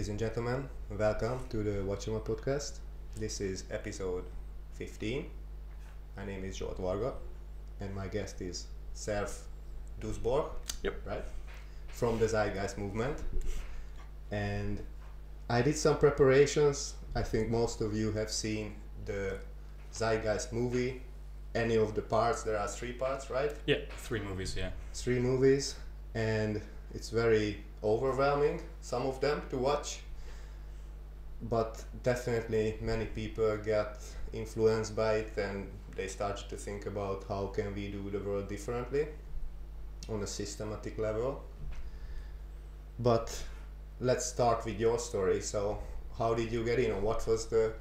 Ladies 0.00 0.08
and 0.08 0.18
gentlemen, 0.18 0.66
welcome 0.98 1.40
to 1.50 1.58
the 1.58 1.82
Watchuma 1.82 2.22
podcast. 2.22 2.78
This 3.16 3.38
is 3.38 3.64
episode 3.70 4.24
15. 4.72 5.26
My 6.16 6.24
name 6.24 6.42
is 6.42 6.58
Zsolt 6.58 6.78
Varga, 6.78 7.12
and 7.80 7.94
my 7.94 8.06
guest 8.08 8.40
is 8.40 8.64
Serf 8.94 9.42
Dusborg. 10.00 10.46
Yep. 10.82 10.94
Right? 11.04 11.24
From 11.88 12.18
the 12.18 12.24
Zeitgeist 12.24 12.78
movement. 12.78 13.18
And 14.30 14.80
I 15.50 15.60
did 15.60 15.76
some 15.76 15.98
preparations. 15.98 16.94
I 17.14 17.20
think 17.20 17.50
most 17.50 17.82
of 17.82 17.94
you 17.94 18.10
have 18.12 18.30
seen 18.30 18.76
the 19.04 19.36
Zeitgeist 19.92 20.50
movie. 20.50 21.02
Any 21.54 21.76
of 21.76 21.94
the 21.94 22.00
parts, 22.00 22.42
there 22.42 22.58
are 22.58 22.68
three 22.68 22.92
parts, 22.92 23.28
right? 23.28 23.52
Yeah, 23.66 23.80
three 23.98 24.20
movies. 24.20 24.54
Yeah. 24.56 24.70
three 24.94 25.18
movies 25.18 25.74
and 26.14 26.62
it's 26.94 27.10
very 27.10 27.58
overwhelming 27.82 28.60
some 28.80 29.06
of 29.06 29.20
them 29.20 29.42
to 29.50 29.56
watch. 29.58 30.00
But 31.42 31.82
definitely 32.02 32.76
many 32.80 33.06
people 33.06 33.56
get 33.58 34.02
influenced 34.32 34.94
by 34.94 35.14
it 35.14 35.36
and 35.38 35.68
they 35.96 36.06
start 36.06 36.44
to 36.48 36.56
think 36.56 36.86
about 36.86 37.24
how 37.28 37.46
can 37.48 37.74
we 37.74 37.88
do 37.88 38.10
the 38.10 38.18
world 38.18 38.48
differently 38.48 39.06
on 40.08 40.22
a 40.22 40.26
systematic 40.26 40.98
level. 40.98 41.42
But 42.98 43.42
let's 44.00 44.26
start 44.26 44.64
with 44.64 44.78
your 44.78 44.98
story. 44.98 45.40
So 45.40 45.78
how 46.18 46.34
did 46.34 46.52
you 46.52 46.64
get 46.64 46.78
in? 46.78 46.92
Or 46.92 47.00
what 47.00 47.26
was 47.26 47.46
the 47.46 47.72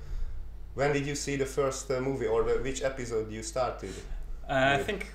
when 0.76 0.94
did 0.94 1.06
you 1.06 1.16
see 1.16 1.36
the 1.36 1.46
first 1.46 1.92
uh, 1.92 2.00
movie 2.00 2.28
or 2.28 2.44
the, 2.44 2.54
which 2.62 2.84
episode 2.84 3.32
you 3.32 3.44
started 3.44 3.94
Uh, 4.48 4.78
I 4.80 4.84
think 4.84 5.12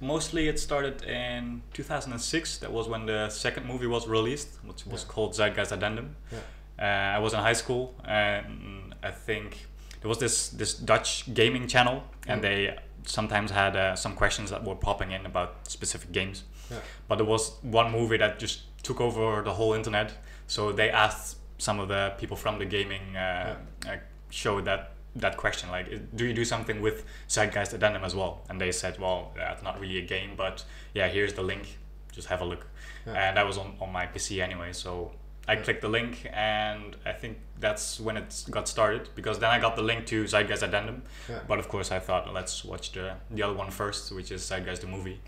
mostly 0.00 0.48
it 0.48 0.58
started 0.60 1.02
in 1.02 1.62
2006. 1.72 2.58
That 2.58 2.72
was 2.72 2.88
when 2.88 3.06
the 3.06 3.28
second 3.30 3.66
movie 3.66 3.86
was 3.86 4.06
released, 4.08 4.48
which 4.64 4.86
was 4.86 5.02
Yeah. 5.02 5.08
called 5.14 5.34
Zeitgeist 5.34 5.72
Addendum. 5.72 6.16
Yeah. 6.32 6.38
Uh, 6.78 7.16
I 7.16 7.18
was 7.20 7.32
in 7.32 7.40
high 7.40 7.54
school, 7.56 7.94
and 8.04 8.94
I 9.02 9.10
think 9.10 9.66
there 10.00 10.08
was 10.08 10.18
this 10.18 10.48
this 10.48 10.74
Dutch 10.74 11.32
gaming 11.34 11.68
channel, 11.68 12.02
and 12.28 12.40
Mm. 12.40 12.42
they 12.42 12.78
sometimes 13.04 13.50
had 13.50 13.76
uh, 13.76 13.96
some 13.96 14.14
questions 14.16 14.50
that 14.50 14.64
were 14.64 14.74
popping 14.76 15.12
in 15.12 15.26
about 15.26 15.50
specific 15.68 16.12
games. 16.12 16.44
Yeah. 16.70 16.80
But 17.08 17.16
there 17.18 17.26
was 17.28 17.52
one 17.62 17.90
movie 17.92 18.18
that 18.18 18.38
just 18.42 18.60
took 18.82 19.00
over 19.00 19.42
the 19.42 19.52
whole 19.54 19.72
internet. 19.76 20.12
So 20.46 20.72
they 20.72 20.90
asked 20.90 21.36
some 21.58 21.80
of 21.82 21.88
the 21.88 22.12
people 22.20 22.36
from 22.36 22.58
the 22.58 22.64
gaming 22.66 23.16
uh, 23.16 23.56
uh, 23.88 23.96
show 24.30 24.60
that 24.62 24.90
that 25.20 25.36
question 25.36 25.70
like 25.70 25.86
do 26.16 26.24
you 26.26 26.34
do 26.34 26.44
something 26.44 26.80
with 26.82 27.04
Zeitgeist 27.28 27.72
Addendum 27.74 28.04
as 28.04 28.14
well? 28.14 28.42
And 28.48 28.60
they 28.60 28.72
said 28.72 28.98
well 28.98 29.32
that's 29.36 29.62
not 29.62 29.80
really 29.80 29.98
a 29.98 30.06
game 30.06 30.30
but 30.36 30.64
yeah 30.94 31.08
here's 31.08 31.32
the 31.34 31.42
link. 31.42 31.78
Just 32.12 32.28
have 32.28 32.40
a 32.40 32.44
look. 32.44 32.66
Yeah. 33.06 33.28
and 33.28 33.36
that 33.36 33.46
was 33.46 33.56
on, 33.58 33.76
on 33.80 33.92
my 33.92 34.06
PC 34.06 34.42
anyway 34.42 34.72
so 34.72 35.12
I 35.48 35.52
Yeah. 35.54 35.62
clicked 35.62 35.82
the 35.82 35.88
link 35.88 36.28
and 36.32 36.96
I 37.06 37.12
think 37.12 37.38
that's 37.60 38.00
when 38.00 38.16
it 38.16 38.44
got 38.50 38.66
started 38.68 39.08
because 39.14 39.38
then 39.38 39.50
I 39.50 39.60
got 39.60 39.76
the 39.76 39.82
link 39.82 40.04
to 40.06 40.24
Zeitgeist 40.24 40.62
Addendum. 40.62 41.02
Yeah. 41.28 41.38
but 41.48 41.58
of 41.58 41.68
course 41.68 41.92
I 41.92 41.98
thought 42.00 42.32
let's 42.34 42.64
watch 42.64 42.92
the 42.92 43.14
the 43.30 43.42
other 43.44 43.54
one 43.54 43.70
first 43.70 44.12
which 44.12 44.30
is 44.32 44.42
Zeitgeist 44.42 44.80
the 44.80 44.86
movie. 44.88 45.20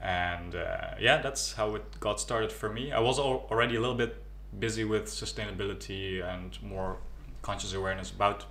And 0.00 0.54
uh, 0.54 0.94
yeah 1.00 1.20
that's 1.22 1.52
how 1.54 1.74
it 1.76 1.84
got 2.00 2.20
started 2.20 2.50
for 2.52 2.68
me. 2.68 2.92
I 2.92 3.00
was 3.00 3.18
al- 3.18 3.46
already 3.50 3.76
a 3.76 3.80
little 3.80 3.96
bit 4.04 4.12
busy 4.58 4.84
with 4.84 5.06
sustainability 5.06 6.22
and 6.24 6.56
more 6.62 6.96
conscious 7.42 7.74
awareness 7.74 8.10
about 8.10 8.44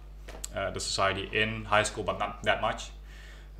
uh, 0.56 0.72
the 0.72 0.80
society 0.80 1.30
in 1.34 1.66
high 1.66 1.84
school, 1.84 2.04
but 2.04 2.20
not 2.20 2.44
that 2.44 2.62
much. 2.62 2.92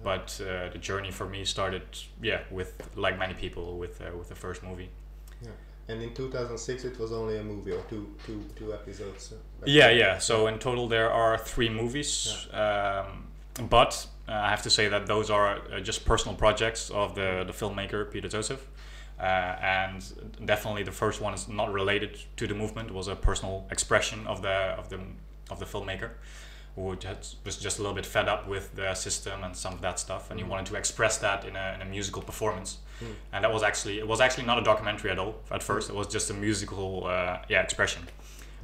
But 0.04 0.40
uh, 0.42 0.70
the 0.70 0.78
journey 0.78 1.12
for 1.12 1.26
me 1.28 1.44
started, 1.46 1.84
yeah, 2.22 2.42
with 2.52 2.74
like 2.96 3.18
many 3.18 3.34
people, 3.34 3.78
with 3.78 4.00
uh, 4.02 4.16
with 4.18 4.30
the 4.30 4.36
first 4.36 4.64
movie. 4.64 4.90
Yeah. 5.42 5.50
And 5.90 6.02
in 6.04 6.14
2006, 6.14 6.84
it 6.84 7.00
was 7.00 7.12
only 7.12 7.38
a 7.38 7.44
movie 7.44 7.72
or 7.72 7.82
two, 7.90 8.14
two, 8.26 8.44
two 8.56 8.74
episodes. 8.74 9.34
uh, 9.34 9.36
Yeah, 9.66 9.90
yeah. 9.90 10.18
So 10.20 10.48
in 10.48 10.60
total, 10.60 10.88
there 10.88 11.12
are 11.12 11.38
three 11.38 11.70
movies. 11.70 12.48
Yeah. 12.52 13.06
Um, 13.08 13.28
but 13.70 14.08
uh, 14.28 14.34
I 14.34 14.50
have 14.50 14.62
to 14.64 14.70
say 14.70 14.88
that 14.90 15.08
those 15.08 15.30
are 15.30 15.60
uh, 15.72 15.80
just 15.80 16.06
personal 16.06 16.36
projects 16.36 16.90
of 16.90 17.16
the 17.16 17.44
the 17.48 17.54
filmmaker 17.54 18.12
Peter 18.12 18.28
Joseph. 18.28 18.68
Uh, 19.20 19.24
and 19.24 20.04
definitely 20.46 20.84
the 20.84 20.92
first 20.92 21.22
one 21.22 21.34
is 21.34 21.48
not 21.48 21.74
related 21.74 22.20
to 22.36 22.46
the 22.46 22.54
movement. 22.54 22.90
It 22.90 22.94
was 22.94 23.08
a 23.08 23.16
personal 23.16 23.66
expression 23.72 24.28
of 24.28 24.42
the 24.42 24.76
of 24.78 24.90
the 24.90 25.00
of 25.50 25.60
the 25.60 25.66
filmmaker, 25.66 26.12
who 26.78 26.96
just, 26.96 27.38
was 27.44 27.58
just 27.58 27.80
a 27.80 27.82
little 27.82 27.96
bit 27.96 28.06
fed 28.06 28.30
up 28.30 28.48
with 28.48 28.76
the 28.76 28.94
system 28.94 29.44
and 29.44 29.56
some 29.56 29.74
of 29.74 29.82
that 29.82 29.98
stuff, 30.00 30.30
and 30.30 30.40
he 30.40 30.46
Mhm. 30.46 30.50
wanted 30.50 30.68
to 30.68 30.76
express 30.76 31.18
that 31.18 31.44
in 31.44 31.56
a, 31.56 31.74
in 31.76 31.82
a 31.82 31.86
musical 31.86 32.22
performance. 32.22 32.78
Mm. 33.04 33.16
And 33.34 33.44
that 33.44 33.52
was 33.52 33.64
actually 33.64 33.98
it 33.98 34.08
was 34.08 34.22
actually 34.22 34.46
not 34.46 34.58
a 34.60 34.62
documentary 34.62 35.10
at 35.12 35.18
all 35.20 35.34
at 35.52 35.64
first. 35.64 35.90
It 35.90 35.96
was 35.96 36.08
just 36.08 36.30
a 36.30 36.34
musical 36.34 37.06
uh, 37.08 37.40
yeah 37.50 37.62
expression 37.64 38.04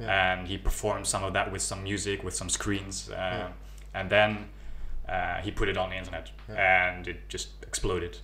Yeah. 0.00 0.32
and 0.32 0.48
he 0.48 0.58
performed 0.58 1.06
some 1.06 1.24
of 1.26 1.32
that 1.34 1.50
with 1.52 1.62
some 1.62 1.82
music 1.82 2.22
with 2.24 2.34
some 2.34 2.48
screens 2.50 3.10
uh, 3.10 3.14
Yeah. 3.14 3.48
and 3.98 4.10
then 4.10 4.48
uh, 5.08 5.40
he 5.44 5.50
put 5.50 5.68
it 5.68 5.76
on 5.76 5.90
the 5.90 5.96
internet 5.96 6.30
and 6.48 7.06
it 7.08 7.28
just 7.28 7.48
exploded 7.62 8.18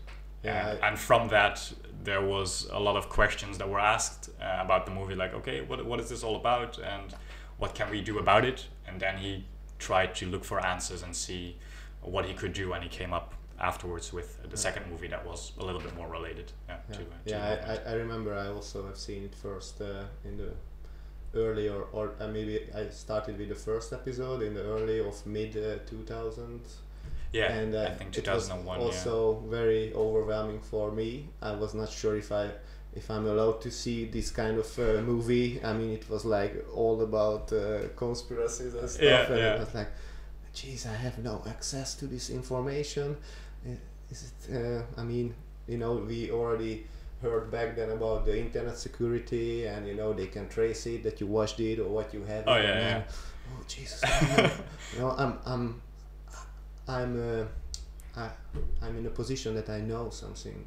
Yeah, 0.45 0.71
and, 0.71 0.79
I- 0.85 0.89
and 0.89 0.99
from 0.99 1.29
that 1.29 1.73
there 2.05 2.23
was 2.23 2.69
a 2.73 2.79
lot 2.81 2.97
of 2.97 3.05
questions 3.09 3.59
that 3.59 3.69
were 3.69 3.79
asked 3.95 4.31
uh, 4.41 4.65
about 4.67 4.85
the 4.87 4.93
movie 4.93 5.15
like 5.15 5.33
okay 5.41 5.61
what, 5.69 5.79
what 5.85 6.01
is 6.01 6.09
this 6.09 6.23
all 6.25 6.37
about 6.37 6.79
and 6.79 7.15
what 7.59 7.75
can 7.75 7.89
we 7.91 8.01
do 8.01 8.19
about 8.19 8.45
it 8.45 8.67
and 8.89 8.99
then 9.01 9.19
he 9.19 9.45
tried 9.81 10.15
to 10.15 10.27
look 10.27 10.45
for 10.45 10.65
answers 10.65 11.03
and 11.03 11.15
see 11.15 11.57
what 12.03 12.25
he 12.25 12.35
could 12.35 12.53
do 12.53 12.73
and 12.75 12.83
he 12.83 12.89
came 12.89 13.13
up 13.13 13.35
afterwards 13.59 14.13
with 14.13 14.29
the 14.51 14.57
second 14.57 14.85
movie 14.91 15.09
that 15.09 15.25
was 15.27 15.53
a 15.59 15.65
little 15.65 15.81
bit 15.81 15.95
more 15.95 16.09
related 16.09 16.53
yeah, 16.69 16.77
Yeah, 16.89 16.97
to, 16.97 16.99
to 16.99 17.05
the 17.05 17.31
yeah 17.31 17.51
movement. 17.51 17.81
I, 17.87 17.91
I, 17.91 17.93
I 17.93 17.95
remember 17.97 18.35
I 18.35 18.49
also 18.49 18.87
have 18.87 18.97
seen 18.97 19.25
it 19.25 19.35
first 19.35 19.81
uh, 19.81 20.05
in 20.25 20.37
the 20.39 20.53
early 21.35 21.69
or, 21.69 21.83
or 21.93 22.13
uh, 22.21 22.27
maybe 22.29 22.61
I 22.75 22.89
started 22.89 23.39
with 23.39 23.49
the 23.49 23.55
first 23.55 23.93
episode 23.93 24.43
in 24.43 24.55
the 24.55 24.65
early 24.65 25.01
of 25.01 25.27
mid 25.27 25.57
uh, 25.57 25.79
2000 25.87 26.61
yeah 27.33 27.53
and 27.53 27.77
uh, 27.77 27.83
i 27.83 27.91
think 27.91 28.17
it 28.19 28.27
was 28.27 28.49
2001 28.49 28.81
yeah. 28.81 28.87
also 28.87 29.45
very 29.49 29.93
overwhelming 29.95 30.61
for 30.61 30.91
me 30.91 31.29
I 31.41 31.53
was 31.53 31.75
not 31.75 31.89
sure 31.89 32.17
if 32.17 32.33
I 32.33 32.51
if 32.95 33.11
I'm 33.11 33.27
allowed 33.27 33.61
to 33.63 33.71
see 33.71 34.07
this 34.07 34.31
kind 34.31 34.59
of 34.59 34.79
uh, 34.79 35.01
movie 35.03 35.61
I 35.65 35.73
mean 35.73 35.91
it 35.91 36.09
was 36.11 36.25
like 36.25 36.65
all 36.75 37.01
about 37.03 37.53
uh, 37.53 37.89
conspiracies 37.97 38.75
and 38.75 38.89
stuff 38.91 39.03
Yeah, 39.03 39.27
and 39.27 39.39
yeah. 39.39 39.55
it 39.55 39.61
was 39.61 39.75
like 39.75 39.89
geez 40.53 40.87
I 40.87 40.95
have 40.95 41.19
no 41.19 41.43
access 41.49 41.95
to 41.97 42.07
this 42.07 42.31
information 42.31 43.17
is 44.11 44.33
it 44.49 44.57
uh, 44.57 45.01
I 45.01 45.05
mean 45.05 45.35
you 45.69 45.79
know 45.79 45.95
we 45.97 46.31
already 46.31 46.87
heard 47.23 47.51
back 47.51 47.77
then 47.77 47.91
about 47.91 48.25
the 48.25 48.37
internet 48.39 48.77
security 48.79 49.67
and 49.67 49.87
you 49.87 49.95
know 49.95 50.13
they 50.13 50.27
can 50.27 50.49
trace 50.49 50.87
it 50.87 51.03
that 51.05 51.21
you 51.21 51.27
watched 51.29 51.61
it 51.61 51.79
or 51.79 51.89
what 51.89 52.13
you 52.15 52.23
have 52.25 52.45
Oh, 52.47 52.57
yeah, 52.57 52.63
yeah. 52.63 52.75
then, 52.81 53.05
oh 53.53 53.63
Jesus 53.69 54.03
I 54.05 54.09
don't 54.21 54.37
know. 54.37 54.51
you 54.95 54.99
know 55.01 55.11
I'm 55.17 55.39
I'm 55.47 55.83
I'm 56.89 57.41
uh, 57.41 57.45
I, 58.17 58.29
I'm 58.83 58.97
in 58.99 59.07
a 59.07 59.11
position 59.11 59.55
that 59.55 59.69
I 59.71 59.81
know 59.81 60.11
something 60.11 60.67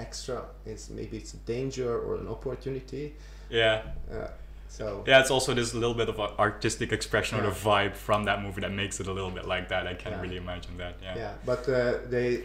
extra. 0.00 0.42
It's 0.66 0.88
maybe 0.90 1.16
it's 1.16 1.34
a 1.34 1.40
danger 1.54 1.90
or 2.06 2.12
an 2.22 2.28
opportunity. 2.28 3.04
yeah 3.50 3.82
Uh, 4.12 4.28
so 4.68 4.84
Yeah, 5.06 5.20
it's 5.22 5.30
also 5.36 5.54
this 5.54 5.74
little 5.74 5.94
bit 6.02 6.08
of 6.08 6.18
a 6.18 6.28
artistic 6.38 6.92
expression 6.92 7.38
or 7.38 7.42
Yeah. 7.42 7.50
the 7.50 7.56
vibe 7.70 7.94
from 8.06 8.24
that 8.28 8.38
movie 8.44 8.60
that 8.60 8.72
makes 8.82 9.00
it 9.00 9.06
a 9.08 9.12
little 9.18 9.30
bit 9.38 9.46
like 9.54 9.66
that. 9.72 9.82
I 9.92 9.94
can't 10.02 10.14
Yeah. 10.16 10.22
really 10.24 10.36
imagine 10.46 10.74
that. 10.78 10.94
Yeah. 11.02 11.16
yeah, 11.22 11.32
but 11.50 11.62
uh, 11.68 11.74
they 12.14 12.44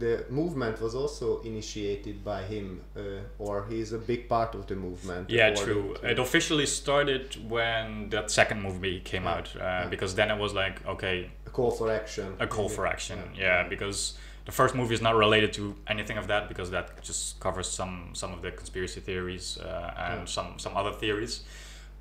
the 0.00 0.24
movement 0.28 0.80
was 0.80 0.94
also 0.94 1.26
initiated 1.52 2.16
by 2.32 2.40
him, 2.42 2.66
uh, 2.96 3.00
or 3.44 3.54
he's 3.70 3.90
a 3.94 3.98
big 3.98 4.28
part 4.28 4.54
of 4.54 4.62
the 4.66 4.74
movement. 4.74 5.30
Yeah, 5.30 5.54
true. 5.54 5.94
to- 6.00 6.10
It 6.12 6.18
officially 6.18 6.66
started 6.66 7.24
when 7.48 8.10
that 8.10 8.30
second 8.30 8.60
movie 8.62 9.00
came 9.00 9.24
Yeah, 9.24 9.34
out, 9.38 9.46
uh, 9.56 9.60
yeah. 9.60 9.86
because 9.88 10.14
then 10.14 10.30
it 10.30 10.38
was 10.38 10.52
like, 10.52 10.76
okay, 10.94 11.30
a 11.46 11.50
call 11.50 11.70
for 11.70 11.90
action. 11.90 12.26
a 12.40 12.46
call 12.46 12.68
for 12.68 12.86
action. 12.86 13.18
Yeah, 13.34 13.68
because 13.68 13.98
the 14.48 14.52
first 14.52 14.74
movie 14.74 14.94
is 14.94 15.02
not 15.02 15.14
related 15.14 15.52
to 15.52 15.74
anything 15.88 16.16
of 16.16 16.26
that 16.26 16.48
because 16.48 16.70
that 16.70 16.86
just 17.02 17.38
covers 17.38 17.68
some 17.68 17.94
some 18.14 18.32
of 18.32 18.40
the 18.40 18.50
conspiracy 18.50 19.00
theories 19.08 19.58
uh, 19.58 19.92
and 20.08 20.20
Yeah. 20.20 20.24
some 20.36 20.58
some 20.58 20.74
other 20.80 20.92
theories. 21.02 21.34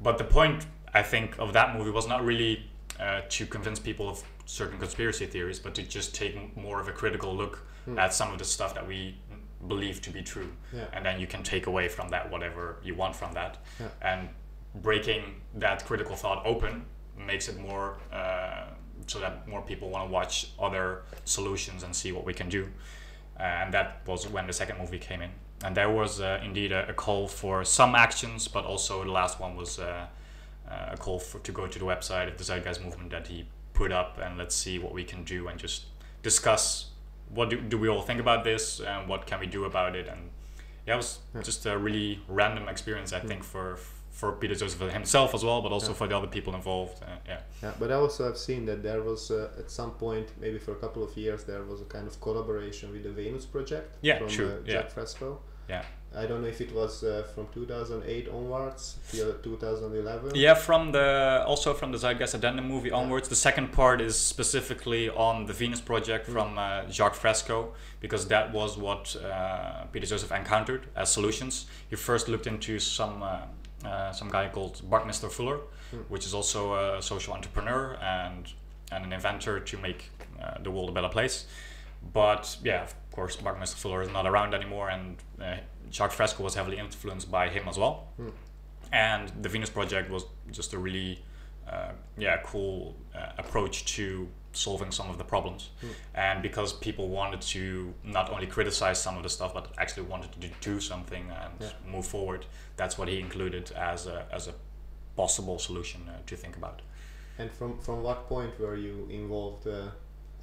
But 0.02 0.18
the 0.18 0.24
point 0.38 0.66
I 1.00 1.04
think 1.04 1.30
of 1.40 1.52
that 1.54 1.76
movie 1.78 1.92
was 2.00 2.08
not 2.08 2.22
really 2.32 2.54
uh, 3.00 3.22
to 3.38 3.46
convince 3.46 3.80
people 3.90 4.08
of 4.14 4.18
certain 4.46 4.80
conspiracy 4.80 5.26
theories, 5.28 5.60
but 5.60 5.74
to 5.76 5.82
just 5.98 6.16
take 6.16 6.36
more 6.66 6.80
of 6.82 6.88
a 6.88 6.92
critical 7.02 7.32
look 7.42 7.56
Hmm. 7.86 8.00
at 8.00 8.14
some 8.14 8.30
of 8.34 8.38
the 8.40 8.46
stuff 8.46 8.72
that 8.74 8.86
we 8.88 9.00
believe 9.68 9.98
to 10.02 10.10
be 10.12 10.22
true, 10.34 10.50
Yeah. 10.74 10.94
and 10.96 11.06
then 11.06 11.20
you 11.22 11.28
can 11.28 11.44
take 11.44 11.68
away 11.72 11.88
from 11.90 12.10
that 12.10 12.24
whatever 12.34 12.64
you 12.88 12.96
want 13.02 13.16
from 13.16 13.32
that, 13.34 13.54
Yeah. 13.80 13.90
and 14.12 14.30
breaking 14.88 15.24
that 15.60 15.86
critical 15.86 16.16
thought 16.16 16.40
open 16.46 16.86
makes 17.32 17.48
it 17.50 17.58
more 17.70 17.88
uh, 18.12 18.66
so 19.06 19.20
that 19.20 19.48
more 19.48 19.62
people 19.62 19.90
want 19.90 20.08
to 20.08 20.12
watch 20.12 20.50
other 20.60 21.04
solutions 21.26 21.84
and 21.84 21.96
see 21.96 22.12
what 22.12 22.26
we 22.26 22.34
can 22.34 22.50
do. 22.50 22.68
And 23.40 23.74
that 23.74 24.02
was 24.06 24.28
when 24.28 24.48
the 24.48 24.54
second 24.54 24.80
movie 24.80 24.98
came 25.00 25.22
in. 25.22 25.30
And 25.64 25.76
there 25.76 25.90
was 25.90 26.20
uh, 26.22 26.40
indeed 26.44 26.72
a, 26.72 26.90
a 26.90 26.94
call 26.94 27.28
for 27.28 27.64
some 27.64 27.96
actions, 27.96 28.48
but 28.48 28.66
also 28.66 29.04
the 29.04 29.12
last 29.12 29.40
one 29.40 29.56
was 29.56 29.80
uh, 29.80 30.08
uh, 30.70 30.90
a 30.92 30.98
call 30.98 31.20
for 31.20 31.40
to 31.40 31.52
go 31.52 31.68
to 31.68 31.80
the 31.80 31.86
website 31.86 32.28
of 32.28 32.38
the 32.38 32.44
Zeitgeist 32.44 32.84
movement 32.84 33.12
that 33.12 33.28
he 33.28 33.46
put 33.74 33.92
up, 33.92 34.20
and 34.22 34.38
let's 34.38 34.56
see 34.56 34.80
what 34.80 34.94
we 34.94 35.04
can 35.04 35.24
do 35.24 35.48
and 35.48 35.60
just 35.60 35.86
discuss 36.24 36.88
what 37.30 37.50
do, 37.50 37.60
do 37.62 37.78
we 37.78 37.88
all 37.90 38.02
think 38.02 38.20
about 38.20 38.44
this 38.44 38.80
and 38.80 39.08
what 39.08 39.26
can 39.28 39.40
we 39.40 39.46
do 39.48 39.66
about 39.66 39.96
it. 39.96 40.08
And 40.08 40.30
yeah, 40.88 40.94
it 40.94 40.98
was 40.98 41.20
just 41.44 41.66
a 41.66 41.78
really 41.78 42.20
random 42.28 42.68
experience, 42.70 43.14
I 43.14 43.20
Mm. 43.20 43.28
think, 43.28 43.44
for 43.44 43.78
for 44.18 44.32
Peter 44.32 44.56
Joseph 44.56 44.82
himself 44.92 45.30
as 45.36 45.44
well, 45.48 45.62
but 45.62 45.72
also 45.72 45.92
Yeah. 45.92 45.98
for 46.00 46.08
the 46.08 46.18
other 46.18 46.28
people 46.38 46.54
involved. 46.56 46.98
Uh, 47.04 47.06
yeah. 47.32 47.42
Yeah, 47.64 47.74
but 47.80 47.92
I 47.92 47.96
also 47.96 48.24
have 48.30 48.38
seen 48.38 48.66
that 48.66 48.82
there 48.82 49.02
was 49.04 49.30
uh, 49.32 49.62
at 49.62 49.70
some 49.70 49.92
point, 49.92 50.28
maybe 50.42 50.58
for 50.66 50.72
a 50.72 50.80
couple 50.84 51.04
of 51.04 51.16
years, 51.16 51.44
there 51.44 51.64
was 51.72 51.80
a 51.82 51.86
kind 51.86 52.08
of 52.08 52.20
collaboration 52.20 52.92
with 52.94 53.04
the 53.04 53.12
Venus 53.12 53.46
project 53.46 53.90
Yeah, 54.02 54.18
from 54.18 54.28
true, 54.30 54.48
uh, 54.48 54.52
yeah. 54.66 54.74
Jacques 54.74 54.92
Fresco. 54.96 55.40
Yeah. 55.70 55.84
I 56.16 56.26
don't 56.26 56.42
know 56.42 56.48
if 56.48 56.62
it 56.62 56.74
was 56.74 57.04
uh, 57.04 57.28
from 57.36 57.48
2008 57.54 58.30
onwards 58.30 58.96
till 59.12 59.34
2011. 59.44 60.32
Yeah, 60.36 60.54
from 60.56 60.92
the 60.94 61.44
also 61.46 61.74
from 61.74 61.92
the 61.92 61.98
Zeitgeist 61.98 62.34
Addendum 62.34 62.66
movie 62.68 62.92
onwards. 62.92 63.28
The 63.28 63.36
second 63.36 63.68
part 63.74 64.00
is 64.02 64.16
specifically 64.18 65.10
on 65.10 65.46
the 65.48 65.54
Venus 65.54 65.82
project 65.82 66.26
from 66.28 66.58
uh, 66.58 66.90
Jacques 66.90 67.14
Fresco 67.24 67.74
because 68.00 68.26
that 68.30 68.54
was 68.54 68.78
what 68.78 69.16
uh, 69.18 69.84
Peter 69.92 70.08
Joseph 70.08 70.32
encountered 70.32 70.88
as 70.96 71.12
solutions. 71.12 71.66
He 71.90 71.96
first 71.98 72.30
looked 72.30 72.48
into 72.48 72.80
some 72.80 73.22
uh, 73.86 74.12
some 74.12 74.30
guy 74.30 74.50
called 74.50 74.82
Buckminster 74.90 75.30
Fuller, 75.30 75.60
which 76.10 76.26
is 76.26 76.34
also 76.34 76.98
a 76.98 77.02
social 77.02 77.34
entrepreneur 77.34 77.98
and 78.02 78.52
and 78.92 79.04
an 79.04 79.12
inventor 79.12 79.60
to 79.60 79.78
make 79.78 80.10
uh, 80.42 80.58
the 80.64 80.72
world 80.72 80.90
a 80.90 80.94
better 80.94 81.10
place. 81.10 81.46
But 82.14 82.58
yeah, 82.64 82.84
of 82.84 82.96
course, 83.12 83.36
Buckminster 83.36 83.78
Fuller 83.78 84.02
is 84.02 84.10
not 84.10 84.26
around 84.26 84.54
anymore, 84.54 84.90
and 84.90 85.18
uh, 85.42 85.58
Jacques 85.92 86.14
Fresco 86.14 86.44
was 86.44 86.56
heavily 86.56 86.78
influenced 86.78 87.30
by 87.30 87.50
him 87.50 87.68
as 87.68 87.78
well. 87.78 88.08
And 88.92 89.32
the 89.42 89.50
Venus 89.50 89.70
project 89.70 90.10
was 90.10 90.26
just 90.52 90.74
a 90.74 90.78
really 90.78 91.24
uh, 91.70 91.92
yeah 92.18 92.38
cool 92.46 92.96
uh, 93.14 93.32
approach 93.38 93.86
to 93.96 94.28
solving 94.58 94.92
some 94.92 95.10
of 95.10 95.18
the 95.18 95.24
problems 95.24 95.70
and 96.16 96.42
because 96.42 96.74
people 96.74 97.08
wanted 97.10 97.42
to 97.42 97.94
not 98.04 98.30
only 98.34 98.48
criticize 98.48 98.98
some 99.02 99.16
of 99.18 99.24
the 99.24 99.30
stuff 99.30 99.54
but 99.54 99.66
actually 99.78 100.04
wanted 100.14 100.32
to 100.42 100.50
do 100.62 100.80
something 100.80 101.26
and 101.44 101.54
Yeah. 101.62 101.92
move 101.96 102.06
forward 102.06 102.46
that's 102.76 102.98
what 102.98 103.08
he 103.08 103.20
included 103.20 103.72
as 103.72 104.08
a, 104.08 104.26
as 104.32 104.48
a 104.48 104.54
possible 105.16 105.60
solution 105.60 106.02
uh, 106.10 106.14
to 106.30 106.36
think 106.36 106.56
about 106.58 106.82
And 107.40 107.52
from 107.52 107.78
from 107.86 107.98
what 108.04 108.20
point 108.28 108.60
were 108.60 108.78
you 108.88 109.08
involved? 109.10 109.68
Uh, 109.68 109.90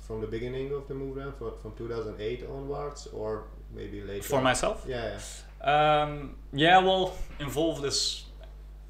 from 0.06 0.20
the 0.20 0.26
beginning 0.36 0.72
of 0.78 0.86
the 0.86 0.94
movement, 0.94 1.34
from, 1.38 1.52
from 1.62 1.72
2008 1.78 2.44
onwards, 2.56 3.08
or 3.12 3.44
maybe 3.74 4.00
later? 4.02 4.28
for 4.28 4.40
myself 4.42 4.84
Yeah, 4.86 5.04
yeah. 5.14 6.02
Um, 6.02 6.34
yeah, 6.52 6.78
well, 6.86 7.04
involved 7.40 7.84
is 7.84 8.24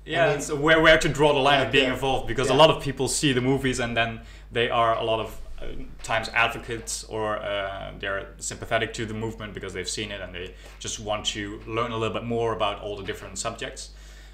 yeah, 0.06 0.37
mean- 0.37 0.62
where 0.62 0.81
where 0.87 0.99
to 0.99 1.09
draw 1.09 1.32
the 1.32 1.44
line 1.50 1.61
Yeah, 1.61 1.67
of 1.67 1.73
being 1.73 1.88
yeah. 1.88 1.94
involved 1.94 2.26
because 2.26 2.49
Yeah. 2.50 2.56
a 2.56 2.62
lot 2.62 2.71
of 2.75 2.82
people 2.82 3.06
see 3.09 3.32
the 3.35 3.41
movies 3.41 3.81
and 3.81 3.97
then 3.97 4.21
they 4.52 4.70
are 4.70 4.96
a 4.96 5.05
lot 5.05 5.20
of 5.20 5.41
uh, 5.61 5.67
times 6.02 6.29
advocates 6.35 7.05
or 7.05 7.37
uh, 7.38 7.93
they're 7.99 8.35
sympathetic 8.38 8.93
to 8.94 9.06
the 9.06 9.14
movement 9.14 9.55
because 9.55 9.73
they've 9.73 9.88
seen 9.88 10.11
it 10.11 10.20
and 10.20 10.35
they 10.35 10.55
just 10.79 10.99
want 11.00 11.25
to 11.25 11.61
learn 11.67 11.93
a 11.93 11.96
little 11.96 12.14
bit 12.14 12.25
more 12.25 12.52
about 12.55 12.81
all 12.82 12.96
the 12.96 13.05
different 13.05 13.38
subjects. 13.38 13.91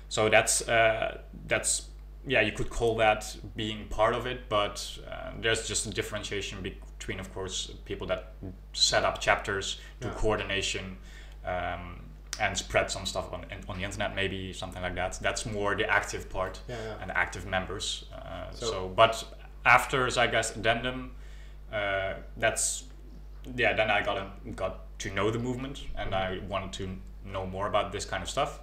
So 0.08 0.28
that's 0.28 0.68
uh, 0.68 1.20
that's 1.46 1.88
yeah, 2.26 2.42
you 2.42 2.52
could 2.52 2.68
call 2.68 2.96
that 2.96 3.34
being 3.56 3.86
part 3.88 4.14
of 4.14 4.26
it, 4.26 4.48
but 4.50 4.98
uh, 5.10 5.30
there's 5.40 5.66
just 5.66 5.86
a 5.86 5.90
differentiation 5.90 6.60
between, 6.62 7.18
of 7.18 7.32
course, 7.32 7.72
people 7.86 8.06
that 8.08 8.34
set 8.74 9.04
up 9.04 9.20
chapters, 9.20 9.80
do 10.00 10.08
Yeah. 10.08 10.14
coordination, 10.14 10.98
um, 11.46 12.02
and 12.38 12.56
spread 12.58 12.90
some 12.90 13.06
stuff 13.06 13.32
on 13.32 13.46
on 13.68 13.78
the 13.78 13.84
internet, 13.84 14.14
maybe 14.14 14.52
something 14.52 14.82
like 14.82 14.94
that. 14.96 15.18
That's 15.22 15.46
more 15.46 15.74
the 15.74 15.88
active 15.88 16.28
part 16.28 16.60
Yeah, 16.68 16.76
yeah. 16.84 17.02
and 17.02 17.10
active 17.12 17.46
members. 17.46 18.04
Uh, 18.12 18.50
so, 18.52 18.66
So- 18.66 18.88
but 18.88 19.24
after 19.64 20.06
Zeitgeist 20.10 20.56
Addendum, 20.56 21.12
uh, 21.72 22.14
that's 22.36 22.84
yeah. 23.56 23.72
Then 23.74 23.90
I 23.90 24.02
got 24.02 24.16
a, 24.18 24.50
got 24.50 24.98
to 25.00 25.10
know 25.10 25.30
the 25.30 25.38
movement, 25.38 25.84
and 25.96 26.14
I 26.14 26.40
wanted 26.48 26.72
to 26.74 26.96
know 27.30 27.46
more 27.46 27.66
about 27.68 27.92
this 27.92 28.04
kind 28.04 28.22
of 28.22 28.28
stuff. 28.30 28.60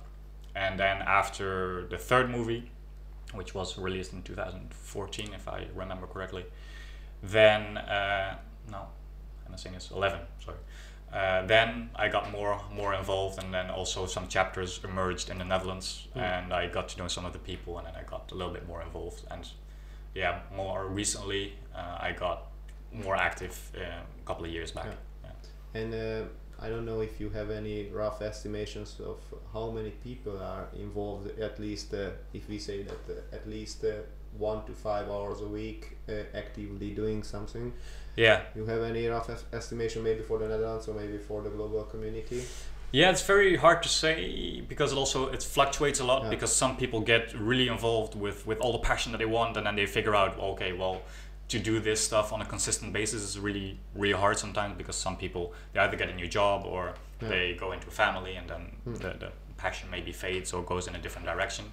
And 0.55 0.79
then 0.79 1.01
after 1.03 1.87
the 1.89 1.97
third 1.97 2.29
movie, 2.29 2.71
which 3.33 3.53
was 3.53 3.77
released 3.77 4.13
in 4.13 4.23
2014, 4.23 5.33
if 5.33 5.47
I 5.47 5.67
remember 5.75 6.07
correctly, 6.07 6.45
then 7.23 7.77
uh, 7.77 8.37
no, 8.71 8.87
I'm 9.47 9.57
saying 9.57 9.75
it's 9.75 9.91
11. 9.91 10.19
Sorry. 10.43 10.57
Uh, 11.13 11.45
then 11.45 11.89
I 11.95 12.09
got 12.09 12.31
more 12.31 12.59
more 12.73 12.93
involved, 12.93 13.41
and 13.41 13.53
then 13.53 13.69
also 13.69 14.05
some 14.05 14.27
chapters 14.27 14.81
emerged 14.83 15.29
in 15.29 15.37
the 15.37 15.45
Netherlands, 15.45 16.07
Mm. 16.15 16.21
and 16.21 16.53
I 16.53 16.67
got 16.67 16.89
to 16.89 16.97
know 16.99 17.07
some 17.07 17.25
of 17.25 17.31
the 17.33 17.39
people, 17.39 17.77
and 17.77 17.87
then 17.87 17.95
I 17.95 18.03
got 18.03 18.31
a 18.31 18.35
little 18.35 18.53
bit 18.53 18.67
more 18.67 18.81
involved. 18.81 19.23
And 19.31 19.47
yeah, 20.17 20.39
more 20.55 20.87
recently, 20.87 21.53
uh, 21.75 21.97
I 22.07 22.11
got 22.11 22.37
more 22.91 23.15
active 23.15 23.55
uh, 23.77 23.81
a 24.23 24.25
couple 24.25 24.45
of 24.45 24.51
years 24.51 24.71
back. 24.71 24.87
Yeah. 24.87 24.95
Yeah. 25.25 25.79
And 25.81 25.93
uh, 25.93 26.27
I 26.59 26.69
don't 26.69 26.85
know 26.85 27.01
if 27.01 27.19
you 27.21 27.29
have 27.29 27.51
any 27.51 27.89
rough 27.89 28.21
estimations 28.21 28.99
of 28.99 29.19
how 29.53 29.69
many 29.69 29.91
people 29.91 30.35
are 30.41 30.67
involved. 30.85 31.39
At 31.39 31.59
least, 31.59 31.93
uh, 31.93 32.09
if 32.33 32.49
we 32.49 32.57
say 32.57 32.81
that 32.83 33.03
uh, 33.09 33.35
at 33.35 33.47
least 33.47 33.83
uh, 33.83 33.91
one 34.37 34.65
to 34.65 34.73
five 34.73 35.07
hours 35.09 35.41
a 35.41 35.47
week 35.47 35.97
uh, 36.09 36.13
actively 36.33 36.91
doing 36.91 37.23
something. 37.23 37.73
yeah. 38.15 38.41
You 38.55 38.65
have 38.65 38.81
any 38.81 39.07
rough 39.07 39.29
es- 39.29 39.45
estimation, 39.53 40.03
maybe 40.03 40.23
for 40.23 40.39
the 40.39 40.47
Netherlands 40.47 40.87
or 40.87 40.95
maybe 40.95 41.17
for 41.19 41.41
the 41.43 41.49
global 41.49 41.83
community? 41.83 42.41
Yeah, 42.91 43.09
it's 43.11 43.21
very 43.21 43.57
hard 43.57 43.83
to 43.83 43.89
say 43.89 44.61
because 44.67 44.91
it 44.93 44.97
also 44.97 45.27
it 45.27 45.43
fluctuates 45.43 45.99
a 45.99 46.05
lot 46.05 46.23
Yeah. 46.23 46.29
because 46.29 46.53
some 46.55 46.77
people 46.77 47.01
get 47.01 47.33
really 47.37 47.67
involved 47.67 48.15
with 48.15 48.45
with 48.47 48.59
all 48.59 48.71
the 48.71 48.79
passion 48.79 49.11
that 49.11 49.17
they 49.17 49.25
want 49.25 49.57
and 49.57 49.65
then 49.67 49.75
they 49.75 49.85
figure 49.85 50.15
out 50.15 50.37
okay 50.39 50.71
well 50.73 51.01
to 51.49 51.59
do 51.59 51.79
this 51.79 51.99
stuff 52.01 52.33
on 52.33 52.41
a 52.41 52.45
consistent 52.45 52.93
basis 52.93 53.21
is 53.23 53.37
really 53.39 53.77
really 53.95 54.13
hard 54.19 54.37
sometimes 54.39 54.77
because 54.77 54.95
some 54.95 55.15
people 55.17 55.53
they 55.73 55.79
either 55.81 55.97
get 55.97 56.09
a 56.09 56.13
new 56.15 56.27
job 56.27 56.65
or 56.65 56.83
Yeah. 56.87 56.93
Hmm. 57.27 57.29
they 57.29 57.53
go 57.59 57.71
into 57.73 57.87
a 57.87 57.91
family 57.91 58.35
and 58.37 58.47
then 58.49 58.61
the, 58.85 59.09
the 59.19 59.31
passion 59.57 59.89
maybe 59.89 60.11
fades 60.13 60.53
or 60.53 60.63
goes 60.63 60.87
in 60.87 60.95
a 60.95 60.99
different 60.99 61.25
direction. 61.27 61.65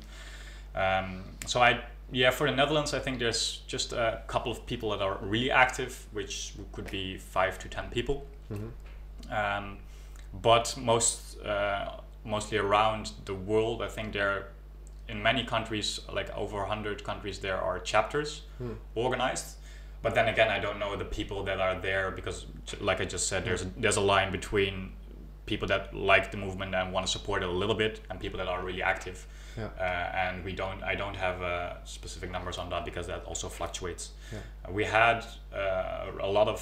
Um, 0.75 1.23
so 1.47 1.61
I 1.63 1.81
yeah 2.13 2.31
for 2.33 2.51
the 2.51 2.57
Netherlands 2.57 2.93
I 2.95 2.99
think 3.01 3.19
there's 3.19 3.63
just 3.69 3.93
a 3.93 4.23
couple 4.27 4.51
of 4.53 4.59
people 4.67 4.91
that 4.91 5.01
are 5.03 5.19
really 5.23 5.51
active 5.53 5.93
which 6.13 6.55
could 6.73 6.91
be 6.91 7.19
five 7.19 7.59
to 7.61 7.69
ten 7.69 7.89
people 7.91 8.17
Mm-hmm. 8.53 8.71
um, 9.33 9.79
but 10.43 10.77
most 10.77 11.39
uh, 11.41 11.93
mostly 12.25 12.59
around 12.59 13.13
the 13.25 13.35
world 13.35 13.83
i 13.83 13.89
think 13.89 14.13
there 14.13 14.31
are 14.31 14.45
in 15.09 15.23
many 15.23 15.45
countries 15.45 16.01
like 16.13 16.31
over 16.37 16.59
100 16.59 17.05
countries 17.05 17.39
there 17.41 17.61
are 17.61 17.79
chapters 17.79 18.43
Hmm. 18.59 18.73
organized 18.95 19.57
but 20.03 20.15
then 20.15 20.29
again 20.29 20.49
i 20.51 20.59
don't 20.59 20.79
know 20.79 20.97
the 20.97 21.05
people 21.05 21.45
that 21.45 21.61
are 21.61 21.79
there 21.81 22.11
because 22.11 22.47
like 22.81 23.01
i 23.01 23.05
just 23.05 23.29
said 23.29 23.45
there's 23.45 23.63
a, 23.63 23.67
there's 23.77 23.97
a 23.97 24.01
line 24.15 24.31
between 24.33 24.93
people 25.47 25.69
that 25.69 25.95
like 25.95 26.31
the 26.31 26.37
movement 26.39 26.75
and 26.75 26.93
want 26.93 27.07
to 27.07 27.13
support 27.13 27.43
it 27.43 27.49
a 27.49 27.53
little 27.53 27.75
bit 27.75 28.01
and 28.11 28.19
people 28.19 28.39
that 28.39 28.49
are 28.49 28.63
really 28.65 28.83
active 28.83 29.27
Yeah. 29.57 29.69
uh, 29.79 30.25
and 30.27 30.45
we 30.45 30.53
don't 30.53 30.83
i 30.83 30.95
don't 30.97 31.17
have 31.17 31.39
uh, 31.43 31.85
specific 31.85 32.31
numbers 32.31 32.59
on 32.59 32.71
that 32.71 32.85
because 32.85 33.07
that 33.13 33.23
also 33.31 33.49
fluctuates 33.49 34.05
Yeah. 34.33 34.39
uh, 34.65 34.73
we 34.79 34.85
had 34.85 35.19
uh, 35.55 36.27
a 36.29 36.31
lot 36.39 36.49
of 36.49 36.61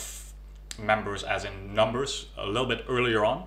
members 0.78 1.22
as 1.24 1.44
in 1.44 1.74
numbers 1.74 2.26
a 2.36 2.46
little 2.46 2.68
bit 2.74 2.84
earlier 2.88 3.24
on 3.24 3.38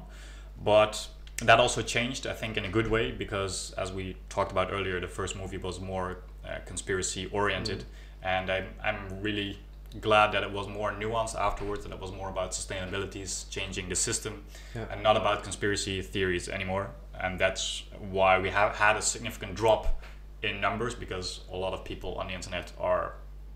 but 0.64 1.08
that 1.44 1.60
also 1.60 1.82
changed 1.82 2.26
i 2.28 2.34
think 2.34 2.56
in 2.58 2.66
a 2.66 2.70
good 2.70 2.88
way 2.88 3.12
because 3.12 3.74
as 3.78 3.92
we 3.92 4.16
talked 4.30 4.52
about 4.52 4.72
earlier 4.72 5.00
the 5.00 5.08
first 5.08 5.36
movie 5.36 5.58
was 5.58 5.80
more 5.80 6.20
uh, 6.46 6.60
conspiracy 6.66 7.26
oriented. 7.32 7.84
And 8.22 8.50
I'm, 8.52 8.68
I'm 8.84 9.22
really 9.22 9.60
glad 10.02 10.32
that 10.34 10.44
it 10.44 10.52
was 10.52 10.68
more 10.68 10.92
nuanced 10.92 11.36
afterwards 11.40 11.84
that 11.84 11.92
it 11.92 12.00
was 12.00 12.12
more 12.12 12.30
about 12.30 12.52
sustainabilities 12.52 13.50
changing 13.50 13.90
the 13.90 13.96
system 13.96 14.44
Yeah. 14.76 14.86
and 14.92 15.02
not 15.04 15.16
about 15.18 15.44
conspiracy 15.44 16.02
theories 16.02 16.50
anymore. 16.50 16.90
And 17.20 17.40
that's 17.40 17.84
why 18.12 18.40
we 18.40 18.50
have 18.50 18.76
had 18.76 18.96
a 18.96 19.02
significant 19.02 19.56
drop 19.56 20.04
in 20.44 20.60
numbers 20.62 20.94
because 20.96 21.42
a 21.52 21.58
lot 21.58 21.74
of 21.74 21.84
people 21.84 22.16
on 22.16 22.28
the 22.28 22.34
internet 22.34 22.72
are 22.80 23.14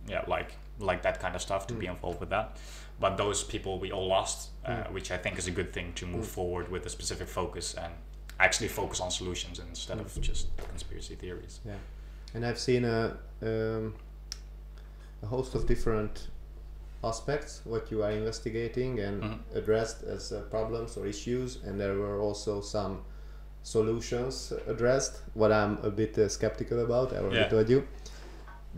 yeah 0.08 0.24
like 0.27 0.51
like 0.79 1.01
that 1.03 1.20
kind 1.20 1.36
of 1.36 1.41
stuff 1.41 1.68
to 1.68 1.74
be 1.74 1.86
involved 1.88 2.20
with 2.20 2.29
that 2.29 2.58
but 3.00 3.15
those 3.18 3.44
people 3.44 3.79
we 3.79 3.91
all 3.91 4.08
lost 4.08 4.50
uh, 4.65 4.70
Mm. 4.72 4.91
which 4.91 5.10
i 5.12 5.18
think 5.18 5.38
is 5.38 5.48
a 5.48 5.51
good 5.51 5.72
thing 5.74 5.94
to 5.94 6.06
move 6.06 6.25
Mm. 6.25 6.36
forward 6.38 6.70
with 6.72 6.86
a 6.86 6.89
specific 6.89 7.27
focus 7.27 7.74
and 7.75 7.94
actually 8.39 8.70
focus 8.70 9.00
on 9.01 9.10
solutions 9.12 9.60
instead 9.60 10.00
of 10.00 10.08
just 10.22 10.48
conspiracy 10.70 11.15
theories 11.15 11.60
Yeah, 11.65 11.77
and 12.34 12.46
I've 12.46 12.60
seen 12.60 12.86
a 12.86 13.18
um, 13.41 13.94
a 15.24 15.27
host 15.27 15.56
of 15.56 15.65
different 15.65 16.29
aspects 17.03 17.62
what 17.65 17.91
you 17.91 18.03
are 18.03 18.12
investigating 18.12 19.00
and 19.00 19.24
Mhm. 19.24 19.39
addressed 19.60 20.03
as 20.15 20.32
uh, 20.32 20.41
problems 20.50 20.98
or 20.98 21.06
issues, 21.08 21.58
and 21.65 21.79
there 21.79 21.96
were 21.98 22.20
also 22.27 22.62
some 22.62 22.98
solutions 23.63 24.53
addressed. 24.68 25.22
What 25.34 25.51
I'm 25.51 25.77
a 25.84 25.89
bit 25.89 26.18
uh, 26.18 26.27
skeptical 26.29 26.79
about, 26.79 27.13
I 27.13 27.18
already 27.18 27.38
Yeah. 27.38 27.50
told 27.50 27.70
you. 27.70 27.84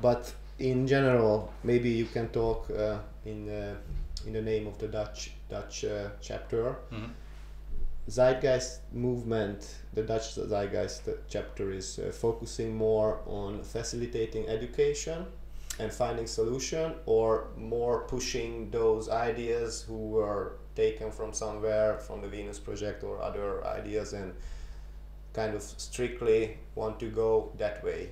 But 0.01 0.33
in 0.59 0.87
general, 0.87 1.51
maybe 1.63 1.89
you 1.89 2.05
can 2.13 2.29
talk 2.29 2.69
uh, 2.69 2.97
in 3.25 3.49
uh, 3.49 3.75
in 4.25 4.33
the 4.33 4.41
name 4.41 4.67
of 4.67 4.77
the 4.77 4.87
Dutch 4.87 5.31
Dutch 5.49 5.83
uh, 5.85 6.09
chapter. 6.21 6.75
Mhm. 6.91 7.09
Zeitgeist 8.09 8.79
movement, 8.91 9.75
the 9.93 10.01
Dutch 10.03 10.33
Zeitgeist 10.35 11.07
chapter 11.29 11.71
is 11.71 11.99
uh, 11.99 12.11
focusing 12.11 12.75
more 12.75 13.19
on 13.25 13.63
facilitating 13.63 14.49
education 14.49 15.25
and 15.79 15.91
finding 15.93 16.27
solution 16.27 16.93
or 17.05 17.47
more 17.57 18.01
pushing 18.01 18.69
those 18.71 19.07
ideas 19.07 19.83
who 19.87 20.09
were 20.09 20.53
taken 20.75 21.11
from 21.11 21.31
somewhere 21.33 21.97
from 21.99 22.21
the 22.21 22.27
Venus 22.27 22.59
project 22.59 23.03
or 23.03 23.21
other 23.21 23.63
ideas 23.65 24.13
and 24.13 24.33
kind 25.33 25.53
of 25.55 25.61
strictly 25.61 26.57
want 26.75 26.99
to 26.99 27.09
go 27.09 27.51
that 27.57 27.83
way. 27.83 28.09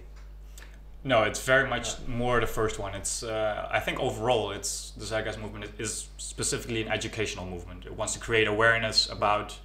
No, 1.03 1.23
it's 1.23 1.41
very 1.45 1.67
much 1.67 1.95
more 2.07 2.41
the 2.41 2.47
first 2.47 2.77
one. 2.77 2.93
It's 2.93 3.23
uh, 3.23 3.69
I 3.71 3.79
think 3.79 3.99
overall, 3.99 4.51
it's 4.51 4.91
the 4.91 5.05
Zeitgeist 5.05 5.39
movement 5.39 5.71
is, 5.77 6.09
specifically 6.17 6.81
an 6.81 6.89
educational 6.89 7.45
movement. 7.45 7.85
It 7.85 7.93
wants 7.93 8.13
to 8.13 8.19
create 8.19 8.47
awareness 8.47 9.09
about 9.09 9.57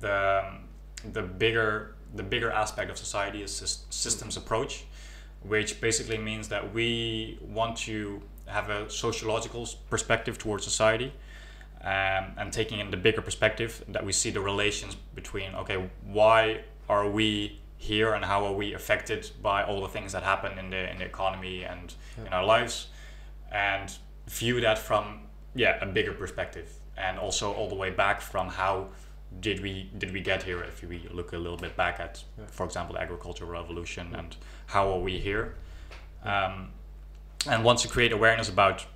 the 0.00 0.44
the 1.12 1.22
bigger 1.22 1.94
the 2.14 2.22
bigger 2.22 2.50
aspect 2.50 2.90
of 2.90 2.98
society 2.98 3.42
is 3.42 3.50
sys- 3.50 3.84
systems 3.90 4.36
approach, 4.36 4.84
which 5.42 5.80
basically 5.80 6.18
means 6.18 6.48
that 6.48 6.74
we 6.74 7.38
want 7.42 7.76
to 7.78 8.22
have 8.46 8.68
a 8.68 8.88
sociological 8.90 9.66
perspective 9.88 10.36
towards 10.38 10.64
society. 10.64 11.12
Um, 11.80 12.32
and 12.38 12.50
taking 12.50 12.78
in 12.78 12.90
the 12.90 12.96
bigger 12.96 13.20
perspective 13.20 13.84
that 13.88 14.02
we 14.06 14.12
see 14.12 14.30
the 14.30 14.40
relations 14.40 14.96
between 15.14 15.54
okay 15.54 15.90
why 16.02 16.62
are 16.88 17.06
we 17.06 17.60
here 17.84 18.14
and 18.14 18.24
how 18.24 18.44
are 18.46 18.52
we 18.52 18.72
affected 18.74 19.30
by 19.42 19.62
all 19.62 19.80
the 19.82 19.88
things 19.88 20.12
that 20.12 20.22
happen 20.22 20.58
in 20.58 20.70
the 20.70 20.90
in 20.90 20.96
the 20.98 21.04
economy 21.04 21.64
and 21.64 21.94
Yeah. 22.18 22.26
in 22.26 22.32
our 22.32 22.44
lives 22.56 22.88
and 23.52 23.88
view 24.26 24.60
that 24.60 24.78
from 24.78 25.04
yeah 25.54 25.78
a 25.82 25.86
bigger 25.86 26.12
perspective 26.14 26.68
and 26.96 27.18
also 27.18 27.52
all 27.52 27.68
the 27.68 27.74
way 27.84 27.90
back 27.90 28.20
from 28.32 28.48
how 28.48 28.74
did 29.40 29.60
we 29.60 29.72
did 29.98 30.10
we 30.12 30.20
get 30.20 30.42
here 30.42 30.62
if 30.62 30.82
we 30.82 30.98
look 31.18 31.32
a 31.32 31.38
little 31.38 31.58
bit 31.66 31.76
back 31.76 32.00
at 32.00 32.24
Yeah. 32.38 32.46
for 32.58 32.64
example 32.66 32.94
the 32.96 33.02
agricultural 33.02 33.50
revolution 33.50 34.14
and 34.14 34.36
how 34.66 34.84
are 34.94 35.00
we 35.08 35.18
here 35.28 35.54
um, 36.32 36.70
and 37.46 37.62
once 37.64 37.84
you 37.84 37.90
create 37.90 38.12
awareness 38.12 38.48
about 38.48 38.86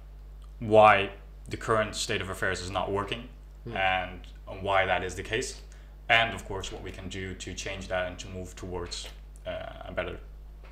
why 0.61 1.11
the 1.49 1.57
current 1.57 1.95
state 1.95 2.23
of 2.23 2.30
affairs 2.30 2.61
is 2.61 2.71
not 2.71 2.90
working 2.90 3.28
Hmm. 3.64 3.76
and 3.76 4.21
why 4.66 4.87
that 4.87 5.02
is 5.04 5.14
the 5.14 5.23
case 5.35 5.61
and 6.09 6.35
of 6.35 6.45
course 6.45 6.73
what 6.73 6.83
we 6.83 6.91
can 6.91 7.09
do 7.09 7.35
to 7.35 7.55
change 7.55 7.88
that 7.88 8.07
and 8.09 8.19
to 8.19 8.29
move 8.29 8.55
towards 8.57 9.09
uh, 9.47 9.50
a 9.87 9.93
better 9.93 10.19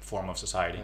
form 0.00 0.28
of 0.28 0.38
society 0.38 0.80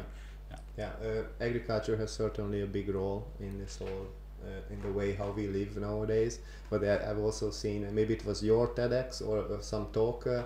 Yeah, 0.79 0.91
uh, 1.05 1.25
agriculture 1.41 1.97
has 1.99 2.13
certainly 2.13 2.63
a 2.63 2.67
big 2.67 2.89
role 2.95 3.29
in 3.41 3.59
this 3.59 3.79
whole, 3.79 4.07
uh, 4.45 4.73
in 4.75 4.81
the 4.83 4.93
way 4.93 5.15
how 5.15 5.31
we 5.31 5.47
live 5.47 5.77
nowadays. 5.77 6.41
But 6.71 6.83
I, 6.85 7.11
I've 7.11 7.19
also 7.19 7.51
seen, 7.51 7.85
uh, 7.87 7.91
maybe 7.93 8.15
it 8.15 8.25
was 8.25 8.43
your 8.43 8.69
TEDx 8.69 9.23
or 9.27 9.39
uh, 9.41 9.61
some 9.61 9.87
talk 9.93 10.27
uh, 10.27 10.43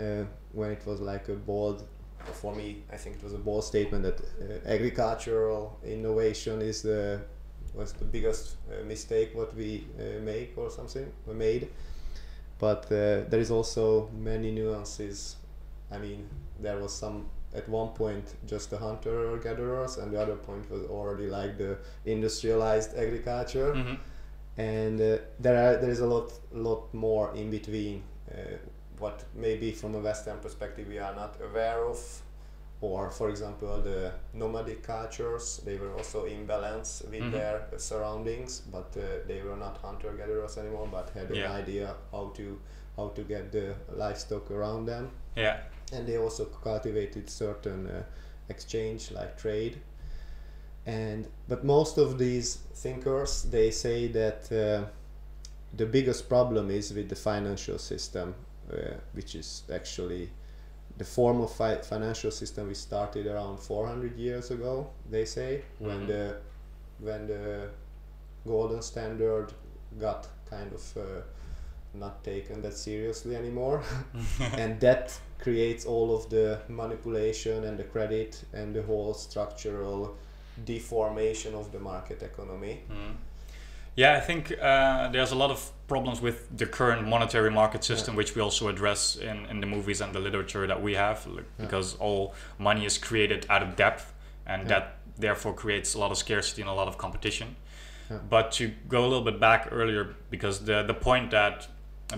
uh, 0.00 0.24
when 0.52 0.70
it 0.70 0.86
was 0.86 1.00
like 1.00 1.28
a 1.28 1.34
bold, 1.34 1.86
for 2.32 2.54
me, 2.54 2.82
I 2.92 2.96
think 2.96 3.16
it 3.16 3.22
was 3.22 3.34
a 3.34 3.38
bold 3.38 3.64
statement 3.64 4.04
that 4.04 4.20
uh, 4.20 4.68
agricultural 4.68 5.78
innovation 5.84 6.62
is 6.62 6.82
the 6.82 7.20
was 7.74 7.92
the 7.92 8.04
biggest 8.04 8.56
uh, 8.70 8.84
mistake 8.84 9.34
what 9.34 9.54
we 9.54 9.86
uh, 9.98 10.20
make 10.22 10.56
or 10.56 10.70
something 10.70 11.06
we 11.26 11.34
made. 11.34 11.68
But 12.58 12.84
uh, 12.86 13.28
there 13.30 13.40
is 13.40 13.50
also 13.50 14.08
many 14.18 14.50
nuances. 14.50 15.36
I 15.90 15.98
mean, 15.98 16.28
there 16.60 16.78
was 16.78 16.92
some 16.92 17.26
at 17.54 17.68
one 17.68 17.88
point 17.88 18.34
just 18.46 18.70
the 18.70 18.76
hunter 18.78 19.36
gatherers 19.38 19.96
and 19.96 20.12
the 20.12 20.20
other 20.20 20.36
point 20.36 20.70
was 20.70 20.82
already 20.90 21.28
like 21.28 21.56
the 21.56 21.78
industrialized 22.04 22.94
agriculture 22.96 23.72
Mhm. 23.74 23.98
and 24.58 25.00
uh, 25.00 25.16
there 25.40 25.56
are 25.56 25.76
there 25.80 25.88
is 25.90 26.00
a 26.00 26.06
lot 26.06 26.30
lot 26.52 26.92
more 26.92 27.34
in 27.34 27.50
between 27.50 28.02
uh, 28.30 28.56
what 28.98 29.24
maybe 29.34 29.72
from 29.72 29.94
a 29.94 29.98
western 30.00 30.38
perspective 30.40 30.86
we 30.88 30.98
are 30.98 31.14
not 31.14 31.36
aware 31.40 31.84
of 31.86 31.98
or 32.80 33.10
for 33.10 33.28
example 33.28 33.80
the 33.82 34.12
nomadic 34.32 34.82
cultures 34.82 35.60
they 35.64 35.76
were 35.76 35.92
also 35.94 36.24
in 36.26 36.46
balance 36.46 37.02
with 37.10 37.22
Mhm. 37.22 37.32
their 37.32 37.62
surroundings 37.76 38.60
but 38.60 38.96
uh, 38.96 39.02
they 39.26 39.42
were 39.42 39.56
not 39.56 39.78
hunter 39.78 40.12
gatherers 40.12 40.56
anymore 40.58 40.88
but 40.90 41.10
had 41.10 41.30
Yeah. 41.30 41.46
an 41.50 41.62
idea 41.62 41.94
how 42.12 42.30
to 42.36 42.58
how 42.96 43.08
to 43.08 43.22
get 43.22 43.50
the 43.52 43.74
livestock 43.96 44.50
around 44.50 44.86
them 44.86 45.10
yeah 45.36 45.56
and 45.92 46.06
they 46.06 46.18
also 46.18 46.44
cultivated 46.44 47.28
certain 47.30 47.86
uh, 47.88 48.02
exchange 48.48 49.10
like 49.10 49.36
trade 49.36 49.80
and 50.86 51.26
but 51.48 51.64
most 51.64 51.98
of 51.98 52.18
these 52.18 52.56
thinkers 52.74 53.42
they 53.50 53.70
say 53.70 54.06
that 54.08 54.50
uh, 54.52 54.86
the 55.76 55.86
biggest 55.86 56.28
problem 56.28 56.70
is 56.70 56.92
with 56.94 57.08
the 57.08 57.16
financial 57.16 57.78
system 57.78 58.34
uh, 58.72 58.76
which 59.12 59.34
is 59.34 59.62
actually 59.72 60.30
the 60.98 61.04
form 61.04 61.40
of 61.40 61.50
fi- 61.52 61.80
financial 61.82 62.30
system 62.30 62.68
we 62.68 62.74
started 62.74 63.26
around 63.26 63.58
400 63.58 64.16
years 64.16 64.50
ago 64.50 64.90
they 65.10 65.24
say 65.24 65.62
when 65.78 66.00
Mhm. 66.00 66.06
the 66.12 66.36
when 67.08 67.26
the 67.26 67.68
golden 68.46 68.82
standard 68.82 69.52
got 70.00 70.28
kind 70.50 70.72
of 70.72 70.96
uh, 70.96 71.20
not 71.94 72.22
taken 72.24 72.62
that 72.62 72.74
seriously 72.76 73.36
anymore 73.36 73.82
and 74.62 74.80
that 74.80 75.20
creates 75.38 75.84
all 75.86 76.14
of 76.16 76.28
the 76.30 76.58
manipulation 76.68 77.64
and 77.64 77.78
the 77.78 77.84
credit 77.84 78.44
and 78.52 78.74
the 78.74 78.82
whole 78.82 79.14
structural 79.14 80.16
deformation 80.64 81.54
of 81.54 81.70
the 81.72 81.78
market 81.78 82.22
economy 82.22 82.80
Mhm. 82.90 83.14
Yeah, 83.98 84.16
I 84.16 84.20
think 84.20 84.52
uh, 84.62 85.08
there's 85.08 85.32
a 85.32 85.34
lot 85.34 85.50
of 85.50 85.72
problems 85.88 86.20
with 86.20 86.56
the 86.56 86.66
current 86.66 87.08
monetary 87.08 87.50
market 87.50 87.82
system, 87.82 88.14
which 88.14 88.36
we 88.36 88.40
also 88.40 88.68
address 88.68 89.16
in, 89.16 89.46
in 89.46 89.60
the 89.60 89.66
movies 89.66 90.00
and 90.00 90.12
the 90.14 90.20
literature 90.20 90.68
that 90.68 90.80
we 90.80 90.94
have, 90.94 91.26
like, 91.26 91.44
Yeah. 91.58 91.64
because 91.64 91.96
all 91.98 92.32
money 92.58 92.84
is 92.84 92.96
created 92.96 93.44
out 93.50 93.62
of 93.62 93.74
depth, 93.74 94.14
and 94.46 94.62
Yeah. 94.62 94.68
that 94.68 94.84
therefore 95.18 95.52
creates 95.52 95.94
a 95.94 95.98
lot 95.98 96.12
of 96.12 96.16
scarcity 96.16 96.62
and 96.62 96.70
a 96.70 96.74
lot 96.74 96.86
of 96.86 96.96
competition. 96.96 97.56
Yeah. 98.08 98.18
But 98.30 98.52
to 98.58 98.68
go 98.88 99.00
a 99.04 99.08
little 99.12 99.24
bit 99.32 99.40
back 99.40 99.68
earlier, 99.72 100.14
because 100.30 100.64
the 100.64 100.84
the 100.84 100.94
point 100.94 101.30
that 101.30 101.66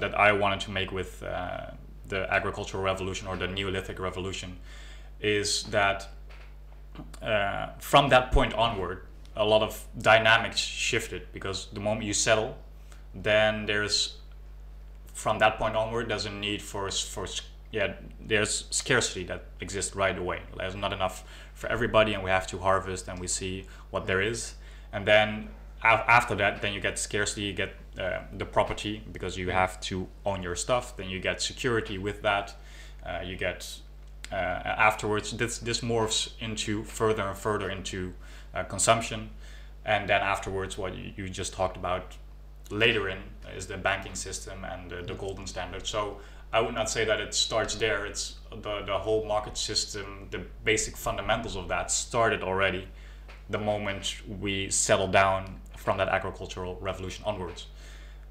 that 0.01 0.13
I 0.29 0.33
wanted 0.33 0.61
to 0.67 0.71
make 0.71 0.93
with 0.93 1.23
uh, 1.23 1.71
the 2.09 2.21
agricultural 2.39 2.85
revolution 2.85 3.27
or 3.29 3.37
the 3.39 3.49
Neolithic 3.49 3.99
revolution 3.99 4.59
is 5.21 5.63
that 5.71 6.09
uh, 7.23 7.67
from 7.79 8.11
that 8.11 8.33
point 8.33 8.53
onward, 8.55 8.99
a 9.37 9.45
lot 9.45 9.63
of 9.63 9.87
dynamics 9.99 10.59
shifted 10.59 11.27
because 11.33 11.69
the 11.73 11.81
moment 11.81 12.07
you 12.07 12.13
settle, 12.15 12.57
then 13.15 13.67
there's 13.67 14.17
from 15.13 15.39
that 15.39 15.59
point 15.59 15.77
onward 15.77 16.09
there's 16.09 16.25
a 16.25 16.31
need 16.31 16.63
for 16.63 16.91
for 16.91 17.27
yeah 17.73 17.95
there's 18.21 18.65
scarcity 18.71 19.25
that 19.25 19.45
exists 19.61 19.95
right 19.95 20.19
away. 20.19 20.41
There's 20.57 20.75
not 20.75 20.93
enough 20.93 21.25
for 21.55 21.69
everybody, 21.69 22.15
and 22.15 22.23
we 22.25 22.31
have 22.31 22.47
to 22.49 22.59
harvest, 22.59 23.09
and 23.09 23.19
we 23.19 23.27
see 23.27 23.67
what 23.91 24.07
there 24.07 24.21
is, 24.21 24.55
and 24.93 25.07
then 25.07 25.49
after 25.83 26.35
that, 26.35 26.61
then 26.61 26.73
you 26.73 26.81
get 26.81 26.99
scarcity, 26.99 27.43
you 27.43 27.53
get 27.53 27.75
uh, 27.99 28.21
the 28.37 28.45
property 28.45 29.03
because 29.13 29.37
you 29.37 29.51
have 29.51 29.81
to 29.81 30.07
own 30.27 30.43
your 30.43 30.55
stuff. 30.55 30.97
Then 30.97 31.09
you 31.09 31.21
get 31.21 31.41
security 31.41 31.99
with 31.99 32.23
that. 32.23 32.55
Uh, 33.05 33.21
you 33.25 33.37
get 33.37 33.81
uh, 34.31 34.35
afterwards 34.35 35.33
this 35.33 35.59
this 35.59 35.81
morphs 35.81 36.31
into 36.41 36.85
further 36.85 37.23
and 37.23 37.37
further 37.37 37.71
into 37.71 38.13
uh, 38.55 38.65
consumption, 38.65 39.31
and 39.85 40.09
then 40.09 40.21
afterwards 40.21 40.77
what 40.79 40.95
you, 40.95 41.29
just 41.29 41.53
talked 41.53 41.77
about 41.77 42.17
later 42.71 43.09
in 43.09 43.19
is 43.57 43.67
the 43.67 43.77
banking 43.77 44.15
system 44.15 44.65
and 44.65 44.91
the, 44.91 45.03
the 45.03 45.15
golden 45.15 45.47
standard. 45.47 45.87
So 45.87 46.21
I 46.53 46.61
would 46.61 46.75
not 46.75 46.91
say 46.91 47.05
that 47.05 47.21
it 47.21 47.35
starts 47.35 47.75
there. 47.75 48.07
It's 48.07 48.37
the 48.51 48.83
the 48.85 48.99
whole 48.99 49.25
market 49.25 49.57
system, 49.57 50.29
the 50.31 50.43
basic 50.65 50.97
fundamentals 50.97 51.57
of 51.57 51.69
that 51.69 51.91
started 51.91 52.43
already 52.43 52.89
the 53.51 53.59
moment 53.59 54.23
we 54.41 54.71
settled 54.71 55.13
down 55.13 55.61
from 55.77 55.99
that 55.99 56.09
agricultural 56.09 56.77
revolution 56.81 57.25
onwards, 57.27 57.67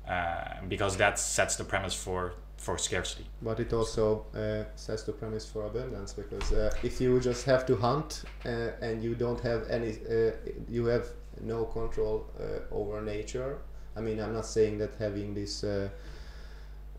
uh, 0.07 0.61
because 0.67 0.97
that 0.97 1.19
sets 1.19 1.55
the 1.55 1.63
premise 1.63 1.93
for 1.93 2.33
for 2.59 2.77
scarcity. 2.77 3.25
but 3.41 3.59
it 3.59 3.71
also 3.73 4.25
uh, 4.35 4.63
sets 4.75 5.03
the 5.03 5.13
premise 5.13 5.45
for 5.45 5.65
abundance 5.65 6.13
because 6.13 6.51
uh, 6.51 6.71
if 6.83 6.99
you 7.01 7.19
just 7.19 7.45
have 7.45 7.65
to 7.65 7.75
hunt 7.75 8.23
uh, 8.45 8.49
and 8.81 9.03
you 9.03 9.15
don't 9.15 9.39
have 9.39 9.67
any 9.69 9.91
uh, 9.91 10.31
you 10.67 10.85
have 10.85 11.07
no 11.41 11.63
control 11.65 12.25
uh, 12.39 12.75
over 12.75 13.01
nature 13.01 13.57
i 13.95 14.01
mean 14.01 14.19
i'm 14.19 14.33
not 14.33 14.45
saying 14.45 14.77
that 14.77 14.91
having 14.99 15.33
this 15.33 15.63
uh, 15.63 15.87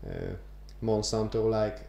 uh, 0.05 0.33
monsanto 0.83 1.49
like 1.49 1.79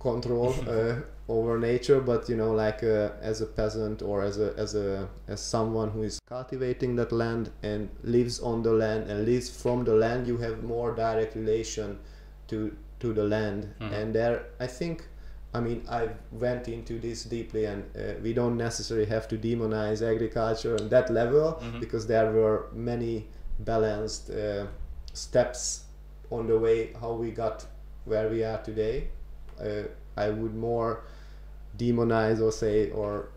control 0.00 0.54
uh, 0.68 0.96
over 1.28 1.58
nature 1.58 2.00
but 2.00 2.28
you 2.28 2.36
know 2.36 2.52
like 2.52 2.82
uh, 2.82 3.10
as 3.22 3.40
a 3.40 3.46
peasant 3.46 4.02
or 4.02 4.22
as 4.22 4.38
a 4.38 4.52
as 4.58 4.74
a 4.74 5.08
as 5.28 5.40
someone 5.40 5.90
who 5.90 6.02
is 6.02 6.20
cultivating 6.26 6.96
that 6.96 7.12
land 7.12 7.50
and 7.62 7.88
lives 8.02 8.40
on 8.40 8.62
the 8.62 8.72
land 8.72 9.08
and 9.10 9.24
lives 9.24 9.48
from 9.62 9.84
the 9.84 9.94
land 9.94 10.26
you 10.26 10.36
have 10.36 10.62
more 10.62 10.94
direct 10.94 11.34
relation 11.36 11.98
to 12.48 12.76
to 13.04 13.12
the 13.20 13.24
land 13.34 13.60
Mhm. 13.80 13.92
and 13.98 14.14
there 14.18 14.36
i 14.66 14.68
think 14.78 14.96
i 15.56 15.60
mean 15.66 15.80
i 16.00 16.02
went 16.44 16.68
into 16.76 16.94
this 17.06 17.24
deeply 17.34 17.64
and 17.72 17.82
uh, 17.96 18.00
we 18.26 18.32
don't 18.38 18.56
necessarily 18.56 19.06
have 19.14 19.26
to 19.32 19.36
demonize 19.48 20.02
agriculture 20.14 20.74
on 20.80 20.88
that 20.94 21.10
level 21.20 21.46
Mhm. 21.62 21.80
because 21.80 22.06
there 22.14 22.30
were 22.38 22.58
many 22.92 23.14
balanced 23.72 24.30
uh, 24.30 24.66
steps 25.12 25.84
on 26.30 26.46
the 26.52 26.58
way 26.66 26.78
how 27.00 27.12
we 27.24 27.30
got 27.42 27.66
where 28.12 28.28
we 28.34 28.40
are 28.50 28.60
today 28.70 28.96
uh, 29.60 29.84
i 30.26 30.28
would 30.38 30.54
more 30.54 30.90
demonize 31.78 32.40
or 32.46 32.52
say 32.52 32.90
or 32.90 33.28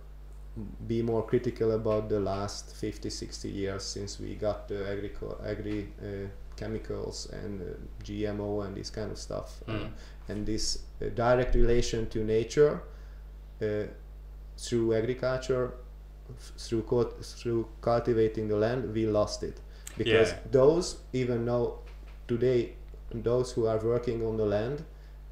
be 0.87 1.01
more 1.03 1.23
critical 1.31 1.71
about 1.71 2.09
the 2.09 2.19
last 2.19 2.75
50 2.75 3.09
60 3.09 3.49
years 3.49 3.83
since 3.83 4.19
we 4.19 4.35
got 4.35 4.67
the 4.67 4.79
agri 4.91 5.11
agri 5.45 5.87
uh, 6.01 6.27
chemicals 6.57 7.27
and 7.31 7.61
uh, 7.61 7.65
gmo 8.03 8.65
and 8.65 8.75
this 8.75 8.89
kind 8.89 9.11
of 9.11 9.17
stuff 9.17 9.49
Mm. 9.67 9.89
and 10.29 10.45
this 10.45 10.65
uh, 11.01 11.05
direct 11.15 11.55
relation 11.55 12.07
to 12.09 12.23
nature 12.23 12.81
uh, 13.61 13.83
through 14.57 14.93
agriculture 14.93 15.71
f- 16.29 16.51
through 16.57 16.83
co- 16.83 17.13
through 17.21 17.67
cultivating 17.81 18.47
the 18.47 18.55
land 18.65 18.93
we 18.93 19.05
lost 19.07 19.43
it 19.43 19.57
because 19.97 20.29
Yeah. 20.31 20.39
those 20.51 20.97
even 21.13 21.45
though 21.45 21.79
today 22.27 22.73
those 23.13 23.51
who 23.53 23.67
are 23.67 23.79
working 23.93 24.25
on 24.25 24.37
the 24.37 24.45
land 24.45 24.83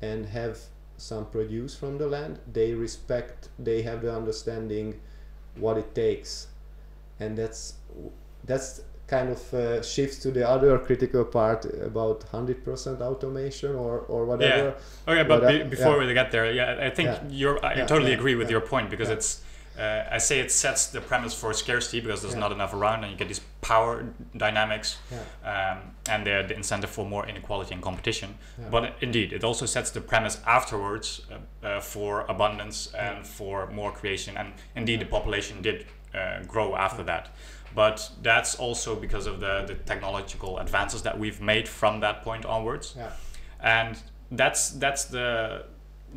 and 0.01 0.25
have 0.27 0.57
some 0.97 1.25
produce 1.25 1.75
from 1.75 1.97
the 1.97 2.07
land 2.07 2.39
they 2.53 2.73
respect 2.73 3.49
they 3.59 3.81
have 3.81 4.01
the 4.01 4.13
understanding 4.15 4.99
what 5.63 5.77
it 5.77 5.93
takes 5.95 6.47
and 7.19 7.37
that's 7.37 7.73
that's 8.45 8.81
kind 9.07 9.29
of 9.29 9.53
uh, 9.53 9.81
shifts 9.83 10.17
to 10.19 10.31
the 10.31 10.47
other 10.47 10.79
critical 10.79 11.23
part 11.23 11.65
about 11.83 12.21
100% 12.31 13.01
automation 13.01 13.75
or 13.75 13.99
or 14.07 14.25
whatever 14.25 14.75
Yeah. 15.07 15.13
Okay, 15.13 15.23
but 15.27 15.41
But, 15.41 15.47
be, 15.51 15.63
before 15.69 15.93
yeah. 16.01 16.07
we 16.07 16.13
get 16.13 16.31
there, 16.31 16.51
yeah, 16.51 16.87
I 16.87 16.89
think 16.89 17.09
Yeah. 17.09 17.19
you're. 17.29 17.59
I 17.65 17.75
Yeah, 17.75 17.85
totally 17.85 18.13
agree 18.13 18.35
with 18.35 18.49
your 18.49 18.61
point 18.61 18.89
because 18.89 19.09
it's. 19.09 19.41
Uh, 19.77 20.15
I 20.15 20.19
say 20.19 20.39
it 20.39 20.51
sets 20.51 20.87
the 20.87 21.01
premise 21.01 21.33
for 21.41 21.53
scarcity 21.53 21.99
because 21.99 22.21
there's 22.21 22.35
not 22.45 22.51
enough 22.53 22.73
around, 22.73 23.03
and 23.03 23.11
you 23.11 23.17
get 23.17 23.27
these 23.27 23.41
power 23.61 24.05
dynamics, 24.37 24.97
um, 25.43 25.77
and 26.09 26.25
the, 26.25 26.45
the 26.47 26.55
incentive 26.55 26.89
for 26.89 27.05
more 27.05 27.27
inequality 27.27 27.73
and 27.73 27.83
competition. 27.83 28.29
But 28.71 28.83
indeed, 29.01 29.33
it 29.33 29.43
also 29.43 29.65
sets 29.65 29.91
the 29.91 29.99
premise 30.01 30.37
afterwards 30.47 31.07
uh, 31.29 31.67
uh, 31.67 31.81
for 31.81 32.21
abundance 32.29 32.93
and 32.97 33.27
for 33.27 33.67
more 33.69 33.91
creation. 33.91 34.37
And 34.37 34.53
indeed, 34.75 34.99
the 35.01 35.05
population 35.07 35.61
did 35.61 35.85
uh, 36.13 36.43
grow 36.47 36.75
after 36.77 37.03
that. 37.03 37.27
But 37.75 38.09
that's 38.21 38.55
also 38.55 38.95
because 38.95 39.27
of 39.27 39.39
the, 39.39 39.65
the 39.67 39.75
technological 39.75 40.57
advances 40.59 41.01
that 41.03 41.19
we've 41.19 41.41
made 41.41 41.67
from 41.67 41.99
that 41.99 42.23
point 42.23 42.45
onwards 42.45 42.95
yeah 42.97 43.11
and 43.65 43.97
that's 44.31 44.69
that's 44.71 45.05
the 45.05 45.65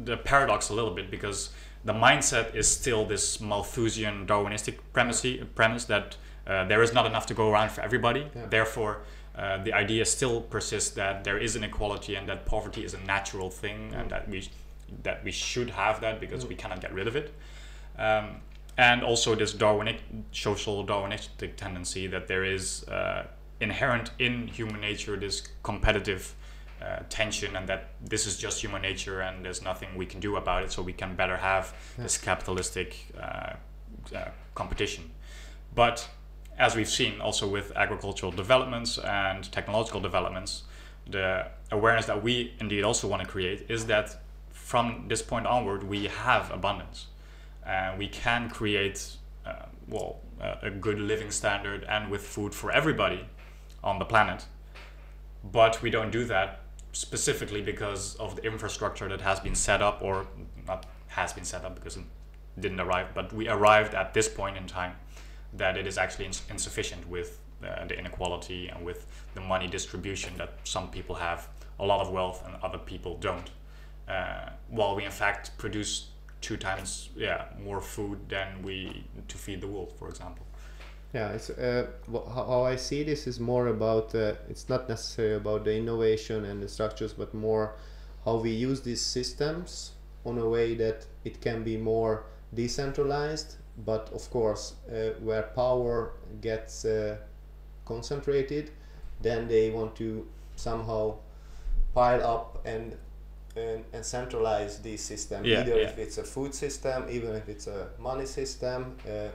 the 0.05 0.17
paradox 0.17 0.69
a 0.69 0.75
little 0.75 0.93
bit 0.93 1.11
because 1.11 1.51
the 1.85 1.93
mindset 1.93 2.55
is 2.55 2.69
still 2.69 3.05
this 3.05 3.41
Malthusian 3.41 4.27
Darwinistic 4.27 4.79
premise 4.93 5.27
premise 5.55 5.85
that 5.87 6.17
uh, 6.47 6.65
there 6.65 6.83
is 6.83 6.93
not 6.93 7.07
enough 7.07 7.27
to 7.27 7.35
go 7.35 7.51
around 7.51 7.71
for 7.71 7.81
everybody. 7.81 8.27
Yeah. 8.35 8.47
Therefore, 8.47 9.03
uh, 9.37 9.63
the 9.63 9.73
idea 9.73 10.05
still 10.05 10.41
persists 10.41 10.91
that 10.91 11.25
there 11.25 11.39
is 11.39 11.57
inequality 11.57 12.15
and 12.15 12.29
that 12.29 12.47
poverty 12.47 12.85
is 12.85 12.95
a 12.95 13.01
natural 13.01 13.51
thing 13.51 13.93
and 13.95 14.11
that 14.11 14.29
we 14.29 14.49
that 15.03 15.23
we 15.23 15.31
should 15.31 15.71
have 15.71 16.01
that 16.01 16.19
because 16.19 16.47
we 16.47 16.55
cannot 16.55 16.81
get 16.81 16.93
rid 16.95 17.07
of 17.07 17.17
it. 17.17 17.35
Um, 17.99 18.41
and 18.79 19.03
also 19.03 19.35
this 19.35 19.53
Darwinic 19.53 19.99
social 20.31 20.87
Darwinistic 20.87 21.57
tendency 21.57 22.07
that 22.07 22.29
there 22.29 22.45
is 22.45 22.85
uh, 22.89 23.27
inherent 23.61 24.13
in 24.21 24.47
human 24.47 24.81
nature 24.81 25.17
this 25.17 25.43
competitive 25.65 26.35
uh, 26.81 27.01
tension 27.11 27.57
and 27.57 27.69
that 27.69 27.89
this 28.01 28.25
is 28.25 28.39
just 28.39 28.63
human 28.63 28.81
nature 28.81 29.21
and 29.21 29.45
there's 29.45 29.63
nothing 29.63 29.89
we 29.97 30.07
can 30.07 30.21
do 30.21 30.37
about 30.37 30.63
it 30.63 30.71
so 30.71 30.81
we 30.81 30.93
can 30.93 31.17
better 31.17 31.37
have 31.37 31.75
this 31.99 32.17
capitalistic 32.17 33.13
uh, 33.21 33.55
uh, 34.15 34.29
competition. 34.55 35.11
But 35.75 36.09
as 36.57 36.77
we've 36.77 36.89
seen 36.89 37.21
also 37.21 37.49
with 37.49 37.73
agricultural 37.77 38.31
developments 38.31 38.97
and 38.99 39.51
technological 39.51 40.01
developments 40.01 40.63
the 41.11 41.47
awareness 41.73 42.07
that 42.07 42.23
we 42.23 42.55
indeed 42.61 42.83
also 42.83 43.09
want 43.09 43.23
to 43.23 43.29
create 43.29 43.67
is 43.69 43.87
that 43.87 44.23
from 44.51 45.07
this 45.09 45.23
point 45.23 45.47
onward 45.47 45.83
we 45.83 46.05
have 46.05 46.51
abundance 46.51 47.07
and 47.69 47.99
we 47.99 48.09
can 48.09 48.49
create 48.49 49.17
uh, 49.47 49.67
well 49.87 50.21
uh, 50.41 50.55
a 50.63 50.71
good 50.71 50.99
living 50.99 51.31
standard 51.31 51.85
and 51.89 52.11
with 52.11 52.23
food 52.27 52.55
for 52.55 52.73
everybody 52.73 53.25
on 53.85 53.99
the 53.99 54.05
planet. 54.05 54.47
But 55.45 55.81
we 55.83 55.91
don't 55.91 56.11
do 56.11 56.25
that 56.25 56.63
specifically 56.93 57.63
because 57.63 58.17
of 58.17 58.35
the 58.35 58.43
infrastructure 58.43 59.09
that 59.09 59.21
has 59.21 59.39
been 59.39 59.55
set 59.55 59.83
up 59.83 60.03
or 60.03 60.27
not 60.67 60.87
has 61.09 61.33
been 61.33 61.45
set 61.45 61.65
up 61.65 61.75
because 61.75 61.97
it 61.97 62.05
didn't 62.59 62.81
arrive 62.81 63.09
but 63.15 63.33
we 63.33 63.49
arrived 63.49 63.95
at 63.95 64.15
this 64.15 64.29
point 64.29 64.57
in 64.57 64.67
time 64.67 64.95
that 65.53 65.77
it 65.77 65.87
is 65.87 65.97
actually 65.97 66.27
ins- 66.27 66.43
insufficient 66.51 67.09
with 67.09 67.41
uh, 67.65 67.85
the 67.87 67.99
inequality 67.99 68.69
and 68.69 68.85
with 68.85 69.07
the 69.35 69.41
money 69.41 69.67
distribution 69.67 70.33
that 70.37 70.55
some 70.65 70.91
people 70.91 71.15
have. 71.15 71.49
A 71.81 71.85
lot 71.85 72.01
of 72.01 72.11
wealth 72.11 72.45
and 72.47 72.55
other 72.63 72.79
people 72.79 73.17
don't. 73.19 73.51
Uh, 74.09 74.51
while 74.69 74.97
we 74.97 75.05
in 75.05 75.11
fact 75.11 75.57
produce 75.59 76.09
two 76.41 76.57
times 76.57 77.11
yeah 77.17 77.45
more 77.63 77.81
food 77.81 78.19
than 78.29 78.63
we 78.63 79.05
to 79.29 79.37
feed 79.37 79.61
the 79.61 79.67
world 79.67 79.93
for 79.99 80.09
example 80.09 80.45
Yeah, 81.15 81.31
it's 81.31 81.49
uh, 81.51 81.87
how 82.35 82.65
I 82.65 82.77
see 82.77 83.03
this 83.03 83.27
is 83.27 83.41
more 83.41 83.69
about 83.69 84.15
uh, 84.15 84.35
it's 84.51 84.69
not 84.69 84.89
necessarily 84.89 85.37
about 85.37 85.65
the 85.65 85.75
innovation 85.75 86.45
and 86.45 86.63
the 86.63 86.69
structures, 86.69 87.15
but 87.15 87.33
more 87.33 87.77
how 88.25 88.37
we 88.37 88.51
use 88.51 88.83
these 88.83 89.01
systems 89.01 89.93
on 90.27 90.39
a 90.39 90.47
way 90.47 90.75
that 90.75 91.07
it 91.25 91.41
can 91.41 91.65
be 91.65 91.77
more 91.79 92.25
decentralized. 92.53 93.57
But 93.87 94.11
of 94.13 94.29
course, 94.31 94.75
uh, 94.91 95.15
where 95.21 95.43
power 95.43 96.13
gets 96.43 96.85
uh, 96.85 97.17
concentrated, 97.87 98.71
then 99.23 99.49
they 99.49 99.71
want 99.71 99.97
to 99.97 100.27
somehow 100.57 101.15
pile 101.95 102.23
up 102.23 102.67
and 102.67 102.97
and, 103.57 103.85
and 103.93 104.05
centralize 104.05 104.79
these 104.81 105.03
systems. 105.03 105.47
Yeah, 105.47 105.61
Either 105.61 105.77
yeah. 105.81 105.89
if 105.89 105.99
it's 105.99 106.19
a 106.19 106.25
food 106.25 106.55
system, 106.55 107.05
even 107.11 107.35
if 107.35 107.49
it's 107.49 107.67
a 107.67 107.89
money 107.99 108.27
system. 108.27 108.97
Uh, 109.07 109.29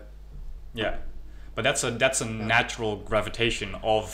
Yeah, 0.73 0.95
but 1.55 1.63
that's 1.63 1.83
a 1.83 1.91
that's 1.91 2.21
a 2.21 2.25
natural 2.25 2.95
gravitation 2.97 3.75
of 3.83 4.05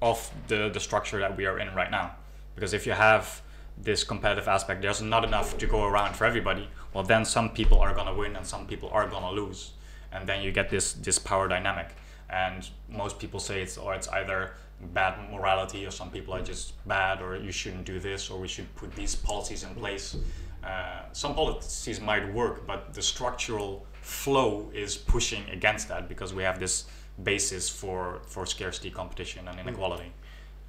of 0.00 0.30
the 0.48 0.70
the 0.72 0.80
structure 0.80 1.18
that 1.20 1.36
we 1.36 1.46
are 1.46 1.58
in 1.58 1.74
right 1.74 1.90
now. 1.90 2.16
Because 2.54 2.72
if 2.72 2.86
you 2.86 2.92
have 2.92 3.42
this 3.76 4.04
competitive 4.04 4.48
aspect, 4.48 4.80
there's 4.82 5.02
not 5.02 5.24
enough 5.24 5.58
to 5.58 5.66
go 5.66 5.84
around 5.84 6.16
for 6.16 6.24
everybody. 6.24 6.68
Well, 6.94 7.04
then 7.04 7.24
some 7.24 7.50
people 7.50 7.78
are 7.78 7.94
gonna 7.94 8.14
win 8.14 8.36
and 8.36 8.46
some 8.46 8.66
people 8.66 8.88
are 8.90 9.06
gonna 9.06 9.30
lose, 9.32 9.72
and 10.12 10.26
then 10.26 10.42
you 10.42 10.52
get 10.52 10.70
this 10.70 10.94
this 10.94 11.18
power 11.18 11.48
dynamic. 11.48 11.88
And 12.30 12.68
most 12.88 13.18
people 13.18 13.38
say 13.40 13.62
it's 13.62 13.76
or 13.78 13.94
it's 13.94 14.08
either 14.08 14.54
bad 14.92 15.30
morality 15.30 15.86
or 15.86 15.90
some 15.90 16.10
people 16.10 16.34
are 16.34 16.42
just 16.42 16.74
bad 16.86 17.22
or 17.22 17.36
you 17.36 17.52
shouldn't 17.52 17.84
do 17.84 17.98
this 17.98 18.30
or 18.30 18.38
we 18.38 18.48
should 18.48 18.72
put 18.76 18.94
these 18.94 19.14
policies 19.14 19.62
in 19.62 19.74
place. 19.74 20.16
Uh, 20.64 21.02
some 21.12 21.34
policies 21.34 22.00
might 22.00 22.32
work, 22.32 22.66
but 22.66 22.92
the 22.92 23.02
structural 23.02 23.86
flow 24.00 24.70
is 24.74 24.96
pushing 24.96 25.48
against 25.50 25.88
that 25.88 26.08
because 26.08 26.34
we 26.34 26.42
have 26.42 26.58
this 26.58 26.86
basis 27.22 27.68
for 27.68 28.20
for 28.26 28.44
scarcity, 28.46 28.90
competition, 28.90 29.46
and 29.48 29.58
inequality, 29.58 30.12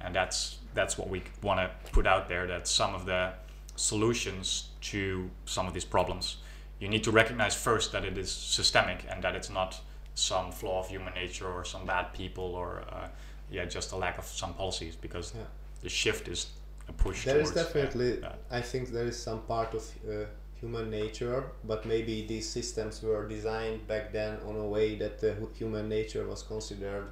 and 0.00 0.14
that's 0.14 0.58
that's 0.74 0.96
what 0.96 1.08
we 1.08 1.22
want 1.42 1.58
to 1.60 1.70
put 1.90 2.06
out 2.06 2.28
there. 2.28 2.46
That 2.46 2.68
some 2.68 2.94
of 2.94 3.06
the 3.06 3.32
solutions 3.76 4.70
to 4.80 5.30
some 5.46 5.66
of 5.66 5.74
these 5.74 5.84
problems, 5.84 6.36
you 6.80 6.88
need 6.88 7.04
to 7.04 7.10
recognize 7.10 7.54
first 7.54 7.92
that 7.92 8.04
it 8.04 8.16
is 8.18 8.30
systemic 8.30 9.04
and 9.10 9.22
that 9.22 9.34
it's 9.34 9.50
not 9.50 9.80
some 10.14 10.50
flaw 10.50 10.80
of 10.80 10.88
human 10.88 11.14
nature 11.14 11.46
or 11.46 11.64
some 11.64 11.86
bad 11.86 12.12
people 12.12 12.44
or 12.44 12.82
uh, 12.92 13.08
yeah 13.50 13.64
just 13.64 13.92
a 13.92 13.96
lack 13.96 14.18
of 14.18 14.24
some 14.26 14.54
policies 14.54 14.96
because 14.96 15.32
Yeah. 15.34 15.44
the 15.82 15.88
shift 15.88 16.28
is 16.28 16.46
a 16.88 16.92
push. 16.92 17.24
There 17.24 17.40
is 17.40 17.50
definitely, 17.52 18.18
yeah. 18.20 18.32
I 18.50 18.62
think 18.62 18.88
there 18.92 19.06
is 19.08 19.16
some 19.22 19.40
part 19.42 19.74
of 19.74 19.82
uh, 20.08 20.24
human 20.60 20.90
nature, 20.90 21.42
but 21.64 21.84
maybe 21.86 22.26
these 22.26 22.48
systems 22.48 23.02
were 23.02 23.28
designed 23.28 23.86
back 23.86 24.12
then 24.12 24.38
on 24.48 24.56
a 24.56 24.66
way 24.66 24.96
that 24.96 25.22
uh, 25.22 25.34
human 25.58 25.88
nature 25.88 26.26
was 26.26 26.42
considered 26.42 27.06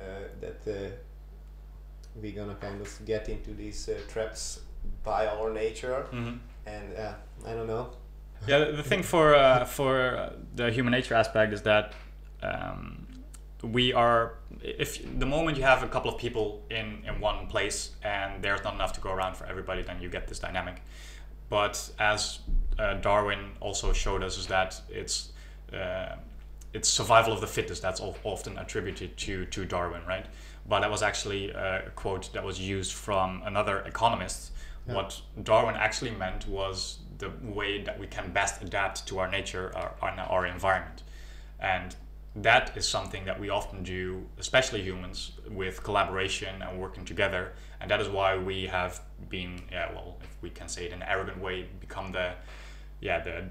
uh, 0.00 0.04
that 0.40 0.60
uh, 0.66 0.90
we're 2.20 2.32
gonna 2.34 2.54
kind 2.56 2.80
of 2.80 3.00
get 3.06 3.28
into 3.28 3.52
these 3.54 3.88
uh, 3.88 3.94
traps 4.12 4.60
by 5.04 5.26
our 5.26 5.52
nature, 5.52 6.06
Mhm. 6.12 6.38
and 6.66 6.96
uh, 6.96 7.14
I 7.46 7.54
don't 7.54 7.66
know. 7.66 7.86
yeah 8.46 8.58
the- 8.64 8.72
the 8.76 8.82
thing 8.82 9.02
for 9.04 9.34
uh, 9.34 9.64
for 9.64 10.16
uh, 10.16 10.32
the 10.56 10.70
human 10.70 10.90
nature 10.92 11.14
aspect 11.14 11.52
is 11.52 11.62
that 11.62 11.92
um, 12.42 13.01
we 13.62 13.92
are 13.92 14.34
if 14.62 15.18
the 15.18 15.26
moment 15.26 15.56
you 15.56 15.62
have 15.62 15.82
a 15.82 15.88
couple 15.88 16.10
of 16.10 16.18
people 16.18 16.62
in 16.70 17.02
in 17.06 17.20
one 17.20 17.46
place 17.46 17.90
and 18.02 18.42
there's 18.42 18.62
not 18.64 18.74
enough 18.74 18.92
to 18.92 19.00
go 19.00 19.12
around 19.12 19.36
for 19.36 19.46
everybody 19.46 19.82
then 19.82 20.00
you 20.00 20.08
get 20.08 20.26
this 20.26 20.38
dynamic. 20.38 20.82
But 21.48 21.90
as 21.98 22.40
uh, 22.78 22.94
darwin 22.94 23.52
also 23.60 23.92
showed 23.92 24.22
us 24.22 24.38
is 24.38 24.46
that 24.48 24.80
it's 24.88 25.32
uh, 25.72 26.16
it's 26.72 26.88
survival 26.88 27.32
of 27.32 27.40
the 27.40 27.46
fittest 27.46 27.82
that's 27.82 28.00
often 28.00 28.58
attributed 28.58 29.16
to 29.18 29.46
to 29.46 29.64
darwin 29.64 30.02
right? 30.06 30.26
But 30.68 30.80
that 30.80 30.90
was 30.90 31.02
actually 31.02 31.50
a 31.50 31.90
quote 31.94 32.32
that 32.32 32.44
was 32.44 32.60
used 32.60 32.92
from 32.92 33.42
another 33.44 33.80
economist. 33.80 34.50
Yeah. 34.86 34.94
what 34.94 35.22
darwin 35.44 35.76
actually 35.76 36.10
meant 36.10 36.48
was 36.48 36.98
the 37.18 37.30
way 37.44 37.84
that 37.84 38.00
we 38.00 38.08
can 38.08 38.32
best 38.32 38.60
adapt 38.62 39.06
to 39.06 39.20
our 39.20 39.30
nature 39.30 39.70
our, 39.76 39.94
our, 40.02 40.10
our 40.28 40.46
environment. 40.46 41.04
And 41.60 41.94
that 42.34 42.76
is 42.76 42.88
something 42.88 43.24
that 43.26 43.38
we 43.38 43.50
often 43.50 43.82
do 43.82 44.24
especially 44.38 44.80
humans 44.82 45.32
with 45.50 45.82
collaboration 45.82 46.62
and 46.62 46.80
working 46.80 47.04
together 47.04 47.52
and 47.80 47.90
that 47.90 48.00
is 48.00 48.08
why 48.08 48.36
we 48.36 48.66
have 48.66 49.00
been 49.28 49.60
yeah 49.70 49.92
well 49.92 50.16
if 50.22 50.30
we 50.40 50.48
can 50.50 50.66
say 50.68 50.86
it 50.86 50.92
in 50.92 51.02
an 51.02 51.08
arrogant 51.08 51.38
way 51.38 51.66
become 51.80 52.10
the 52.12 52.32
yeah 53.00 53.18
the 53.20 53.44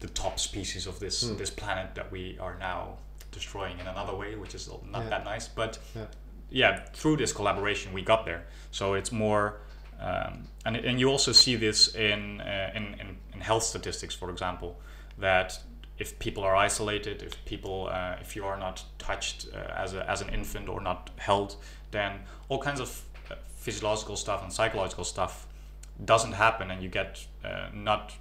the 0.00 0.08
top 0.08 0.38
species 0.38 0.86
of 0.86 0.98
this 1.00 1.22
Hmm. 1.22 1.36
this 1.36 1.50
planet 1.50 1.94
that 1.94 2.10
we 2.10 2.38
are 2.38 2.56
now 2.58 2.96
destroying 3.30 3.78
in 3.80 3.86
another 3.88 4.14
way, 4.14 4.36
which 4.36 4.54
is 4.54 4.68
not 4.90 5.02
Yeah. 5.02 5.08
that 5.10 5.24
nice. 5.24 5.48
But 5.48 5.78
Yeah. 5.94 6.06
yeah, 6.50 6.84
through 6.94 7.16
this 7.16 7.32
collaboration, 7.32 7.92
we 7.92 8.02
got 8.02 8.24
there. 8.24 8.44
So 8.70 8.94
it's 8.94 9.10
more, 9.10 9.60
um, 9.98 10.46
and 10.64 10.76
and 10.76 11.00
you 11.00 11.10
also 11.10 11.32
see 11.32 11.56
this 11.56 11.94
in, 11.96 12.40
uh, 12.40 12.70
in 12.76 12.84
in 13.00 13.16
in 13.34 13.40
health 13.40 13.64
statistics, 13.64 14.14
for 14.14 14.30
example, 14.30 14.80
that 15.18 15.58
if 15.98 16.18
people 16.18 16.42
are 16.42 16.56
isolated, 16.56 17.22
if 17.22 17.44
people, 17.44 17.88
uh, 17.92 18.16
if 18.20 18.34
you 18.36 18.44
are 18.44 18.58
not 18.58 18.84
touched 18.98 19.48
uh, 19.54 19.58
as 19.76 19.94
a 19.94 20.08
as 20.10 20.20
an 20.22 20.28
infant 20.30 20.68
or 20.68 20.80
not 20.80 21.10
held, 21.16 21.56
then 21.90 22.12
all 22.48 22.58
kinds 22.58 22.80
of 22.80 23.02
uh, 23.30 23.34
physiological 23.56 24.16
stuff 24.16 24.42
and 24.42 24.52
psychological 24.52 25.04
stuff 25.04 25.46
doesn't 26.04 26.32
happen, 26.32 26.70
and 26.70 26.82
you 26.82 26.88
get 26.88 27.24
uh, 27.44 27.68
not 27.72 28.12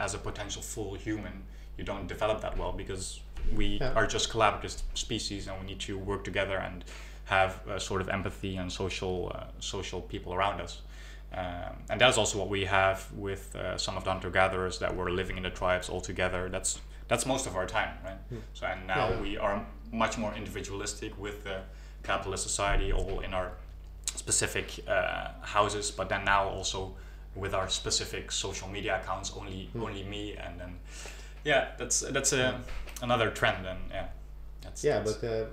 as 0.00 0.14
a 0.14 0.18
potential 0.18 0.62
full 0.62 0.94
human. 0.94 1.44
You 1.78 1.84
don't 1.84 2.06
develop 2.08 2.40
that 2.40 2.56
well 2.58 2.72
because 2.72 3.20
we 3.54 3.78
Yeah. 3.80 3.92
are 3.94 4.06
just 4.06 4.30
collaborative 4.30 4.82
species, 4.94 5.46
and 5.46 5.60
we 5.60 5.66
need 5.66 5.80
to 5.80 5.96
work 5.96 6.24
together 6.24 6.56
and 6.58 6.84
have 7.26 7.52
a 7.68 7.78
sort 7.80 8.00
of 8.00 8.08
empathy 8.08 8.56
and 8.56 8.72
social 8.72 9.30
uh, 9.34 9.44
social 9.60 10.00
people 10.00 10.32
around 10.34 10.60
us. 10.60 10.82
Um, 11.32 11.76
and 11.90 12.00
that's 12.00 12.18
also 12.18 12.38
what 12.38 12.48
we 12.48 12.64
have 12.66 12.98
with 13.12 13.54
uh, 13.56 13.76
some 13.78 13.96
of 13.96 14.04
the 14.04 14.10
hunter 14.12 14.30
gatherers 14.30 14.78
that 14.78 14.96
were 14.96 15.10
living 15.10 15.36
in 15.36 15.42
the 15.42 15.50
tribes 15.50 15.88
all 15.88 16.00
together. 16.00 16.48
That's 16.48 16.80
that's 17.08 17.26
most 17.26 17.46
of 17.46 17.56
our 17.56 17.66
time, 17.66 17.96
right? 18.04 18.18
So 18.54 18.66
and 18.66 18.86
now 18.86 19.08
Yeah. 19.10 19.20
we 19.20 19.36
are 19.38 19.64
much 19.92 20.18
more 20.18 20.34
individualistic 20.34 21.12
with 21.18 21.44
the 21.44 21.60
capitalist 22.02 22.42
society, 22.42 22.92
all 22.92 23.20
in 23.20 23.32
our 23.34 23.52
specific 24.14 24.66
uh, 24.88 25.28
houses, 25.42 25.90
but 25.90 26.08
then 26.08 26.24
now 26.24 26.48
also 26.48 26.94
with 27.34 27.54
our 27.54 27.68
specific 27.68 28.32
social 28.32 28.68
media 28.68 29.00
accounts, 29.00 29.32
only 29.36 29.68
only 29.74 30.02
me, 30.04 30.34
and 30.36 30.58
then 30.60 30.78
yeah, 31.44 31.68
that's 31.78 32.00
that's 32.00 32.32
a, 32.32 32.60
another 33.02 33.30
trend, 33.30 33.66
and 33.66 33.78
yeah, 33.90 34.06
that's 34.62 34.84
Yeah, 34.84 34.98
that's- 34.98 35.16
but 35.16 35.28
uh, 35.28 35.46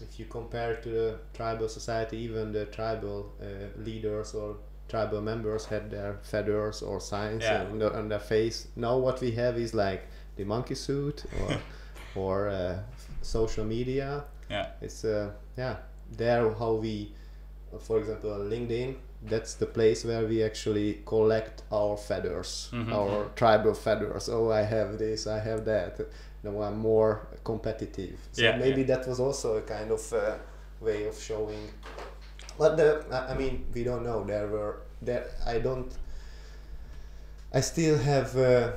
if 0.00 0.18
you 0.18 0.26
compare 0.26 0.76
to 0.76 0.88
the 0.88 1.18
tribal 1.34 1.68
society, 1.68 2.18
even 2.18 2.52
the 2.52 2.66
tribal 2.66 3.32
uh, 3.40 3.44
leaders 3.82 4.34
or 4.34 4.56
tribal 4.88 5.20
members 5.20 5.66
had 5.66 5.90
their 5.90 6.18
feathers 6.22 6.82
or 6.82 7.00
signs 7.00 7.42
Yeah. 7.42 7.64
on, 7.70 7.78
the, 7.78 7.92
on 7.96 8.08
their 8.08 8.20
face. 8.20 8.68
Now 8.76 8.96
what 8.96 9.20
we 9.20 9.32
have 9.32 9.58
is 9.58 9.74
like 9.74 10.02
the 10.38 10.44
monkey 10.44 10.74
suit 10.74 11.24
or 11.40 11.56
or 12.22 12.48
uh, 12.48 12.78
social 13.22 13.64
media. 13.64 14.24
yeah, 14.50 14.66
It's 14.80 15.04
uh, 15.04 15.30
yeah, 15.58 15.76
there 16.16 16.50
how 16.54 16.72
we, 16.74 17.12
for 17.80 17.98
example, 17.98 18.30
LinkedIn. 18.30 18.94
That's 19.22 19.54
the 19.54 19.66
place 19.66 20.04
where 20.04 20.24
we 20.26 20.44
actually 20.44 21.02
collect 21.04 21.62
our 21.72 21.96
feathers, 21.96 22.70
Mhm, 22.72 22.92
our 22.92 23.30
tribal 23.34 23.74
feathers. 23.74 24.28
Oh, 24.28 24.50
I 24.50 24.62
have 24.62 24.96
this, 24.98 25.26
I 25.26 25.40
have 25.40 25.64
that. 25.64 25.98
Now 26.44 26.62
I'm 26.62 26.78
more 26.78 27.26
competitive. 27.44 28.16
So 28.32 28.42
Yeah, 28.42 28.56
maybe 28.58 28.82
yeah. 28.82 28.96
that 28.96 29.08
was 29.08 29.18
also 29.20 29.56
a 29.56 29.62
kind 29.62 29.90
of 29.90 30.12
uh, 30.12 30.36
way 30.80 31.08
of 31.08 31.18
showing. 31.18 31.68
But 32.58 32.76
the, 32.76 33.04
I 33.10 33.32
I 33.32 33.38
mean, 33.38 33.64
we 33.74 33.82
don't 33.84 34.02
know. 34.04 34.24
There 34.24 34.46
were 34.48 34.76
there. 35.02 35.24
I 35.54 35.58
don't. 35.58 35.92
I 37.52 37.60
still 37.60 37.98
have 37.98 38.36
uh, 38.36 38.70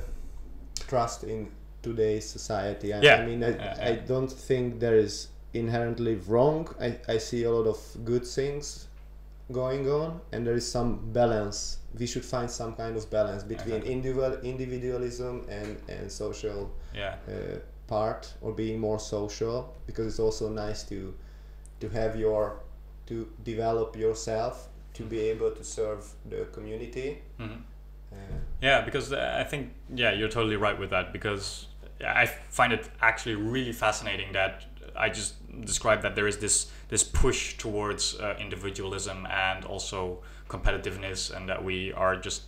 trust 0.88 1.24
in 1.24 1.50
today's 1.82 2.28
society. 2.28 2.92
I, 2.92 3.00
Yeah, 3.00 3.16
I 3.16 3.26
mean, 3.26 3.42
I, 3.44 3.50
yeah, 3.50 3.78
I 3.80 3.92
don't 3.94 4.30
think 4.30 4.80
there 4.80 4.96
is 4.96 5.28
inherently 5.52 6.14
wrong. 6.14 6.68
I, 6.80 6.98
I 7.08 7.18
see 7.18 7.44
a 7.44 7.50
lot 7.50 7.66
of 7.66 7.78
good 8.04 8.26
things 8.26 8.88
going 9.50 9.88
on, 9.90 10.20
and 10.32 10.46
there 10.46 10.54
is 10.54 10.70
some 10.70 11.12
balance. 11.12 11.78
We 11.98 12.06
should 12.06 12.24
find 12.24 12.50
some 12.50 12.74
kind 12.74 12.96
of 12.96 13.10
balance 13.10 13.42
between 13.42 13.82
individual 13.82 14.38
individualism 14.42 15.44
and 15.48 15.76
and 15.88 16.10
social 16.10 16.70
yeah, 16.94 17.16
uh, 17.28 17.58
part 17.86 18.32
or 18.40 18.52
being 18.52 18.80
more 18.80 18.98
social 18.98 19.74
because 19.86 20.06
it's 20.06 20.20
also 20.20 20.48
nice 20.48 20.82
to 20.84 21.14
to 21.80 21.88
have 21.90 22.16
your 22.16 22.60
to 23.06 23.28
develop 23.44 23.96
yourself 23.96 24.68
to 24.94 25.02
be 25.02 25.18
able 25.18 25.50
to 25.50 25.64
serve 25.64 26.02
the 26.30 26.46
community. 26.52 27.20
Hmm 27.38 27.44
uh, 27.44 27.71
yeah. 28.60 28.80
Because 28.82 29.12
uh, 29.12 29.36
I 29.38 29.44
think 29.44 29.72
yeah, 29.94 30.12
you're 30.12 30.28
totally 30.28 30.56
right 30.56 30.78
with 30.78 30.90
that. 30.90 31.12
Because 31.12 31.66
I 32.04 32.26
find 32.26 32.72
it 32.72 32.88
actually 33.00 33.34
really 33.36 33.72
fascinating 33.72 34.32
that 34.32 34.64
I 34.96 35.08
just 35.08 35.34
described 35.64 36.02
that 36.02 36.14
there 36.14 36.26
is 36.26 36.38
this 36.38 36.70
this 36.88 37.02
push 37.02 37.56
towards 37.56 38.18
uh, 38.20 38.36
individualism 38.38 39.26
and 39.30 39.64
also 39.64 40.22
competitiveness, 40.48 41.34
and 41.34 41.48
that 41.48 41.62
we 41.64 41.92
are 41.92 42.16
just 42.16 42.42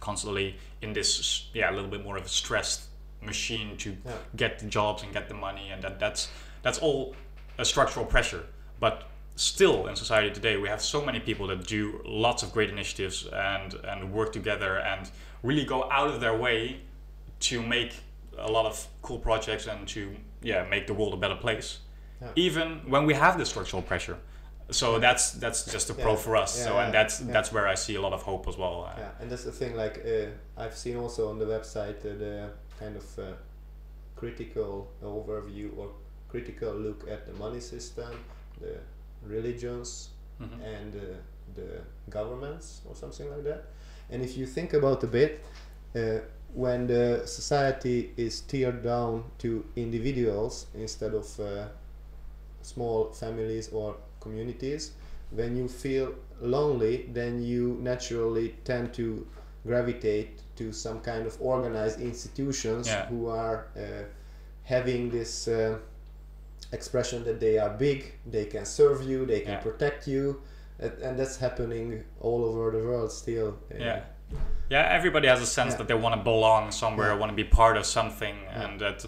constantly 0.00 0.56
in 0.82 0.92
this 0.92 1.48
yeah 1.54 1.70
a 1.70 1.74
little 1.74 1.90
bit 1.90 2.04
more 2.04 2.16
of 2.18 2.24
a 2.26 2.28
stressed 2.28 2.82
machine 3.22 3.76
to 3.78 3.96
Yeah. 4.04 4.12
get 4.36 4.58
the 4.58 4.66
jobs 4.66 5.02
and 5.02 5.12
get 5.12 5.28
the 5.28 5.34
money, 5.34 5.70
and 5.70 5.82
that 5.82 5.98
that's 5.98 6.28
that's 6.62 6.78
all 6.78 7.14
a 7.58 7.64
structural 7.64 8.04
pressure. 8.06 8.44
But 8.78 9.08
still, 9.36 9.86
in 9.86 9.96
society 9.96 10.30
today, 10.30 10.56
we 10.56 10.68
have 10.68 10.82
so 10.82 11.04
many 11.04 11.20
people 11.20 11.46
that 11.46 11.66
do 11.66 12.00
lots 12.04 12.42
of 12.42 12.52
great 12.52 12.70
initiatives 12.70 13.26
and 13.32 13.74
and 13.84 14.12
work 14.12 14.32
together 14.32 14.78
and 14.78 15.10
really 15.42 15.64
go 15.64 15.88
out 15.90 16.08
of 16.08 16.20
their 16.20 16.36
way 16.36 16.80
to 17.38 17.62
make 17.62 17.92
a 18.38 18.50
lot 18.50 18.66
of 18.66 18.86
cool 19.02 19.18
projects 19.18 19.66
and 19.66 19.86
to 19.88 20.14
yeah 20.42 20.64
make 20.64 20.86
the 20.86 20.94
world 20.94 21.14
a 21.14 21.16
better 21.16 21.36
place. 21.36 21.80
Yeah. 22.20 22.28
even 22.34 22.80
when 22.88 23.04
we 23.04 23.12
have 23.14 23.36
the 23.38 23.44
structural 23.44 23.82
pressure. 23.82 24.16
So 24.70 24.98
that's 24.98 25.32
that's 25.32 25.70
just 25.70 25.90
a 25.90 25.94
pro 25.94 26.12
Yeah, 26.12 26.24
for 26.24 26.36
us. 26.36 26.58
Yeah, 26.58 26.64
so 26.64 26.78
and 26.78 26.92
that's 26.92 27.18
that's 27.18 27.52
where 27.52 27.68
i 27.68 27.74
see 27.76 27.94
a 27.94 28.00
lot 28.00 28.12
of 28.12 28.22
hope 28.22 28.48
as 28.48 28.56
well. 28.56 28.74
Yeah 28.98 29.10
and 29.20 29.30
that's 29.30 29.44
the 29.44 29.52
thing 29.52 29.76
like 29.76 29.96
uh, 30.04 30.62
i've 30.62 30.76
seen 30.76 30.96
also 30.96 31.28
on 31.28 31.38
the 31.38 31.44
website 31.44 31.98
uh, 32.00 32.18
the 32.18 32.50
kind 32.80 32.96
of 32.96 33.18
uh, 33.18 33.22
critical 34.16 34.90
overview 35.02 35.76
or 35.76 35.88
critical 36.28 36.72
look 36.74 37.08
at 37.08 37.26
the 37.26 37.32
money 37.34 37.60
system 37.60 38.10
the 38.60 38.78
religions 39.28 40.10
mhm. 40.40 40.58
and 40.62 40.94
uh, 40.94 41.00
the 41.54 41.80
governments 42.10 42.82
or 42.88 42.94
something 42.94 43.28
like 43.30 43.44
that. 43.44 43.64
And 44.10 44.22
if 44.22 44.36
you 44.36 44.46
think 44.46 44.72
about 44.72 45.02
a 45.02 45.06
bit, 45.06 45.44
uh, 45.94 46.18
when 46.54 46.86
the 46.86 47.22
society 47.26 48.12
is 48.16 48.42
teared 48.42 48.82
down 48.82 49.24
to 49.38 49.64
individuals 49.76 50.66
instead 50.74 51.14
of 51.14 51.40
uh, 51.40 51.66
small 52.62 53.12
families 53.12 53.68
or 53.72 53.96
communities, 54.20 54.92
when 55.30 55.56
you 55.56 55.68
feel 55.68 56.14
lonely, 56.40 57.08
then 57.12 57.42
you 57.42 57.78
naturally 57.80 58.54
tend 58.64 58.94
to 58.94 59.26
gravitate 59.66 60.40
to 60.56 60.72
some 60.72 61.00
kind 61.00 61.26
of 61.26 61.36
organized 61.40 62.00
institutions 62.00 62.86
Yeah. 62.86 63.06
who 63.06 63.26
are 63.28 63.66
uh, 63.76 64.04
having 64.62 65.10
this 65.10 65.48
uh, 65.48 65.78
expression 66.72 67.24
that 67.24 67.40
they 67.40 67.58
are 67.58 67.70
big, 67.70 68.14
they 68.26 68.44
can 68.46 68.64
serve 68.64 69.02
you, 69.02 69.26
they 69.26 69.40
can 69.40 69.52
Yeah. 69.52 69.60
protect 69.60 70.06
you, 70.08 70.42
and, 70.78 71.18
that's 71.18 71.36
happening 71.38 72.04
all 72.20 72.44
over 72.44 72.70
the 72.70 72.84
world 72.86 73.10
still. 73.12 73.58
Yeah 73.78 74.02
yeah 74.68 74.88
everybody 74.90 75.28
has 75.28 75.40
a 75.40 75.46
sense 75.46 75.72
Yeah. 75.72 75.78
that 75.78 75.88
they 75.88 75.94
want 75.94 76.16
to 76.16 76.22
belong 76.24 76.72
somewhere 76.72 77.10
Yeah. 77.12 77.18
want 77.20 77.30
to 77.30 77.36
be 77.36 77.44
part 77.44 77.76
of 77.76 77.86
something 77.86 78.36
and 78.50 78.80
that 78.80 79.04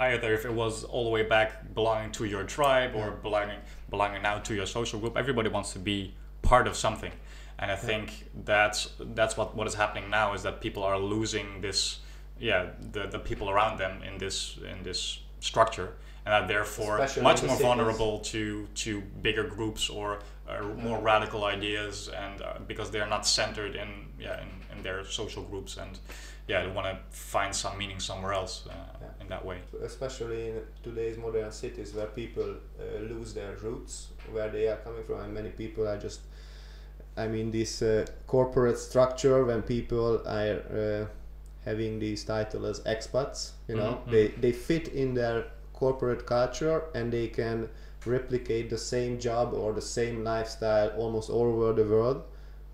either 0.00 0.32
if 0.32 0.46
it 0.46 0.52
was 0.52 0.84
all 0.84 1.04
the 1.04 1.10
way 1.10 1.22
back 1.22 1.74
belonging 1.74 2.10
to 2.12 2.24
your 2.24 2.44
tribe 2.44 2.92
or 2.94 3.06
Yeah. 3.08 3.22
belonging 3.22 3.60
belonging 3.90 4.22
now 4.22 4.38
to 4.38 4.54
your 4.54 4.66
social 4.66 4.98
group 4.98 5.14
everybody 5.18 5.50
wants 5.50 5.74
to 5.74 5.78
be 5.78 6.14
part 6.40 6.66
of 6.66 6.74
something 6.76 7.12
and 7.58 7.70
i 7.70 7.76
think 7.76 8.06
that's 8.44 8.78
that's 9.18 9.36
what 9.36 9.54
what 9.54 9.66
is 9.66 9.74
happening 9.74 10.08
now 10.08 10.32
is 10.32 10.42
that 10.44 10.62
people 10.62 10.82
are 10.82 10.98
losing 10.98 11.60
this 11.60 12.00
yeah 12.40 12.70
the, 12.94 13.06
the 13.06 13.18
people 13.18 13.50
around 13.50 13.76
them 13.78 14.02
in 14.02 14.16
this 14.16 14.58
in 14.72 14.82
this 14.82 15.20
structure 15.40 15.88
and 16.24 16.34
are 16.34 16.46
therefore 16.46 16.98
Especially 16.98 17.22
much 17.22 17.42
more 17.42 17.56
vulnerable 17.56 18.18
to 18.32 18.66
to 18.84 19.00
bigger 19.22 19.44
groups 19.44 19.90
or 19.90 20.18
uh, 20.48 20.62
more 20.76 20.98
radical 21.00 21.44
ideas 21.44 22.08
and 22.08 22.42
uh, 22.42 22.54
because 22.66 22.90
they 22.90 23.00
are 23.00 23.08
not 23.16 23.26
centered 23.26 23.74
in 23.76 23.88
yeah 24.20 24.40
in, 24.42 24.48
in 24.76 24.82
their 24.82 25.04
social 25.04 25.42
groups 25.42 25.76
and 25.78 25.98
yeah 26.48 26.62
they 26.64 26.70
want 26.70 26.86
to 26.86 26.96
find 27.16 27.54
some 27.54 27.76
meaning 27.78 28.00
somewhere 28.00 28.32
else 28.32 28.66
uh, 28.68 28.72
Yeah. 29.00 29.22
in 29.22 29.28
that 29.28 29.44
way. 29.44 29.58
Especially 29.84 30.42
in 30.50 30.54
today's 30.82 31.16
modern 31.16 31.50
cities 31.52 31.94
where 31.94 32.06
people 32.22 32.50
uh, 32.54 32.84
lose 33.12 33.32
their 33.34 33.54
roots, 33.62 34.08
where 34.34 34.48
they 34.50 34.66
are 34.72 34.78
coming 34.86 35.04
from, 35.04 35.20
and 35.24 35.32
many 35.34 35.50
people 35.50 35.86
are 35.88 35.98
just, 36.06 36.20
I 37.16 37.26
mean, 37.28 37.50
this 37.50 37.82
uh, 37.82 38.06
corporate 38.26 38.78
structure 38.78 39.44
when 39.44 39.62
people 39.62 40.22
are 40.26 40.58
uh, 40.80 41.04
having 41.64 41.98
these 42.00 42.24
titles 42.24 42.64
as 42.64 42.80
expats, 42.96 43.52
you 43.68 43.76
know, 43.76 43.92
Mhm, 43.92 44.10
they 44.10 44.26
they 44.42 44.52
fit 44.52 44.88
in 44.88 45.14
their 45.14 45.44
corporate 45.82 46.26
culture 46.26 46.84
and 46.94 47.12
they 47.12 47.26
can 47.26 47.68
replicate 48.06 48.70
the 48.70 48.78
same 48.78 49.18
job 49.18 49.52
or 49.52 49.72
the 49.72 49.86
same 49.98 50.22
lifestyle 50.24 50.90
almost 50.90 51.28
all 51.30 51.48
over 51.54 51.72
the 51.72 51.88
world 51.94 52.22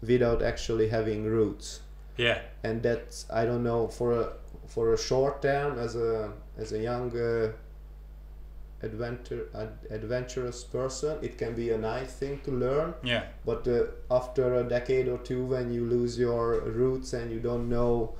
without 0.02 0.42
actually 0.42 0.88
having 0.88 1.24
roots. 1.24 1.80
Yeah. 2.18 2.38
And 2.62 2.82
that's 2.82 3.24
I 3.30 3.46
don't 3.46 3.64
know 3.64 3.88
for 3.88 4.12
a 4.20 4.24
for 4.66 4.92
a 4.92 4.98
short 4.98 5.40
term 5.40 5.78
as 5.78 5.96
a 5.96 6.32
as 6.58 6.72
a 6.72 6.78
young 6.78 7.16
uh, 7.16 7.52
adventure 8.82 9.44
ad, 9.54 9.72
adventurous 9.90 10.62
person 10.64 11.18
it 11.22 11.38
can 11.38 11.54
be 11.54 11.70
a 11.70 11.78
nice 11.78 12.12
thing 12.12 12.40
to 12.44 12.50
learn. 12.50 12.94
Yeah. 13.02 13.24
But 13.46 13.66
uh, 13.66 13.84
after 14.20 14.54
a 14.62 14.64
decade 14.76 15.08
or 15.08 15.18
two 15.18 15.44
when 15.54 15.72
you 15.72 15.84
lose 15.96 16.18
your 16.18 16.60
roots 16.60 17.12
and 17.14 17.32
you 17.32 17.40
don't 17.40 17.68
know 17.68 18.14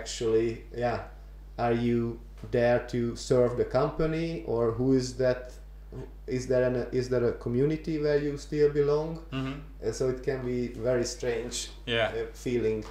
actually 0.00 0.64
yeah 0.74 1.00
are 1.58 1.74
you 1.88 2.18
there 2.50 2.80
to 2.88 3.16
serve 3.16 3.56
the 3.56 3.64
company 3.64 4.42
or 4.46 4.72
who 4.72 4.92
is 4.94 5.14
that 5.14 5.52
is 6.26 6.46
there 6.46 6.64
an 6.64 6.86
is 6.92 7.08
there 7.08 7.24
a 7.28 7.32
community 7.32 7.98
where 8.00 8.18
you 8.18 8.36
still 8.38 8.70
belong 8.72 9.18
hmm 9.30 9.52
Uh, 9.86 9.92
so 9.92 10.08
it 10.08 10.22
can 10.22 10.44
be 10.46 10.68
very 10.68 11.04
strange 11.04 11.56
Yeah. 11.86 12.12
uh, 12.14 12.26
feeling 12.34 12.84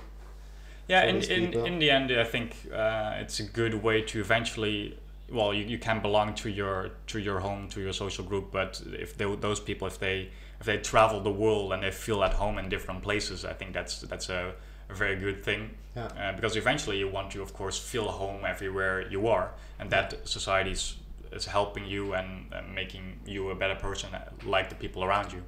Yeah, 0.87 1.05
in, 1.05 1.21
in, 1.23 1.53
in 1.53 1.79
the 1.79 1.89
end, 1.89 2.11
I 2.11 2.23
think 2.25 2.49
uh, 2.73 3.21
it's 3.21 3.39
a 3.39 3.43
good 3.43 3.73
way 3.73 4.01
to 4.01 4.19
eventually. 4.19 4.97
Well, 5.31 5.53
you, 5.53 5.63
you 5.63 5.79
can 5.79 6.01
belong 6.01 6.33
to 6.43 6.49
your 6.49 6.89
to 7.07 7.19
your 7.19 7.39
home 7.39 7.69
to 7.69 7.79
your 7.79 7.93
social 7.93 8.25
group, 8.25 8.51
but 8.51 8.81
if 8.99 9.15
they, 9.17 9.35
those 9.35 9.61
people 9.61 9.87
if 9.87 9.97
they 9.99 10.29
if 10.59 10.65
they 10.65 10.77
travel 10.77 11.21
the 11.21 11.31
world 11.31 11.71
and 11.73 11.81
they 11.83 11.91
feel 11.91 12.23
at 12.23 12.33
home 12.33 12.59
in 12.59 12.69
different 12.69 13.01
places, 13.03 13.45
I 13.45 13.53
think 13.53 13.73
that's 13.73 14.01
that's 14.01 14.29
a, 14.29 14.53
a 14.89 14.93
very 14.93 15.15
good 15.15 15.43
thing. 15.45 15.69
Yeah. 15.95 16.05
Uh, 16.05 16.31
because 16.35 16.55
eventually 16.55 16.97
you 16.99 17.09
want 17.09 17.31
to, 17.31 17.41
of 17.41 17.53
course, 17.53 17.77
feel 17.77 18.07
home 18.07 18.45
everywhere 18.45 19.07
you 19.09 19.27
are, 19.27 19.51
and 19.79 19.89
that 19.91 20.27
society 20.27 20.71
is, 20.71 20.95
is 21.33 21.45
helping 21.45 21.85
you 21.85 22.13
and 22.13 22.53
uh, 22.53 22.61
making 22.73 23.19
you 23.25 23.49
a 23.49 23.55
better 23.55 23.75
person, 23.75 24.13
uh, 24.15 24.29
like 24.45 24.69
the 24.69 24.75
people 24.75 25.03
around 25.03 25.33
you. 25.33 25.43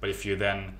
But 0.00 0.10
if 0.10 0.24
you 0.24 0.36
then 0.36 0.76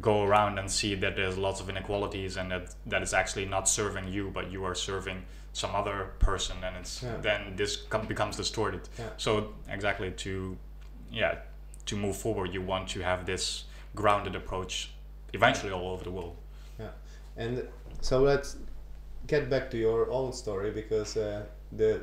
go 0.00 0.22
around 0.24 0.58
and 0.58 0.70
see 0.70 0.94
that 0.94 1.14
there's 1.14 1.36
lots 1.36 1.60
of 1.60 1.68
inequalities 1.68 2.38
and 2.38 2.50
that 2.50 2.74
that 2.86 3.02
is 3.02 3.12
actually 3.12 3.44
not 3.44 3.68
serving 3.68 4.08
you 4.08 4.30
but 4.32 4.50
you 4.50 4.64
are 4.64 4.74
serving 4.74 5.22
some 5.52 5.74
other 5.74 6.12
person 6.20 6.56
and 6.64 6.74
it's 6.78 7.02
Yeah. 7.02 7.18
then 7.20 7.54
this 7.54 7.76
com- 7.90 8.06
becomes 8.06 8.34
distorted 8.38 8.80
Yeah. 8.98 9.10
so 9.18 9.52
exactly 9.68 10.10
to 10.10 10.56
yeah 11.12 11.34
to 11.84 11.96
move 11.96 12.16
forward 12.16 12.54
you 12.54 12.62
want 12.62 12.88
to 12.94 13.00
have 13.02 13.26
this 13.26 13.64
grounded 13.94 14.34
approach 14.34 14.90
eventually 15.34 15.70
all 15.70 15.90
over 15.92 16.02
the 16.02 16.10
world 16.10 16.36
Yeah, 16.80 16.88
And 17.36 17.68
so 18.04 18.20
let's 18.20 18.56
get 19.26 19.48
back 19.48 19.70
to 19.70 19.78
your 19.78 20.10
own 20.10 20.30
story 20.32 20.70
because 20.70 21.16
uh, 21.16 21.42
the 21.72 22.02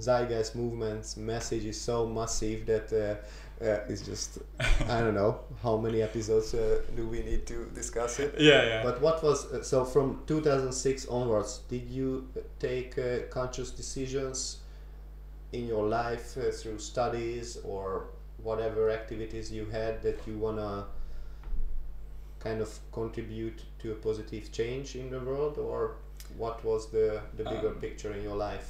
Zeitgeist 0.00 0.56
movement's 0.56 1.16
message 1.16 1.66
is 1.66 1.78
so 1.80 2.06
massive 2.06 2.64
that 2.66 2.90
uh, 2.92 3.64
uh, 3.64 3.80
it's 3.88 4.00
just 4.00 4.38
I 4.88 5.00
don't 5.00 5.14
know 5.14 5.40
how 5.62 5.76
many 5.76 6.00
episodes 6.00 6.54
uh, 6.54 6.80
do 6.96 7.06
we 7.06 7.22
need 7.22 7.46
to 7.48 7.70
discuss 7.74 8.18
it. 8.18 8.34
yeah 8.38 8.62
yeah 8.64 8.82
But 8.82 9.02
what 9.02 9.22
was 9.22 9.44
uh, 9.52 9.62
so 9.62 9.84
from 9.84 10.22
2006 10.26 11.06
onwards? 11.08 11.60
Did 11.68 11.88
you 11.90 12.26
take 12.58 12.96
uh, 12.98 13.26
conscious 13.30 13.70
decisions 13.70 14.58
in 15.52 15.68
your 15.68 15.86
life 15.86 16.36
uh, 16.38 16.50
through 16.50 16.78
studies 16.78 17.58
or 17.62 18.06
whatever 18.42 18.90
activities 18.90 19.52
you 19.52 19.66
had 19.66 20.02
that 20.02 20.18
you 20.26 20.38
wanna 20.38 20.86
kind 22.44 22.60
of 22.60 22.70
contribute 22.92 23.58
to 23.80 23.92
a 23.92 23.94
positive 23.94 24.52
change 24.52 24.96
in 24.96 25.10
the 25.10 25.20
world, 25.20 25.58
or 25.58 25.96
what 26.38 26.64
was 26.64 26.90
the 26.90 27.20
the 27.36 27.44
bigger 27.44 27.68
Um, 27.68 27.80
picture 27.80 28.12
in 28.16 28.22
your 28.22 28.36
life? 28.36 28.68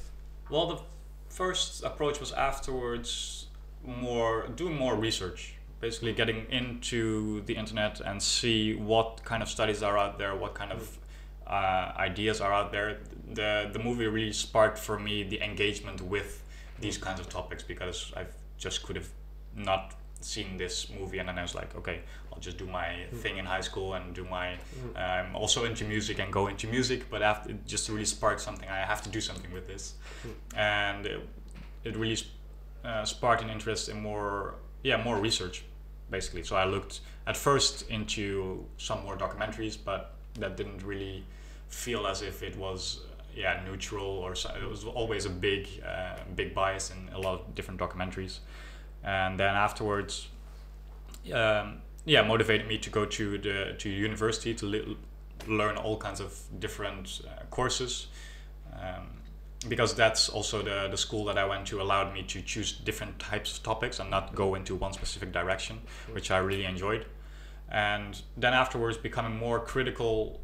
Well, 0.51 0.67
the 0.75 0.81
first 1.29 1.85
approach 1.85 2.21
was 2.21 2.33
afterwards 2.33 3.47
more 3.85 4.47
doing 4.57 4.77
more 4.77 4.95
research, 4.97 5.55
basically 5.81 6.13
getting 6.13 6.47
into 6.51 7.43
the 7.47 7.55
internet 7.57 8.01
and 8.01 8.23
see 8.23 8.75
what 8.75 9.25
kind 9.25 9.43
of 9.43 9.49
studies 9.49 9.83
are 9.83 9.99
out 9.99 10.19
there, 10.19 10.35
what 10.35 10.55
kind 10.55 10.73
of 10.73 10.99
uh, 11.47 11.93
ideas 12.09 12.41
are 12.41 12.53
out 12.53 12.71
there. 12.73 12.99
The 13.35 13.71
the 13.73 13.79
movie 13.79 14.07
really 14.07 14.33
sparked 14.33 14.79
for 14.79 14.99
me 14.99 15.25
the 15.25 15.41
engagement 15.45 16.01
with 16.01 16.43
these 16.81 16.99
kinds 16.99 17.21
of 17.21 17.29
topics 17.29 17.63
because 17.63 18.13
I 18.17 18.27
just 18.59 18.83
could 18.85 18.97
have 18.97 19.11
not 19.57 19.95
seen 20.21 20.57
this 20.57 20.89
movie 20.99 21.19
and 21.21 21.29
then 21.29 21.39
I 21.39 21.43
was 21.43 21.55
like, 21.55 21.75
okay, 21.77 22.01
I'll 22.35 22.41
just 22.41 22.59
do 22.59 22.67
my 22.67 23.07
thing 23.23 23.39
in 23.39 23.45
high 23.45 23.61
school 23.61 23.95
and 23.95 24.15
do 24.15 24.25
my 24.25 24.57
Mm. 24.75 24.97
I'm 24.97 25.37
also 25.37 25.65
into 25.65 25.85
music 25.85 26.19
and 26.19 26.33
go 26.33 26.49
into 26.49 26.67
music, 26.67 27.09
but 27.11 27.23
after 27.23 27.51
it 27.51 27.67
just 27.67 27.89
really 27.89 28.05
sparked 28.05 28.41
something. 28.41 28.69
I 28.69 28.79
have 28.93 29.03
to 29.03 29.09
do 29.09 29.21
something 29.21 29.53
with 29.53 29.67
this, 29.67 29.95
and 30.57 31.07
it, 31.07 31.21
it 31.85 31.97
really 31.97 32.19
uh, 32.85 33.05
sparked 33.05 33.43
an 33.43 33.51
interest 33.51 33.89
in 33.89 34.01
more, 34.03 34.55
yeah, 34.83 35.03
more 35.03 35.19
research, 35.19 35.65
basically. 36.11 36.43
So 36.43 36.57
I 36.57 36.65
looked 36.65 37.01
at 37.27 37.37
first 37.37 37.89
into 37.89 38.65
some 38.79 39.03
more 39.05 39.17
documentaries, 39.17 39.77
but 39.83 40.15
that 40.41 40.57
didn't 40.57 40.83
really 40.83 41.25
feel 41.69 42.07
as 42.07 42.23
if 42.23 42.43
it 42.43 42.57
was, 42.57 43.01
yeah, 43.35 43.63
neutral 43.67 44.07
or 44.07 44.35
so, 44.35 44.49
it 44.61 44.69
was 44.69 44.85
always 44.85 45.25
a 45.27 45.31
big, 45.31 45.67
uh, 45.87 46.17
big 46.35 46.55
bias 46.55 46.91
in 46.91 47.09
a 47.15 47.19
lot 47.19 47.35
of 47.41 47.55
different 47.55 47.81
documentaries, 47.81 48.41
and 49.03 49.39
then 49.39 49.55
afterwards. 49.55 50.29
Um, 51.33 51.81
yeah 52.05 52.23
motivated 52.23 52.67
me 52.67 52.79
to 52.79 52.91
go 52.91 53.05
to 53.05 53.39
the 53.39 53.75
to 53.79 53.89
university 53.89 54.55
to 54.55 54.67
li- 54.67 54.97
learn 55.47 55.77
all 55.77 55.97
kinds 55.97 56.21
of 56.21 56.39
different 56.59 57.23
uh, 57.27 57.45
courses. 57.51 58.09
Um, 58.73 59.09
because 59.69 59.95
that's 59.95 60.29
also 60.29 60.63
the 60.63 60.89
the 60.91 60.97
school 60.97 61.25
that 61.25 61.39
I 61.39 61.45
went 61.47 61.67
to 61.69 61.81
allowed 61.81 62.13
me 62.13 62.23
to 62.25 62.43
choose 62.43 62.73
different 62.73 63.19
types 63.19 63.57
of 63.57 63.63
topics 63.63 63.99
and 63.99 64.11
not 64.11 64.35
go 64.35 64.55
into 64.55 64.75
one 64.75 64.93
specific 64.93 65.33
direction 65.33 65.81
which 66.13 66.31
I 66.31 66.39
really 66.39 66.65
enjoyed. 66.65 67.07
And 67.71 68.21
then 68.37 68.53
afterwards 68.53 68.99
becoming 68.99 69.37
more 69.39 69.61
critical 69.61 70.41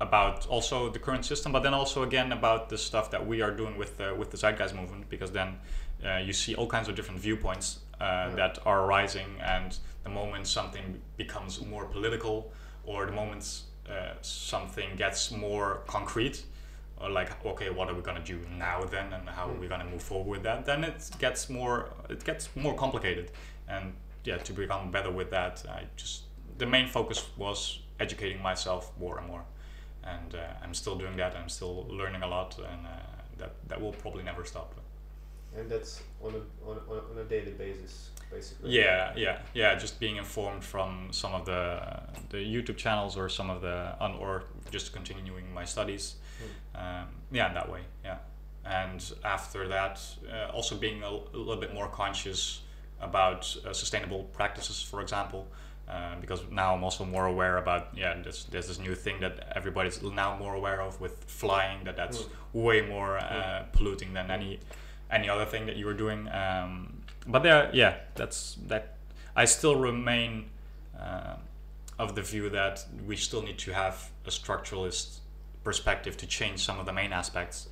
about 0.00 0.46
also 0.48 0.90
the 0.90 0.98
current 0.98 1.24
system 1.24 1.52
but 1.52 1.62
then 1.62 1.72
also 1.72 2.02
again 2.02 2.32
about 2.32 2.68
the 2.68 2.76
stuff 2.76 3.10
that 3.10 3.26
we 3.26 3.40
are 3.40 3.50
doing 3.50 3.78
with 3.78 3.96
the 3.96 4.14
with 4.14 4.30
the 4.30 4.36
zeitgeist 4.36 4.74
movement 4.74 5.08
because 5.08 5.30
then 5.30 5.58
uh, 6.04 6.18
you 6.18 6.32
see 6.32 6.54
all 6.54 6.66
kinds 6.66 6.88
of 6.88 6.94
different 6.94 7.20
viewpoints 7.20 7.78
uh, 8.00 8.34
that 8.34 8.58
are 8.66 8.84
arising 8.84 9.40
and 9.42 9.78
the 10.04 10.10
moment 10.10 10.46
something 10.46 11.00
becomes 11.16 11.64
more 11.64 11.86
political 11.86 12.52
or 12.84 13.06
the 13.06 13.12
moment 13.12 13.62
uh, 13.88 14.14
something 14.20 14.96
gets 14.96 15.30
more 15.30 15.80
concrete 15.86 16.44
or 17.00 17.10
like 17.10 17.44
okay 17.44 17.70
what 17.70 17.88
are 17.88 17.94
we 17.94 18.02
going 18.02 18.16
to 18.16 18.32
do 18.32 18.38
now 18.58 18.84
then 18.84 19.12
and 19.12 19.28
how 19.28 19.48
are 19.48 19.54
we 19.54 19.66
going 19.66 19.80
to 19.80 19.86
move 19.86 20.02
forward 20.02 20.28
with 20.30 20.42
that 20.42 20.64
then 20.64 20.84
it 20.84 21.10
gets 21.18 21.48
more 21.48 21.90
it 22.08 22.24
gets 22.24 22.48
more 22.56 22.74
complicated. 22.74 23.30
And 23.68 23.94
yeah 24.24 24.38
to 24.38 24.52
become 24.52 24.90
better 24.90 25.10
with 25.10 25.30
that 25.30 25.64
i 25.68 25.84
just 25.96 26.22
the 26.58 26.66
main 26.66 26.88
focus 26.88 27.26
was 27.36 27.80
educating 28.00 28.42
myself 28.42 28.92
more 28.98 29.18
and 29.18 29.26
more. 29.26 29.44
And 30.04 30.34
uh, 30.34 30.62
i'm 30.62 30.74
still 30.74 30.96
doing 30.96 31.16
that. 31.16 31.36
I'm 31.36 31.48
still 31.48 31.86
learning 31.88 32.22
a 32.22 32.28
lot 32.28 32.58
and 32.58 32.86
uh, 32.86 32.90
that 33.38 33.52
that 33.68 33.80
will 33.80 33.92
probably 33.92 34.22
never 34.22 34.44
stop 34.44 34.74
And 35.58 35.70
that's 35.70 36.02
on 36.22 36.34
a 36.34 36.68
on, 36.68 36.76
on, 36.88 36.98
on 37.10 37.18
a 37.18 37.24
daily 37.24 37.52
basis, 37.52 38.10
basically. 38.30 38.70
Yeah, 38.70 39.12
yeah, 39.16 39.38
yeah. 39.54 39.74
Just 39.74 39.98
being 39.98 40.16
informed 40.16 40.64
from 40.64 41.08
some 41.10 41.34
of 41.34 41.46
the 41.46 41.80
the 42.28 42.38
YouTube 42.38 42.76
channels 42.76 43.16
or 43.16 43.28
some 43.28 43.50
of 43.50 43.62
the 43.62 43.94
un, 44.00 44.14
or 44.14 44.44
just 44.70 44.92
continuing 44.92 45.52
my 45.54 45.64
studies. 45.64 46.16
Um, 46.74 47.06
yeah, 47.32 47.48
in 47.48 47.54
that 47.54 47.70
way. 47.70 47.80
Yeah, 48.04 48.18
and 48.64 49.02
after 49.24 49.66
that, 49.68 50.00
uh, 50.30 50.50
also 50.52 50.76
being 50.76 51.02
a 51.02 51.10
little 51.10 51.56
bit 51.56 51.72
more 51.72 51.88
conscious 51.88 52.62
about 53.00 53.56
uh, 53.64 53.72
sustainable 53.72 54.24
practices, 54.24 54.82
for 54.82 55.00
example. 55.00 55.46
Uh, 55.88 56.16
because 56.20 56.42
now 56.50 56.74
I'm 56.74 56.82
also 56.82 57.04
more 57.04 57.26
aware 57.26 57.58
about 57.58 57.96
yeah 57.96 58.20
there's, 58.20 58.46
there's 58.46 58.66
this 58.66 58.80
new 58.80 58.96
thing 58.96 59.20
that 59.20 59.52
everybody's 59.54 60.02
now 60.02 60.36
more 60.36 60.56
aware 60.56 60.82
of 60.82 61.00
with 61.00 61.22
flying 61.28 61.84
that 61.84 61.96
that's 61.96 62.24
way 62.52 62.80
more 62.80 63.18
uh, 63.18 63.62
polluting 63.70 64.12
than 64.12 64.28
any 64.28 64.58
any 65.10 65.28
other 65.28 65.44
thing 65.44 65.66
that 65.66 65.76
you 65.76 65.86
were 65.86 65.94
doing. 65.94 66.28
Um, 66.28 67.02
but 67.26 67.42
there, 67.42 67.70
yeah, 67.72 67.96
that's 68.14 68.56
that. 68.66 68.96
I 69.34 69.44
still 69.44 69.76
remain 69.76 70.46
uh, 70.98 71.36
of 71.98 72.14
the 72.14 72.22
view 72.22 72.50
that 72.50 72.84
we 73.06 73.16
still 73.16 73.42
need 73.42 73.58
to 73.58 73.72
have 73.72 74.10
a 74.24 74.30
structuralist 74.30 75.18
perspective 75.64 76.16
to 76.16 76.26
change 76.26 76.64
some 76.64 76.78
of 76.78 76.86
the 76.86 76.92
main 76.92 77.12
aspects, 77.12 77.68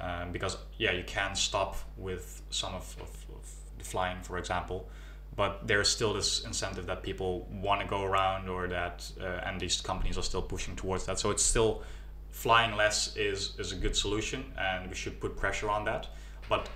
um, 0.00 0.32
because 0.32 0.58
yeah, 0.78 0.92
you 0.92 1.04
can 1.04 1.34
stop 1.34 1.76
with 1.96 2.42
some 2.50 2.74
of, 2.74 2.96
of, 3.00 3.08
of 3.34 3.50
the 3.78 3.84
flying, 3.84 4.18
for 4.22 4.38
example. 4.38 4.88
But 5.36 5.68
there's 5.68 5.88
still 5.88 6.14
this 6.14 6.44
incentive 6.44 6.86
that 6.86 7.02
people 7.02 7.46
want 7.62 7.80
to 7.80 7.86
go 7.86 8.02
around, 8.02 8.48
or 8.48 8.66
that, 8.68 9.08
uh, 9.20 9.46
and 9.46 9.60
these 9.60 9.80
companies 9.80 10.18
are 10.18 10.24
still 10.24 10.42
pushing 10.42 10.74
towards 10.74 11.06
that. 11.06 11.20
So 11.20 11.30
it's 11.30 11.44
still 11.44 11.82
flying 12.30 12.76
less 12.76 13.16
is 13.16 13.54
is 13.58 13.72
a 13.72 13.76
good 13.76 13.96
solution, 13.96 14.44
and 14.58 14.88
we 14.88 14.94
should 14.94 15.20
put 15.20 15.36
pressure 15.36 15.70
on 15.70 15.84
that. 15.84 16.08
But 16.48 16.68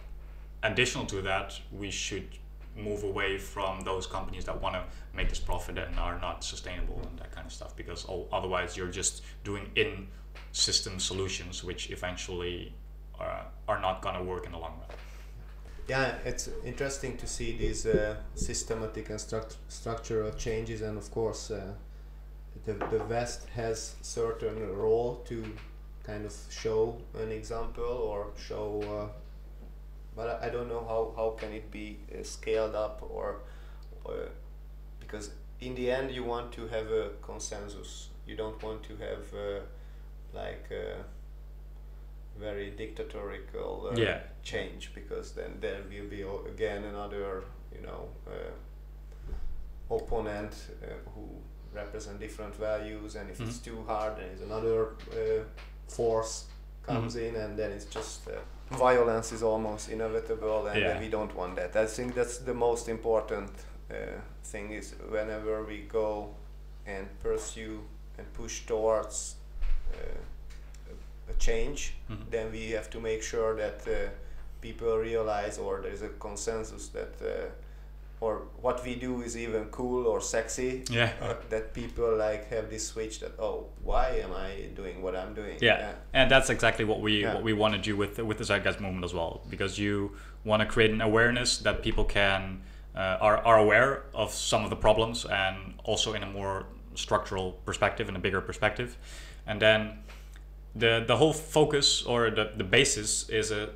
additional 0.62 1.06
to 1.06 1.22
that, 1.22 1.58
we 1.72 1.90
should 1.90 2.28
move 2.76 3.02
away 3.02 3.38
from 3.38 3.80
those 3.80 4.06
companies 4.06 4.44
that 4.46 4.60
want 4.60 4.74
to 4.74 4.84
make 5.14 5.28
this 5.28 5.38
profit 5.38 5.76
and 5.76 5.98
are 5.98 6.18
not 6.20 6.42
sustainable 6.42 7.00
and 7.08 7.18
that 7.18 7.30
kind 7.30 7.46
of 7.46 7.52
stuff 7.52 7.76
because 7.76 8.06
otherwise 8.32 8.78
you're 8.78 8.88
just 8.88 9.22
doing 9.44 9.70
in 9.76 10.08
system 10.52 10.98
solutions 10.98 11.62
which 11.62 11.90
eventually 11.90 12.72
uh, 13.20 13.42
are 13.68 13.78
not 13.78 14.00
going 14.00 14.16
to 14.16 14.22
work 14.22 14.46
in 14.46 14.52
the 14.52 14.58
long 14.58 14.72
run 14.80 14.88
yeah, 15.88 16.14
it's 16.24 16.48
interesting 16.64 17.16
to 17.16 17.26
see 17.26 17.56
these 17.56 17.86
uh, 17.86 18.16
systematic 18.34 19.10
and 19.10 19.18
struct- 19.18 19.56
structural 19.68 20.30
changes, 20.32 20.80
and 20.80 20.96
of 20.96 21.10
course, 21.10 21.50
uh, 21.50 21.72
the 22.64 22.74
the 22.74 23.04
West 23.08 23.48
has 23.54 23.96
certain 24.00 24.72
role 24.76 25.22
to 25.26 25.44
kind 26.04 26.24
of 26.24 26.34
show 26.50 26.96
an 27.14 27.32
example 27.32 27.84
or 27.84 28.28
show. 28.36 28.80
Uh, 28.82 29.18
but 30.16 30.26
I 30.42 30.46
I 30.46 30.50
don't 30.50 30.68
know 30.68 30.84
how, 30.92 31.12
how 31.16 31.30
can 31.40 31.52
it 31.52 31.70
be 31.70 31.98
uh, 32.12 32.22
scaled 32.22 32.74
up 32.74 33.02
or, 33.02 33.40
or 34.04 34.28
because 35.00 35.30
in 35.60 35.74
the 35.74 35.90
end 35.90 36.10
you 36.10 36.24
want 36.24 36.52
to 36.52 36.66
have 36.68 36.86
a 36.90 37.10
consensus. 37.22 38.08
You 38.26 38.36
don't 38.36 38.62
want 38.62 38.82
to 38.84 38.96
have 38.96 39.24
uh, 39.34 39.60
like. 40.34 40.66
Uh, 40.70 41.02
very 42.40 42.70
dictatorial 42.70 43.88
uh, 43.90 43.94
Yeah. 43.94 44.20
change 44.42 44.90
because 44.94 45.32
then 45.34 45.58
there 45.60 45.82
will 45.90 46.08
be 46.08 46.22
again 46.50 46.84
another 46.84 47.44
you 47.74 47.82
know 47.86 48.08
uh, 48.26 48.50
opponent 49.94 50.54
uh, 50.82 50.86
who 51.14 51.28
represent 51.74 52.18
different 52.20 52.54
values 52.56 53.16
and 53.16 53.30
if 53.30 53.40
it's 53.40 53.58
Mhm. 53.58 53.64
too 53.64 53.84
hard 53.86 54.16
then 54.16 54.28
is 54.30 54.40
another 54.40 54.78
uh, 55.12 55.44
force 55.88 56.46
comes 56.86 57.14
Mhm. 57.16 57.28
in 57.28 57.36
and 57.36 57.58
then 57.58 57.70
it's 57.72 57.84
just 57.94 58.28
uh, 58.28 58.32
violence 58.76 59.32
is 59.34 59.42
almost 59.42 59.88
inevitable 59.88 60.66
and 60.66 60.80
Yeah. 60.80 61.00
we 61.00 61.08
don't 61.08 61.34
want 61.34 61.56
that 61.56 61.76
i 61.76 61.86
think 61.86 62.14
that's 62.14 62.38
the 62.38 62.54
most 62.54 62.88
important 62.88 63.50
uh, 63.90 63.94
thing 64.44 64.70
is 64.72 64.94
whenever 65.10 65.62
we 65.64 65.78
go 65.88 66.34
and 66.86 67.06
pursue 67.22 67.80
and 68.18 68.26
push 68.34 68.66
towards 68.66 69.36
uh, 69.94 71.30
a, 71.30 71.34
change 71.38 71.94
Mhm. 72.08 72.30
then 72.30 72.52
we 72.52 72.72
have 72.76 72.88
to 72.90 73.00
make 73.00 73.22
sure 73.22 73.54
that 73.56 73.86
uh, 73.86 74.10
people 74.60 74.96
realize 74.98 75.58
or 75.58 75.80
there's 75.82 76.02
a 76.02 76.08
consensus 76.18 76.88
that 76.88 77.14
uh, 77.22 77.50
or 78.22 78.42
what 78.60 78.84
we 78.84 78.94
do 78.94 79.20
is 79.20 79.36
even 79.36 79.64
cool 79.78 80.06
or 80.06 80.20
sexy 80.20 80.84
Yeah. 80.90 81.10
uh, 81.20 81.34
that 81.50 81.74
people 81.74 82.16
like 82.16 82.48
have 82.50 82.70
this 82.70 82.86
switch 82.86 83.18
that 83.20 83.32
oh 83.38 83.66
why 83.82 84.06
am 84.24 84.32
i 84.32 84.50
doing 84.80 85.02
what 85.02 85.14
i'm 85.16 85.34
doing 85.34 85.58
yeah. 85.60 85.94
and 86.12 86.30
that's 86.30 86.48
exactly 86.48 86.84
what 86.84 87.00
we 87.00 87.12
Yeah. 87.22 87.34
what 87.34 87.42
we 87.42 87.52
want 87.52 87.74
to 87.74 87.80
do 87.90 87.96
with 87.96 88.18
with 88.30 88.38
the 88.38 88.44
zeitgeist 88.44 88.80
movement 88.80 89.04
as 89.04 89.12
well 89.12 89.32
because 89.50 89.72
you 89.84 90.12
want 90.44 90.60
to 90.62 90.66
create 90.74 90.92
an 90.92 91.00
awareness 91.00 91.58
that 91.58 91.82
people 91.82 92.04
can 92.04 92.62
uh, 92.94 93.26
are, 93.26 93.38
are 93.50 93.58
aware 93.58 94.04
of 94.14 94.30
some 94.32 94.62
of 94.64 94.70
the 94.70 94.76
problems 94.76 95.24
and 95.24 95.56
also 95.84 96.12
in 96.14 96.22
a 96.22 96.30
more 96.38 96.66
structural 96.94 97.52
perspective 97.66 98.08
in 98.08 98.14
a 98.16 98.18
bigger 98.26 98.40
perspective 98.40 98.96
and 99.46 99.60
then 99.60 99.98
the 100.76 101.04
the 101.06 101.16
whole 101.16 101.32
focus 101.32 102.02
or 102.06 102.30
the, 102.30 102.44
the 102.56 102.64
basis 102.78 103.28
is 103.28 103.50
a 103.50 103.70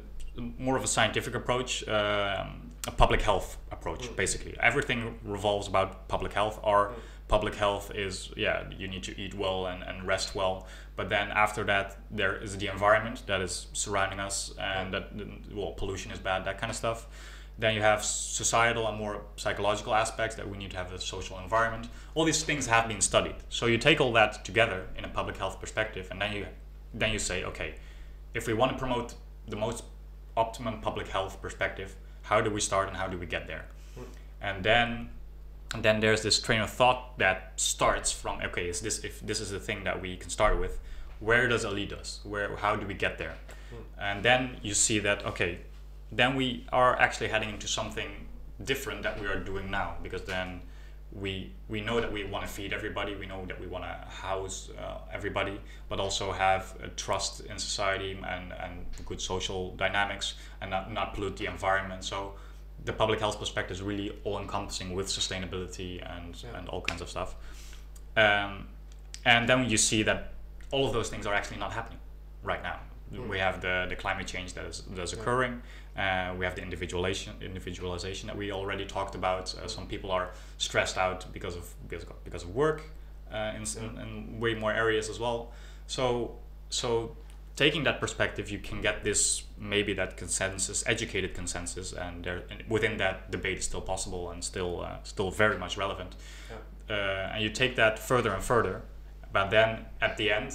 more 0.58 0.76
of 0.76 0.84
a 0.84 0.86
scientific 0.86 1.34
approach 1.34 1.86
um, 1.88 2.65
a 2.86 2.90
public 2.90 3.22
health 3.22 3.56
approach 3.70 4.02
Mm. 4.08 4.16
basically. 4.16 4.54
Everything 4.60 5.18
revolves 5.24 5.66
about 5.68 6.08
public 6.08 6.32
health. 6.32 6.58
Our 6.62 6.88
Mm. 6.88 6.94
public 7.28 7.54
health 7.56 7.90
is 7.94 8.30
yeah 8.36 8.58
you 8.80 8.86
need 8.88 9.02
to 9.02 9.12
eat 9.20 9.34
well 9.34 9.66
and, 9.66 9.82
and 9.82 10.06
rest 10.06 10.34
well. 10.34 10.66
But 10.96 11.08
then 11.08 11.30
after 11.30 11.64
that 11.64 11.96
there 12.10 12.36
is 12.44 12.56
the 12.58 12.68
environment 12.68 13.26
that 13.26 13.40
is 13.40 13.66
surrounding 13.72 14.20
us 14.20 14.54
and 14.58 14.94
that 14.94 15.04
well 15.52 15.72
pollution 15.72 16.12
is 16.12 16.18
bad 16.20 16.44
that 16.44 16.58
kind 16.60 16.70
of 16.70 16.76
stuff. 16.76 17.06
Then 17.58 17.74
you 17.74 17.80
have 17.82 18.04
societal 18.04 18.86
and 18.86 18.98
more 18.98 19.22
psychological 19.36 19.94
aspects 19.94 20.36
that 20.36 20.46
we 20.48 20.56
need 20.58 20.70
to 20.72 20.76
have 20.76 20.92
a 20.92 21.00
social 21.00 21.38
environment. 21.40 21.88
All 22.14 22.24
these 22.26 22.44
things 22.44 22.66
have 22.66 22.86
been 22.86 23.00
studied. 23.00 23.36
So 23.48 23.64
you 23.66 23.78
take 23.78 23.98
all 24.00 24.12
that 24.12 24.44
together 24.44 24.86
in 24.98 25.04
a 25.04 25.08
public 25.08 25.36
health 25.38 25.58
perspective 25.60 26.06
and 26.10 26.20
then 26.20 26.32
you 26.32 26.46
then 26.94 27.10
you 27.12 27.18
say 27.18 27.44
okay 27.44 27.74
if 28.34 28.46
we 28.46 28.54
want 28.54 28.70
to 28.72 28.78
promote 28.78 29.14
the 29.48 29.56
most 29.56 29.82
optimum 30.36 30.80
public 30.80 31.08
health 31.08 31.40
perspective 31.42 31.96
how 32.30 32.40
do 32.40 32.50
we 32.50 32.60
start 32.60 32.88
and 32.88 32.96
how 32.96 33.06
do 33.12 33.16
we 33.18 33.26
get 33.26 33.46
there 33.46 33.64
Mm. 33.98 34.04
and 34.48 34.64
then 34.64 34.88
and 35.74 35.82
then 35.86 36.00
there's 36.00 36.22
this 36.22 36.38
train 36.46 36.60
of 36.60 36.70
thought 36.70 37.00
that 37.18 37.38
starts 37.56 38.12
from 38.22 38.34
okay 38.48 38.68
is 38.72 38.80
this 38.86 38.96
if 39.08 39.14
this 39.30 39.40
is 39.40 39.50
the 39.50 39.60
thing 39.68 39.84
that 39.84 39.96
we 40.04 40.10
can 40.22 40.30
start 40.30 40.54
with 40.64 40.74
where 41.28 41.48
does 41.48 41.64
it 41.64 41.72
lead 41.80 41.92
us 42.00 42.20
where 42.32 42.48
how 42.64 42.76
do 42.80 42.86
we 42.86 42.94
get 42.94 43.14
there 43.18 43.34
Mm. 43.72 43.84
and 44.08 44.22
then 44.28 44.40
you 44.62 44.74
see 44.74 44.98
that 45.08 45.18
okay 45.30 45.52
then 46.12 46.36
we 46.36 46.48
are 46.72 46.92
actually 47.04 47.28
heading 47.34 47.50
into 47.56 47.66
something 47.78 48.10
different 48.72 49.02
that 49.02 49.14
we 49.20 49.26
are 49.26 49.40
doing 49.50 49.70
now 49.70 49.88
because 50.04 50.22
then 50.34 50.60
we 51.20 51.52
we 51.68 51.80
know 51.80 52.00
that 52.00 52.12
we 52.12 52.24
want 52.24 52.44
to 52.46 52.50
feed 52.50 52.72
everybody 52.72 53.14
we 53.14 53.26
know 53.26 53.44
that 53.46 53.58
we 53.60 53.66
want 53.66 53.84
to 53.84 53.94
house 54.08 54.70
uh, 54.78 54.98
everybody 55.12 55.58
but 55.88 55.98
also 55.98 56.30
have 56.32 56.74
trust 56.96 57.40
in 57.46 57.58
society 57.58 58.12
and 58.12 58.52
and 58.52 58.86
good 59.06 59.20
social 59.20 59.74
dynamics 59.76 60.34
and 60.60 60.70
not, 60.70 60.92
not 60.92 61.14
pollute 61.14 61.36
the 61.36 61.46
environment 61.46 62.04
so 62.04 62.34
the 62.84 62.92
public 62.92 63.18
health 63.18 63.38
perspective 63.38 63.76
is 63.76 63.82
really 63.82 64.08
all 64.24 64.38
encompassing 64.38 64.94
with 64.94 65.06
sustainability 65.06 65.92
and 66.16 66.36
Yeah. 66.42 66.58
and 66.58 66.68
all 66.68 66.82
kinds 66.82 67.00
of 67.00 67.08
stuff 67.08 67.34
um, 68.16 68.66
and 69.24 69.48
then 69.48 69.68
you 69.68 69.76
see 69.76 70.02
that 70.04 70.32
all 70.70 70.86
of 70.86 70.92
those 70.92 71.08
things 71.08 71.26
are 71.26 71.34
actually 71.34 71.58
not 71.58 71.72
happening 71.72 71.98
right 72.42 72.62
now. 72.62 72.78
We 73.10 73.38
have 73.38 73.60
the, 73.60 73.86
the 73.88 73.96
climate 73.96 74.26
change 74.26 74.54
that 74.54 74.64
is 74.66 74.82
that's 74.90 75.12
Yeah. 75.12 75.20
occurring. 75.20 75.62
Uh, 75.96 76.34
we 76.38 76.44
have 76.44 76.54
the 76.54 76.62
individualization 76.62 77.34
individualization 77.40 78.26
that 78.26 78.36
we 78.36 78.52
already 78.52 78.84
talked 78.84 79.14
about. 79.14 79.54
Uh, 79.54 79.68
some 79.68 79.86
people 79.86 80.10
are 80.10 80.30
stressed 80.58 80.98
out 80.98 81.24
because 81.32 81.56
of 81.56 81.64
because 81.88 82.04
of, 82.04 82.24
because 82.24 82.42
of 82.42 82.54
work 82.54 82.82
uh, 83.32 83.52
in, 83.56 83.62
in, 83.82 83.98
in 83.98 84.40
way 84.40 84.54
more 84.54 84.72
areas 84.72 85.08
as 85.08 85.18
well. 85.18 85.52
So 85.86 86.36
so 86.68 87.16
taking 87.54 87.84
that 87.84 88.00
perspective 88.00 88.50
you 88.50 88.58
can 88.58 88.82
get 88.82 89.02
this 89.04 89.44
maybe 89.58 89.94
that 89.94 90.16
consensus 90.18 90.84
educated 90.86 91.32
consensus 91.34 91.92
and 91.94 92.24
there 92.24 92.42
and 92.50 92.62
within 92.68 92.98
that 92.98 93.30
debate 93.30 93.58
is 93.58 93.64
still 93.64 93.80
possible 93.80 94.30
and 94.30 94.44
still 94.44 94.82
uh, 94.82 94.96
still 95.04 95.30
very 95.30 95.58
much 95.58 95.76
relevant. 95.78 96.16
Uh, 96.90 96.92
and 97.32 97.42
you 97.42 97.50
take 97.50 97.74
that 97.76 97.98
further 97.98 98.32
and 98.32 98.42
further 98.44 98.82
but 99.32 99.50
then 99.50 99.86
at 100.00 100.16
the 100.16 100.30
end 100.30 100.52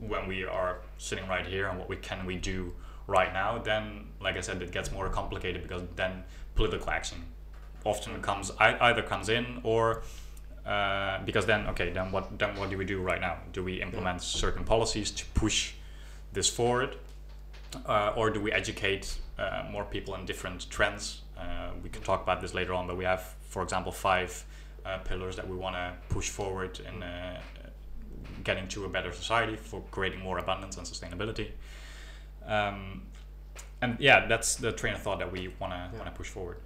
when 0.00 0.26
we 0.26 0.44
are 0.44 0.78
sitting 0.98 1.26
right 1.28 1.46
here 1.46 1.68
and 1.68 1.78
what 1.78 1.88
we 1.88 1.96
can 1.96 2.26
we 2.26 2.36
do 2.36 2.72
right 3.06 3.32
now 3.32 3.58
then 3.58 4.06
like 4.20 4.36
i 4.36 4.40
said 4.40 4.60
it 4.62 4.70
gets 4.70 4.90
more 4.92 5.08
complicated 5.08 5.62
because 5.62 5.82
then 5.96 6.22
political 6.54 6.90
action 6.90 7.24
often 7.84 8.20
comes 8.20 8.50
either 8.58 9.02
comes 9.02 9.28
in 9.28 9.60
or 9.62 10.02
uh, 10.66 11.22
because 11.24 11.46
then 11.46 11.66
okay 11.66 11.90
then 11.90 12.12
what 12.12 12.38
then 12.38 12.54
what 12.56 12.70
do 12.70 12.76
we 12.76 12.84
do 12.84 13.00
right 13.00 13.20
now? 13.20 13.38
Do 13.52 13.64
we 13.64 13.80
implement 13.80 14.22
certain 14.22 14.64
policies 14.64 15.10
to 15.12 15.24
push 15.34 15.72
this 16.32 16.48
forward 16.48 16.96
uh, 17.86 18.12
or 18.16 18.30
do 18.30 18.40
we 18.40 18.52
educate 18.52 19.18
uh, 19.38 19.64
more 19.70 19.84
people 19.84 20.14
in 20.14 20.26
different 20.26 20.68
trends? 20.70 21.22
Uh, 21.38 21.70
we 21.82 21.88
can 21.88 22.02
talk 22.02 22.22
about 22.22 22.40
this 22.40 22.52
later 22.52 22.74
on 22.74 22.86
but 22.86 22.96
we 22.96 23.04
have 23.04 23.34
for 23.48 23.62
example 23.62 23.90
five 23.90 24.44
uh, 24.84 24.98
pillars 24.98 25.36
that 25.36 25.48
we 25.48 25.56
want 25.56 25.74
to 25.74 25.92
push 26.08 26.28
forward 26.28 26.78
in 26.80 27.02
uh, 27.02 27.40
getting 28.44 28.68
to 28.68 28.84
a 28.84 28.88
better 28.88 29.12
society 29.12 29.56
for 29.56 29.82
creating 29.90 30.20
more 30.20 30.38
abundance 30.38 30.76
and 30.76 30.86
sustainability 30.86 31.48
um, 32.46 33.02
and 33.82 33.96
yeah 34.00 34.26
that's 34.26 34.56
the 34.56 34.72
train 34.72 34.94
of 34.94 35.00
thought 35.02 35.18
that 35.18 35.30
we 35.30 35.48
want 35.60 35.72
to 35.72 35.78
Yeah. 35.92 35.98
want 35.98 36.06
to 36.06 36.16
push 36.16 36.28
forward 36.28 36.58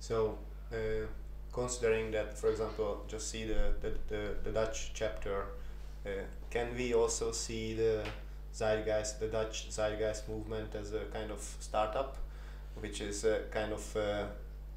So, 0.00 0.38
uh, 0.72 1.06
considering 1.52 2.10
that, 2.12 2.36
for 2.38 2.50
example, 2.50 3.04
just 3.08 3.30
see 3.30 3.44
the, 3.46 3.74
the, 3.82 3.90
the, 4.08 4.22
the 4.44 4.50
Dutch 4.50 4.90
chapter, 4.94 5.36
uh, 6.06 6.10
can 6.50 6.74
we 6.76 6.94
also 6.94 7.30
see 7.32 7.74
the 7.74 8.04
Zeitgeist, 8.52 9.20
the 9.20 9.28
Dutch 9.28 9.70
Zeitgeist 9.70 10.28
movement 10.28 10.74
as 10.74 10.92
a 10.92 11.04
kind 11.12 11.30
of 11.30 11.40
startup, 11.60 12.16
which 12.80 13.00
is 13.00 13.24
a 13.24 13.36
kind 13.50 13.72
of 13.72 13.96
uh, 13.96 14.24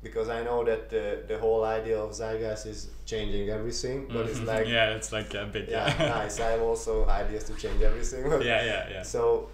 because 0.06 0.30
I 0.30 0.40
know 0.48 0.64
that 0.70 0.82
the, 0.96 1.06
the 1.28 1.38
whole 1.44 1.64
idea 1.78 1.98
of 2.06 2.12
Zeitgeist 2.22 2.66
is 2.74 2.80
changing 3.12 3.50
everything, 3.58 3.98
but 4.14 4.24
it's 4.30 4.40
Mhm. 4.40 4.54
like 4.54 4.68
yeah 4.78 4.96
it's 4.98 5.12
like 5.18 5.32
a 5.34 5.46
big 5.56 5.66
yeah, 5.70 5.88
nice. 6.20 6.36
I 6.48 6.50
have 6.54 6.62
also 6.72 6.94
ideas 7.24 7.44
to 7.50 7.54
change 7.64 7.82
everything. 7.90 8.24
yeah 8.52 8.62
yeah 8.72 8.84
yeah 8.96 9.04
so 9.16 9.50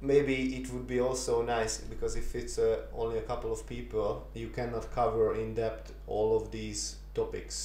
maybe 0.00 0.36
it 0.58 0.66
would 0.72 0.86
be 0.86 1.00
also 1.08 1.42
nice 1.56 1.74
because 1.92 2.12
if 2.22 2.28
it's 2.40 2.58
uh, 2.58 2.76
only 3.02 3.18
a 3.18 3.22
couple 3.30 3.50
of 3.56 3.60
people, 3.74 4.08
you 4.34 4.48
cannot 4.58 4.84
cover 5.00 5.34
in 5.42 5.54
depth 5.54 5.92
all 6.06 6.36
of 6.36 6.50
these 6.50 6.80
topics. 7.14 7.56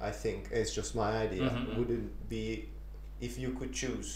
I 0.00 0.10
think 0.22 0.38
it's 0.58 0.72
just 0.78 0.94
my 0.94 1.10
idea. 1.26 1.50
Mhm. 1.50 1.76
Would 1.76 1.90
it 1.98 2.28
be 2.28 2.44
if 3.20 3.32
you 3.42 3.50
could 3.58 3.72
choose 3.82 4.08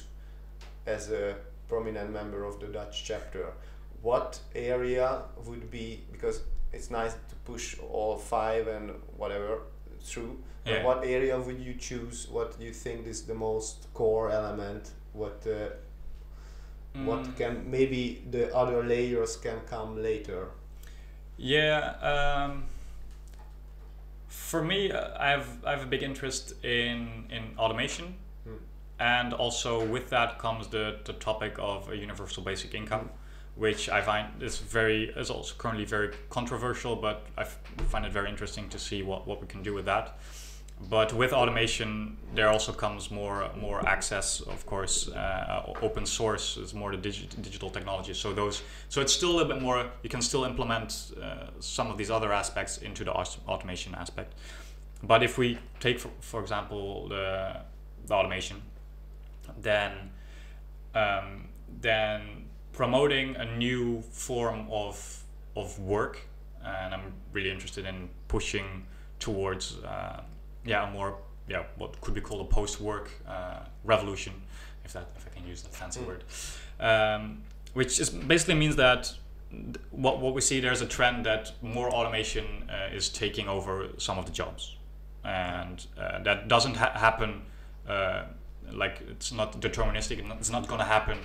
as 0.87 1.11
a 1.11 1.25
prominent 1.69 2.11
member 2.21 2.41
of 2.51 2.55
the 2.61 2.67
Dutch 2.79 2.97
chapter, 3.11 3.45
what 4.03 4.31
area 4.55 5.09
would 5.47 5.67
be 5.71 5.87
because 6.12 6.38
it's 6.72 6.90
nice 6.90 7.14
to 7.14 7.35
push 7.44 7.76
all 7.92 8.16
five 8.16 8.66
and 8.68 8.90
whatever 9.16 9.61
through. 10.00 10.38
Yeah. 10.66 10.85
what 10.85 11.02
area 11.04 11.38
would 11.40 11.59
you 11.61 11.74
choose? 11.74 12.28
What 12.31 12.59
do 12.59 12.64
you 12.64 12.72
think 12.74 13.07
is 13.07 13.22
the 13.22 13.35
most 13.35 13.87
core 13.94 14.31
element? 14.31 14.90
What 15.14 15.46
uh, 15.46 15.70
what 17.04 17.22
Mm. 17.24 17.37
can 17.37 17.70
maybe 17.70 18.22
the 18.31 18.54
other 18.54 18.83
layers 18.83 19.37
can 19.37 19.61
come 19.70 20.03
later? 20.03 20.49
Yeah, 21.38 21.95
um, 22.12 22.64
for 24.28 24.62
me, 24.62 24.93
I 24.93 25.30
have 25.30 25.47
I 25.64 25.70
have 25.70 25.82
a 25.82 25.86
big 25.86 26.03
interest 26.03 26.53
in 26.64 27.26
in 27.30 27.55
automation, 27.59 28.14
Hmm. 28.45 28.57
and 28.99 29.32
also 29.34 29.84
with 29.93 30.09
that 30.11 30.38
comes 30.38 30.68
the 30.68 30.97
the 31.05 31.12
topic 31.12 31.59
of 31.59 31.88
a 31.90 31.97
universal 31.97 32.43
basic 32.45 32.74
income, 32.74 33.11
which 33.59 33.88
I 33.88 34.00
find 34.00 34.42
is 34.42 34.59
very 34.59 35.11
is 35.16 35.30
also 35.30 35.54
currently 35.59 35.84
very 35.84 36.11
controversial, 36.30 36.96
but 36.96 37.26
I 37.36 37.44
find 37.44 38.06
it 38.06 38.12
very 38.12 38.30
interesting 38.30 38.68
to 38.70 38.78
see 38.78 39.02
what 39.02 39.26
what 39.26 39.40
we 39.40 39.46
can 39.46 39.62
do 39.62 39.74
with 39.74 39.84
that. 39.86 40.18
But 40.80 41.12
with 41.12 41.32
automation, 41.32 42.16
there 42.36 42.48
also 42.48 42.72
comes 42.72 43.11
more 43.11 43.50
more 43.61 43.86
access. 43.88 44.40
Of 44.40 44.64
course, 44.64 45.09
uh, 45.09 45.74
open 45.82 46.06
source 46.06 46.56
is 46.56 46.72
more 46.72 46.96
the 46.96 47.09
digi- 47.09 47.42
digital 47.42 47.70
technology. 47.70 48.14
So 48.14 48.32
those, 48.32 48.62
so 48.88 49.00
it's 49.00 49.12
still 49.12 49.40
a 49.40 49.44
bit 49.44 49.61
more. 49.61 49.90
You 50.04 50.09
can 50.09 50.22
still 50.22 50.44
implement 50.44 51.12
uh, 51.20 51.50
some 51.59 51.90
of 51.90 51.96
these 51.98 52.12
other 52.12 52.32
aspects 52.32 52.78
into 52.78 53.04
the 53.04 53.12
automation 53.12 53.94
aspect. 53.96 54.34
But 55.02 55.22
if 55.22 55.36
we 55.38 55.59
take, 55.80 55.98
for, 55.98 56.11
for 56.20 56.40
example, 56.40 57.09
the, 57.09 57.56
the 58.06 58.14
automation, 58.14 58.62
then 59.61 60.11
um, 60.94 61.48
then 61.80 62.47
promoting 62.79 63.37
a 63.37 63.45
new 63.59 64.01
form 64.12 64.61
of 64.70 64.97
of 65.57 65.79
work, 65.81 66.14
and 66.64 66.95
I'm 66.95 67.12
really 67.33 67.51
interested 67.51 67.85
in 67.85 68.09
pushing 68.29 68.87
towards 69.18 69.79
uh, 69.85 70.20
yeah 70.64 70.89
a 70.89 70.91
more 70.93 71.11
yeah 71.49 71.64
what 71.79 72.01
could 72.01 72.14
be 72.14 72.20
called 72.20 72.41
a 72.49 72.55
post-work 72.55 73.07
uh, 73.26 73.61
revolution, 73.85 74.33
if 74.85 74.93
that 74.93 75.07
if 75.16 75.26
I 75.26 75.31
can 75.37 75.45
use 75.53 75.62
that 75.62 75.74
fancy 75.74 76.01
Mm. 76.01 76.07
word, 76.07 76.22
um, 76.81 77.43
which 77.74 77.99
is 78.01 78.11
basically 78.11 78.55
means 78.55 78.76
that 78.76 79.12
what 79.91 80.20
what 80.22 80.33
we 80.35 80.41
see 80.41 80.61
there's 80.61 80.83
a 80.83 80.87
trend 80.97 81.24
that 81.26 81.53
more 81.62 81.89
automation 81.91 82.47
uh, 82.70 82.97
is 82.97 83.09
taking 83.09 83.49
over 83.49 83.89
some 83.99 84.18
of 84.20 84.24
the 84.26 84.33
jobs, 84.43 84.76
and 85.24 85.87
uh, 85.99 86.22
that 86.22 86.49
doesn't 86.49 86.76
ha- 86.76 86.97
happen. 87.07 87.43
Uh, 87.89 88.22
like 88.83 88.97
it's 89.12 89.33
not 89.33 89.61
deterministic. 89.61 90.18
It's 90.41 90.51
not 90.51 90.68
going 90.68 90.81
to 90.81 90.91
happen 90.97 91.18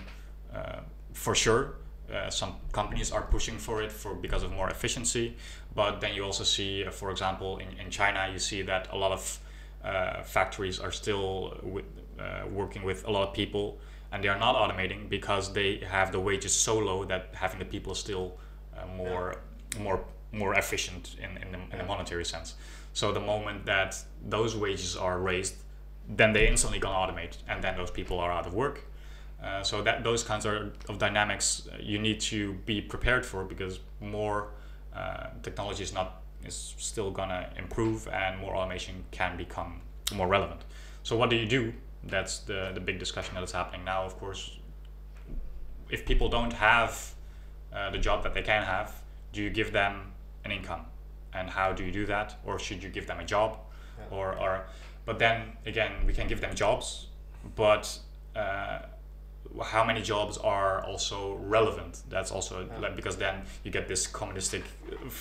uh, 0.55 0.79
for 1.13 1.35
sure. 1.35 1.75
Uh, 2.13 2.29
some 2.29 2.55
companies 2.71 3.11
are 3.11 3.23
pushing 3.23 3.57
for 3.57 3.81
it 3.81 3.91
for 3.91 4.13
because 4.13 4.43
of 4.43 4.51
more 4.51 4.69
efficiency, 4.69 5.35
but 5.73 6.01
then 6.01 6.13
you 6.13 6.23
also 6.23 6.43
see, 6.43 6.83
uh, 6.85 6.91
for 6.91 7.09
example, 7.11 7.57
in, 7.57 7.67
in 7.79 7.89
China, 7.89 8.29
you 8.31 8.37
see 8.37 8.61
that 8.61 8.87
a 8.91 8.95
lot 8.95 9.11
of 9.11 9.39
uh, 9.83 10.21
factories 10.23 10.79
are 10.79 10.91
still 10.91 11.57
with, 11.63 11.85
uh, 12.19 12.47
working 12.51 12.83
with 12.83 13.07
a 13.07 13.11
lot 13.11 13.27
of 13.27 13.33
people, 13.33 13.79
and 14.11 14.23
they 14.23 14.27
are 14.27 14.37
not 14.37 14.55
automating 14.55 15.09
because 15.09 15.53
they 15.53 15.77
have 15.77 16.11
the 16.11 16.19
wages 16.19 16.53
so 16.53 16.77
low 16.77 17.03
that 17.05 17.29
having 17.33 17.59
the 17.59 17.65
people 17.65 17.93
is 17.93 17.99
still 17.99 18.37
uh, 18.77 18.85
more 18.95 19.35
more 19.79 20.03
more 20.31 20.55
efficient 20.55 21.15
in, 21.21 21.37
in, 21.43 21.51
the, 21.51 21.59
in 21.71 21.77
the 21.77 21.83
monetary 21.83 22.25
sense. 22.25 22.55
So 22.93 23.11
the 23.11 23.19
moment 23.19 23.65
that 23.65 24.03
those 24.27 24.55
wages 24.55 24.95
are 24.95 25.19
raised, 25.19 25.55
then 26.07 26.33
they 26.33 26.47
instantly 26.47 26.79
gonna 26.79 26.95
automate, 26.95 27.37
and 27.47 27.63
then 27.63 27.77
those 27.77 27.91
people 27.91 28.19
are 28.19 28.31
out 28.31 28.45
of 28.45 28.53
work. 28.53 28.83
Uh, 29.43 29.61
so 29.61 29.81
that 29.81 30.03
those 30.03 30.23
kinds 30.23 30.45
are, 30.45 30.71
of 30.87 30.97
dynamics 30.97 31.67
uh, 31.67 31.75
you 31.81 31.99
need 31.99 32.19
to 32.19 32.53
be 32.65 32.79
prepared 32.79 33.25
for 33.25 33.43
because 33.43 33.79
more 33.99 34.47
uh, 34.95 35.27
technology 35.41 35.83
is 35.83 35.93
not 35.93 36.21
is 36.45 36.75
still 36.77 37.11
gonna 37.11 37.49
improve 37.57 38.07
and 38.07 38.39
more 38.39 38.55
automation 38.55 39.03
can 39.11 39.35
become 39.37 39.81
more 40.13 40.27
relevant. 40.27 40.61
So 41.03 41.17
what 41.17 41.29
do 41.29 41.35
you 41.35 41.45
do? 41.45 41.73
That's 42.05 42.39
the 42.39 42.71
the 42.73 42.79
big 42.79 42.99
discussion 42.99 43.35
that 43.35 43.43
is 43.43 43.51
happening 43.51 43.83
now. 43.83 44.03
Of 44.03 44.17
course, 44.17 44.57
if 45.89 46.05
people 46.05 46.29
don't 46.29 46.53
have 46.53 47.13
uh, 47.73 47.89
the 47.91 47.97
job 47.97 48.23
that 48.23 48.33
they 48.33 48.41
can 48.41 48.63
have, 48.63 49.01
do 49.33 49.41
you 49.41 49.49
give 49.49 49.71
them 49.71 50.11
an 50.45 50.51
income? 50.51 50.85
And 51.33 51.49
how 51.49 51.73
do 51.73 51.83
you 51.83 51.91
do 51.91 52.05
that? 52.05 52.35
Or 52.45 52.59
should 52.59 52.83
you 52.83 52.89
give 52.89 53.07
them 53.07 53.19
a 53.19 53.25
job? 53.25 53.57
Yeah. 53.97 54.17
Or, 54.17 54.37
or 54.37 54.65
but 55.05 55.19
then 55.19 55.53
again, 55.65 55.91
we 56.05 56.13
can 56.13 56.27
give 56.27 56.39
them 56.39 56.55
jobs, 56.55 57.07
but 57.55 57.99
uh, 58.35 58.79
how 59.63 59.83
many 59.83 60.01
jobs 60.01 60.37
are 60.37 60.83
also 60.85 61.35
relevant? 61.35 62.01
That's 62.09 62.31
also 62.31 62.65
Yeah. 62.65 62.79
like 62.79 62.95
because 62.95 63.17
then 63.17 63.35
you 63.63 63.71
get 63.71 63.87
this 63.87 64.07
communistic 64.07 64.63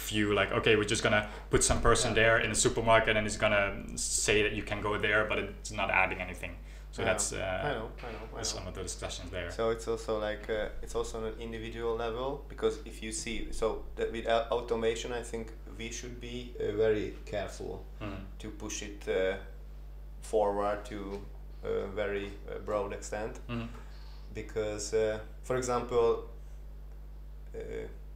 view, 0.09 0.35
like 0.35 0.53
okay, 0.53 0.77
we're 0.77 0.91
just 0.91 1.03
gonna 1.03 1.29
put 1.51 1.63
some 1.65 1.81
person 1.81 2.11
Yeah. 2.11 2.23
there 2.23 2.39
in 2.45 2.51
a 2.51 2.55
supermarket 2.55 3.17
and 3.17 3.27
it's 3.27 3.37
gonna 3.37 3.73
say 3.97 4.43
that 4.43 4.53
you 4.53 4.63
can 4.63 4.81
go 4.83 4.99
there, 4.99 5.25
but 5.29 5.39
it's 5.39 5.71
not 5.71 5.91
adding 5.91 6.21
anything. 6.21 6.57
So 6.93 7.03
I 7.03 7.07
that's 7.07 7.33
know, 7.33 7.39
uh, 7.39 7.43
I 7.43 7.73
know, 7.73 7.91
I 8.09 8.13
know, 8.13 8.19
I 8.35 8.37
know. 8.37 8.43
some 8.43 8.67
of 8.69 8.75
the 8.75 8.83
discussions 8.83 9.31
there. 9.31 9.51
So 9.51 9.71
it's 9.71 9.89
also 9.89 10.19
like 10.19 10.49
uh, 10.51 10.69
it's 10.83 10.95
also 10.95 11.19
on 11.19 11.25
an 11.25 11.35
individual 11.41 11.97
level 11.97 12.45
because 12.49 12.79
if 12.85 13.03
you 13.03 13.13
see 13.13 13.49
so 13.53 13.85
that 13.97 14.13
with 14.13 14.27
automation, 14.51 15.13
I 15.13 15.23
think 15.23 15.53
we 15.79 15.91
should 15.91 16.21
be 16.21 16.55
uh, 16.61 16.77
very 16.77 17.15
careful 17.25 17.85
Mm. 18.01 18.21
to 18.39 18.51
push 18.51 18.83
it 18.83 19.09
uh, 19.09 19.37
forward 20.21 20.85
to 20.87 21.21
a 21.65 21.87
very 21.95 22.27
uh, 22.49 22.59
broad 22.65 22.93
extent 22.93 23.41
Mhm. 23.49 23.69
Because, 24.35 24.95
uh, 24.95 25.19
for 25.43 25.57
example, 25.57 26.25
uh, 27.55 27.59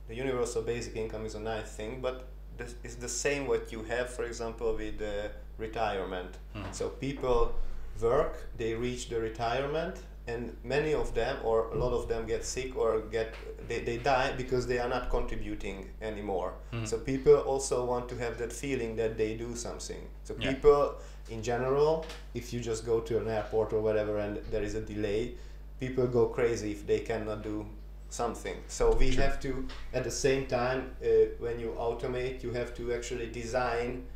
the 0.09 0.15
universal 0.15 0.63
basic 0.63 0.97
income 0.97 1.27
is 1.27 1.35
a 1.35 1.41
nice 1.41 1.69
thing, 1.77 2.01
but 2.01 2.25
this 2.57 2.75
is 2.85 2.97
the 2.97 3.09
same 3.09 3.47
what 3.47 3.71
you 3.73 3.83
have, 3.85 4.09
for 4.09 4.25
example, 4.25 4.75
with 4.75 5.01
uh, 5.03 5.29
retirement. 5.59 6.31
Mhm. 6.55 6.73
So 6.75 6.89
people 6.89 7.53
work, 8.01 8.35
they 8.57 8.75
reach 8.75 9.09
the 9.09 9.21
retirement, 9.21 9.97
and 10.29 10.57
many 10.65 10.93
of 10.95 11.15
them, 11.15 11.37
or 11.45 11.69
a 11.73 11.77
lot 11.77 11.93
of 11.93 12.09
them, 12.09 12.27
get 12.27 12.45
sick 12.45 12.77
or 12.77 13.01
get 13.13 13.35
they, 13.69 13.81
they 13.81 13.97
die 13.99 14.33
because 14.37 14.67
they 14.67 14.79
are 14.79 14.89
not 14.89 15.11
contributing 15.11 15.89
anymore. 16.01 16.53
Mhm. 16.73 16.87
So 16.87 16.99
people 16.99 17.37
also 17.53 17.85
want 17.85 18.09
to 18.09 18.17
have 18.17 18.39
that 18.39 18.53
feeling 18.53 18.97
that 18.97 19.17
they 19.17 19.35
do 19.37 19.55
something. 19.57 20.03
So 20.25 20.35
Yeah. 20.39 20.51
people, 20.53 20.95
in 21.31 21.43
general, 21.43 22.05
if 22.35 22.53
you 22.53 22.61
just 22.61 22.87
go 22.87 23.01
to 23.01 23.19
an 23.19 23.29
airport 23.29 23.73
or 23.73 23.81
whatever 23.81 24.19
and 24.19 24.37
there 24.51 24.63
is 24.65 24.75
a 24.75 24.81
delay, 24.81 25.35
people 25.81 26.07
go 26.07 26.27
crazy 26.27 26.73
if 26.73 26.87
they 26.87 27.01
cannot 27.01 27.43
do 27.43 27.67
something. 28.09 28.57
So 28.69 28.95
we 28.95 29.13
True. 29.13 29.23
have 29.23 29.41
to, 29.41 29.67
at 29.93 30.05
the 30.05 30.11
same 30.11 30.47
time, 30.47 30.97
uh, 31.03 31.07
when 31.39 31.61
you 31.61 31.75
automate, 31.79 32.43
you 32.43 32.53
have 32.53 32.75
to 32.77 32.93
actually 32.95 33.29
design 33.31 34.07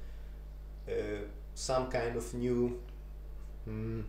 uh, 0.89 0.93
some 1.55 1.91
kind 1.91 2.17
of 2.17 2.33
new 2.35 2.81
mm, 3.69 4.05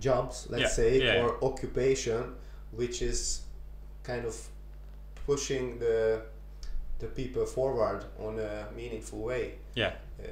jobs, 0.00 0.46
let's 0.50 0.62
Yeah, 0.62 0.68
say, 0.68 1.02
yeah, 1.02 1.22
or 1.22 1.44
occupation, 1.44 2.34
which 2.72 3.02
is 3.02 3.42
kind 4.02 4.24
of 4.26 4.36
pushing 5.26 5.78
the 5.78 6.22
the 6.98 7.06
people 7.06 7.46
forward 7.46 8.04
on 8.18 8.38
a 8.40 8.68
meaningful 8.76 9.20
way. 9.20 9.54
Yeah. 9.74 9.92
Uh, 10.20 10.26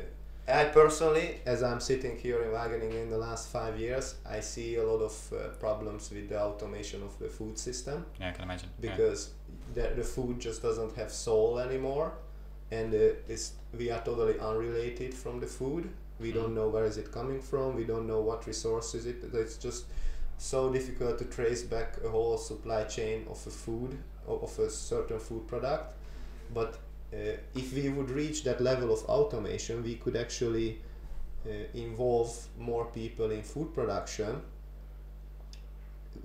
I 0.48 0.64
personally, 0.66 1.40
as 1.44 1.62
I'm 1.62 1.80
sitting 1.80 2.16
here 2.16 2.42
in 2.42 2.50
Wageningen 2.50 3.02
in 3.02 3.10
the 3.10 3.18
last 3.18 3.48
five 3.48 3.78
years, 3.80 4.14
I 4.24 4.40
see 4.40 4.76
a 4.76 4.84
lot 4.84 5.02
of 5.02 5.32
uh, 5.32 5.48
problems 5.58 6.10
with 6.10 6.28
the 6.28 6.40
automation 6.40 7.02
of 7.02 7.18
the 7.18 7.28
food 7.28 7.58
system 7.58 8.06
Yeah, 8.20 8.28
I 8.28 8.32
can 8.32 8.44
imagine. 8.44 8.68
Yeah. 8.80 8.90
because 8.94 9.30
the, 9.74 9.92
the 9.96 10.04
food 10.04 10.38
just 10.38 10.62
doesn't 10.62 10.94
have 10.96 11.10
soul 11.10 11.58
anymore 11.58 12.12
and 12.70 12.94
uh, 12.94 12.98
this, 13.26 13.52
we 13.76 13.90
are 13.90 14.00
totally 14.02 14.38
unrelated 14.38 15.12
from 15.14 15.40
the 15.40 15.46
food 15.46 15.88
we 16.20 16.32
don't 16.32 16.50
Mhm. 16.50 16.54
know 16.54 16.68
where 16.68 16.84
is 16.84 16.96
it 16.96 17.10
coming 17.12 17.40
from 17.40 17.74
we 17.76 17.84
don't 17.84 18.06
know 18.06 18.20
what 18.20 18.46
resources 18.46 19.06
it 19.06 19.16
it's 19.34 19.56
just 19.58 19.84
so 20.38 20.72
difficult 20.72 21.18
to 21.18 21.24
trace 21.26 21.62
back 21.62 21.96
a 22.04 22.08
whole 22.08 22.38
supply 22.38 22.84
chain 22.84 23.24
of 23.30 23.38
a 23.46 23.50
food 23.50 23.98
of 24.26 24.58
a 24.58 24.68
certain 24.70 25.18
food 25.18 25.46
product 25.46 25.94
but 26.54 26.78
if 27.54 27.72
we 27.72 27.88
would 27.88 28.10
reach 28.10 28.44
that 28.44 28.60
level 28.60 28.92
of 28.92 29.02
automation 29.04 29.82
we 29.82 29.94
could 29.96 30.16
actually 30.16 30.78
uh, 31.46 31.50
involve 31.74 32.48
more 32.58 32.86
people 32.86 33.30
in 33.30 33.42
food 33.42 33.72
production 33.74 34.40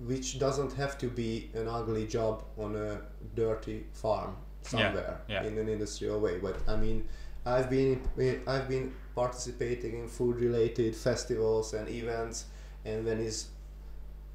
which 0.05 0.39
doesn't 0.39 0.73
have 0.73 0.97
to 0.97 1.07
be 1.07 1.49
an 1.53 1.67
ugly 1.67 2.07
job 2.07 2.43
on 2.57 2.75
a 2.75 3.01
dirty 3.35 3.85
farm 3.93 4.35
somewhere 4.61 5.19
yeah. 5.27 5.43
in 5.43 5.57
an 5.57 5.67
industrial 5.67 6.19
way 6.19 6.37
but 6.39 6.55
i 6.67 6.75
mean 6.75 7.07
i've 7.45 7.69
been 7.69 7.99
i've 8.47 8.67
been 8.67 8.93
participating 9.15 9.97
in 9.97 10.07
food 10.07 10.39
related 10.39 10.95
festivals 10.95 11.73
and 11.73 11.89
events 11.89 12.45
and 12.85 13.05
when 13.05 13.19
is 13.19 13.47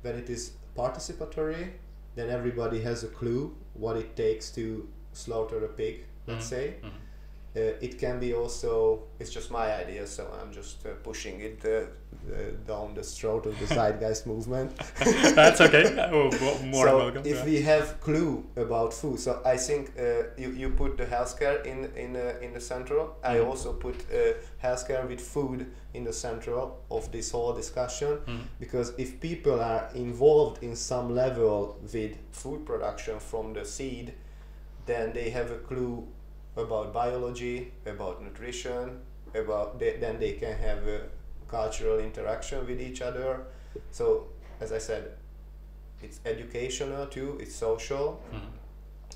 when 0.03 0.17
it 0.17 0.29
is 0.29 0.53
participatory 0.77 1.71
then 2.17 2.29
everybody 2.29 2.81
has 2.81 3.05
a 3.05 3.09
clue 3.09 3.55
what 3.75 3.97
it 3.97 4.17
takes 4.17 4.51
to 4.51 4.89
slaughter 5.13 5.65
a 5.65 5.69
pig 5.69 6.05
let's 6.27 6.45
Mhm. 6.47 6.49
say 6.49 6.75
Mhm. 6.83 6.91
uh, 7.57 7.87
it 7.87 7.99
can 7.99 8.19
be 8.21 8.35
also 8.35 9.03
it's 9.21 9.31
just 9.35 9.51
my 9.51 9.67
idea 9.83 10.07
so 10.07 10.23
i'm 10.41 10.53
just 10.53 10.85
uh, 10.87 10.91
pushing 11.03 11.41
it 11.41 11.65
uh, 11.65 11.71
uh, 11.71 11.87
down 12.67 12.95
the 12.95 13.03
throat 13.03 13.47
of 13.47 13.55
the 13.61 13.67
zeitgeist 13.77 14.27
movement 14.27 14.71
That's 15.35 15.61
okay. 15.61 15.85
Oh, 16.13 16.31
mo- 16.41 16.59
more 16.75 16.87
so 16.89 16.97
welcome. 16.99 17.23
if 17.25 17.37
yeah. 17.37 17.45
we 17.45 17.63
have 17.63 17.87
clue 18.01 18.45
about 18.57 18.93
food 18.93 19.19
so 19.21 19.41
i 19.55 19.57
think 19.57 19.83
uh, 19.99 20.03
you, 20.43 20.51
you 20.61 20.69
put 20.71 20.97
the 20.99 21.07
healthcare 21.07 21.65
in 21.65 21.79
in 22.05 22.17
uh, 22.17 22.45
in 22.45 22.53
the 22.53 22.61
central 22.61 23.05
i 23.25 23.37
Mhm. 23.39 23.47
also 23.49 23.73
put 23.73 23.95
uh, 23.95 24.35
healthcare 24.67 25.05
with 25.09 25.21
food 25.21 25.67
in 25.95 26.05
the 26.05 26.13
central 26.13 26.63
of 26.91 27.11
this 27.11 27.33
whole 27.35 27.55
discussion 27.63 28.19
Mhm. 28.27 28.41
because 28.61 28.93
if 28.99 29.11
people 29.21 29.59
are 29.73 29.89
involved 29.95 30.63
in 30.63 30.77
some 30.77 31.15
level 31.15 31.77
with 31.95 32.13
food 32.33 32.61
production 32.67 33.19
from 33.21 33.55
the 33.55 33.65
seed 33.65 34.13
then 34.87 35.13
they 35.13 35.31
have 35.31 35.51
a 35.55 35.59
clue 35.69 36.07
about 36.57 36.93
biology 36.93 37.73
about 37.87 38.23
nutrition 38.23 39.01
about 39.35 39.79
they, 39.79 39.97
then 39.99 40.19
they 40.19 40.33
can 40.33 40.57
have 40.57 40.87
a 40.89 41.01
cultural 41.49 41.99
interaction 41.99 42.67
with 42.67 42.81
each 42.81 43.03
other 43.03 43.45
so 43.91 44.27
as 44.61 44.73
i 44.73 44.79
said 44.79 45.13
it's 46.03 46.21
educational 46.25 47.07
too 47.07 47.39
it's 47.41 47.55
social 47.55 48.23
Mhm. 48.33 48.51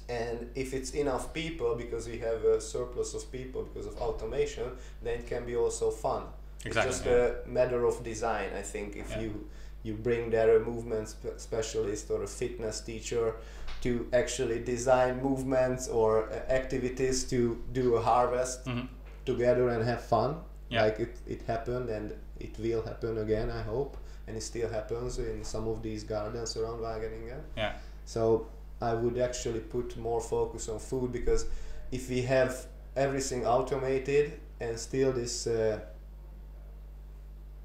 and 0.09 0.51
if 0.55 0.75
it's 0.75 0.91
enough 0.93 1.33
people 1.33 1.75
because 1.77 2.09
we 2.09 2.19
have 2.19 2.45
a 2.45 2.61
surplus 2.61 3.15
of 3.15 3.31
people 3.33 3.63
because 3.65 3.87
of 3.87 3.97
automation 3.99 4.71
then 5.03 5.19
it 5.21 5.27
can 5.27 5.45
be 5.45 5.57
also 5.57 5.91
fun 5.91 6.23
Exactly. 6.65 6.89
it's 6.91 6.99
just 6.99 7.07
yeah. 7.07 7.31
a 7.45 7.49
matter 7.49 7.85
of 7.87 8.03
design 8.05 8.51
i 8.57 8.63
think 8.63 8.97
if 8.97 9.11
Yeah. 9.11 9.21
you 9.23 9.49
you 9.83 9.95
bring 9.95 10.29
there 10.31 10.57
a 10.57 10.61
movement 10.61 11.09
spe- 11.09 11.39
specialist 11.39 12.11
or 12.11 12.23
a 12.23 12.27
fitness 12.27 12.81
teacher 12.83 13.35
to 13.81 14.07
actually 14.13 14.59
design 14.65 15.23
movements 15.23 15.89
or 15.89 16.29
uh, 16.31 16.35
activities 16.53 17.25
to 17.25 17.39
do 17.73 17.97
a 17.97 18.03
harvest 18.03 18.65
Mhm. 18.67 18.89
together 19.25 19.69
and 19.69 19.85
have 19.85 20.03
fun 20.03 20.35
Yeah. 20.71 20.83
like 20.83 21.01
it, 21.01 21.17
it 21.27 21.43
happened 21.43 21.89
and 21.89 22.13
it 22.39 22.59
will 22.59 22.83
happen 22.83 23.19
again 23.19 23.51
i 23.51 23.63
hope 23.63 23.97
and 24.27 24.37
it 24.37 24.43
still 24.43 24.69
happens 24.71 25.19
in 25.19 25.45
some 25.45 25.67
of 25.69 25.83
these 25.83 26.05
gardens 26.05 26.57
around 26.57 26.79
wageningen 26.81 27.41
Yeah. 27.57 27.73
so 28.05 28.47
I 28.83 28.95
would 28.95 29.19
actually 29.19 29.61
put 29.61 29.97
more 29.99 30.21
focus 30.23 30.69
on 30.69 30.79
food 30.79 31.13
because 31.13 31.45
if 31.93 32.09
we 32.09 32.23
have 32.23 32.53
everything 32.97 33.45
automated 33.47 34.27
and 34.61 34.79
still 34.79 35.13
this 35.13 35.47
uh, 35.47 35.79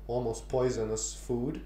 almost 0.07 0.47
poisonous 0.49 1.13
food, 1.13 1.61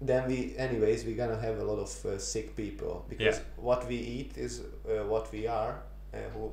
then 0.00 0.26
we 0.28 0.54
anyways 0.56 1.04
we're 1.04 1.16
gonna 1.16 1.40
have 1.40 1.58
a 1.58 1.64
lot 1.64 1.78
of 1.78 2.06
uh, 2.06 2.18
sick 2.18 2.56
people 2.56 3.04
because 3.08 3.36
Yeah. 3.36 3.42
what 3.56 3.86
we 3.88 3.96
eat 3.96 4.36
is 4.38 4.60
uh, 4.60 5.04
what 5.06 5.30
we 5.32 5.46
are. 5.46 5.82
Uh, 6.12 6.16
who, 6.34 6.50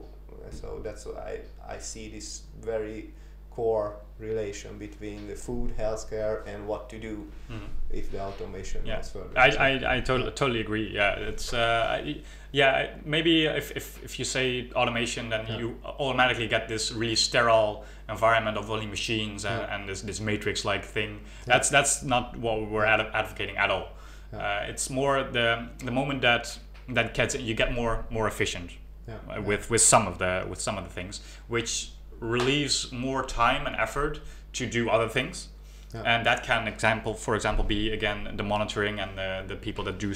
so 0.51 0.79
that's 0.83 1.05
why 1.05 1.39
I, 1.67 1.75
I 1.75 1.79
see 1.79 2.09
this 2.09 2.43
very 2.61 3.13
core 3.49 3.97
relation 4.19 4.77
between 4.77 5.27
the 5.27 5.35
food, 5.35 5.77
healthcare, 5.77 6.41
and 6.47 6.67
what 6.67 6.89
to 6.89 6.97
do 6.99 7.27
Mhm. 7.49 7.67
if 7.91 8.11
the 8.11 8.19
automation 8.19 8.85
Yeah. 8.85 8.95
goes 8.97 9.09
further. 9.11 9.37
I, 9.37 9.49
I, 9.49 9.95
I 9.97 9.99
totally 10.01 10.31
totally 10.31 10.61
agree. 10.61 10.89
Yeah, 10.93 11.29
it's 11.29 11.53
uh, 11.53 11.99
I- 12.03 12.21
yeah 12.51 12.95
maybe 13.05 13.45
if, 13.45 13.71
if, 13.75 14.03
if 14.03 14.17
you 14.19 14.25
say 14.25 14.69
automation, 14.75 15.29
then 15.29 15.45
Yeah. 15.47 15.57
you 15.59 15.75
automatically 15.99 16.47
get 16.47 16.67
this 16.67 16.91
really 16.91 17.15
sterile 17.15 17.83
environment 18.09 18.57
of 18.57 18.69
only 18.71 18.87
machines 18.87 19.45
and, 19.45 19.61
Yeah. 19.61 19.75
and 19.75 19.87
this, 19.89 20.01
this 20.01 20.19
matrix 20.19 20.65
like 20.65 20.83
thing. 20.83 21.21
That's 21.45 21.69
that's 21.69 22.03
not 22.03 22.37
what 22.37 22.69
we're 22.71 22.85
ad- 22.85 23.11
advocating 23.13 23.57
at 23.57 23.69
all. 23.69 23.87
Uh, 24.33 24.65
it's 24.71 24.89
more 24.89 25.23
the 25.23 25.67
the 25.85 25.91
moment 25.91 26.21
that 26.21 26.59
that 26.95 27.13
gets 27.13 27.35
you 27.35 27.53
get 27.53 27.71
more 27.73 28.05
more 28.09 28.27
efficient 28.27 28.71
yeah, 29.07 29.15
uh, 29.15 29.33
yeah. 29.33 29.39
with 29.39 29.69
with 29.69 29.81
some 29.81 30.07
of 30.07 30.17
the 30.17 30.45
with 30.49 30.59
some 30.61 30.77
of 30.77 30.83
the 30.87 30.93
things, 30.93 31.21
which 31.47 31.91
relieves 32.19 32.91
more 32.91 33.23
time 33.23 33.65
and 33.67 33.75
effort 33.75 34.19
to 34.53 34.65
do 34.65 34.89
other 34.89 35.07
things. 35.07 35.49
Yeah. 35.93 36.01
And 36.05 36.25
that 36.25 36.43
can 36.43 36.67
example, 36.67 37.13
for 37.13 37.35
example, 37.35 37.63
be 37.63 37.91
again 37.93 38.33
the 38.35 38.43
monitoring 38.43 38.99
and 38.99 39.17
the, 39.17 39.43
the 39.47 39.55
people 39.55 39.83
that 39.85 39.99
do 39.99 40.13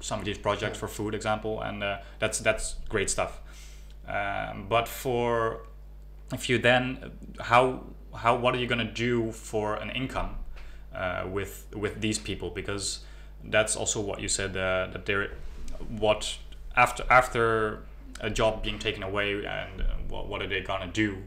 some 0.00 0.18
of 0.18 0.24
these 0.24 0.38
projects 0.38 0.76
Yeah. 0.76 0.80
for 0.80 0.88
food 0.88 1.14
example, 1.14 1.60
and 1.60 1.82
uh, 1.82 1.98
that's 2.18 2.38
that's 2.38 2.76
great 2.88 3.10
stuff. 3.10 3.40
Um, 4.08 4.66
but 4.68 4.88
for 4.88 5.66
if 6.32 6.48
you 6.48 6.58
then 6.58 7.12
how 7.40 7.84
how 8.14 8.36
what 8.36 8.54
are 8.54 8.58
you 8.58 8.66
gonna 8.66 8.84
do 8.92 9.32
for 9.32 9.76
an 9.76 9.90
income 9.90 10.36
uh, 10.94 11.26
with 11.30 11.66
with 11.74 12.00
these 12.00 12.18
people 12.18 12.50
because 12.50 13.00
that's 13.44 13.76
also 13.76 14.00
what 14.00 14.20
you 14.20 14.28
said 14.28 14.56
uh, 14.56 14.88
that 14.92 15.04
they're 15.06 15.32
what 15.88 16.38
after 16.76 17.04
after 17.10 17.82
a 18.20 18.30
job 18.30 18.62
being 18.62 18.78
taken 18.78 19.02
away 19.02 19.44
and 19.44 19.80
uh, 19.80 19.84
what, 20.08 20.28
what 20.28 20.42
are 20.42 20.46
they 20.46 20.60
gonna 20.60 20.86
do 20.86 21.18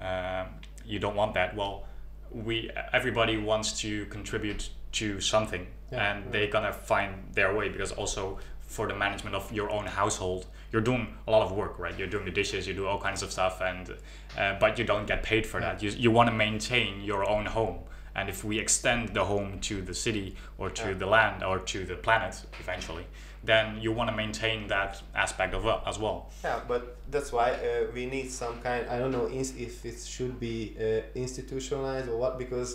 um, 0.00 0.46
you 0.84 0.98
don't 0.98 1.16
want 1.16 1.34
that. 1.34 1.56
Well 1.56 1.84
we 2.32 2.70
everybody 2.92 3.36
wants 3.36 3.80
to 3.80 4.06
contribute 4.06 4.70
to 4.92 5.20
something 5.20 5.66
Yeah, 5.92 6.12
and 6.12 6.24
yeah. 6.24 6.30
they're 6.30 6.50
gonna 6.50 6.72
find 6.72 7.14
their 7.34 7.54
way 7.54 7.68
because 7.68 7.90
also 7.92 8.38
for 8.60 8.86
the 8.86 8.94
management 8.94 9.34
of 9.34 9.50
your 9.52 9.68
own 9.70 9.86
household 9.86 10.46
you're 10.72 10.80
doing 10.82 11.16
a 11.26 11.30
lot 11.30 11.42
of 11.42 11.50
work 11.52 11.78
right? 11.78 11.98
You're 11.98 12.06
doing 12.08 12.24
the 12.24 12.30
dishes 12.30 12.68
you 12.68 12.74
do 12.74 12.86
all 12.86 13.00
kinds 13.00 13.22
of 13.22 13.32
stuff 13.32 13.60
and 13.60 13.90
uh, 14.38 14.56
but 14.60 14.78
you 14.78 14.84
don't 14.84 15.06
get 15.06 15.22
paid 15.24 15.44
for 15.44 15.60
that. 15.60 15.82
You, 15.82 15.90
you 15.90 16.10
want 16.12 16.28
to 16.28 16.34
maintain 16.34 17.00
your 17.02 17.28
own 17.28 17.46
home 17.46 17.78
and 18.14 18.28
if 18.28 18.44
we 18.44 18.58
extend 18.58 19.10
the 19.14 19.24
home 19.24 19.58
to 19.60 19.80
the 19.82 19.94
city 19.94 20.36
or 20.58 20.70
to 20.70 20.88
Yeah. 20.88 20.94
the 20.98 21.06
land 21.06 21.42
or 21.44 21.58
to 21.58 21.84
the 21.84 21.96
planet 21.96 22.34
eventually 22.60 23.06
then 23.42 23.80
you 23.80 23.90
want 23.90 24.10
to 24.10 24.14
maintain 24.16 24.66
that 24.68 25.00
aspect 25.14 25.54
of 25.54 25.64
well, 25.64 25.82
as 25.86 25.98
well 25.98 26.28
Yeah, 26.44 26.60
but 26.68 26.82
that's 27.10 27.32
why 27.32 27.52
uh, 27.52 27.86
we 27.94 28.04
need 28.06 28.30
some 28.30 28.60
kind. 28.60 28.86
I 28.94 28.98
don't 28.98 29.12
know 29.12 29.26
if 29.32 29.84
it 29.90 29.98
should 30.14 30.38
be 30.38 30.76
uh, 30.78 31.00
institutionalized 31.14 32.08
or 32.10 32.16
what, 32.18 32.38
because 32.38 32.70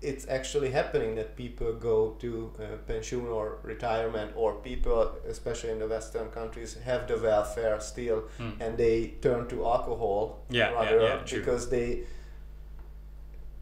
it's 0.00 0.26
actually 0.28 0.70
happening 0.70 1.14
that 1.16 1.36
people 1.36 1.72
go 1.74 2.16
to 2.20 2.52
uh, 2.58 2.76
pension 2.86 3.26
or 3.26 3.58
retirement, 3.62 4.30
or 4.36 4.54
people, 4.54 5.12
especially 5.28 5.70
in 5.72 5.78
the 5.78 5.88
Western 5.88 6.28
countries, 6.30 6.76
have 6.84 7.06
the 7.08 7.18
welfare 7.18 7.78
still, 7.80 8.20
Hmm. 8.38 8.52
and 8.60 8.78
they 8.78 8.96
turn 9.20 9.46
to 9.48 9.66
alcohol 9.66 10.20
Yeah, 10.50 10.70
yeah, 10.70 10.74
rather 10.78 11.00
yeah, 11.02 11.16
true. 11.26 11.38
because 11.40 11.68
they. 11.68 12.04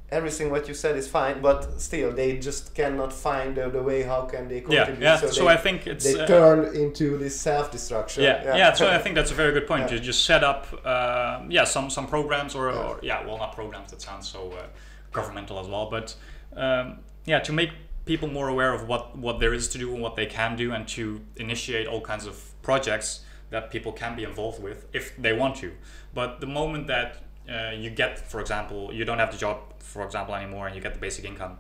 Everything 0.09 0.51
what 0.51 0.69
you 0.69 0.75
said 0.75 0.97
is 0.97 1.09
fine, 1.09 1.43
but 1.43 1.81
still 1.81 2.13
they 2.13 2.39
just 2.39 2.75
cannot 2.77 3.13
find 3.13 3.57
the, 3.57 3.69
the 3.69 3.83
way 3.83 4.03
how 4.05 4.23
can 4.23 4.47
they 4.47 4.61
contribute. 4.61 5.01
yeah 5.01 5.21
yeah. 5.21 5.31
so, 5.31 5.45
they, 5.45 5.51
i 5.51 5.57
think 5.57 5.87
it's 5.87 6.05
they 6.05 6.21
uh, 6.21 6.27
turn 6.27 6.77
into 6.77 7.19
this 7.19 7.41
self-destruction. 7.41 8.23
yeah, 8.23 8.57
yeah, 8.57 8.73
So 8.73 8.89
I 8.89 8.99
think 8.99 9.17
that's 9.17 9.33
a 9.33 9.35
very 9.35 9.53
good 9.53 9.67
point. 9.67 9.89
Yeah. 9.91 9.95
You 9.95 10.01
just 10.01 10.25
set 10.25 10.45
up, 10.45 10.67
uh, 10.85 11.41
yeah, 11.49 11.65
some 11.65 11.91
some 11.91 12.07
programs 12.07 12.55
or, 12.55 12.71
Yeah. 12.71 12.79
or 12.79 12.99
yeah, 13.03 13.27
well, 13.27 13.39
not 13.39 13.53
programs. 13.55 13.91
That 13.91 14.01
sounds 14.01 14.29
so 14.29 14.53
uh, 14.53 14.67
governmental 15.13 15.59
as 15.59 15.67
well, 15.67 15.91
but 15.91 16.15
um, 16.55 16.99
yeah, 17.25 17.41
to 17.41 17.53
make 17.53 17.71
people 18.05 18.29
more 18.29 18.49
aware 18.49 18.73
of 18.73 18.87
what 18.87 19.19
what 19.19 19.41
there 19.41 19.55
is 19.55 19.67
to 19.69 19.79
do 19.79 19.93
and 19.93 20.01
what 20.03 20.15
they 20.15 20.27
can 20.27 20.57
do, 20.57 20.73
and 20.73 20.87
to 20.89 21.21
initiate 21.37 21.87
all 21.89 22.01
kinds 22.01 22.27
of 22.27 22.35
projects 22.63 23.25
that 23.51 23.71
people 23.71 23.93
can 23.93 24.17
be 24.17 24.25
involved 24.25 24.63
with 24.63 24.87
if 24.93 25.17
they 25.17 25.33
want 25.33 25.57
to. 25.57 25.73
But 26.15 26.41
the 26.41 26.47
moment 26.47 26.87
that 26.87 27.26
uh, 27.49 27.71
you 27.71 27.91
get, 27.91 28.19
for 28.19 28.41
example, 28.41 28.93
you 28.93 29.05
don't 29.05 29.19
have 29.19 29.31
the 29.31 29.39
job, 29.39 29.59
for 29.79 30.05
example, 30.05 30.35
anymore, 30.35 30.67
and 30.67 30.77
you 30.77 30.83
get 30.83 30.95
the 30.95 31.01
basic 31.01 31.25
income, 31.25 31.59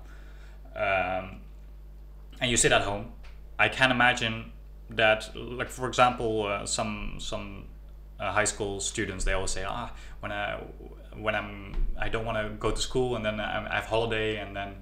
um, 0.74 1.40
and 2.40 2.50
you 2.50 2.56
sit 2.56 2.72
at 2.72 2.82
home, 2.82 3.12
I 3.58 3.68
can 3.68 3.90
imagine 3.90 4.52
that, 4.90 5.30
like 5.34 5.70
for 5.70 5.88
example, 5.88 6.46
uh, 6.46 6.66
some 6.66 7.16
some 7.18 7.64
uh, 8.20 8.32
high 8.32 8.44
school 8.44 8.80
students 8.80 9.24
they 9.24 9.32
always 9.32 9.50
say, 9.50 9.64
ah, 9.64 9.90
when 10.20 10.32
I 10.32 10.62
when 11.18 11.34
I'm 11.34 11.74
I 11.98 12.08
don't 12.08 12.24
want 12.24 12.38
to 12.38 12.54
go 12.58 12.70
to 12.70 12.80
school, 12.80 13.16
and 13.16 13.24
then 13.24 13.40
I 13.40 13.74
have 13.74 13.86
holiday, 13.86 14.36
and 14.36 14.54
then 14.54 14.76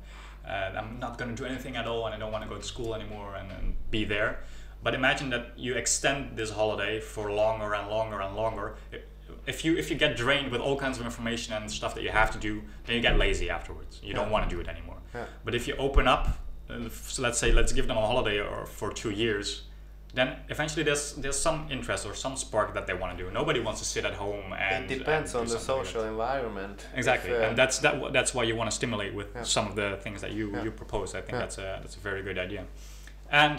uh, 0.47 0.77
I'm 0.77 0.99
not 0.99 1.17
going 1.19 1.35
to 1.35 1.43
do 1.43 1.49
anything 1.49 1.77
at 1.77 1.87
all, 1.87 2.07
and 2.07 2.15
I 2.15 2.19
don't 2.19 2.33
want 2.33 2.45
to 2.45 2.51
go 2.51 2.57
to 2.57 2.67
school 2.67 2.95
anymore, 2.95 3.37
and, 3.37 3.51
and 3.53 3.75
be 3.91 4.05
there. 4.05 4.41
But 4.83 4.95
imagine 4.95 5.31
that 5.31 5.53
you 5.57 5.75
extend 5.75 6.37
this 6.37 6.51
holiday 6.51 7.01
for 7.01 7.33
longer 7.33 7.73
and 7.75 7.89
longer 7.89 8.21
and 8.21 8.37
longer. 8.37 8.75
If 9.47 9.65
you 9.65 9.77
if 9.77 9.91
you 9.91 9.97
get 9.97 10.17
drained 10.17 10.51
with 10.51 10.61
all 10.61 10.77
kinds 10.79 10.99
of 10.99 11.05
information 11.05 11.55
and 11.55 11.71
stuff 11.71 11.95
that 11.95 12.03
you 12.03 12.11
have 12.11 12.31
to 12.33 12.39
do, 12.39 12.63
then 12.85 12.97
you 12.97 13.03
get 13.03 13.19
lazy 13.19 13.51
afterwards. 13.51 14.01
You 14.03 14.15
don't 14.15 14.31
want 14.31 14.49
to 14.49 14.55
do 14.55 14.61
it 14.61 14.69
anymore. 14.69 14.99
Yeah. 15.15 15.27
But 15.45 15.55
if 15.55 15.69
you 15.69 15.75
open 15.77 16.09
up, 16.09 16.39
uh, 16.71 16.89
so 16.89 17.23
let's 17.23 17.39
say 17.39 17.53
let's 17.53 17.73
give 17.73 17.87
them 17.89 17.97
a 17.99 18.07
holiday 18.07 18.41
or 18.41 18.67
for 18.67 18.91
two 18.93 19.11
years, 19.11 19.65
then 20.15 20.37
eventually 20.49 20.83
there's 20.83 21.13
there's 21.15 21.39
some 21.39 21.67
interest 21.71 22.07
or 22.07 22.15
some 22.15 22.37
spark 22.37 22.73
that 22.75 22.87
they 22.87 22.95
want 22.95 23.17
to 23.19 23.25
do. 23.25 23.31
Nobody 23.31 23.61
wants 23.61 23.81
to 23.81 23.87
sit 23.87 24.05
at 24.05 24.15
home 24.15 24.53
and 24.55 24.91
it 24.91 24.99
depends 24.99 25.35
and 25.35 25.41
on 25.41 25.47
the 25.47 25.59
something 25.59 25.77
like 25.77 25.87
social 25.87 26.05
environment. 26.05 26.87
Exactly, 26.95 27.31
If, 27.33 27.41
uh, 27.43 27.47
and 27.49 27.59
that's 27.59 27.79
that. 27.81 28.13
That's 28.13 28.33
why 28.35 28.45
you 28.45 28.57
want 28.57 28.71
to 28.71 28.75
stimulate 28.77 29.13
with 29.15 29.29
Yeah. 29.35 29.43
some 29.43 29.67
of 29.69 29.75
the 29.77 29.99
things 30.03 30.21
that 30.23 30.33
you 30.33 30.53
Yeah. 30.53 30.65
you 30.65 30.71
propose. 30.71 31.15
I 31.15 31.21
think 31.21 31.33
Yeah. 31.33 31.39
that's 31.41 31.59
a 31.59 31.79
that's 31.83 31.97
a 31.97 32.01
very 32.01 32.23
good 32.23 32.39
idea. 32.39 32.65
And 33.31 33.59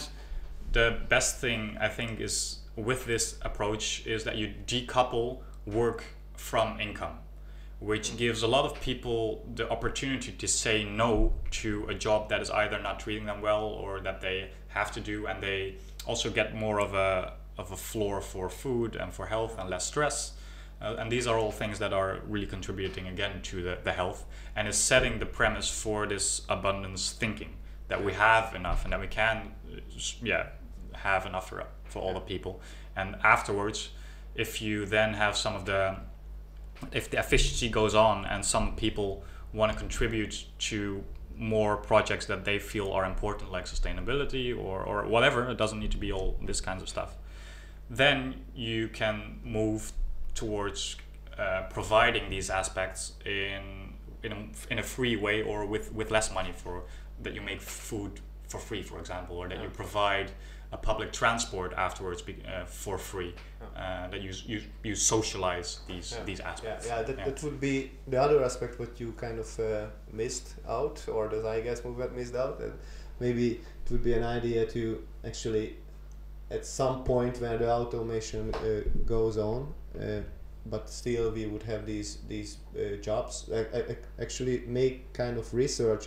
the 0.71 0.97
best 1.09 1.39
thing 1.39 1.77
I 1.79 1.89
think 1.89 2.19
is 2.19 2.59
with 2.75 3.05
this 3.05 3.37
approach 3.41 4.05
is 4.05 4.23
that 4.23 4.35
you 4.35 4.53
decouple 4.67 5.41
work 5.65 6.03
from 6.35 6.79
income, 6.79 7.19
which 7.79 8.11
Mm. 8.11 8.17
gives 8.17 8.43
a 8.43 8.47
lot 8.47 8.65
of 8.65 8.79
people 8.81 9.45
the 9.55 9.69
opportunity 9.69 10.31
to 10.31 10.47
say 10.47 10.83
no 10.83 11.33
to 11.51 11.85
a 11.87 11.93
job 11.93 12.29
that 12.29 12.41
is 12.41 12.49
either 12.51 12.79
not 12.79 12.99
treating 12.99 13.25
them 13.25 13.41
well 13.41 13.63
or 13.63 13.99
that 14.01 14.21
they 14.21 14.49
have 14.69 14.91
to 14.91 15.01
do, 15.01 15.25
and 15.27 15.41
they 15.41 15.75
also 16.05 16.29
get 16.29 16.53
more 16.55 16.79
of 16.79 16.93
a 16.93 17.33
of 17.57 17.71
a 17.71 17.77
floor 17.77 18.19
for 18.21 18.49
food 18.49 18.95
and 18.97 19.13
for 19.13 19.27
health 19.27 19.57
and 19.57 19.69
less 19.69 19.85
stress. 19.85 20.33
Uh, 20.81 20.95
and 20.99 21.09
these 21.09 21.25
are 21.25 21.39
all 21.39 21.51
things 21.53 21.79
that 21.79 21.93
are 21.93 22.19
really 22.27 22.45
contributing 22.45 23.07
again 23.07 23.41
to 23.41 23.63
the, 23.63 23.77
the 23.85 23.93
health 23.93 24.25
and 24.57 24.67
is 24.67 24.75
setting 24.77 25.19
the 25.19 25.25
premise 25.25 25.69
for 25.69 26.05
this 26.05 26.41
abundance 26.49 27.13
thinking 27.13 27.55
that 27.87 28.03
we 28.03 28.11
have 28.11 28.53
enough 28.53 28.83
and 28.83 28.91
that 28.91 28.99
we 28.99 29.07
can 29.07 29.53
uh, 29.73 29.79
yeah 30.21 30.47
have 30.93 31.25
enough 31.25 31.47
for, 31.47 31.63
for 31.85 31.99
all 32.01 32.13
the 32.13 32.19
people 32.19 32.59
and 32.97 33.15
afterwards 33.23 33.91
if 34.35 34.61
you 34.61 34.85
then 34.85 35.13
have 35.13 35.35
some 35.35 35.55
of 35.55 35.65
the 35.65 35.95
if 36.91 37.09
the 37.09 37.17
efficiency 37.17 37.69
goes 37.69 37.95
on 37.95 38.25
and 38.25 38.43
some 38.43 38.75
people 38.75 39.23
want 39.53 39.71
to 39.71 39.77
contribute 39.77 40.45
to 40.59 41.03
more 41.37 41.77
projects 41.77 42.25
that 42.25 42.45
they 42.45 42.59
feel 42.59 42.91
are 42.91 43.05
important 43.05 43.51
like 43.51 43.65
sustainability 43.65 44.57
or, 44.57 44.83
or 44.83 45.05
whatever 45.05 45.49
it 45.49 45.57
doesn't 45.57 45.79
need 45.79 45.91
to 45.91 45.97
be 45.97 46.11
all 46.11 46.37
this 46.43 46.61
kinds 46.61 46.81
of 46.81 46.89
stuff 46.89 47.15
then 47.89 48.35
you 48.55 48.87
can 48.89 49.39
move 49.43 49.91
towards 50.33 50.95
uh, 51.37 51.63
providing 51.69 52.29
these 52.29 52.49
aspects 52.49 53.13
in 53.25 53.93
in 54.23 54.31
a, 54.31 54.71
in 54.71 54.79
a 54.79 54.83
free 54.83 55.15
way 55.15 55.43
or 55.43 55.65
with, 55.65 55.93
with 55.93 56.09
less 56.09 56.33
money 56.33 56.51
for 56.51 56.83
that 57.21 57.33
you 57.33 57.41
make 57.41 57.61
food 57.61 58.19
for 58.47 58.59
free 58.59 58.81
for 58.81 58.99
example 58.99 59.37
or 59.37 59.47
that 59.47 59.61
you 59.61 59.69
provide 59.69 60.31
a 60.75 60.77
public 60.77 61.11
transport 61.21 61.71
afterwards 61.87 62.21
be, 62.21 62.35
uh, 62.45 62.65
for 62.65 62.97
free 62.97 63.33
uh, 63.75 64.07
that 64.11 64.21
you, 64.25 64.31
you 64.51 64.59
you 64.89 64.95
socialize 64.95 65.69
these 65.91 66.09
Yeah. 66.11 66.25
these 66.29 66.41
aspects 66.51 66.85
yeah, 66.87 67.03
that, 67.07 67.17
Yeah. 67.17 67.25
that 67.27 67.37
would 67.43 67.59
be 67.69 67.75
the 68.11 68.19
other 68.25 68.39
aspect 68.49 68.79
what 68.81 68.91
you 69.01 69.09
kind 69.25 69.37
of 69.39 69.49
uh, 69.59 69.65
missed 70.21 70.47
out, 70.77 70.97
or 71.15 71.21
the 71.33 71.39
Zeitgeist 71.47 71.81
movement 71.87 72.11
missed 72.19 72.35
out. 72.43 72.55
And 72.65 72.73
maybe 73.19 73.45
it 73.81 73.87
would 73.91 74.03
be 74.11 74.13
an 74.21 74.25
idea 74.37 74.61
to 74.75 74.81
actually, 75.29 75.65
at 76.57 76.63
some 76.65 76.95
point 77.03 77.33
when 77.43 77.57
the 77.61 77.69
automation 77.79 78.43
uh, 78.55 78.81
goes 79.15 79.35
on, 79.37 79.59
uh, 79.99 80.21
but 80.73 80.89
still 80.89 81.25
we 81.37 81.45
would 81.51 81.63
have 81.71 81.81
these 81.93 82.09
these 82.33 82.51
uh, 82.75 82.81
jobs. 83.07 83.49
Actually, 84.25 84.55
make 84.67 84.95
kind 85.13 85.37
of 85.41 85.45
research 85.53 86.03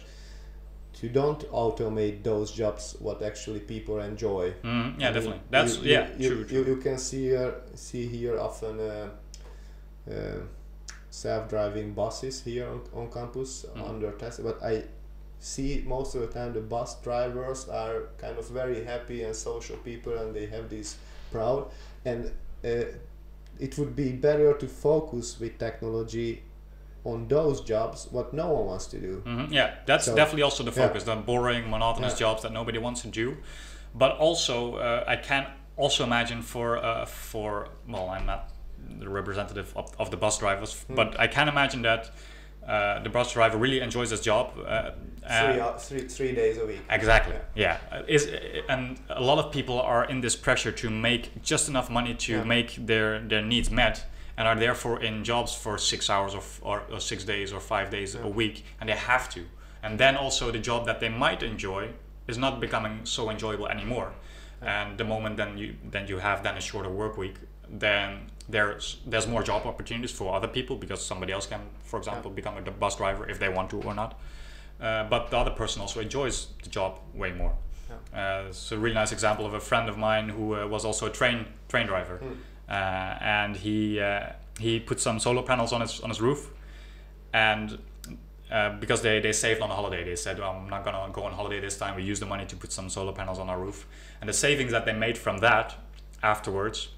to 1.01 1.09
don't 1.09 1.41
automate 1.53 2.23
those 2.25 2.51
jobs 2.51 2.97
what 2.99 3.23
actually 3.23 3.61
people 3.61 4.01
enjoy. 4.01 4.53
Mm, 4.65 5.01
yeah, 5.01 5.09
You- 5.09 5.15
definitely. 5.15 5.41
That's 5.51 5.79
you, 5.79 5.93
yeah, 5.93 6.09
you, 6.19 6.29
true. 6.29 6.39
You, 6.39 6.65
true. 6.65 6.75
you 6.75 6.77
can 6.81 6.99
see 6.99 7.25
here, 7.25 7.55
see 7.75 8.07
here 8.07 8.39
often 8.41 8.81
uh, 8.81 9.09
uh, 10.11 10.41
self-driving 11.11 11.93
buses 11.95 12.43
here 12.43 12.67
on, 12.69 12.81
on 12.95 13.11
campus 13.11 13.67
Mhm. 13.75 13.89
under 13.89 14.11
test, 14.13 14.43
but 14.43 14.63
I 14.63 14.85
see 15.41 15.85
most 15.87 16.15
of 16.15 16.21
the 16.23 16.27
time 16.29 16.53
the 16.53 16.61
bus 16.61 17.01
drivers 17.03 17.69
are 17.69 18.09
kind 18.19 18.39
of 18.39 18.49
very 18.51 18.85
happy 18.85 19.23
and 19.23 19.35
social 19.35 19.77
people, 19.79 20.17
and 20.19 20.35
they 20.35 20.47
have 20.47 20.69
this 20.69 20.97
proud. 21.31 21.71
And 22.05 22.31
uh, 22.65 22.85
it 23.61 23.79
would 23.79 23.95
be 23.97 24.13
better 24.13 24.55
to 24.55 24.67
focus 24.67 25.39
with 25.41 25.59
technology 25.59 26.43
on 27.13 27.29
those 27.29 27.61
jobs 27.63 28.09
what 28.11 28.33
no 28.33 28.47
one 28.51 28.67
wants 28.67 28.87
to 28.87 28.99
do. 28.99 29.23
hmm 29.25 29.47
Yeah, 29.51 29.75
that's 29.87 30.05
So- 30.07 30.15
definitely 30.17 30.43
also 30.43 30.63
the 30.65 30.71
yeah. 30.81 30.87
focus. 30.87 31.05
The 31.05 31.17
boring, 31.17 31.71
monotonous 31.71 32.13
Yeah. 32.13 32.27
jobs 32.29 32.43
that 32.43 32.53
nobody 32.53 32.79
wants 32.79 33.03
to 33.03 33.09
do. 33.09 33.37
But 33.95 34.11
also, 34.19 34.77
uh, 34.77 35.05
I 35.07 35.17
can 35.17 35.47
also 35.77 36.05
imagine 36.05 36.43
for 36.43 36.77
uh, 36.77 37.05
for 37.07 37.69
well, 37.89 38.09
I'm 38.11 38.27
not 38.27 38.51
the 39.01 39.09
representative 39.09 39.73
of, 39.77 39.87
of 39.99 40.11
the 40.11 40.17
bus 40.17 40.39
drivers, 40.39 40.73
Hmm. 40.87 40.95
but 40.95 41.09
I 41.21 41.27
can 41.27 41.49
imagine 41.49 41.83
that 41.83 42.11
uh, 42.69 43.03
the 43.03 43.09
bus 43.11 43.33
driver 43.33 43.57
really 43.59 43.81
enjoys 43.81 44.11
his 44.11 44.21
job. 44.21 44.47
Uh, 44.59 44.91
Three, 45.29 45.61
uh, 45.61 45.73
three, 45.79 46.09
three 46.09 46.33
days 46.35 46.59
a 46.59 46.65
week. 46.67 46.81
Exactly. 46.91 47.35
Yeah. 47.55 47.77
Uh, 47.93 48.03
Is 48.07 48.27
and 48.69 48.99
a 49.09 49.21
lot 49.21 49.39
of 49.45 49.53
people 49.53 49.75
are 49.81 50.05
in 50.11 50.21
this 50.21 50.37
pressure 50.37 50.73
to 50.73 50.91
make 50.91 51.23
just 51.43 51.69
enough 51.69 51.91
money 51.91 52.15
to 52.15 52.33
Yeah. 52.33 52.45
make 52.45 52.87
their 52.87 53.21
their 53.29 53.43
needs 53.43 53.71
met, 53.71 54.05
and 54.39 54.47
are 54.49 54.55
therefore 54.55 55.03
in 55.03 55.25
jobs 55.25 55.53
for 55.55 55.77
six 55.77 56.09
hours 56.09 56.33
or, 56.35 56.43
or, 56.63 56.83
or 56.93 57.01
six 57.01 57.25
days 57.25 57.53
or 57.53 57.61
five 57.61 57.91
days 57.91 58.15
a 58.15 58.29
week, 58.29 58.65
and 58.81 58.89
they 58.89 58.95
have 58.95 59.29
to. 59.31 59.45
And 59.83 59.99
then 59.99 60.17
also 60.17 60.51
the 60.53 60.61
job 60.61 60.87
that 60.87 61.01
they 61.01 61.09
might 61.11 61.43
enjoy 61.43 61.89
is 62.29 62.39
not 62.39 62.61
becoming 62.61 63.01
so 63.05 63.31
enjoyable 63.31 63.67
anymore. 63.69 64.13
And 64.63 64.97
the 64.97 65.05
moment 65.05 65.37
then 65.37 65.59
you 65.59 65.75
then 65.91 66.07
you 66.09 66.19
have 66.19 66.43
then 66.43 66.57
a 66.57 66.61
shorter 66.61 66.89
work 66.89 67.17
week, 67.19 67.37
then 67.69 68.31
there's 68.49 68.99
there's 69.07 69.27
more 69.27 69.43
job 69.43 69.67
opportunities 69.67 70.13
for 70.13 70.35
other 70.35 70.49
people 70.49 70.77
because 70.77 71.05
somebody 71.05 71.33
else 71.33 71.47
can, 71.47 71.61
for 71.83 71.99
example, 71.99 72.31
become 72.31 72.57
a 72.57 72.71
bus 72.71 72.97
driver 72.97 73.29
if 73.29 73.39
they 73.39 73.49
want 73.49 73.71
to 73.71 73.83
or 73.83 73.95
not. 73.95 74.19
Uh, 74.81 75.05
but 75.11 75.31
the 75.31 75.37
other 75.37 75.51
person 75.51 75.83
also 75.83 76.01
enjoys 76.01 76.49
the 76.63 76.71
job 76.71 77.01
way 77.15 77.33
more. 77.33 77.55
Uh, 78.15 78.49
it's 78.49 78.73
a 78.73 78.79
really 78.79 78.95
nice 78.95 79.13
example 79.13 79.47
of 79.47 79.55
a 79.55 79.61
friend 79.61 79.89
of 79.89 79.97
mine 79.97 80.29
who 80.29 80.55
uh, 80.55 80.67
was 80.67 80.85
also 80.85 81.07
a 81.07 81.11
train 81.11 81.47
train 81.69 81.87
driver, 81.87 82.19
Mm. 82.23 82.37
Uh, 82.69 83.17
and 83.21 83.57
he 83.57 84.01
uh, 84.01 84.31
he 84.59 84.81
put 84.81 85.01
some 85.01 85.19
solar 85.19 85.43
panels 85.43 85.73
on 85.73 85.81
his 85.81 86.01
on 86.01 86.11
his 86.11 86.21
roof, 86.21 86.51
and 87.33 87.79
uh, 88.51 88.71
because 88.79 89.03
they, 89.03 89.21
they 89.21 89.33
saved 89.33 89.61
on 89.61 89.71
a 89.71 89.75
holiday, 89.75 90.05
they 90.05 90.17
said, 90.17 90.41
"Oh, 90.41 90.51
"I'm 90.51 90.69
not 90.69 90.85
gonna 90.85 91.13
go 91.13 91.25
on 91.25 91.33
holiday 91.33 91.61
this 91.61 91.77
time. 91.77 91.97
We 91.97 92.03
use 92.03 92.21
the 92.21 92.27
money 92.27 92.47
to 92.47 92.57
put 92.57 92.73
some 92.73 92.89
solar 92.89 93.13
panels 93.13 93.39
on 93.39 93.49
our 93.49 93.59
roof," 93.59 93.87
and 94.21 94.29
the 94.29 94.35
savings 94.35 94.73
that 94.73 94.85
they 94.87 94.93
made 94.93 95.19
from 95.19 95.39
that 95.39 95.75
afterwards. 96.23 96.89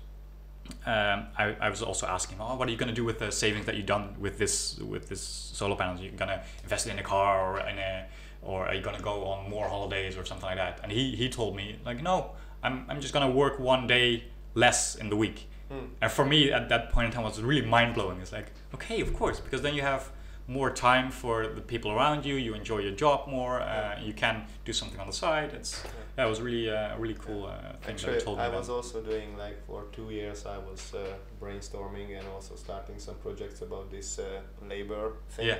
Um, 0.87 1.27
I, 1.37 1.57
I 1.61 1.68
was 1.68 1.83
also 1.83 2.07
asking, 2.07 2.39
oh, 2.41 2.55
what 2.55 2.68
are 2.68 2.71
you 2.71 2.77
gonna 2.77 2.93
do 2.93 3.05
with 3.05 3.18
the 3.18 3.33
savings 3.33 3.66
that 3.66 3.75
you 3.75 3.83
done 3.83 4.14
with 4.21 4.39
this 4.39 4.79
with 4.79 5.09
this 5.09 5.21
solar 5.21 5.75
panels? 5.75 6.01
Are 6.01 6.05
you 6.05 6.11
gonna 6.12 6.43
invest 6.62 6.87
it 6.87 6.91
in 6.91 6.99
a 7.01 7.03
car 7.03 7.55
or 7.57 7.61
in 7.68 7.79
a 7.79 8.07
or 8.43 8.66
are 8.66 8.75
you 8.75 8.81
gonna 8.81 9.01
go 9.01 9.25
on 9.25 9.51
more 9.51 9.68
holidays 9.68 10.16
or 10.16 10.25
something 10.25 10.47
like 10.47 10.57
that? 10.57 10.81
And 10.83 10.93
he, 10.93 11.16
he 11.16 11.29
told 11.29 11.57
me 11.57 11.79
like 11.85 12.03
no, 12.03 12.33
I'm, 12.62 12.85
I'm 12.89 13.01
just 13.01 13.12
gonna 13.12 13.31
work 13.31 13.59
one 13.59 13.87
day 13.87 14.25
less 14.55 14.95
in 14.95 15.11
the 15.11 15.16
week. 15.16 15.49
Mm. 15.71 15.89
And 16.03 16.11
for 16.11 16.25
me 16.25 16.51
at 16.53 16.68
that 16.68 16.91
point 16.91 17.07
in 17.07 17.12
time 17.12 17.25
it 17.25 17.29
was 17.29 17.43
really 17.43 17.66
mind 17.66 17.95
blowing. 17.95 18.21
It's 18.21 18.33
like 18.33 18.53
okay, 18.75 19.01
of 19.01 19.14
course, 19.14 19.41
because 19.41 19.62
then 19.62 19.75
you 19.75 19.83
have 19.83 20.11
more 20.47 20.71
time 20.71 21.12
for 21.12 21.47
the 21.47 21.61
people 21.61 21.93
around 21.93 22.25
you. 22.25 22.35
You 22.35 22.55
enjoy 22.55 22.79
your 22.79 22.97
job 23.05 23.29
more. 23.29 23.61
Uh, 23.61 24.01
you 24.03 24.12
can 24.12 24.47
do 24.64 24.73
something 24.73 24.99
on 24.99 25.07
the 25.07 25.12
side. 25.12 25.53
It's 25.53 25.83
yeah, 26.18 26.27
it 26.27 26.29
was 26.29 26.41
really 26.41 26.68
uh, 26.68 26.99
really 26.99 27.14
cool 27.14 27.47
uh, 27.47 27.51
thing 27.53 27.71
that 27.83 27.91
Actually, 27.91 28.14
he 28.14 28.21
told 28.21 28.39
me. 28.39 28.45
I 28.45 28.49
then. 28.49 28.59
was 28.59 28.68
also 28.68 29.01
doing 29.01 29.37
like 29.37 29.64
for 29.66 29.85
two 29.93 30.11
years. 30.11 30.47
I 30.47 30.59
was 30.59 30.93
uh, 30.93 31.14
brainstorming 31.41 32.18
and 32.18 32.27
also 32.35 32.57
starting 32.57 32.99
some 32.99 33.14
projects 33.16 33.62
about 33.62 33.91
this 33.91 34.18
uh, 34.18 34.41
labor 34.68 35.12
thing. 35.29 35.47
Yeah. 35.47 35.59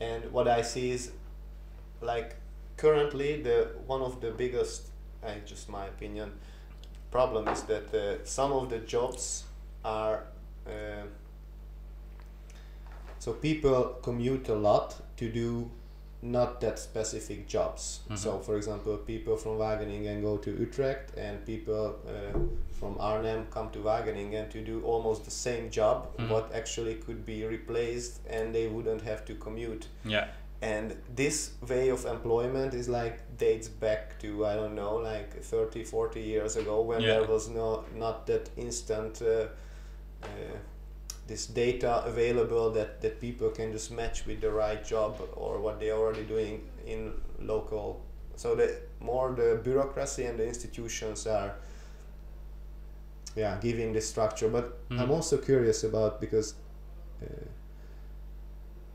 And 0.00 0.32
what 0.32 0.48
I 0.48 0.62
see 0.62 0.92
is, 0.92 1.12
like, 2.00 2.36
currently 2.78 3.42
the 3.42 3.68
one 3.86 4.00
of 4.00 4.20
the 4.20 4.30
biggest, 4.30 4.88
uh, 5.22 5.34
just 5.44 5.68
my 5.68 5.86
opinion, 5.86 6.32
problem 7.10 7.48
is 7.48 7.62
that 7.64 7.94
uh, 7.94 8.24
some 8.24 8.52
of 8.52 8.70
the 8.70 8.78
jobs 8.78 9.44
are. 9.84 10.24
Uh, 10.66 11.06
so 13.18 13.32
people 13.34 13.98
commute 14.02 14.48
a 14.48 14.54
lot 14.54 14.94
to 15.16 15.28
do 15.28 15.70
not 16.22 16.60
that 16.60 16.78
specific 16.78 17.46
jobs. 17.48 18.00
Mhm. 18.10 18.18
So, 18.18 18.38
for 18.40 18.56
example, 18.56 18.96
people 18.98 19.36
from 19.36 19.58
Wageningen 19.58 20.20
go 20.22 20.36
to 20.38 20.50
Utrecht, 20.50 21.16
and 21.16 21.44
people 21.46 21.96
uh, 22.06 22.38
from 22.78 22.96
Arnhem 23.00 23.46
come 23.50 23.70
to 23.70 23.78
Wageningen 23.78 24.50
to 24.50 24.60
do 24.62 24.82
almost 24.84 25.24
the 25.24 25.30
same 25.30 25.70
job, 25.70 25.96
Mhm. 26.18 26.28
what 26.30 26.52
actually 26.54 26.94
could 26.96 27.24
be 27.24 27.44
replaced, 27.46 28.20
and 28.28 28.54
they 28.54 28.66
wouldn't 28.68 29.02
have 29.02 29.24
to 29.26 29.34
commute. 29.34 29.86
yeah. 30.04 30.26
And 30.62 30.96
this 31.16 31.52
way 31.66 31.88
of 31.90 32.04
employment 32.04 32.74
is 32.74 32.88
like 32.88 33.38
dates 33.38 33.68
back 33.68 34.18
to 34.20 34.44
I 34.46 34.54
don't 34.56 34.74
know, 34.74 34.96
like 34.96 35.42
30, 35.42 35.84
40 35.84 36.20
years 36.20 36.56
ago, 36.56 36.82
when 36.82 37.00
Yeah. 37.02 37.18
there 37.20 37.24
was 37.28 37.48
no 37.48 37.84
not 37.94 38.26
that 38.26 38.50
instant. 38.56 39.22
Uh, 39.22 39.46
uh, 40.22 40.56
this 41.26 41.46
data 41.46 42.02
available 42.04 42.70
that, 42.72 43.00
that 43.00 43.20
people 43.20 43.50
can 43.50 43.72
just 43.72 43.90
match 43.92 44.26
with 44.26 44.40
the 44.40 44.50
right 44.50 44.84
job 44.84 45.16
or 45.36 45.60
what 45.60 45.78
they're 45.78 45.96
already 45.96 46.24
doing 46.24 46.68
in 46.86 47.12
local 47.38 48.00
so 48.34 48.54
the 48.56 48.76
more 48.98 49.30
the 49.36 49.60
bureaucracy 49.62 50.24
and 50.24 50.38
the 50.40 50.46
institutions 50.46 51.26
are 51.28 51.54
yeah 53.36 53.56
giving 53.60 53.92
this 53.92 54.08
structure 54.08 54.48
but 54.48 54.78
i'm 54.90 55.08
Mhm. 55.08 55.10
also 55.10 55.38
curious 55.38 55.84
about 55.84 56.20
because 56.20 56.54
uh, 57.22 57.26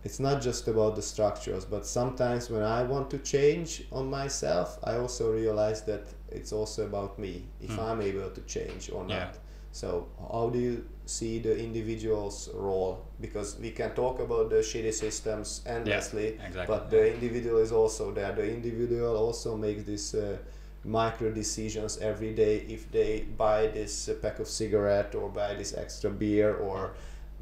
it's 0.05 0.19
not 0.19 0.41
just 0.41 0.67
about 0.67 0.95
the 0.95 1.01
structures 1.01 1.65
but 1.65 1.85
sometimes 1.85 2.49
when 2.49 2.63
i 2.63 2.81
want 2.83 3.09
to 3.09 3.17
change 3.19 3.83
on 3.91 4.09
myself 4.09 4.77
i 4.83 4.95
also 4.95 5.31
realize 5.31 5.81
that 5.89 6.03
it's 6.29 6.53
also 6.53 6.85
about 6.85 7.17
me 7.19 7.33
if 7.67 7.71
Mm. 7.71 7.83
i'm 7.87 8.01
able 8.01 8.29
to 8.37 8.41
change 8.55 8.83
or 8.95 9.03
not 9.03 9.31
Yeah. 9.33 9.41
so 9.71 9.87
how 10.33 10.49
do 10.55 10.59
you 10.59 10.75
see 11.17 11.33
the 11.47 11.55
individual's 11.67 12.49
role 12.53 12.93
because 13.25 13.49
we 13.65 13.71
can 13.79 13.91
talk 14.03 14.19
about 14.27 14.49
the 14.49 14.61
shitty 14.69 14.93
systems 14.93 15.61
endlessly 15.77 16.27
Exactly. 16.47 16.65
but 16.71 16.89
the 16.89 17.01
individual 17.15 17.59
is 17.67 17.71
also 17.71 18.11
there 18.11 18.33
the 18.41 18.47
individual 18.57 19.15
also 19.25 19.55
makes 19.65 19.83
these 19.91 20.07
uh, 20.15 20.37
micro 20.83 21.31
decisions 21.31 21.97
every 22.11 22.33
day 22.43 22.55
if 22.77 22.81
they 22.91 23.11
buy 23.37 23.67
this 23.67 23.93
uh, 24.09 24.13
pack 24.21 24.37
of 24.39 24.47
cigarette 24.47 25.15
or 25.15 25.29
buy 25.29 25.51
this 25.55 25.73
extra 25.83 26.09
beer 26.11 26.55
or 26.69 26.79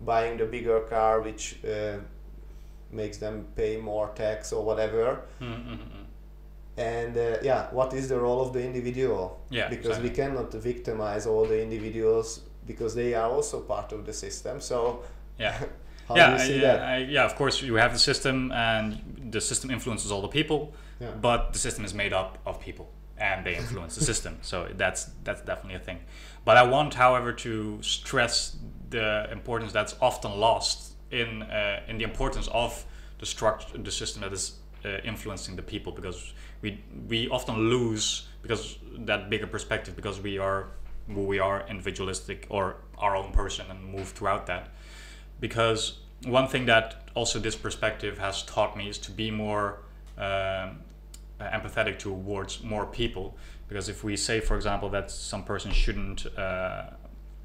buying 0.06 0.38
the 0.38 0.46
bigger 0.46 0.80
car 0.82 1.22
which 1.22 1.46
uh, 1.66 1.98
makes 2.94 3.18
them 3.18 3.46
pay 3.56 3.78
more 3.78 4.08
tax 4.16 4.54
or 4.54 4.64
whatever 4.64 5.22
Mm, 5.42 5.48
mm, 5.48 5.68
mm, 5.68 5.78
mm. 5.78 6.06
and 6.78 7.18
uh, 7.18 7.38
yeah 7.44 7.68
what 7.72 7.94
is 7.94 8.08
the 8.10 8.20
role 8.20 8.42
of 8.42 8.54
the 8.54 8.64
individual 8.64 9.40
Yeah. 9.50 9.70
because 9.70 10.00
we 10.00 10.10
cannot 10.10 10.52
victimize 10.54 11.26
all 11.28 11.46
the 11.46 11.62
individuals 11.62 12.42
because 12.66 12.96
they 12.96 13.14
are 13.14 13.30
also 13.30 13.60
part 13.62 13.92
of 13.94 14.06
the 14.06 14.14
system 14.14 14.60
so 14.62 15.04
Yeah. 15.38 15.54
how 16.08 16.16
yeah, 16.16 16.28
do 16.28 16.34
you 16.34 16.48
see 16.50 16.58
I- 16.58 16.62
that 16.62 16.80
I- 16.82 16.98
yeah, 17.16 17.26
of 17.26 17.36
course, 17.36 17.62
you 17.62 17.76
have 17.76 17.92
the 17.94 18.00
system, 18.00 18.52
and 18.52 19.32
the 19.32 19.40
system 19.42 19.70
influences 19.72 20.12
all 20.12 20.22
the 20.22 20.28
people, 20.40 20.74
Yeah. 21.00 21.12
but 21.22 21.54
the 21.54 21.60
system 21.60 21.86
is 21.86 21.94
made 21.94 22.14
up 22.14 22.38
of 22.46 22.60
people, 22.60 22.86
and 23.18 23.46
they 23.46 23.56
influence 23.56 23.96
the 23.96 24.04
system. 24.06 24.34
So 24.42 24.68
that's 24.78 25.06
that's 25.24 25.42
definitely 25.42 25.76
a 25.76 25.84
thing. 25.86 26.00
But 26.46 26.58
I 26.58 26.64
want, 26.64 26.94
however, 26.96 27.32
to 27.34 27.82
stress 27.82 28.58
the 28.90 29.28
importance 29.32 29.72
that's 29.74 29.96
often 30.02 30.32
lost 30.40 30.93
in 31.14 31.44
uh, 31.44 31.82
in 31.88 31.98
the 31.98 32.04
importance 32.04 32.50
of 32.52 32.86
the 33.20 33.26
structure, 33.26 33.78
the 33.78 33.92
system 33.92 34.22
that 34.22 34.34
is 34.34 34.60
uh, 34.86 34.98
influencing 35.04 35.56
the 35.56 35.62
people, 35.62 35.92
because 35.92 36.34
we 36.62 36.84
we 37.08 37.30
often 37.30 37.70
lose 37.70 38.28
because 38.42 38.78
that 39.06 39.30
bigger 39.30 39.48
perspective, 39.48 39.96
because 39.96 40.20
we 40.22 40.38
are 40.38 40.68
who 41.08 41.24
we 41.24 41.40
are 41.40 41.66
individualistic 41.70 42.48
or 42.50 42.76
our 42.98 43.16
own 43.16 43.32
person 43.32 43.66
and 43.70 43.84
move 43.84 44.10
throughout 44.10 44.46
that. 44.48 44.70
Because 45.40 46.00
one 46.26 46.48
thing 46.48 46.66
that 46.66 47.10
also 47.14 47.40
this 47.40 47.56
perspective 47.56 48.18
has 48.18 48.44
taught 48.44 48.78
me 48.78 48.88
is 48.88 48.98
to 48.98 49.12
be 49.12 49.30
more 49.30 49.80
um, 50.18 50.80
empathetic 51.40 52.00
towards 52.00 52.64
more 52.64 52.86
people. 52.86 53.38
Because 53.68 53.90
if 53.90 54.04
we 54.04 54.16
say 54.18 54.40
for 54.40 54.56
example 54.56 54.90
that 54.90 55.12
some 55.12 55.44
person 55.44 55.72
shouldn't 55.72 56.26
uh, 56.38 56.84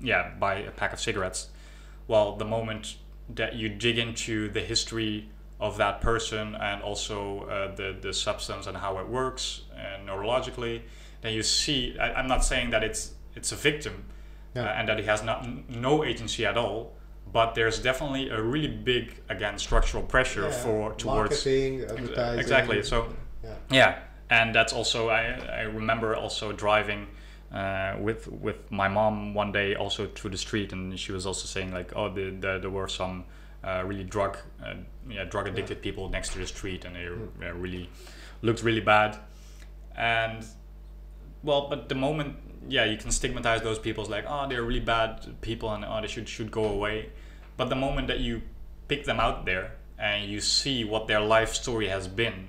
yeah 0.00 0.30
buy 0.38 0.56
a 0.56 0.70
pack 0.70 0.92
of 0.92 1.00
cigarettes 1.00 1.48
well 2.06 2.36
the 2.36 2.44
moment 2.44 2.96
that 3.34 3.54
you 3.54 3.68
dig 3.68 3.98
into 3.98 4.48
the 4.50 4.60
history 4.60 5.28
of 5.60 5.76
that 5.78 6.00
person 6.00 6.54
and 6.54 6.82
also 6.82 7.40
uh, 7.42 7.74
the, 7.74 7.96
the 8.00 8.12
substance 8.12 8.66
and 8.66 8.76
how 8.76 8.98
it 8.98 9.08
works 9.08 9.62
uh, 9.74 9.98
neurologically 10.06 10.80
then 11.20 11.32
you 11.34 11.42
see 11.42 11.96
I, 11.98 12.12
i'm 12.14 12.28
not 12.28 12.44
saying 12.44 12.70
that 12.70 12.84
it's 12.84 13.12
it's 13.34 13.50
a 13.52 13.56
victim 13.56 14.04
Yeah. 14.54 14.64
uh, 14.64 14.68
and 14.78 14.88
that 14.88 14.98
he 14.98 15.04
has 15.06 15.22
not 15.22 15.46
no 15.68 16.04
agency 16.04 16.46
at 16.46 16.56
all 16.56 16.94
but 17.32 17.54
there's 17.54 17.80
definitely 17.82 18.30
a 18.30 18.40
really 18.40 18.68
big 18.68 19.20
again 19.28 19.58
structural 19.58 20.02
pressure 20.04 20.42
Yeah, 20.44 20.50
for 20.62 20.94
towards 20.94 21.04
marketing 21.30 21.82
advertising 21.82 22.38
exactly, 22.40 22.82
so- 22.82 23.12
yeah 23.44 23.54
Yeah, 23.70 23.98
and 24.30 24.54
that's 24.54 24.72
also 24.72 25.08
I 25.10 25.22
I 25.60 25.62
remember 25.62 26.14
also 26.16 26.52
driving. 26.52 27.06
Uh, 27.52 27.96
with 27.98 28.28
with 28.28 28.70
my 28.70 28.88
mom 28.88 29.32
one 29.32 29.50
day 29.52 29.74
also 29.74 30.06
through 30.06 30.28
the 30.28 30.36
street 30.36 30.70
and 30.70 31.00
she 31.00 31.12
was 31.12 31.24
also 31.24 31.46
saying 31.46 31.72
like 31.72 31.90
oh 31.96 32.12
the, 32.12 32.28
the, 32.28 32.58
there 32.58 32.68
were 32.68 32.86
some 32.86 33.24
uh, 33.64 33.82
really 33.86 34.04
drug 34.04 34.36
uh, 34.62 34.74
yeah 35.08 35.24
drug 35.24 35.48
addicted 35.48 35.80
people 35.80 36.10
next 36.10 36.32
to 36.34 36.38
the 36.38 36.46
street 36.46 36.84
and 36.84 36.94
they 36.94 37.06
uh, 37.06 37.52
really 37.54 37.88
looked 38.42 38.62
really 38.62 38.82
bad. 38.82 39.16
And 39.96 40.44
well 41.42 41.68
but 41.70 41.88
the 41.88 41.94
moment 41.94 42.36
yeah 42.68 42.84
you 42.84 42.98
can 42.98 43.10
stigmatize 43.10 43.62
those 43.62 43.78
people 43.78 44.04
as 44.04 44.10
like 44.10 44.26
oh 44.28 44.46
they're 44.46 44.62
really 44.62 44.80
bad 44.80 45.40
people 45.40 45.72
and 45.72 45.86
oh 45.86 46.00
they 46.02 46.06
should 46.06 46.28
should 46.28 46.50
go 46.50 46.64
away. 46.64 47.10
But 47.56 47.70
the 47.70 47.76
moment 47.76 48.08
that 48.08 48.20
you 48.20 48.42
pick 48.88 49.04
them 49.04 49.20
out 49.20 49.46
there 49.46 49.72
and 49.98 50.30
you 50.30 50.40
see 50.42 50.84
what 50.84 51.08
their 51.08 51.20
life 51.20 51.54
story 51.54 51.88
has 51.88 52.08
been 52.08 52.48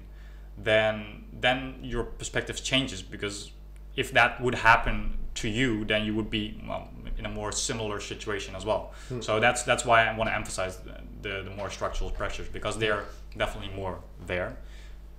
then 0.57 1.23
then 1.31 1.79
your 1.81 2.03
perspective 2.03 2.61
changes 2.63 3.01
because 3.01 3.51
if 3.99 4.13
that 4.13 4.31
would 4.43 4.55
happen 4.55 4.95
to 5.35 5.47
you 5.59 5.85
then 5.91 6.05
you 6.05 6.13
would 6.17 6.29
be 6.29 6.43
well, 6.67 6.87
in 7.17 7.25
a 7.25 7.29
more 7.29 7.51
similar 7.51 7.99
situation 7.99 8.55
as 8.55 8.65
well. 8.65 8.83
Hmm. 9.09 9.21
so 9.27 9.39
that's 9.45 9.61
that's 9.63 9.83
why 9.89 9.99
i 10.09 10.11
want 10.17 10.27
to 10.31 10.35
emphasize 10.41 10.77
the, 11.25 11.43
the, 11.47 11.51
more 11.59 11.69
structural 11.69 12.09
pressures 12.19 12.47
because 12.57 12.77
they're 12.77 13.03
definitely 13.37 13.73
more 13.75 13.95
there. 14.25 14.51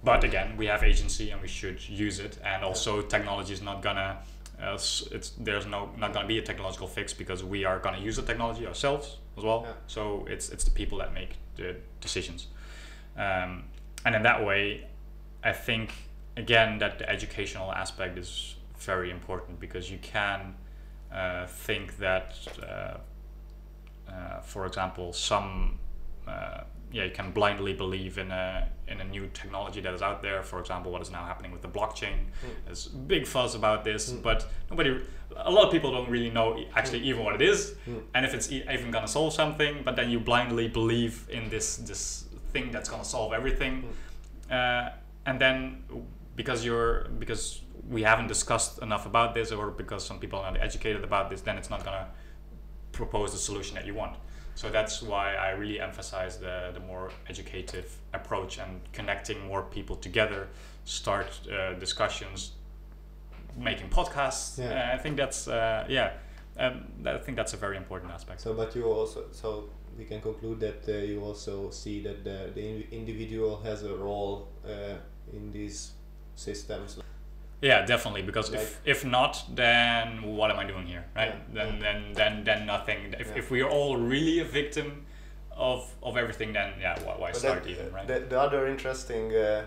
But 0.02 0.24
again 0.24 0.48
we 0.60 0.66
have 0.72 0.82
agency 0.92 1.26
and 1.30 1.38
we 1.46 1.50
should 1.58 1.78
use 2.06 2.16
it 2.26 2.38
and 2.50 2.64
also 2.68 3.02
technology 3.16 3.52
is 3.52 3.62
not 3.70 3.82
gonna 3.86 4.10
uh, 4.62 4.78
it's 5.16 5.30
there's 5.46 5.66
no 5.74 5.80
not 6.02 6.10
gonna 6.14 6.32
be 6.34 6.38
a 6.38 6.46
technological 6.50 6.88
fix 6.96 7.12
because 7.22 7.40
we 7.54 7.60
are 7.68 7.78
gonna 7.84 8.04
use 8.08 8.16
the 8.16 8.26
technology 8.30 8.66
ourselves 8.66 9.06
as 9.38 9.44
well. 9.44 9.60
Yeah. 9.66 9.72
so 9.94 10.26
it's 10.32 10.46
it's 10.54 10.64
the 10.64 10.74
people 10.80 10.96
that 11.02 11.12
make 11.20 11.32
the 11.56 11.76
decisions. 12.00 12.40
Um, 13.24 13.64
and 14.06 14.14
in 14.14 14.22
that 14.22 14.40
way 14.48 14.86
i 15.50 15.52
think 15.52 15.86
again 16.36 16.78
that 16.78 16.98
the 17.00 17.06
educational 17.16 17.68
aspect 17.82 18.18
is 18.18 18.56
very 18.84 19.10
important 19.10 19.60
because 19.60 19.90
you 19.90 19.98
can 20.02 20.54
uh, 21.12 21.46
think 21.46 21.98
that 21.98 22.34
uh, 22.62 22.96
uh, 24.10 24.40
for 24.42 24.66
example 24.66 25.12
some 25.12 25.78
uh, 26.26 26.62
yeah 26.92 27.04
you 27.04 27.10
can 27.10 27.30
blindly 27.32 27.72
believe 27.72 28.18
in 28.18 28.30
a 28.30 28.68
in 28.88 29.00
a 29.00 29.04
new 29.04 29.28
technology 29.32 29.80
that 29.80 29.94
is 29.94 30.02
out 30.02 30.20
there. 30.22 30.42
For 30.42 30.58
example 30.58 30.90
what 30.92 31.02
is 31.02 31.10
now 31.10 31.24
happening 31.24 31.52
with 31.52 31.62
the 31.62 31.68
blockchain. 31.68 32.16
There's 32.64 32.86
big 32.88 33.26
fuzz 33.26 33.54
about 33.54 33.84
this 33.84 34.12
Mm. 34.12 34.22
but 34.22 34.46
nobody 34.70 35.00
a 35.36 35.50
lot 35.50 35.66
of 35.66 35.72
people 35.72 35.92
don't 35.92 36.10
really 36.10 36.30
know 36.30 36.58
actually 36.74 37.00
even 37.00 37.24
what 37.24 37.34
it 37.34 37.42
is. 37.42 37.74
Mm. 37.88 38.02
and 38.14 38.24
if 38.26 38.34
it's 38.34 38.50
even 38.50 38.90
gonna 38.90 39.08
solve 39.08 39.32
something 39.32 39.82
but 39.84 39.94
then 39.96 40.10
you 40.10 40.18
blindly 40.20 40.66
believe 40.68 41.26
in 41.30 41.48
this 41.50 41.76
this 41.76 42.24
thing 42.52 42.72
that's 42.72 42.88
gonna 42.88 43.04
solve 43.04 43.32
everything. 43.32 43.84
Uh, 44.50 44.88
and 45.26 45.40
then 45.40 45.84
because 46.34 46.64
you're 46.64 47.08
because 47.18 47.60
we 47.90 48.02
haven't 48.02 48.28
discussed 48.28 48.80
enough 48.82 49.04
about 49.06 49.34
this 49.34 49.50
or 49.52 49.70
because 49.82 50.02
some 50.06 50.18
people 50.18 50.38
are 50.38 50.52
not 50.52 50.60
educated 50.62 51.02
about 51.04 51.28
this 51.30 51.40
then 51.42 51.56
it's 51.58 51.70
not 51.70 51.84
gonna 51.84 52.06
propose 52.92 53.32
the 53.32 53.38
solution 53.38 53.74
that 53.74 53.86
you 53.86 53.94
want 53.94 54.16
so 54.54 54.68
that's 54.68 55.00
why 55.02 55.34
I 55.34 55.50
really 55.50 55.80
emphasize 55.80 56.38
the, 56.38 56.70
the 56.74 56.80
more 56.80 57.10
educative 57.28 57.88
approach 58.12 58.58
and 58.58 58.80
connecting 58.92 59.38
more 59.46 59.62
people 59.62 59.96
together 59.96 60.48
start 60.84 61.28
uh, 61.48 61.74
discussions 61.74 62.52
making 63.56 63.88
podcasts 63.88 64.58
Yeah. 64.58 64.90
uh, 64.92 64.94
I 64.94 64.98
think 65.02 65.16
that's 65.16 65.48
uh, 65.48 65.84
yeah 65.88 66.10
um, 66.58 66.84
I 67.06 67.18
think 67.18 67.36
that's 67.36 67.54
a 67.54 67.56
very 67.66 67.76
important 67.76 68.12
aspect 68.12 68.40
So, 68.40 68.54
but 68.54 68.74
you 68.76 68.84
also 68.84 69.24
so 69.32 69.70
we 69.98 70.04
can 70.04 70.20
conclude 70.20 70.60
that 70.60 70.88
uh, 70.88 70.98
you 71.12 71.20
also 71.22 71.70
see 71.70 72.02
that 72.02 72.24
the 72.24 72.38
the 72.54 72.86
individual 73.00 73.60
has 73.64 73.82
a 73.82 73.94
role 73.94 74.48
uh, 74.64 74.96
in 75.32 75.50
these 75.52 75.92
systems. 76.36 76.98
Yeah, 77.62 77.84
definitely. 77.86 78.22
Because 78.22 78.50
Like- 78.50 78.60
if 78.62 78.80
if 78.84 79.04
not, 79.04 79.44
then 79.54 80.22
what 80.22 80.50
am 80.50 80.58
I 80.58 80.64
doing 80.64 80.86
here, 80.86 81.04
right? 81.16 81.28
Yeah, 81.34 81.54
Then 81.54 81.74
yeah. 81.74 81.80
then 81.82 82.12
then 82.14 82.44
then 82.44 82.66
nothing. 82.66 83.14
If, 83.20 83.28
Yeah. 83.28 83.38
if 83.38 83.50
we 83.50 83.62
are 83.62 83.68
all 83.70 83.96
really 83.96 84.40
a 84.40 84.44
victim 84.44 85.06
of 85.56 85.80
of 86.02 86.16
everything, 86.16 86.52
then 86.54 86.72
yeah, 86.80 86.98
why, 87.04 87.14
why 87.18 87.32
start 87.32 87.62
that- 87.62 87.70
even, 87.70 87.92
right? 87.92 88.06
The, 88.06 88.20
the 88.28 88.40
other 88.40 88.66
interesting 88.66 89.32
uh, 89.34 89.64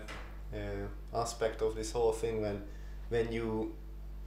uh, 0.54 1.20
aspect 1.22 1.62
of 1.62 1.74
this 1.74 1.92
whole 1.92 2.12
thing 2.12 2.40
when 2.42 2.62
when 3.10 3.32
you 3.32 3.74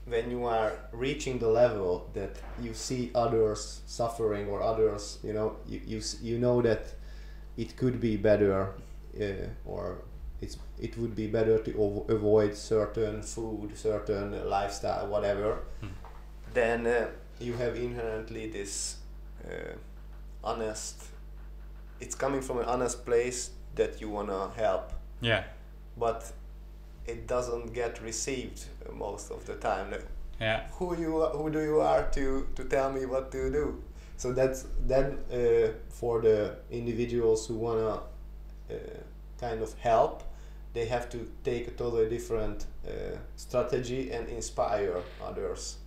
when 0.06 0.30
you 0.30 0.46
are 0.46 0.72
reaching 0.92 1.38
the 1.38 1.48
level 1.48 2.08
that 2.14 2.30
you 2.62 2.72
see 2.74 3.10
others 3.14 3.82
suffering 3.86 4.48
or 4.48 4.62
others 4.62 5.18
you 5.22 5.32
know 5.34 5.56
you 5.66 5.80
you, 5.86 6.00
you 6.22 6.38
know 6.38 6.62
that 6.62 6.94
it 7.58 7.76
could 7.76 8.00
be 8.00 8.16
better 8.16 8.68
uh, 9.20 9.24
or 9.66 9.98
it's 10.40 10.56
it 10.80 10.96
would 10.98 11.14
be 11.14 11.26
better 11.26 11.58
to 11.58 11.72
avo- 11.72 12.08
avoid 12.08 12.54
certain 12.54 13.22
food 13.22 13.76
certain 13.76 14.48
lifestyle 14.48 15.06
whatever. 15.08 15.58
Hmm. 15.80 15.88
then 16.54 16.86
uh, 16.86 17.08
you 17.40 17.54
have 17.54 17.76
inherently 17.76 18.48
this 18.50 18.96
uh, 19.44 19.74
honest 20.44 21.04
it's 22.00 22.14
coming 22.14 22.40
from 22.40 22.58
an 22.58 22.64
honest 22.64 23.04
place 23.04 23.50
that 23.74 24.00
you 24.00 24.08
want 24.08 24.28
to 24.28 24.50
help. 24.56 24.92
Yeah, 25.20 25.44
but 25.96 26.30
it 27.06 27.26
doesn't 27.26 27.72
get 27.74 28.00
received 28.02 28.66
most 28.94 29.30
of 29.30 29.44
the 29.46 29.54
time. 29.56 29.90
Like, 29.90 30.06
yeah, 30.40 30.66
who 30.72 30.96
you 30.96 31.20
who 31.20 31.50
do 31.50 31.60
you 31.60 31.80
are 31.80 32.08
to 32.10 32.46
to 32.54 32.64
tell 32.64 32.92
me 32.92 33.06
what 33.06 33.32
to 33.32 33.50
do? 33.50 33.82
So 34.16 34.32
that's 34.32 34.66
then 34.86 35.18
uh, 35.32 35.72
for 35.88 36.20
the 36.20 36.56
individuals 36.70 37.46
who 37.46 37.54
want 37.54 37.78
to 38.68 38.74
uh, 38.74 38.78
kind 39.40 39.62
of 39.62 39.74
help 39.78 40.22
they 40.74 40.86
have 40.86 41.08
to 41.10 41.18
take 41.44 41.68
a 41.68 41.70
totally 41.72 42.08
different 42.08 42.66
uh, 42.86 42.90
strategy 43.36 44.10
and 44.12 44.28
inspire 44.28 44.96
others 45.24 45.78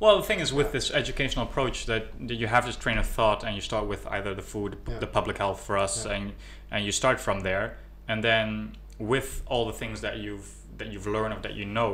Well, 0.00 0.16
the 0.18 0.22
thing 0.22 0.40
is 0.40 0.52
with 0.52 0.70
this 0.72 0.90
educational 0.92 1.44
approach 1.48 1.86
that, 1.86 2.04
you 2.42 2.46
have 2.46 2.64
this 2.66 2.76
train 2.76 2.98
of 2.98 3.06
thought 3.06 3.42
and 3.44 3.54
you 3.56 3.60
start 3.60 3.84
with 3.88 4.06
either 4.06 4.32
the 4.34 4.42
food, 4.42 4.76
Yeah. 4.86 4.98
the 5.00 5.06
public 5.18 5.38
health 5.38 5.60
for 5.66 5.76
us, 5.84 5.94
Yeah. 6.06 6.12
and 6.16 6.32
and 6.70 6.84
you 6.86 6.92
start 6.92 7.18
from 7.20 7.40
there, 7.40 7.66
and 8.10 8.22
then 8.22 8.76
with 9.12 9.28
all 9.50 9.64
the 9.72 9.78
things 9.82 10.00
that 10.00 10.14
you've 10.24 10.48
that 10.78 10.88
you've 10.92 11.08
learned 11.16 11.34
or 11.36 11.40
that 11.46 11.54
you 11.60 11.64
know, 11.78 11.90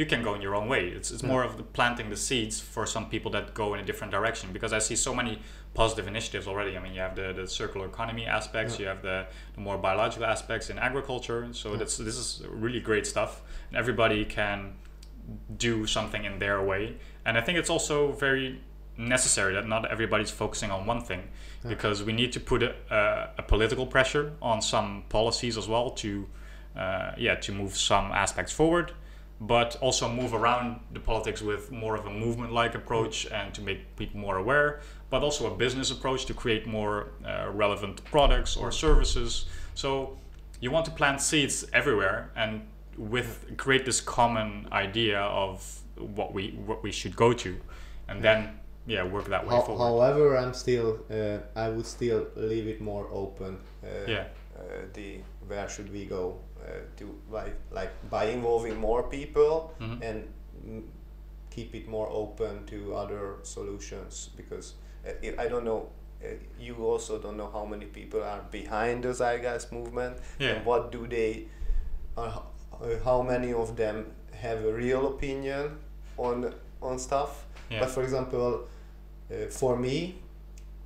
you 0.00 0.04
can 0.12 0.22
go 0.22 0.34
in 0.36 0.42
your 0.42 0.54
own 0.54 0.68
way. 0.68 0.82
It's 0.96 1.10
it's 1.14 1.22
Yeah. 1.22 1.32
more 1.32 1.44
of 1.48 1.52
the 1.56 1.62
planting 1.78 2.10
the 2.10 2.16
seeds 2.28 2.60
for 2.74 2.84
some 2.86 3.06
people 3.14 3.30
that 3.36 3.54
go 3.54 3.66
in 3.74 3.80
a 3.80 3.86
different 3.90 4.12
direction. 4.18 4.52
Because 4.52 4.72
I 4.78 4.80
see 4.88 4.96
so 4.96 5.12
many 5.14 5.34
positive 5.76 6.06
initiatives 6.08 6.46
already. 6.48 6.76
I 6.76 6.80
mean, 6.80 6.94
you 6.94 7.00
have 7.00 7.14
the, 7.14 7.32
the 7.40 7.46
circular 7.46 7.86
economy 7.86 8.24
aspects, 8.26 8.72
Yeah. 8.74 8.80
you 8.82 8.86
have 8.88 9.02
the, 9.02 9.26
the 9.54 9.60
more 9.60 9.76
biological 9.78 10.26
aspects 10.26 10.70
in 10.70 10.78
agriculture. 10.78 11.40
So 11.52 11.66
Yeah. 11.72 11.78
that's 11.80 11.96
this 11.98 12.16
is 12.24 12.42
really 12.64 12.80
great 12.80 13.06
stuff, 13.06 13.42
and 13.68 13.76
everybody 13.76 14.24
can 14.24 14.58
do 15.68 15.86
something 15.86 16.24
in 16.24 16.38
their 16.38 16.62
way. 16.62 16.96
And 17.26 17.36
I 17.36 17.42
think 17.42 17.58
it's 17.58 17.70
also 17.70 18.12
very 18.12 18.60
necessary 18.96 19.52
that 19.54 19.66
not 19.68 19.82
everybody's 19.90 20.30
focusing 20.30 20.70
on 20.70 20.86
one 20.86 21.02
thing 21.02 21.22
Yeah. 21.62 21.70
because 21.74 22.02
we 22.08 22.12
need 22.20 22.32
to 22.32 22.40
put 22.40 22.62
a, 22.62 22.72
a, 22.90 23.30
a 23.38 23.42
political 23.42 23.86
pressure 23.86 24.32
on 24.40 24.62
some 24.62 25.04
policies 25.08 25.56
as 25.58 25.68
well 25.68 25.90
to 26.02 26.10
uh, 26.82 27.12
yeah 27.26 27.34
to 27.46 27.52
move 27.52 27.72
some 27.90 28.06
aspects 28.12 28.52
forward 28.52 28.92
but 29.40 29.76
also 29.82 30.08
move 30.08 30.32
around 30.32 30.80
the 30.92 31.00
politics 31.00 31.42
with 31.42 31.70
more 31.70 31.94
of 31.94 32.06
a 32.06 32.10
movement 32.10 32.52
like 32.52 32.74
approach 32.74 33.26
and 33.26 33.52
to 33.52 33.60
make 33.60 33.94
people 33.96 34.18
more 34.18 34.38
aware 34.38 34.80
but 35.10 35.22
also 35.22 35.52
a 35.52 35.56
business 35.56 35.90
approach 35.90 36.26
to 36.26 36.34
create 36.34 36.66
more 36.66 37.10
uh, 37.24 37.48
relevant 37.52 38.04
products 38.04 38.56
or 38.56 38.72
services. 38.72 39.46
So 39.74 40.18
you 40.60 40.70
want 40.70 40.84
to 40.86 40.90
plant 40.90 41.20
seeds 41.20 41.64
everywhere 41.72 42.30
and 42.36 42.66
with 42.96 43.56
create 43.56 43.84
this 43.84 44.00
common 44.00 44.68
idea 44.72 45.20
of 45.20 45.80
what 45.96 46.32
we 46.32 46.50
what 46.64 46.82
we 46.82 46.90
should 46.90 47.14
go 47.14 47.32
to 47.32 47.56
and 48.08 48.22
then 48.22 48.58
yeah 48.86 49.02
work 49.04 49.26
that 49.26 49.46
way 49.46 49.54
How, 49.54 49.60
forward. 49.60 49.84
however 49.84 50.36
i'm 50.38 50.54
still 50.54 51.00
uh, 51.10 51.38
i 51.54 51.68
would 51.68 51.84
still 51.84 52.26
leave 52.36 52.66
it 52.68 52.80
more 52.80 53.06
open 53.12 53.58
uh, 53.84 53.86
yeah. 54.08 54.24
uh, 54.58 54.62
the 54.94 55.20
where 55.46 55.68
should 55.68 55.92
we 55.92 56.06
go 56.06 56.38
to 56.96 57.04
by 57.32 57.46
like 57.70 57.92
by 58.10 58.24
involving 58.36 58.76
more 58.76 59.02
people 59.08 59.74
Mhm. 59.80 60.02
and 60.02 60.18
keep 61.50 61.74
it 61.74 61.88
more 61.88 62.08
open 62.10 62.64
to 62.66 62.94
other 62.94 63.36
solutions 63.42 64.30
because 64.36 64.74
uh, 65.06 65.10
I 65.22 65.46
I 65.46 65.48
don't 65.48 65.64
know 65.64 65.88
uh, 66.24 66.28
you 66.58 66.74
also 66.92 67.18
don't 67.18 67.36
know 67.36 67.50
how 67.52 67.64
many 67.64 67.86
people 67.86 68.22
are 68.22 68.42
behind 68.50 69.02
the 69.04 69.12
Zeitgeist 69.14 69.72
movement 69.72 70.16
Yeah. 70.38 70.50
and 70.56 70.66
what 70.66 70.92
do 70.92 71.06
they 71.06 71.48
uh, 72.16 72.40
how 73.04 73.22
many 73.22 73.52
of 73.52 73.76
them 73.76 74.06
have 74.42 74.64
a 74.64 74.72
real 74.72 75.06
opinion 75.06 75.78
on 76.18 76.54
on 76.82 76.98
stuff 76.98 77.46
yeah 77.70 77.80
but 77.80 77.90
for 77.90 78.02
example, 78.02 78.68
uh, 79.30 79.46
for 79.50 79.76
me, 79.76 80.14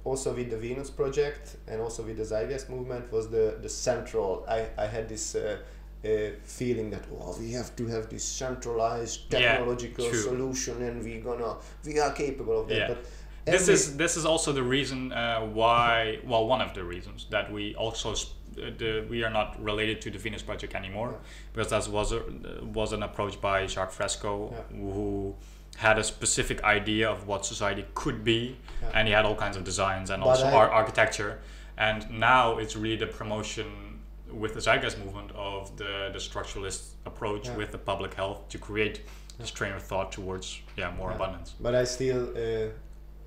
also 0.05 0.34
with 0.34 0.51
the 0.51 0.57
Venus 0.57 0.90
project 0.90 1.57
and 1.68 1.80
also 1.80 2.03
with 2.03 2.16
the 2.16 2.24
Zeitgeist 2.24 2.68
movement 2.70 3.12
was 3.12 3.28
the, 3.28 3.59
the 3.61 3.68
central. 3.68 4.44
I, 4.48 4.66
I 4.78 4.86
had 4.86 5.09
this 5.09 5.34
uh, 5.34 5.59
uh, 6.05 6.09
feeling 6.44 6.90
that 6.90 7.05
oh 7.20 7.36
we 7.38 7.53
have 7.53 7.76
to 7.76 7.86
have 7.86 8.09
this 8.09 8.24
centralized 8.24 9.30
technological 9.30 10.09
true. 10.09 10.18
solution 10.18 10.82
and 10.82 11.05
we 11.05 11.18
gonna 11.18 11.57
we 11.84 11.98
are 11.98 12.12
capable 12.12 12.61
of 12.61 12.68
that. 12.68 12.78
Yeah. 12.78 12.88
But 12.88 13.05
this 13.44 13.68
is 13.68 13.96
this 13.96 14.16
is 14.16 14.24
also 14.24 14.53
the 14.53 14.62
reason 14.62 15.12
uh, 15.12 15.40
why 15.40 16.18
well 16.24 16.46
one 16.46 16.62
of 16.62 16.72
the 16.72 16.84
reasons 16.84 17.26
that 17.30 17.53
we 17.53 17.74
also 17.74 18.12
uh, 18.12 18.70
the, 18.78 19.07
we 19.11 19.22
are 19.24 19.30
not 19.30 19.62
related 19.62 20.01
to 20.03 20.11
the 20.11 20.18
Venus 20.18 20.42
Project 20.42 20.74
anymore 20.74 21.11
Yeah. 21.12 21.18
because 21.53 21.70
that 21.70 21.92
was 21.92 22.12
a, 22.12 22.22
was 22.62 22.92
an 22.92 23.03
approach 23.03 23.40
by 23.40 23.66
Jacques 23.66 23.92
Fresco 23.92 24.53
Yeah. 24.53 24.76
who 24.78 25.34
had 25.76 25.98
a 25.98 26.04
specific 26.04 26.62
idea 26.64 27.08
of 27.10 27.26
what 27.26 27.44
society 27.46 27.84
could 27.94 28.22
be 28.24 28.56
Yeah. 28.82 28.90
and 28.94 29.08
he 29.08 29.14
had 29.14 29.24
all 29.24 29.34
kinds 29.36 29.56
of 29.56 29.64
designs 29.64 30.10
and 30.10 30.22
But 30.22 30.28
also 30.30 30.46
I- 30.46 30.52
ar- 30.52 30.70
architecture 30.70 31.40
and 31.78 32.10
now 32.10 32.58
it's 32.58 32.76
really 32.76 32.96
the 32.96 33.06
promotion 33.06 34.00
with 34.30 34.52
the 34.54 34.60
zeitgeist 34.60 34.98
movement 35.04 35.30
of 35.34 35.76
the, 35.76 36.10
the 36.12 36.18
structuralist 36.18 36.80
approach 37.06 37.46
Yeah. 37.48 37.56
with 37.56 37.70
the 37.72 37.78
public 37.78 38.14
health 38.14 38.48
to 38.50 38.58
create 38.58 39.00
this 39.38 39.50
train 39.50 39.72
of 39.72 39.82
thought 39.82 40.12
towards 40.12 40.60
yeah 40.76 40.90
more 40.96 41.12
abundance 41.12 41.54
But 41.60 41.74
I 41.74 41.84
still 41.84 42.22
uh, 42.36 42.68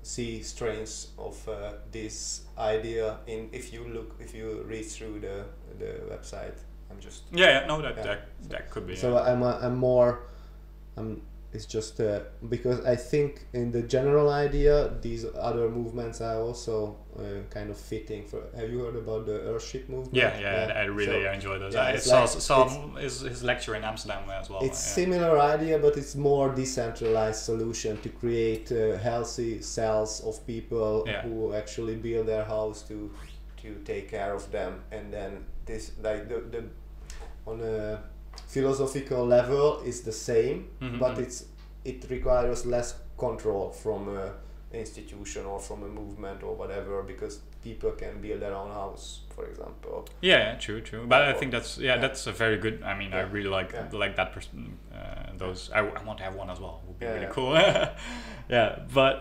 see 0.02 0.42
strains 0.42 1.08
of 1.18 1.48
uh, 1.48 1.72
this 1.90 2.42
idea 2.58 3.18
in 3.26 3.48
if 3.52 3.72
you 3.72 3.82
look 3.88 4.14
if 4.20 4.34
you 4.34 4.62
read 4.68 4.84
through 4.86 5.20
the 5.20 5.44
the 5.78 5.92
website. 6.12 6.56
I'm 6.90 7.00
just 7.00 7.22
yeah, 7.32 7.50
yeah 7.60 7.66
no 7.66 7.82
that, 7.82 7.96
that 8.04 8.20
that 8.50 8.70
could 8.70 8.86
be 8.86 8.94
so 8.96 9.08
yeah. 9.14 9.32
I'm 9.32 9.42
a, 9.42 9.58
I'm 9.62 9.76
more 9.76 10.10
I'm 10.96 11.22
it's 11.54 11.66
just 11.66 12.00
uh, 12.00 12.20
because 12.48 12.84
I 12.84 12.96
think 12.96 13.46
in 13.52 13.70
the 13.70 13.82
general 13.82 14.28
idea 14.30 14.90
these 15.00 15.24
other 15.48 15.68
movements 15.68 16.20
are 16.20 16.38
also 16.40 16.96
uh, 17.16 17.22
kind 17.48 17.70
of 17.70 17.78
fitting 17.78 18.24
for 18.30 18.40
have 18.56 18.68
you 18.72 18.80
heard 18.80 18.96
about 18.96 19.26
the 19.26 19.38
earthship 19.52 19.88
movement 19.88 20.14
yeah, 20.14 20.38
yeah, 20.40 20.72
I 20.82 20.84
really 20.84 21.22
So 21.24 21.30
enjoy 21.38 21.58
those. 21.60 21.74
yeah, 21.74 21.84
I 21.84 21.96
saw, 21.96 22.20
like- 22.20 22.28
saw 22.50 22.68
his, 22.96 23.20
his 23.20 23.42
lecture 23.44 23.74
in 23.76 23.84
Amsterdam 23.84 24.24
as 24.30 24.50
well. 24.50 24.60
it's 24.68 24.82
yeah. 24.84 24.94
similar 25.04 25.38
idea 25.38 25.78
but 25.78 25.96
it's 25.96 26.14
more 26.16 26.46
decentralized 26.54 27.40
solution 27.50 28.00
to 28.04 28.08
create 28.08 28.72
uh, 28.72 28.98
healthy 28.98 29.62
cells 29.62 30.20
of 30.28 30.34
people 30.46 31.04
Yeah. 31.06 31.22
who 31.22 31.54
actually 31.54 31.96
build 31.96 32.26
their 32.26 32.44
house 32.44 32.82
to 32.90 33.10
to 33.62 33.68
take 33.92 34.10
care 34.10 34.34
of 34.34 34.44
them 34.56 34.72
and 34.92 35.04
then 35.16 35.30
this 35.66 35.92
like 36.02 36.28
the, 36.28 36.38
the 36.54 36.62
on 37.46 37.60
a 37.60 38.02
philosophical 38.54 39.22
level 39.36 39.66
is 39.90 39.96
the 40.08 40.12
same 40.30 40.58
Mhm, 40.80 40.98
but 41.02 41.12
mhm. 41.16 41.22
it's 41.24 41.38
it 41.84 42.00
requires 42.16 42.60
less 42.74 42.88
control 43.24 43.64
from 43.82 44.00
a 44.20 44.24
institution 44.84 45.42
or 45.52 45.58
from 45.68 45.78
a 45.88 45.90
movement 46.00 46.42
or 46.42 46.52
whatever 46.60 47.02
because 47.12 47.34
people 47.66 47.90
can 48.02 48.20
build 48.24 48.40
their 48.44 48.54
own 48.62 48.70
house 48.82 49.04
for 49.34 49.44
example 49.50 49.96
Yeah, 50.20 50.38
yeah, 50.46 50.54
true, 50.64 50.80
true. 50.80 51.04
But 51.12 51.20
I 51.30 51.32
think 51.38 51.50
that's 51.56 51.78
yeah, 51.78 51.94
Yeah. 51.94 52.00
that's 52.04 52.26
a 52.26 52.32
very 52.44 52.58
good. 52.64 52.76
I 52.82 52.94
mean, 53.00 53.12
I 53.14 53.22
really 53.36 53.50
like 53.58 53.70
Yeah. 53.74 53.98
like 54.04 54.14
that 54.20 54.30
person. 54.36 54.58
Uh, 54.92 54.98
those 55.42 55.60
I, 55.76 55.78
I 55.98 56.02
want 56.08 56.18
to 56.20 56.24
have 56.28 56.34
one 56.42 56.50
as 56.54 56.58
well. 56.64 56.76
Would 56.86 56.98
be 56.98 57.06
Yeah, 57.06 57.14
really 57.16 57.26
yeah. 57.28 57.36
cool. 57.38 57.52
yeah, 58.56 58.68
but 58.98 59.14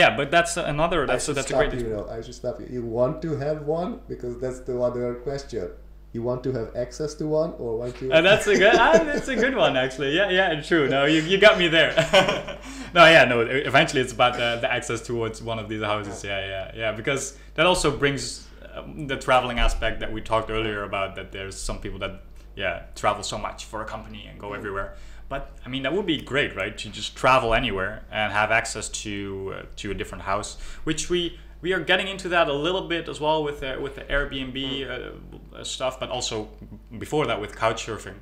yeah, 0.00 0.10
but 0.18 0.30
that's 0.30 0.56
another. 0.56 1.02
I 1.02 1.06
That's 1.06 1.24
should 1.24 1.36
that's 1.38 1.50
a 1.50 1.54
great. 1.58 1.74
you 1.74 1.88
know 1.94 2.04
I 2.16 2.18
should 2.24 2.34
stop 2.42 2.56
you 2.60 2.66
you 2.76 2.82
want 2.98 3.14
to 3.26 3.30
have 3.44 3.58
one 3.80 3.90
because 4.12 4.34
that's 4.42 4.60
the 4.68 4.76
other 4.88 5.08
question 5.26 5.66
you 6.12 6.22
want 6.22 6.42
to 6.42 6.52
have 6.52 6.74
access 6.74 7.14
to 7.14 7.26
one 7.26 7.52
or 7.58 7.78
want 7.78 7.96
to 7.96 8.10
Uh, 8.10 8.20
that's 8.20 8.46
a 8.46 8.56
good. 8.56 8.74
ah, 8.74 8.98
that's 9.04 9.28
a 9.28 9.36
good 9.36 9.54
one, 9.54 9.76
actually. 9.76 10.16
Yeah, 10.16 10.30
yeah, 10.30 10.60
true. 10.62 10.88
No, 10.88 11.04
you, 11.04 11.20
you 11.22 11.38
got 11.38 11.58
me 11.58 11.68
there. 11.68 11.92
no, 12.94 13.04
yeah, 13.06 13.24
no. 13.24 13.40
Eventually, 13.40 14.00
it's 14.00 14.12
about 14.12 14.34
the, 14.34 14.58
the 14.60 14.72
access 14.72 15.02
towards 15.02 15.42
one 15.42 15.58
of 15.58 15.68
these 15.68 15.82
houses. 15.82 16.24
Yeah, 16.24 16.40
yeah, 16.46 16.72
yeah. 16.74 16.92
Because 16.92 17.36
that 17.54 17.66
also 17.66 17.94
brings 17.94 18.46
um, 18.74 19.06
the 19.06 19.16
traveling 19.16 19.58
aspect 19.58 20.00
that 20.00 20.10
we 20.12 20.20
talked 20.22 20.50
earlier 20.50 20.84
about. 20.84 21.14
That 21.16 21.30
there's 21.32 21.56
some 21.58 21.78
people 21.78 21.98
that 21.98 22.22
yeah 22.56 22.84
travel 22.94 23.22
so 23.22 23.36
much 23.38 23.66
for 23.66 23.82
a 23.82 23.84
company 23.84 24.26
and 24.26 24.40
go 24.40 24.54
everywhere. 24.54 24.94
But 25.28 25.50
I 25.66 25.68
mean, 25.68 25.82
that 25.82 25.92
would 25.92 26.06
be 26.06 26.22
great, 26.22 26.56
right? 26.56 26.76
To 26.78 26.88
just 26.88 27.14
travel 27.14 27.52
anywhere 27.52 28.04
and 28.10 28.32
have 28.32 28.50
access 28.50 28.88
to 29.04 29.54
uh, 29.58 29.62
to 29.76 29.90
a 29.90 29.94
different 29.94 30.24
house, 30.24 30.56
which 30.84 31.10
we 31.10 31.38
we 31.60 31.72
are 31.72 31.80
getting 31.80 32.08
into 32.08 32.28
that 32.28 32.48
a 32.48 32.52
little 32.52 32.86
bit 32.88 33.08
as 33.08 33.20
well 33.20 33.42
with 33.42 33.60
the, 33.60 33.78
with 33.80 33.94
the 33.96 34.02
Airbnb 34.02 34.88
uh, 35.54 35.64
stuff, 35.64 35.98
but 35.98 36.08
also 36.10 36.48
before 36.98 37.26
that 37.26 37.40
with 37.40 37.54
couchsurfing. 37.54 38.14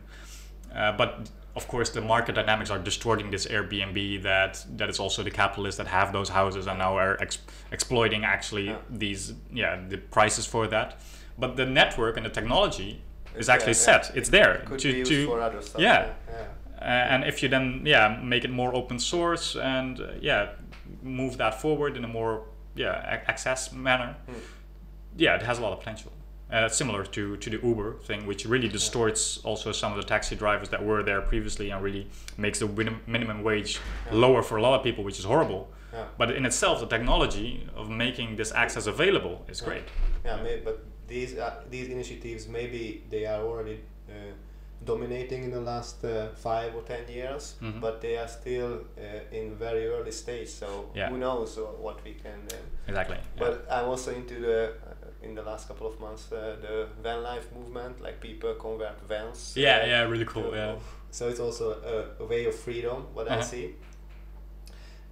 Uh, 0.74 0.92
but 0.92 1.30
of 1.54 1.66
course, 1.68 1.88
the 1.90 2.02
market 2.02 2.34
dynamics 2.34 2.70
are 2.70 2.78
distorting 2.78 3.30
this 3.30 3.46
Airbnb. 3.46 4.22
That 4.22 4.64
that 4.76 4.90
is 4.90 5.00
also 5.00 5.22
the 5.22 5.30
capitalists 5.30 5.78
that 5.78 5.86
have 5.86 6.12
those 6.12 6.28
houses 6.28 6.66
and 6.66 6.78
now 6.78 6.96
are 6.98 7.16
ex- 7.20 7.38
exploiting 7.72 8.24
actually 8.24 8.66
Yeah. 8.66 8.76
these 8.90 9.32
yeah 9.52 9.80
the 9.88 9.96
prices 9.96 10.46
for 10.46 10.66
that. 10.68 11.00
But 11.38 11.56
the 11.56 11.64
network 11.66 12.16
and 12.18 12.26
the 12.26 12.30
technology 12.30 13.02
is 13.34 13.48
actually 13.48 13.72
there, 13.72 13.94
yeah. 13.94 14.02
set. 14.02 14.16
It's 14.16 14.28
there 14.28 14.62
could 14.66 14.78
to 14.80 14.92
be 14.92 14.98
used 14.98 15.10
to 15.10 15.26
for 15.26 15.40
other 15.40 15.62
stuff 15.62 15.80
yeah. 15.80 16.12
yeah. 16.28 16.46
uh, 16.80 17.12
and 17.12 17.24
if 17.24 17.42
you 17.42 17.48
then 17.48 17.82
yeah 17.84 18.18
make 18.22 18.44
it 18.44 18.50
more 18.50 18.74
open 18.74 18.98
source 18.98 19.56
and 19.56 20.00
uh, 20.00 20.06
yeah 20.20 20.52
move 21.02 21.36
that 21.36 21.60
forward 21.60 21.96
in 21.96 22.04
a 22.04 22.08
more 22.08 22.42
yeah 22.76 23.20
access 23.32 23.72
manner 23.72 24.14
Hmm. 24.26 24.34
yeah 25.16 25.34
it 25.36 25.42
has 25.42 25.58
a 25.58 25.62
lot 25.62 25.72
of 25.72 25.78
potential 25.80 26.12
uh, 26.52 26.68
similar 26.68 27.04
to, 27.04 27.36
to 27.38 27.50
the 27.50 27.58
uber 27.66 27.94
thing 28.08 28.24
which 28.24 28.46
really 28.46 28.68
distorts 28.68 29.38
also 29.38 29.72
some 29.72 29.90
of 29.92 29.96
the 30.00 30.04
taxi 30.04 30.36
drivers 30.36 30.68
that 30.68 30.84
were 30.84 31.02
there 31.02 31.20
previously 31.20 31.70
and 31.70 31.82
really 31.82 32.06
makes 32.38 32.58
the 32.60 32.66
minim- 32.68 33.00
minimum 33.06 33.42
wage 33.42 33.80
Yeah. 34.06 34.14
lower 34.24 34.42
for 34.42 34.56
a 34.58 34.62
lot 34.62 34.74
of 34.78 34.84
people 34.84 35.02
which 35.02 35.18
is 35.18 35.24
horrible 35.24 35.62
Yeah. 35.92 36.04
but 36.18 36.30
in 36.30 36.44
itself 36.46 36.78
the 36.80 36.86
technology 36.96 37.66
of 37.74 37.88
making 37.90 38.36
this 38.36 38.52
access 38.52 38.86
available 38.86 39.44
is 39.48 39.60
Yeah. 39.60 39.68
great 39.68 39.88
Yeah, 40.24 40.42
may, 40.42 40.56
but 40.64 40.76
these 41.08 41.30
uh, 41.38 41.62
these 41.70 41.88
initiatives 41.88 42.46
maybe 42.48 42.82
they 43.10 43.24
are 43.26 43.42
already 43.50 43.78
uh, 44.08 44.14
dominating 44.84 45.44
in 45.44 45.50
the 45.50 45.60
last 45.60 46.04
uh, 46.04 46.28
five 46.34 46.74
or 46.76 46.82
ten 46.82 47.08
years, 47.08 47.54
Mhm. 47.60 47.80
but 47.80 48.00
they 48.00 48.16
are 48.18 48.28
still 48.28 48.72
uh, 48.98 49.36
in 49.38 49.54
very 49.58 49.86
early 49.86 50.12
stage. 50.12 50.48
So 50.48 50.66
Yeah. 50.94 51.08
who 51.10 51.16
knows 51.18 51.58
uh, 51.58 51.62
what 51.82 52.04
we 52.04 52.14
can. 52.14 52.40
Um, 52.52 52.64
exactly 52.88 53.16
yeah. 53.16 53.38
But 53.38 53.66
I'm 53.70 53.88
also 53.88 54.10
into 54.10 54.34
the 54.40 54.58
uh, 54.68 55.26
in 55.26 55.34
the 55.34 55.42
last 55.42 55.68
couple 55.68 55.86
of 55.86 55.98
months 56.00 56.32
uh, 56.32 56.56
the 56.60 56.86
van 57.02 57.22
life 57.22 57.46
movement, 57.54 58.00
like 58.00 58.20
people 58.20 58.54
convert 58.54 59.00
vans. 59.08 59.54
yeah 59.56 59.80
uh, 59.82 59.86
yeah 59.88 60.02
really 60.10 60.26
cool 60.26 60.54
yeah 60.54 60.76
So 61.10 61.28
it's 61.28 61.40
also 61.40 61.64
a, 61.94 62.22
a 62.22 62.26
way 62.26 62.46
of 62.46 62.54
freedom, 62.54 63.06
what 63.14 63.26
I 63.26 63.30
Uh-huh. 63.34 63.42
see. 63.42 63.74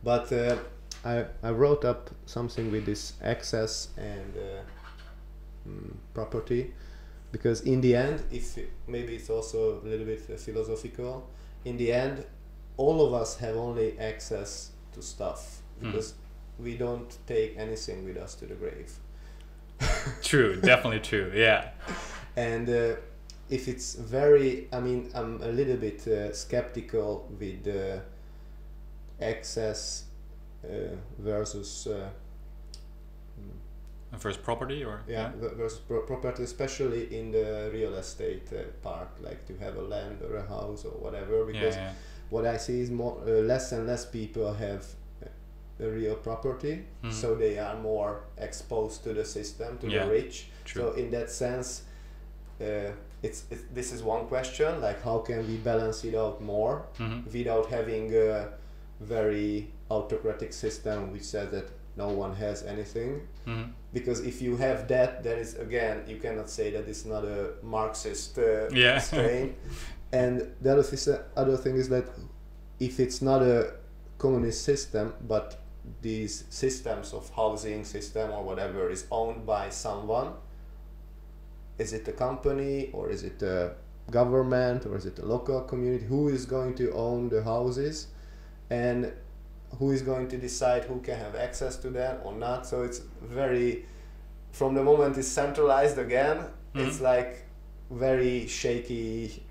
But 0.02 0.30
uh, 0.32 0.56
I, 1.04 1.24
I 1.42 1.50
wrote 1.50 1.84
up 1.84 2.10
something 2.26 2.70
with 2.72 2.84
this 2.84 3.14
access 3.22 3.88
and 3.96 4.36
uh, 4.36 5.68
mm, 5.68 5.94
property 6.12 6.74
because 7.34 7.60
in 7.62 7.80
the 7.80 7.96
end, 7.96 8.22
if 8.30 8.56
maybe 8.86 9.12
it's 9.16 9.28
also 9.28 9.80
a 9.82 9.88
little 9.92 10.06
bit 10.06 10.22
uh, 10.32 10.36
philosophical, 10.36 11.28
in 11.64 11.76
the 11.76 11.92
end, 11.92 12.24
all 12.76 13.04
of 13.06 13.12
us 13.12 13.36
have 13.38 13.56
only 13.56 13.98
access 13.98 14.70
to 14.92 15.02
stuff 15.02 15.42
Hmm. 15.80 15.86
because 15.90 16.14
we 16.64 16.76
don't 16.76 17.10
take 17.26 17.58
anything 17.58 18.04
with 18.04 18.16
us 18.24 18.36
to 18.36 18.46
the 18.46 18.54
grave. 18.54 18.92
true 20.22 20.54
definitely 20.60 21.00
true 21.00 21.32
yeah 21.34 21.70
and 22.36 22.68
uh, 22.70 22.94
if 23.50 23.66
it's 23.66 23.96
very 23.96 24.68
i 24.72 24.78
mean 24.78 25.10
i'm 25.18 25.42
a 25.42 25.48
little 25.48 25.76
bit 25.76 26.06
uh, 26.06 26.32
skeptical 26.32 27.28
with 27.40 27.64
the 27.64 28.00
access 29.20 30.04
uh, 30.64 30.94
versus 31.18 31.88
mm, 34.14 34.20
first 34.20 34.42
property 34.42 34.84
or 34.84 35.00
yeah, 35.08 35.30
ver- 35.40 35.54
versus 35.54 35.78
pro- 35.88 36.02
property 36.02 36.42
especially 36.42 37.02
in 37.18 37.30
the 37.32 37.70
real 37.72 37.94
estate 37.94 38.46
uh, 38.52 38.62
part 38.82 39.08
like 39.22 39.44
to 39.46 39.54
have 39.64 39.76
a 39.76 39.82
land 39.82 40.18
or 40.22 40.36
a 40.36 40.46
house 40.46 40.84
or 40.84 40.92
whatever 41.04 41.44
because 41.44 41.76
yeah. 41.76 41.92
what 42.30 42.44
i 42.46 42.56
see 42.56 42.80
is 42.80 42.90
more 42.90 43.16
uh, 43.26 43.30
less 43.52 43.72
and 43.72 43.86
less 43.86 44.04
people 44.06 44.52
have 44.54 44.84
uh, 45.22 45.84
a 45.86 45.88
real 45.88 46.14
property 46.16 46.76
Mhm. 47.02 47.12
so 47.12 47.34
they 47.34 47.58
are 47.58 47.76
more 47.80 48.12
exposed 48.38 49.02
to 49.04 49.12
the 49.14 49.24
system 49.24 49.78
to 49.78 49.86
Yeah, 49.88 50.04
the 50.04 50.10
rich 50.10 50.46
true. 50.64 50.82
so 50.82 50.92
in 51.00 51.10
that 51.10 51.30
sense 51.30 51.82
uh, 52.60 52.90
it's, 53.22 53.44
it's 53.50 53.62
this 53.74 53.92
is 53.92 54.02
one 54.02 54.26
question 54.26 54.80
like 54.80 55.02
how 55.02 55.18
can 55.18 55.46
we 55.48 55.56
balance 55.56 56.04
it 56.08 56.14
out 56.14 56.40
more 56.40 56.74
Mhm. 56.98 57.24
without 57.32 57.66
having 57.70 58.14
a 58.14 58.48
very 59.00 59.70
autocratic 59.90 60.52
system 60.52 61.12
which 61.12 61.22
says 61.24 61.50
that 61.50 61.66
no 61.96 62.08
one 62.08 62.34
has 62.36 62.62
anything 62.74 63.20
Mhm. 63.46 63.66
Because 63.94 64.20
if 64.20 64.42
you 64.42 64.56
have 64.56 64.86
that 64.88 65.22
then 65.24 65.38
it's 65.38 65.54
again 65.54 65.96
you 66.06 66.16
cannot 66.24 66.48
say 66.50 66.66
that 66.74 66.84
it's 66.92 67.04
not 67.14 67.24
a 67.24 67.52
marxist 67.62 68.38
uh, 68.38 68.68
Yeah. 68.70 68.98
strain. 68.98 69.54
And 70.12 70.34
the 70.62 70.72
other, 70.72 70.82
thing, 70.84 71.18
other 71.36 71.56
thing 71.56 71.76
is 71.76 71.88
that 71.88 72.06
if 72.78 73.00
it's 73.00 73.20
not 73.22 73.40
a 73.42 73.72
communist 74.18 74.60
system 74.70 75.14
but 75.26 75.46
these 76.02 76.44
systems 76.50 77.12
of 77.12 77.30
housing 77.30 77.84
system 77.84 78.30
or 78.30 78.42
whatever 78.42 78.90
is 78.90 79.06
owned 79.10 79.44
by 79.46 79.70
someone 79.70 80.28
is 81.78 81.92
it 81.92 82.06
a 82.08 82.12
company 82.12 82.90
or 82.92 83.10
is 83.10 83.22
it 83.24 83.42
a 83.42 83.74
government 84.10 84.86
or 84.86 84.96
is 84.96 85.06
it 85.06 85.18
a 85.18 85.24
local 85.24 85.60
community? 85.62 86.04
Who 86.04 86.28
is 86.28 86.44
going 86.46 86.74
to 86.76 86.92
own 86.92 87.28
the 87.28 87.42
houses? 87.42 88.08
And 88.70 89.12
who 89.78 89.90
is 89.90 90.02
going 90.02 90.28
to 90.28 90.36
decide 90.38 90.84
who 90.84 91.00
can 91.00 91.18
have 91.18 91.34
access 91.34 91.76
to 91.76 91.90
that 91.90 92.20
or 92.24 92.32
not 92.32 92.66
so 92.66 92.82
it's 92.82 93.00
very 93.22 93.84
from 94.52 94.74
the 94.74 94.82
moment 94.82 95.16
it's 95.18 95.28
centralized 95.28 95.98
again 95.98 96.38
it's 96.74 96.98
Mhm. 96.98 97.02
like 97.12 97.44
very 97.90 98.46
shaky 98.46 99.42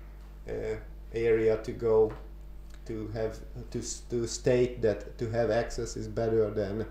uh, 0.48 0.76
area 1.12 1.56
to 1.58 1.72
go 1.72 2.12
to 2.86 3.08
have 3.14 3.38
to 3.70 3.80
to 4.10 4.26
state 4.26 4.82
that 4.82 5.16
to 5.18 5.30
have 5.30 5.50
access 5.50 5.96
is 5.96 6.08
better 6.08 6.50
than 6.50 6.86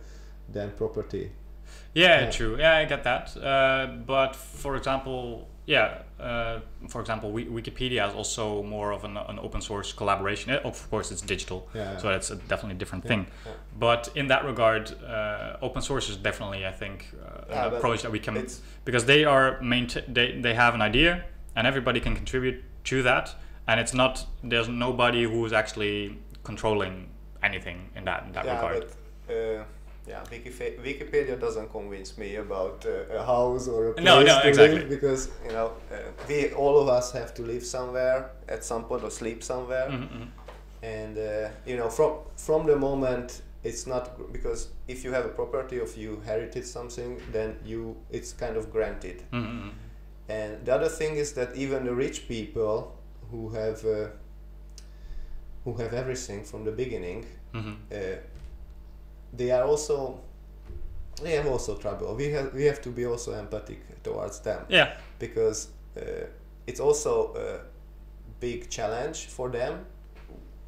than 0.53 0.71
property 0.71 1.31
Yeah, 1.95 2.21
Yeah. 2.21 2.31
true. 2.31 2.55
Yeah, 2.59 2.77
I 2.81 2.85
get 2.85 3.03
that. 3.03 3.25
Uh, 3.37 3.87
but 4.05 4.35
for 4.35 4.75
example, 4.75 5.47
yeah, 5.65 6.01
uh, 6.23 6.59
for 6.87 7.01
example, 7.01 7.31
we, 7.31 7.45
Wikipedia 7.45 8.07
is 8.07 8.13
also 8.15 8.63
more 8.63 8.91
of 8.93 9.03
an, 9.03 9.17
an 9.17 9.39
open 9.39 9.61
source 9.61 9.93
collaboration. 9.93 10.51
Eh, 10.51 10.59
Of 10.63 10.89
course, 10.89 11.11
it's 11.11 11.21
digital, 11.21 11.67
Yeah, 11.75 11.97
so 11.97 12.07
that's 12.07 12.31
a 12.31 12.35
definitely 12.35 12.75
a 12.75 12.79
different 12.79 13.03
Yeah, 13.05 13.09
thing. 13.09 13.27
yeah. 13.45 13.51
But 13.79 14.09
in 14.15 14.27
that 14.27 14.45
regard, 14.45 14.91
uh, 15.03 15.57
open 15.61 15.81
source 15.81 16.09
is 16.09 16.17
definitely, 16.17 16.65
I 16.65 16.71
think, 16.71 16.97
uh, 17.13 17.45
Yeah, 17.49 17.67
an 17.67 17.73
approach 17.75 18.01
that 18.03 18.11
we 18.11 18.19
can 18.19 18.37
It's 18.37 18.61
because 18.85 19.05
they 19.05 19.25
are 19.25 19.59
maintain 19.61 20.03
they, 20.13 20.39
they 20.41 20.53
have 20.53 20.73
an 20.75 20.81
idea 20.81 21.23
and 21.55 21.67
everybody 21.67 21.99
can 21.99 22.15
contribute 22.15 22.63
to 22.85 23.03
that, 23.03 23.35
and 23.67 23.79
it's 23.79 23.93
not 23.93 24.25
there's 24.43 24.69
nobody 24.69 25.23
who 25.23 25.45
is 25.45 25.53
actually 25.53 26.17
controlling 26.43 27.09
anything 27.41 27.89
in 27.95 28.05
that 28.05 28.23
in 28.25 28.31
that 28.33 28.45
yeah, 28.45 28.55
regard. 28.55 28.85
but 29.27 29.33
uh, 29.35 29.63
yeah, 30.07 30.21
Wikipedia 30.29 31.39
doesn't 31.39 31.71
convince 31.71 32.17
me 32.17 32.35
about 32.35 32.85
uh, 32.85 33.15
a 33.19 33.23
house 33.25 33.67
or 33.67 33.87
a 33.89 33.93
place 33.93 34.05
No, 34.05 34.21
no, 34.21 34.41
to 34.41 34.47
exactly. 34.47 34.79
live 34.79 34.89
because 34.89 35.29
you 35.45 35.53
know 35.53 35.71
uh, 35.91 35.95
we 36.27 36.51
all 36.53 36.77
of 36.81 36.87
us 36.89 37.11
have 37.13 37.33
to 37.35 37.41
live 37.41 37.63
somewhere 37.63 38.31
at 38.49 38.63
some 38.65 38.83
point 38.85 39.03
or 39.03 39.11
sleep 39.11 39.43
somewhere, 39.43 39.87
Mhm, 39.89 40.09
mhm. 40.09 40.27
and 40.81 41.17
uh, 41.17 41.49
you 41.65 41.77
know 41.77 41.89
from 41.89 42.11
from 42.35 42.65
the 42.65 42.75
moment 42.75 43.41
it's 43.63 43.87
not 43.87 44.15
gr- 44.17 44.29
because 44.31 44.67
if 44.87 45.05
you 45.05 45.13
have 45.13 45.25
a 45.25 45.29
property 45.29 45.79
or 45.79 45.87
you 45.95 46.15
inherited 46.15 46.65
something 46.65 47.17
then 47.31 47.55
you 47.65 47.95
it's 48.11 48.33
kind 48.33 48.57
of 48.57 48.65
granted 48.71 49.17
Mhm, 49.31 49.45
mhm. 49.45 49.71
and 50.29 50.65
the 50.65 50.73
other 50.75 50.89
thing 50.89 51.15
is 51.15 51.31
that 51.33 51.55
even 51.55 51.85
the 51.85 51.93
rich 51.95 52.27
people 52.27 52.91
who 53.31 53.49
have 53.49 53.85
uh, 53.85 54.07
who 55.63 55.73
have 55.75 55.93
everything 55.93 56.43
from 56.43 56.65
the 56.65 56.71
beginning 56.71 57.25
Mhm. 57.53 57.75
They 59.37 59.51
are 59.51 59.63
also 59.63 60.19
they 61.21 61.31
have 61.35 61.47
also 61.47 61.75
trouble. 61.77 62.15
We 62.15 62.31
have 62.31 62.53
we 62.53 62.63
have 62.65 62.81
to 62.81 62.89
be 62.89 63.05
also 63.05 63.33
empathic 63.33 63.79
towards 64.03 64.39
them. 64.39 64.65
Yeah. 64.69 64.93
because 65.19 65.67
uh, 65.97 66.25
it's 66.67 66.79
also 66.79 67.33
a 67.35 67.59
big 68.39 68.69
challenge 68.69 69.27
for 69.27 69.49
them. 69.49 69.85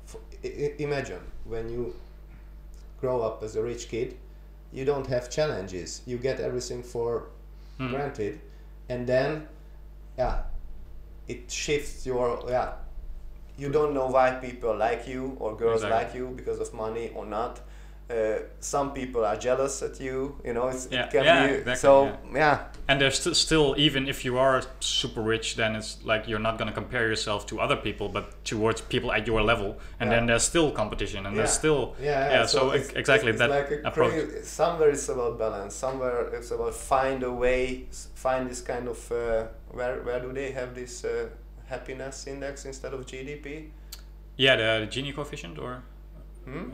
For, 0.05 0.19
I- 0.43 0.73
imagine 0.79 1.21
when 1.45 1.69
you 1.69 1.93
grow 3.01 3.21
up 3.21 3.43
as 3.43 3.55
a 3.55 3.61
rich 3.63 3.89
kid 3.89 4.17
you 4.73 4.83
don't 4.85 5.07
have 5.07 5.29
challenges. 5.29 6.01
You 6.05 6.17
get 6.17 6.39
everything 6.39 6.83
for 6.83 7.29
Mhm. 7.79 7.89
granted. 7.91 8.39
And 8.89 9.07
then 9.07 9.47
yeah 10.17 10.43
it 11.27 11.49
shifts 11.51 12.05
your 12.05 12.43
yeah. 12.49 12.73
You 13.57 13.69
don't 13.71 13.93
know 13.93 14.07
why 14.07 14.31
people 14.31 14.75
like 14.75 15.07
you 15.07 15.35
or 15.39 15.55
girls 15.55 15.83
Exactly. 15.83 15.97
like 16.05 16.15
you 16.15 16.33
because 16.35 16.59
of 16.59 16.73
money 16.73 17.11
or 17.15 17.25
not 17.25 17.59
uh, 18.09 18.39
some 18.59 18.93
people 18.93 19.25
are 19.25 19.35
jealous 19.37 19.81
at 19.81 19.99
you 19.99 20.35
you 20.45 20.53
know 20.53 20.67
it's, 20.67 20.87
Yeah, 20.91 21.05
it 21.05 21.11
can 21.11 21.23
yeah, 21.25 21.47
be 21.47 21.53
exactly, 21.53 21.75
so 21.75 22.05
yeah. 22.05 22.15
yeah 22.35 22.57
And 22.87 23.01
there's 23.01 23.19
st- 23.19 23.35
still, 23.35 23.73
even 23.77 24.07
if 24.07 24.23
you 24.25 24.37
are 24.37 24.61
super 24.79 25.21
rich, 25.23 25.55
then 25.55 25.75
it's 25.75 25.97
like 26.05 26.27
you're 26.29 26.43
not 26.47 26.57
going 26.59 26.67
to 26.73 26.73
compare 26.81 27.07
yourself 27.07 27.45
to 27.47 27.59
other 27.59 27.75
people, 27.75 28.07
but 28.09 28.25
towards 28.45 28.81
people 28.81 29.11
at 29.11 29.25
your 29.27 29.41
level. 29.41 29.69
And 29.99 30.09
Yeah. 30.11 30.17
then 30.17 30.27
there's 30.27 30.43
still 30.43 30.71
competition, 30.71 31.25
and 31.25 31.35
there's 31.35 31.51
still 31.61 31.95
yeah, 31.99 32.29
yeah, 32.33 32.45
so 32.45 32.59
it's- 32.75 32.91
exactly 32.95 33.29
it's 33.31 33.39
that 33.39 33.49
like 33.49 33.71
a 33.71 33.87
approach. 33.89 34.11
crazy- 34.13 34.43
somewhere 34.43 34.91
it's 34.91 35.09
about 35.09 35.39
balance 35.39 35.73
somewhere 35.75 36.29
it's 36.37 36.51
about 36.51 36.73
find 36.75 37.23
a 37.23 37.31
way 37.31 37.87
find 38.23 38.47
this 38.49 38.61
kind 38.61 38.87
of 38.87 39.11
uh, 39.11 39.47
where 39.77 39.95
where 40.05 40.19
do 40.25 40.31
they 40.33 40.51
have 40.59 40.69
this 40.75 41.03
uh, 41.03 41.09
happiness 41.69 42.27
index 42.27 42.65
instead 42.65 42.93
of 42.93 43.01
gdp 43.11 43.47
yeah, 44.37 44.55
the, 44.57 44.85
the 44.85 44.87
Gini 44.93 45.11
coefficient, 45.15 45.57
or 45.57 45.81
hmm? 46.45 46.69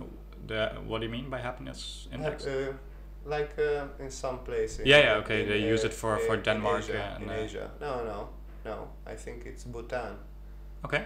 The 0.48 0.72
what 0.88 1.00
do 1.02 1.06
you 1.06 1.12
mean 1.12 1.30
by 1.30 1.39
happiness 1.39 2.08
index? 2.14 2.46
Uh, 2.46 2.74
like 3.26 3.54
uh, 3.60 4.04
in 4.04 4.10
some 4.12 4.39
places. 4.39 4.86
Yeah, 4.86 5.00
yeah, 5.04 5.20
okay, 5.24 5.46
they 5.46 5.74
use 5.74 5.84
it 5.88 5.94
for- 5.94 6.18
for 6.18 6.36
in 6.36 6.42
Denmark, 6.44 6.80
Asia, 6.84 6.94
yeah, 6.94 7.16
in 7.18 7.22
and, 7.30 7.32
uh, 7.32 7.44
Asia. 7.46 7.70
No, 7.82 8.04
no, 8.04 8.30
no. 8.66 8.88
I 9.14 9.16
think 9.16 9.46
it's 9.46 9.64
Bhutan. 9.66 10.16
okay, 10.86 11.04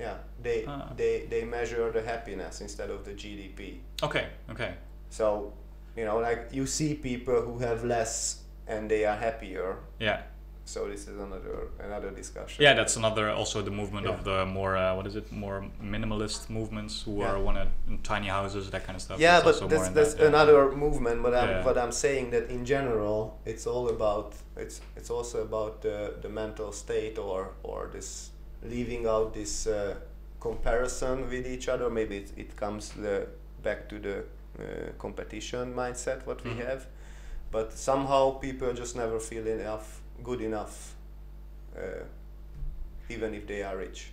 Yeah, 0.00 0.16
they 0.42 0.64
Ah. 0.66 0.92
they 0.96 1.26
they 1.30 1.44
measure 1.44 1.92
the 1.92 2.02
happiness 2.02 2.60
instead 2.60 2.90
of 2.90 3.04
the 3.04 3.12
GDP. 3.12 3.80
okay, 4.02 4.26
okay. 4.50 4.74
So, 5.10 5.52
you 5.96 6.04
know, 6.04 6.18
like 6.30 6.40
you 6.56 6.66
see 6.66 6.94
people 6.94 7.34
who 7.42 7.58
have 7.58 7.84
less 7.86 8.42
and 8.68 8.88
they 8.90 9.04
are 9.06 9.16
happier. 9.16 9.76
Yeah, 10.00 10.18
So 10.66 10.88
this 10.88 11.02
is 11.08 11.18
another 11.20 11.68
another 11.78 12.10
discussion. 12.10 12.62
yeah, 12.64 12.72
that's 12.74 12.96
another 12.96 13.30
also 13.30 13.60
the 13.62 13.70
movement 13.70 14.06
Yeah. 14.06 14.14
of 14.14 14.24
the 14.24 14.46
more 14.46 14.76
uh, 14.76 14.96
what 14.96 15.06
is 15.06 15.14
it, 15.14 15.30
more 15.30 15.64
minimalist 15.82 16.48
movements 16.48 17.02
who 17.04 17.18
Yeah. 17.20 17.32
are 17.32 17.38
want 17.38 17.58
in 17.88 17.98
tiny 18.02 18.28
houses, 18.28 18.70
that 18.70 18.84
kind 18.86 18.96
of 18.96 19.02
stuff. 19.02 19.20
yeah, 19.20 19.40
That's 19.40 19.60
but 19.60 19.68
that's, 19.70 19.88
that's 19.90 20.14
that, 20.14 20.22
yeah. 20.22 20.28
another 20.28 20.70
movement. 20.72 21.22
But 21.22 21.34
I'm 21.34 21.48
Yeah. 21.48 21.62
but 21.68 21.76
I'm 21.76 21.92
saying 21.92 22.30
that 22.30 22.44
in 22.50 22.64
general, 22.64 23.18
it's 23.44 23.66
all 23.66 23.88
about 23.96 24.34
it's 24.56 24.80
it's 24.96 25.10
also 25.10 25.42
about 25.42 25.82
the 25.82 26.14
the 26.22 26.28
mental 26.28 26.72
state 26.72 27.18
or 27.18 27.40
or 27.62 27.90
this 27.92 28.30
leaving 28.62 29.06
out 29.06 29.34
this 29.34 29.66
uh, 29.66 29.94
comparison 30.40 31.28
with 31.30 31.46
each 31.46 31.68
other. 31.68 31.90
Maybe 31.90 32.16
it, 32.18 32.32
it 32.36 32.56
comes 32.56 32.90
the, 32.90 33.26
back 33.62 33.88
to 33.90 33.98
the 33.98 34.16
uh, 34.18 34.92
competition 34.98 35.74
mindset 35.74 36.18
what 36.26 36.42
we 36.44 36.50
Mhm. 36.50 36.66
have, 36.66 36.86
but 37.50 37.72
somehow 37.72 38.22
people 38.40 38.72
just 38.72 38.96
never 38.96 39.18
feel 39.20 39.46
enough 39.46 40.00
good 40.24 40.40
enough, 40.40 40.94
uh, 41.76 42.04
even 43.08 43.34
if 43.34 43.46
they 43.46 43.62
are 43.62 43.76
rich. 43.76 44.10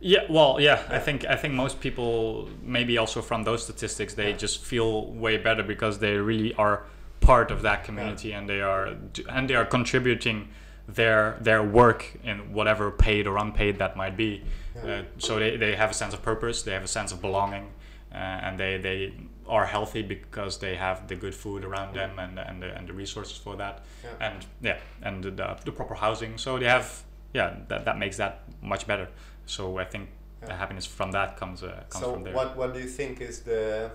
Yeah, 0.00 0.24
well, 0.28 0.60
yeah, 0.60 0.82
I 0.90 0.98
think 0.98 1.24
I 1.24 1.36
think 1.36 1.54
most 1.54 1.80
people, 1.80 2.48
maybe 2.62 2.98
also 2.98 3.22
from 3.22 3.44
those 3.44 3.62
statistics, 3.64 4.12
they 4.14 4.30
Yeah. 4.30 4.36
just 4.36 4.62
feel 4.64 5.06
way 5.24 5.38
better 5.38 5.62
because 5.62 5.98
they 6.00 6.16
really 6.16 6.52
are 6.54 6.82
part 7.20 7.50
of 7.50 7.62
that 7.62 7.82
community 7.84 8.32
and 8.32 8.46
they 8.48 8.60
are 8.60 8.94
and 9.28 9.48
they 9.48 9.54
are 9.54 9.64
contributing 9.64 10.48
their 10.86 11.36
their 11.40 11.62
work 11.62 12.12
in 12.22 12.52
whatever 12.52 12.90
paid 12.90 13.26
or 13.26 13.36
unpaid 13.38 13.78
that 13.78 13.96
might 13.96 14.16
be. 14.16 14.42
Yeah. 14.74 14.82
Uh, 14.84 15.02
so 15.18 15.38
they, 15.38 15.56
they 15.56 15.74
have 15.76 15.90
a 15.90 15.94
sense 15.94 16.12
of 16.14 16.22
purpose, 16.22 16.62
they 16.62 16.72
have 16.72 16.84
a 16.84 16.88
sense 16.88 17.10
of 17.14 17.20
belonging, 17.22 17.66
uh, 18.12 18.16
and 18.46 18.58
they, 18.60 18.76
they 18.78 19.12
are 19.48 19.66
healthy 19.66 20.02
because 20.02 20.58
they 20.58 20.76
have 20.76 21.06
the 21.08 21.14
good 21.16 21.34
food 21.34 21.64
around 21.64 21.94
them 21.94 22.18
and 22.18 22.38
and 22.38 22.62
the, 22.62 22.76
and 22.76 22.88
the 22.88 22.92
resources 22.92 23.36
for 23.36 23.56
that, 23.56 23.84
Yeah. 24.04 24.28
and 24.28 24.46
yeah, 24.62 24.78
and 25.02 25.24
the, 25.24 25.30
the, 25.64 25.72
proper 25.72 25.94
housing. 25.94 26.38
So 26.38 26.58
they 26.58 26.68
have 26.68 26.86
yeah 27.34 27.54
that, 27.68 27.84
that 27.84 27.98
makes 27.98 28.16
that 28.16 28.34
much 28.62 28.86
better. 28.86 29.08
So 29.46 29.78
I 29.78 29.84
think 29.84 30.08
the 30.46 30.54
happiness 30.54 30.86
from 30.86 31.12
that 31.12 31.36
comes 31.36 31.62
uh, 31.62 31.68
comes 31.90 32.04
so 32.04 32.12
from 32.12 32.22
there. 32.24 32.34
what 32.34 32.56
what 32.56 32.74
do 32.74 32.80
you 32.80 32.88
think 32.88 33.20
is 33.20 33.40
the 33.40 33.90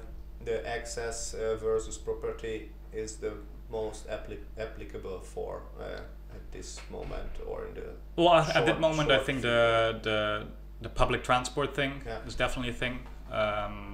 the 0.46 0.68
access 0.78 1.34
uh, 1.34 1.56
versus 1.58 1.98
property 1.98 2.70
is 2.94 3.18
the 3.18 3.32
most 3.72 4.08
appli- 4.10 4.44
applicable 4.58 5.20
for 5.22 5.62
uh, 5.80 6.36
at 6.36 6.52
this 6.52 6.80
moment 6.92 7.30
or 7.48 7.66
in 7.68 7.74
the 7.74 7.84
Well, 8.16 8.34
at- 8.34 8.56
at 8.56 8.66
that 8.66 8.80
moment, 8.80 9.12
I 9.12 9.20
think 9.20 9.42
the 9.42 10.00
the 10.04 10.46
the 10.82 10.90
public 10.90 11.24
transport 11.24 11.76
thing 11.76 12.02
Yeah. 12.06 12.28
is 12.28 12.36
definitely 12.36 12.72
a 12.72 12.78
thing 12.84 13.00
um, 13.32 13.91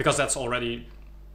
because 0.00 0.16
that's 0.16 0.36
already 0.44 0.86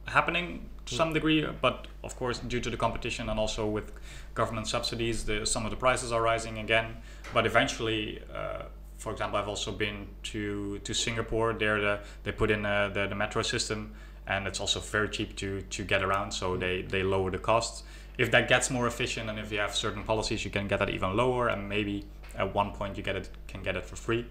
happening 0.06 0.46
to 0.86 0.94
Mm. 0.94 0.96
some 0.96 1.12
degree. 1.12 1.40
But 1.66 1.76
of 2.02 2.12
course, 2.16 2.38
due 2.52 2.60
to 2.66 2.70
the 2.70 2.76
competition 2.76 3.28
and 3.30 3.38
also 3.38 3.62
with 3.76 3.92
government 4.34 4.66
subsidies, 4.66 5.24
the, 5.24 5.46
some 5.46 5.64
of 5.66 5.70
the 5.70 5.76
prices 5.86 6.10
are 6.10 6.22
rising 6.32 6.58
again. 6.58 6.86
But 7.34 7.46
eventually, 7.46 8.02
uh, 8.40 8.62
for 8.98 9.12
example, 9.12 9.38
I've 9.38 9.48
also 9.54 9.70
been 9.84 9.98
to 10.32 10.40
to 10.86 10.92
Singapore. 10.94 11.48
There, 11.62 11.80
the, 11.86 11.94
they 12.24 12.32
put 12.32 12.50
in 12.50 12.66
uh, 12.66 12.72
the 12.96 13.06
the 13.12 13.14
metro 13.14 13.42
system, 13.42 13.80
and 14.26 14.46
it's 14.48 14.60
also 14.60 14.80
very 14.80 15.08
cheap 15.16 15.30
to 15.42 15.48
to 15.76 15.80
get 15.92 16.02
around. 16.02 16.32
So 16.32 16.56
they 16.64 16.82
they 16.92 17.02
lower 17.04 17.30
the 17.30 17.42
costs. 17.50 17.84
If 18.18 18.28
that 18.30 18.48
gets 18.48 18.70
more 18.70 18.86
efficient, 18.88 19.30
and 19.30 19.38
if 19.38 19.52
you 19.52 19.60
have 19.60 19.74
certain 19.74 20.02
policies, 20.04 20.40
you 20.44 20.50
can 20.52 20.68
get 20.68 20.78
that 20.78 20.90
even 20.90 21.10
lower, 21.16 21.44
and 21.52 21.68
maybe 21.68 22.04
at 22.42 22.54
one 22.56 22.70
point 22.78 22.96
you 22.96 23.04
get 23.04 23.16
it 23.16 23.28
can 23.52 23.62
get 23.62 23.76
it 23.76 23.84
for 23.84 23.96
free. 23.96 24.24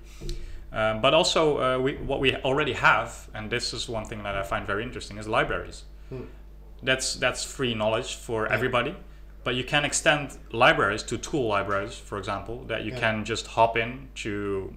Um, 0.75 0.99
but 1.01 1.13
also, 1.13 1.41
uh, 1.57 1.79
we, 1.79 1.93
what 2.09 2.19
we 2.19 2.35
already 2.49 2.73
have, 2.73 3.29
and 3.33 3.49
this 3.49 3.73
is 3.73 3.87
one 3.87 4.05
thing 4.05 4.21
that 4.23 4.35
I 4.35 4.43
find 4.43 4.67
very 4.67 4.83
interesting, 4.83 5.17
is 5.17 5.27
libraries. 5.27 5.85
Hmm. 6.09 6.23
That's 6.83 7.15
that's 7.15 7.43
free 7.45 7.73
knowledge 7.73 8.15
for 8.15 8.39
everybody, 8.51 8.93
but 9.45 9.55
you 9.55 9.63
can 9.63 9.85
extend 9.85 10.37
libraries 10.51 11.01
to 11.03 11.17
tool 11.17 11.47
libraries, 11.47 11.95
for 11.97 12.17
example, 12.17 12.57
that 12.65 12.83
you 12.83 12.91
Yeah. 12.91 12.99
can 12.99 13.23
just 13.23 13.47
hop 13.47 13.77
in 13.77 14.09
to 14.15 14.31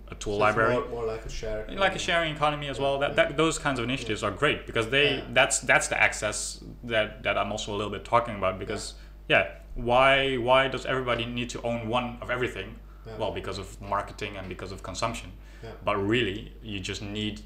a 0.09 0.15
tool 0.15 0.35
So 0.35 0.39
library 0.47 0.75
more, 0.75 0.89
more 0.89 1.05
like 1.15 1.25
a 1.27 1.29
share 1.29 1.67
like 1.87 1.97
a 1.97 1.99
sharing 1.99 2.35
economy 2.37 2.69
as 2.69 2.79
well. 2.79 2.99
That, 3.01 3.17
that 3.17 3.37
those 3.37 3.59
kinds 3.59 3.79
of 3.81 3.85
initiatives 3.85 4.23
are 4.23 4.31
great 4.31 4.67
because 4.67 4.89
they 4.91 5.17
Yeah. 5.17 5.25
that's 5.39 5.59
that's 5.71 5.89
the 5.89 6.01
access 6.01 6.63
that 6.85 7.25
that 7.25 7.37
I'm 7.37 7.51
also 7.51 7.75
a 7.75 7.77
little 7.77 7.93
bit 7.93 8.05
talking 8.05 8.37
about 8.37 8.59
because 8.61 8.95
yeah, 9.29 9.45
why 9.75 10.37
why 10.37 10.69
does 10.69 10.87
everybody 10.87 11.27
need 11.27 11.51
to 11.51 11.61
own 11.63 11.89
one 11.89 12.19
of 12.23 12.31
everything? 12.31 12.77
Yeah. 13.09 13.17
Well, 13.19 13.33
because 13.33 13.59
of 13.59 13.81
marketing 13.81 14.37
and 14.37 14.49
because 14.49 14.73
of 14.73 14.83
consumption. 14.83 15.33
Yeah. 15.63 15.71
But 15.85 15.97
really, 15.97 16.53
you 16.63 16.81
just 16.81 17.03
need 17.03 17.41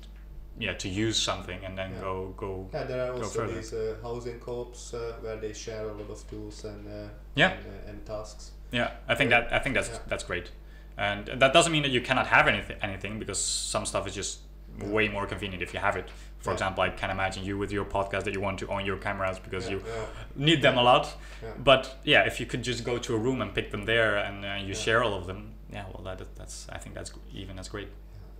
yeah 0.58 0.74
to 0.74 0.88
use 0.88 1.16
something 1.16 1.64
and 1.64 1.78
then 1.78 1.90
Yeah. 1.92 2.00
go 2.00 2.34
go 2.36 2.68
Yeah, 2.74 2.84
there 2.84 3.06
are 3.06 3.12
also 3.14 3.40
further. 3.40 3.54
these 3.54 3.72
uh, 3.72 3.96
housing 4.02 4.38
co-ops 4.38 4.92
uh, 4.94 5.14
where 5.22 5.36
they 5.36 5.52
share 5.54 5.88
a 5.88 5.92
lot 5.92 6.10
of 6.10 6.28
tools 6.30 6.64
and 6.64 6.86
uh, 6.86 7.08
Yeah. 7.34 7.52
and, 7.52 7.66
uh, 7.66 7.90
and 7.90 8.06
tasks. 8.06 8.52
Yeah, 8.70 8.90
I 9.08 9.14
think 9.14 9.30
that 9.30 9.52
I 9.52 9.58
think 9.62 9.74
that's 9.74 9.98
that's 10.10 10.24
great, 10.24 10.50
and 10.96 11.26
that 11.40 11.52
doesn't 11.52 11.72
mean 11.72 11.82
that 11.82 11.90
you 11.92 12.00
cannot 12.02 12.26
have 12.26 12.48
anything 12.48 12.76
anything 12.82 13.18
because 13.18 13.40
some 13.70 13.86
stuff 13.86 14.06
is 14.06 14.14
just 14.14 14.40
way 14.78 15.08
more 15.08 15.26
convenient 15.26 15.62
if 15.62 15.72
you 15.74 15.80
have 15.80 15.96
it. 15.98 16.08
For 16.38 16.50
Yeah. 16.50 16.54
example, 16.54 16.82
I 16.84 16.90
can 16.90 17.10
imagine 17.10 17.44
you 17.44 17.58
with 17.58 17.72
your 17.72 17.84
podcast 17.84 18.24
that 18.24 18.32
you 18.34 18.40
want 18.40 18.58
to 18.60 18.66
own 18.68 18.84
your 18.86 18.96
cameras 18.98 19.38
because 19.38 19.64
Yeah, 19.66 19.72
you 19.76 19.82
yeah, 19.86 20.46
need 20.46 20.60
them 20.62 20.78
a 20.78 20.82
lot. 20.82 21.14
But 21.58 21.96
yeah, 22.04 22.26
if 22.26 22.40
you 22.40 22.46
could 22.46 22.62
just 22.66 22.82
go 22.84 22.98
to 22.98 23.14
a 23.14 23.18
room 23.18 23.40
and 23.42 23.54
pick 23.54 23.70
them 23.70 23.84
there 23.84 24.16
and 24.16 24.44
uh, 24.44 24.66
you 24.68 24.74
share 24.74 25.02
all 25.02 25.14
of 25.14 25.26
them, 25.26 25.51
yeah, 25.72 25.84
well, 25.92 26.02
that, 26.04 26.34
that's 26.36 26.66
I 26.68 26.78
think 26.78 26.94
that's 26.94 27.12
even 27.34 27.56
that's 27.56 27.68
great. 27.68 27.88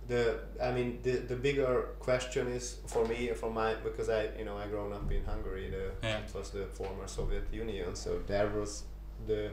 the 0.07 0.39
I 0.61 0.71
mean 0.71 0.99
the 1.03 1.11
the 1.31 1.35
bigger 1.35 1.73
question 1.99 2.47
is 2.47 2.77
for 2.87 3.03
me 3.07 3.17
for 3.41 3.49
my 3.49 3.75
because 3.87 4.09
I 4.09 4.21
you 4.39 4.45
know 4.45 4.57
I 4.57 4.67
grown 4.67 4.91
up 4.93 5.11
in 5.11 5.23
Hungary 5.25 5.69
the 5.69 5.85
Yeah. 6.07 6.19
it 6.25 6.33
was 6.35 6.49
the 6.51 6.65
former 6.79 7.07
Soviet 7.07 7.45
Union 7.53 7.95
so 7.95 8.09
there 8.27 8.47
was 8.59 8.83
the 9.27 9.51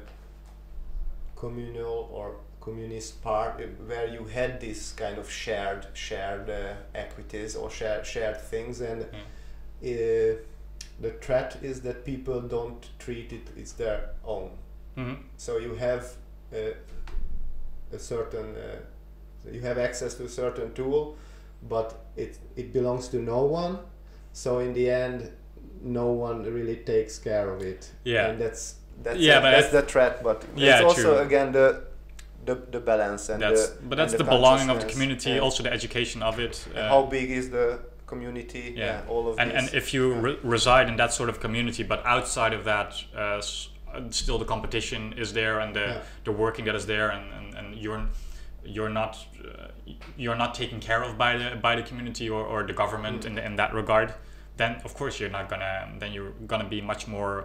communal 1.37 2.09
or 2.13 2.37
communist 2.61 3.23
part 3.23 3.61
uh, 3.61 3.65
where 3.87 4.07
you 4.07 4.25
had 4.25 4.61
this 4.61 4.93
kind 4.93 5.19
of 5.19 5.31
shared 5.31 5.87
shared 5.95 6.51
uh, 6.51 6.75
equities 6.95 7.57
or 7.57 7.71
shared 7.71 8.05
shared 8.05 8.39
things 8.41 8.81
and 8.81 9.03
uh, 9.03 9.07
the 11.01 11.11
threat 11.23 11.57
is 11.63 11.81
that 11.81 12.05
people 12.05 12.41
don't 12.43 12.91
treat 12.99 13.33
it 13.33 13.49
it's 13.57 13.73
their 13.73 14.11
own 14.25 14.51
hmm 14.97 15.15
so 15.37 15.57
you 15.59 15.75
have 15.75 16.03
uh, 16.53 16.57
a 17.93 17.99
certain 17.99 18.55
uh, 18.57 19.51
you 19.53 19.61
have 19.61 19.79
access 19.79 20.15
to 20.15 20.25
a 20.25 20.29
certain 20.29 20.73
tool 20.75 21.17
but 21.69 21.95
it 22.17 22.39
it 22.57 22.73
belongs 22.73 23.09
to 23.09 23.17
no 23.19 23.43
one 23.45 23.79
so 24.33 24.59
in 24.61 24.73
the 24.75 24.91
end 24.91 25.31
no 25.83 26.07
one 26.13 26.43
really 26.45 26.77
takes 26.77 27.19
care 27.19 27.49
of 27.51 27.63
it 27.63 27.91
Yeah. 28.05 28.29
and 28.29 28.41
that's 28.41 28.77
that's 29.03 29.19
Yeah, 29.19 29.39
a- 29.39 29.43
that's 29.43 29.71
the 29.73 29.83
threat 29.83 30.23
but 30.23 30.45
Yeah, 30.57 30.77
it's 30.77 30.85
also 30.85 31.03
true. 31.15 31.19
again 31.19 31.53
the 31.53 31.83
the, 32.45 32.55
the 32.71 32.81
balance 32.81 33.29
and 33.29 33.43
That's 33.43 33.69
the, 33.69 33.83
but 33.89 33.97
that's 33.99 34.13
and 34.15 34.21
the, 34.21 34.25
belonging 34.25 34.71
of 34.71 34.81
the 34.81 34.87
community, 34.87 35.39
also 35.39 35.63
the 35.63 35.71
education 35.73 36.23
of 36.23 36.39
it. 36.41 36.67
uh, 36.75 36.89
how 36.89 37.03
big 37.05 37.31
is 37.31 37.51
the 37.51 37.81
community 38.07 38.75
Yeah. 38.77 39.03
all 39.11 39.29
of 39.29 39.39
and 39.39 39.51
this 39.51 39.59
and 39.67 39.75
if 39.75 39.93
you 39.95 40.13
yeah. 40.15 40.21
re- 40.23 40.39
reside 40.43 40.89
in 40.89 40.97
that 40.97 41.13
sort 41.13 41.29
of 41.29 41.39
community, 41.39 41.83
but 41.83 42.01
outside 42.07 42.55
of 42.55 42.65
that, 42.65 42.95
uh, 43.15 43.43
still 44.11 44.39
the 44.39 44.45
competition 44.45 45.13
is 45.17 45.33
there 45.33 45.61
and 45.61 45.75
the 45.75 45.81
Yeah. 45.81 46.03
the 46.25 46.33
working 46.33 46.65
that 46.67 46.75
is 46.75 46.87
there, 46.87 47.09
and, 47.11 47.25
and, 47.33 47.55
and 47.59 47.75
you're 47.83 48.03
you're 48.65 48.91
not 48.91 49.17
uh, 49.45 49.69
you're 50.17 50.37
not 50.37 50.55
taken 50.55 50.81
care 50.81 51.03
of 51.03 51.17
by 51.19 51.37
the 51.39 51.57
by 51.57 51.75
the 51.77 51.83
community 51.83 52.29
or, 52.29 52.43
or 52.45 52.63
the 52.67 52.73
government 52.75 53.23
Mm. 53.23 53.27
in, 53.27 53.39
in 53.39 53.57
that 53.57 53.73
regard, 53.75 54.15
then 54.57 54.73
of 54.85 54.95
course 54.95 55.19
you're 55.21 55.33
not 55.39 55.49
gonna 55.49 55.89
then 55.99 56.13
you're 56.13 56.33
gonna 56.47 56.69
be 56.69 56.81
much 56.81 57.07
more 57.09 57.45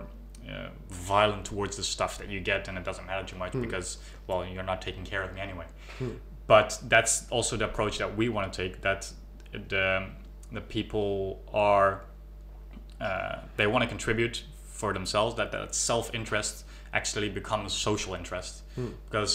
uh, 0.50 0.70
violent 0.90 1.46
towards 1.46 1.76
the 1.78 1.84
stuff 1.84 2.18
that 2.20 2.28
you 2.30 2.40
get, 2.40 2.68
and 2.68 2.78
it 2.78 2.84
doesn't 2.86 3.06
matter 3.08 3.26
too 3.26 3.38
much 3.38 3.54
Mm. 3.54 3.62
because 3.62 3.98
well 4.28 4.46
you're 4.46 4.64
not 4.72 4.82
taking 4.82 5.06
care 5.06 5.24
of 5.24 5.34
me 5.34 5.42
anyway. 5.42 5.66
Mm. 6.00 6.18
But 6.48 6.80
that's 6.90 7.28
also 7.32 7.58
the 7.58 7.66
approach 7.66 7.98
that 7.98 8.16
we 8.18 8.30
want 8.30 8.54
to 8.54 8.62
take. 8.64 8.82
That 8.82 9.12
the 9.70 10.08
the 10.52 10.62
people 10.62 11.42
are 11.54 12.02
uh, 13.02 13.36
they 13.58 13.68
want 13.68 13.82
to 13.84 13.90
contribute 13.90 14.44
for 14.76 14.94
themselves. 14.94 15.36
That 15.36 15.52
that 15.52 15.74
self 15.76 16.14
interest 16.14 16.66
actually 16.94 17.30
becomes 17.30 17.74
social 17.74 18.14
interest 18.16 18.64
Hmm. 18.76 18.92
because 19.10 19.34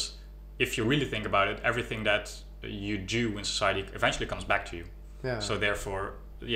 if 0.58 0.76
you 0.76 0.84
really 0.92 1.06
think 1.14 1.26
about 1.26 1.48
it, 1.48 1.58
everything 1.70 2.04
that 2.04 2.24
you 2.62 2.98
do 2.98 3.38
in 3.38 3.44
society 3.44 3.82
eventually 3.94 4.26
comes 4.26 4.44
back 4.44 4.62
to 4.70 4.76
you. 4.76 4.84
yeah 5.24 5.40
So 5.40 5.52
therefore, 5.58 6.04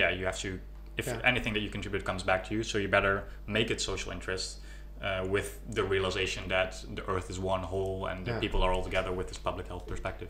yeah, 0.01 0.11
you 0.19 0.25
have 0.27 0.39
to. 0.47 0.49
If 0.97 1.07
Yeah. 1.07 1.21
anything 1.31 1.53
that 1.55 1.63
you 1.65 1.71
contribute 1.71 2.05
comes 2.05 2.23
back 2.23 2.41
to 2.49 2.55
you, 2.55 2.63
so 2.63 2.79
you 2.79 2.89
better 2.89 3.17
make 3.47 3.69
it 3.75 3.81
social 3.81 4.13
interest 4.13 4.49
uh, 5.03 5.27
with 5.37 5.49
the 5.77 5.83
realization 5.95 6.43
that 6.49 6.71
the 6.97 7.03
Earth 7.13 7.29
is 7.31 7.39
one 7.39 7.63
whole 7.73 8.07
and 8.11 8.19
the 8.27 8.33
people 8.45 8.61
are 8.65 8.73
all 8.75 8.85
together 8.91 9.13
with 9.19 9.27
this 9.29 9.39
public 9.39 9.67
health 9.69 9.87
perspective. 9.87 10.29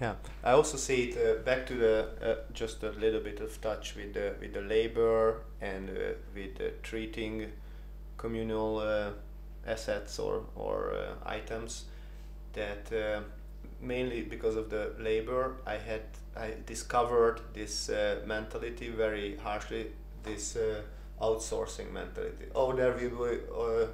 Yeah, 0.00 0.14
I 0.44 0.52
also 0.52 0.76
see 0.76 1.04
it 1.10 1.16
uh, 1.16 1.42
back 1.42 1.66
to 1.68 1.74
the 1.74 2.08
uh, 2.22 2.34
just 2.52 2.82
a 2.82 2.90
little 2.90 3.20
bit 3.20 3.40
of 3.40 3.58
touch 3.62 3.94
with 3.96 4.12
the 4.12 4.34
with 4.40 4.52
the 4.52 4.60
labor 4.60 5.40
and 5.60 5.88
uh, 5.88 6.14
with 6.34 6.56
the 6.58 6.72
treating 6.82 7.50
communal 8.18 8.78
uh, 8.78 9.10
assets 9.66 10.18
or 10.18 10.42
or 10.54 10.92
uh, 10.94 11.14
items 11.24 11.86
that 12.52 12.92
uh, 12.92 13.20
mainly 13.80 14.22
because 14.22 14.56
of 14.56 14.68
the 14.70 14.92
labor 14.98 15.56
I 15.66 15.76
had 15.78 16.02
I 16.36 16.54
discovered 16.66 17.40
this 17.54 17.88
uh, 17.88 18.20
mentality 18.26 18.90
very 18.90 19.36
harshly 19.38 19.86
this 20.22 20.56
uh, 20.56 20.82
outsourcing 21.22 21.90
mentality. 21.92 22.46
Oh 22.54 22.74
there 22.76 22.92
will 22.92 23.28
be 23.30 23.38
uh, 23.50 23.86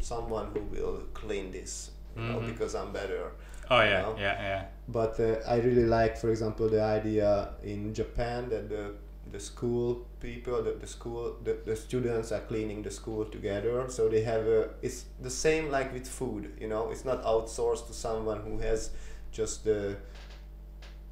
someone 0.00 0.46
who 0.54 0.60
will 0.60 1.02
clean 1.12 1.50
this 1.50 1.90
you 2.16 2.22
know 2.22 2.38
Mhm. 2.40 2.46
because 2.46 2.74
I'm 2.74 2.92
better 2.92 3.32
Oh 3.72 3.80
yeah, 3.82 4.02
know? 4.02 4.14
yeah, 4.18 4.42
yeah. 4.50 4.64
but 4.98 5.18
uh, 5.20 5.36
I 5.54 5.56
really 5.66 5.86
like, 5.86 6.14
for 6.22 6.30
example, 6.30 6.68
the 6.68 6.82
idea 6.82 7.28
in 7.62 7.94
Japan 7.94 8.48
that 8.50 8.68
the 8.68 8.84
the 9.32 9.40
school 9.40 10.06
people, 10.20 10.62
the, 10.62 10.72
the 10.72 10.86
school, 10.86 11.36
the, 11.42 11.56
the 11.64 11.74
students 11.74 12.32
are 12.32 12.40
cleaning 12.40 12.82
the 12.82 12.90
school 12.90 13.24
together. 13.36 13.88
So 13.88 14.08
they 14.08 14.22
have 14.22 14.46
a. 14.46 14.60
It's 14.82 15.06
the 15.22 15.30
same 15.30 15.70
like 15.70 15.92
with 15.92 16.06
food, 16.06 16.52
you 16.60 16.68
know. 16.68 16.90
It's 16.90 17.04
not 17.04 17.22
outsourced 17.24 17.86
to 17.86 17.94
someone 17.94 18.40
who 18.42 18.58
has 18.58 18.90
just 19.32 19.64
the 19.64 19.96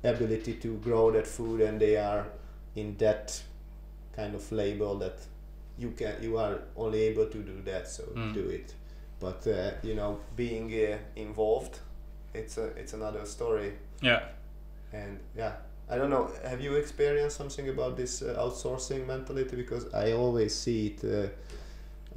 ability 0.05 0.55
to 0.55 0.77
grow 0.79 1.11
that 1.13 1.27
food, 1.27 1.61
and 1.61 1.81
they 1.81 1.97
are 1.97 2.27
in 2.77 2.97
that 2.99 3.43
kind 4.15 4.35
of 4.35 4.51
label 4.53 4.99
that 4.99 5.19
you 5.79 5.91
can 5.93 6.15
you 6.23 6.37
are 6.37 6.59
only 6.77 7.01
able 7.03 7.27
to 7.27 7.39
do 7.39 7.63
that, 7.65 7.89
so 7.89 8.03
Mm. 8.15 8.35
do 8.35 8.49
it. 8.49 8.75
But 9.19 9.47
uh, 9.47 9.71
you 9.83 9.95
know, 9.95 10.21
being 10.37 10.73
uh, 10.73 10.99
involved, 11.17 11.79
it's 12.35 12.59
a 12.59 12.67
it's 12.77 12.93
another 12.93 13.25
story. 13.27 13.73
Yeah. 14.03 14.21
And 14.93 15.19
yeah, 15.37 15.53
I 15.89 15.97
don't 15.97 16.11
know. 16.11 16.31
Have 16.45 16.61
you 16.61 16.75
experienced 16.77 17.37
something 17.37 17.69
about 17.69 17.97
this 17.97 18.23
uh, 18.23 18.35
outsourcing 18.39 19.07
mentality? 19.07 19.57
Because 19.57 19.93
I 19.95 20.13
always 20.13 20.55
see 20.55 20.89
it, 20.89 21.05
uh, 21.05 21.29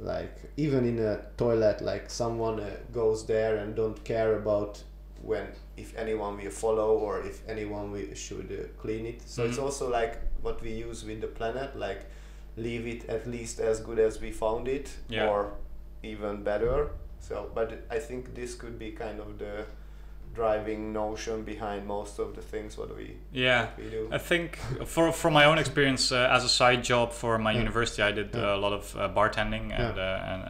like 0.00 0.36
even 0.56 0.84
in 0.86 0.98
a 0.98 1.20
toilet, 1.36 1.80
like 1.82 2.10
someone 2.10 2.60
uh, 2.60 2.70
goes 2.92 3.26
there 3.26 3.56
and 3.58 3.74
don't 3.76 4.02
care 4.04 4.36
about 4.36 4.82
when 5.22 5.46
if 5.76 5.96
anyone 5.96 6.36
will 6.36 6.50
follow 6.50 6.98
or 6.98 7.20
if 7.22 7.48
anyone 7.48 7.90
will, 7.92 8.14
should 8.14 8.50
uh, 8.52 8.66
clean 8.80 9.06
it. 9.06 9.22
So 9.26 9.44
it's 9.44 9.58
Mhm. 9.58 9.62
also 9.64 9.88
like 9.90 10.18
what 10.42 10.60
we 10.62 10.70
use 10.72 11.04
with 11.04 11.20
the 11.20 11.26
planet, 11.28 11.76
like 11.76 12.02
leave 12.56 12.86
it 12.86 13.08
at 13.08 13.26
least 13.26 13.58
as 13.60 13.80
good 13.80 13.98
as 13.98 14.20
we 14.20 14.30
found 14.30 14.68
it, 14.68 14.90
Yeah. 15.08 15.28
or 15.28 15.52
even 16.02 16.42
better. 16.44 16.90
So, 17.20 17.50
but 17.54 17.72
I 17.90 17.98
think 17.98 18.34
this 18.34 18.54
could 18.54 18.78
be 18.78 18.92
kind 18.92 19.18
of 19.20 19.38
the 19.38 19.64
driving 20.34 20.92
notion 20.92 21.42
behind 21.44 21.86
most 21.86 22.18
of 22.18 22.34
the 22.34 22.42
things 22.42 22.76
what 22.76 22.94
we 22.96 23.16
Yeah. 23.32 23.60
what 23.66 23.78
we 23.78 23.90
do. 23.90 24.08
I 24.12 24.18
think 24.18 24.58
for 24.84 25.12
from 25.12 25.32
my 25.34 25.44
own 25.44 25.58
experience 25.58 26.12
uh, 26.12 26.28
as 26.36 26.44
a 26.44 26.48
side 26.48 26.82
job 26.84 27.12
for 27.12 27.38
my 27.38 27.52
Yeah. 27.52 27.58
university, 27.60 28.02
I 28.02 28.12
did 28.12 28.34
Yeah. 28.34 28.54
a 28.56 28.58
lot 28.64 28.72
of 28.72 28.96
uh, 28.96 29.08
bartending 29.08 29.72
and 29.72 29.98
uh, 29.98 30.32
and 30.32 30.42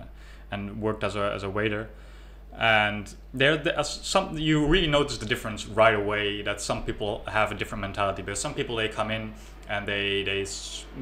and 0.51 0.81
worked 0.81 1.05
as 1.05 1.17
a 1.17 1.33
as 1.37 1.43
a 1.43 1.51
waiter. 1.51 1.89
And 2.57 3.13
there, 3.39 3.57
there 3.57 3.77
are 3.77 3.85
some 3.85 4.39
you 4.39 4.67
really 4.67 4.87
notice 4.87 5.19
the 5.19 5.27
difference 5.27 5.67
right 5.67 5.95
away. 5.95 6.43
That 6.43 6.61
some 6.61 6.83
people 6.85 7.23
have 7.27 7.51
a 7.53 7.55
different 7.55 7.81
mentality, 7.83 8.23
but 8.23 8.39
some 8.39 8.55
people 8.55 8.77
they 8.77 8.89
come 8.89 9.11
in 9.11 9.35
and 9.69 9.87
they 9.89 10.23
they 10.23 10.47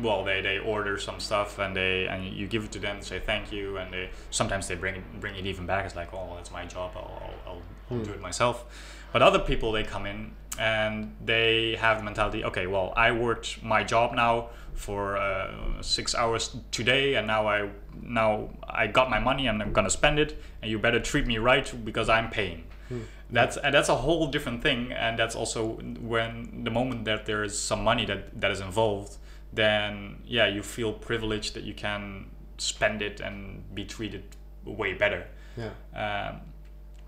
well 0.00 0.24
they, 0.24 0.40
they 0.40 0.58
order 0.58 0.98
some 0.98 1.18
stuff 1.20 1.58
and 1.58 1.74
they 1.76 2.06
and 2.06 2.24
you 2.24 2.46
give 2.46 2.64
it 2.64 2.72
to 2.72 2.78
them 2.78 2.96
and 2.96 3.04
say 3.04 3.18
thank 3.18 3.50
you 3.52 3.76
and 3.78 3.92
they 3.92 4.10
sometimes 4.30 4.68
they 4.68 4.74
bring 4.76 4.96
it, 4.96 5.20
bring 5.20 5.34
it 5.34 5.46
even 5.46 5.66
back. 5.66 5.84
It's 5.84 5.96
like 5.96 6.12
oh 6.14 6.32
that's 6.36 6.50
my 6.52 6.64
job. 6.66 6.92
I'll 6.96 7.22
I'll, 7.46 7.52
I'll, 7.54 7.62
Hmm. 7.88 8.04
do 8.04 8.12
it 8.12 8.20
myself. 8.20 8.64
But 9.12 9.20
other 9.22 9.40
people 9.40 9.72
they 9.72 9.82
come 9.82 10.06
in 10.06 10.32
and 10.58 11.14
they 11.24 11.76
have 11.76 11.98
the 11.98 12.04
mentality 12.04 12.44
okay 12.44 12.66
well 12.66 12.92
i 12.94 13.10
worked 13.10 13.62
my 13.62 13.82
job 13.82 14.14
now 14.14 14.48
for 14.74 15.16
uh, 15.16 15.50
six 15.80 16.14
hours 16.14 16.56
today 16.70 17.14
and 17.14 17.26
now 17.26 17.46
i 17.46 17.68
now 18.02 18.50
i 18.68 18.86
got 18.86 19.08
my 19.08 19.18
money 19.18 19.46
and 19.46 19.62
i'm 19.62 19.72
gonna 19.72 19.88
spend 19.88 20.18
it 20.18 20.38
and 20.60 20.70
you 20.70 20.78
better 20.78 21.00
treat 21.00 21.26
me 21.26 21.38
right 21.38 21.72
because 21.86 22.08
i'm 22.10 22.28
paying 22.28 22.64
that's 23.32 23.56
and 23.56 23.74
that's 23.74 23.88
a 23.88 23.96
whole 23.96 24.26
different 24.26 24.62
thing 24.62 24.92
and 24.92 25.18
that's 25.18 25.34
also 25.34 25.60
when 26.00 26.62
the 26.64 26.70
moment 26.70 27.04
that 27.04 27.26
there 27.26 27.42
is 27.42 27.58
some 27.58 27.82
money 27.82 28.04
that 28.06 28.40
that 28.40 28.50
is 28.50 28.60
involved 28.60 29.16
then 29.52 30.16
yeah 30.24 30.46
you 30.46 30.62
feel 30.62 30.92
privileged 30.92 31.54
that 31.54 31.64
you 31.64 31.74
can 31.74 32.26
spend 32.58 33.02
it 33.02 33.20
and 33.20 33.62
be 33.74 33.84
treated 33.84 34.22
way 34.64 34.94
better 34.94 35.26
yeah. 35.56 35.70
um, 35.94 36.40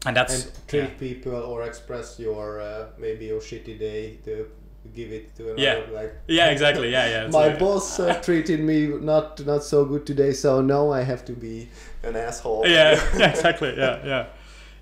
and 0.07 0.17
that's 0.17 0.45
And 0.45 0.69
treat 0.69 0.81
yeah. 0.83 0.99
people 0.99 1.35
or 1.35 1.63
express 1.63 2.19
your 2.19 2.61
uh, 2.61 2.87
maybe 2.99 3.27
your 3.27 3.41
shitty 3.41 3.79
day 3.79 4.19
to 4.25 4.47
give 4.95 5.11
it 5.13 5.35
to 5.37 5.43
another 5.53 5.63
Yeah. 5.63 5.95
like 5.99 6.15
yeah 6.29 6.49
exactly 6.51 6.91
yeah 6.91 7.07
yeah 7.09 7.27
my 7.39 7.47
like- 7.49 7.59
boss 7.59 7.99
uh, 8.01 8.15
treated 8.21 8.61
me 8.61 8.87
not 8.87 9.45
not 9.47 9.63
so 9.65 9.85
good 9.85 10.05
today 10.07 10.33
so 10.33 10.61
now 10.61 10.91
I 10.91 11.03
have 11.03 11.25
to 11.27 11.33
be 11.33 11.69
an 12.03 12.17
asshole 12.17 12.65
yeah, 12.67 12.93
exactly. 13.31 13.75
Yeah, 13.77 14.05
yeah, 14.05 14.27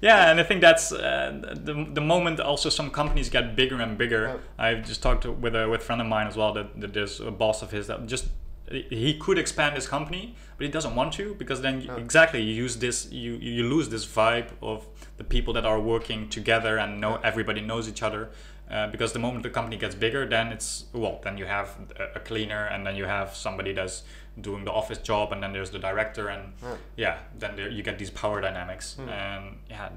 yeah. 0.02 0.30
And 0.30 0.38
I 0.38 0.42
think 0.42 0.60
that's 0.60 0.92
uh, 0.92 1.40
the, 1.54 1.86
the 1.90 2.00
moment. 2.00 2.40
Also, 2.40 2.68
some 2.68 2.90
companies 2.90 3.30
get 3.30 3.56
bigger 3.56 3.80
and 3.80 3.96
bigger. 3.96 4.40
I've 4.58 4.84
just 4.84 5.02
talked 5.02 5.22
to, 5.22 5.32
with 5.32 5.54
a 5.56 5.68
with 5.68 5.80
a 5.80 5.84
friend 5.84 6.00
of 6.02 6.06
mine 6.06 6.26
as 6.26 6.36
well. 6.36 6.52
That, 6.52 6.78
that 6.80 6.92
there's 6.92 7.20
a 7.20 7.30
boss 7.30 7.62
of 7.62 7.70
his 7.70 7.86
that 7.86 8.06
just 8.06 8.26
he 8.70 9.18
could 9.18 9.38
expand 9.38 9.74
his 9.74 9.86
company, 9.86 10.34
but 10.56 10.64
he 10.64 10.70
doesn't 10.70 10.94
want 10.94 11.12
to 11.14 11.34
because 11.34 11.60
then 11.62 11.88
exactly 11.96 12.40
you 12.42 12.54
use 12.54 12.76
this 12.76 13.10
you 13.10 13.34
you 13.34 13.64
lose 13.64 13.88
this 13.88 14.06
vibe 14.06 14.50
of 14.60 14.86
the 15.16 15.24
people 15.24 15.52
that 15.54 15.64
are 15.64 15.80
working 15.80 16.28
together 16.28 16.78
and 16.78 17.00
know 17.00 17.20
everybody 17.22 17.60
knows 17.60 17.88
each 17.88 18.02
other. 18.02 18.30
Uh, 18.70 18.86
because 18.86 19.12
the 19.12 19.18
moment 19.18 19.42
the 19.42 19.50
company 19.50 19.76
gets 19.76 19.94
bigger, 19.94 20.24
then 20.24 20.46
it's 20.46 20.86
well, 20.94 21.20
then 21.22 21.36
you 21.36 21.44
have 21.44 21.76
a, 21.98 22.16
a 22.18 22.20
cleaner, 22.20 22.64
and 22.66 22.86
then 22.86 22.96
you 22.96 23.04
have 23.04 23.34
somebody 23.34 23.74
that's 23.74 24.02
doing 24.40 24.64
the 24.64 24.72
office 24.72 24.98
job, 24.98 25.32
and 25.32 25.42
then 25.42 25.52
there's 25.52 25.70
the 25.70 25.78
director, 25.78 26.28
and 26.28 26.52
Yeah. 26.62 26.76
yeah, 26.96 27.18
then 27.38 27.56
there, 27.56 27.68
you 27.68 27.82
get 27.82 27.98
these 27.98 28.10
power 28.10 28.40
dynamics, 28.40 28.94
Hmm. 28.96 29.08
and 29.08 29.58
yeah, 29.68 29.90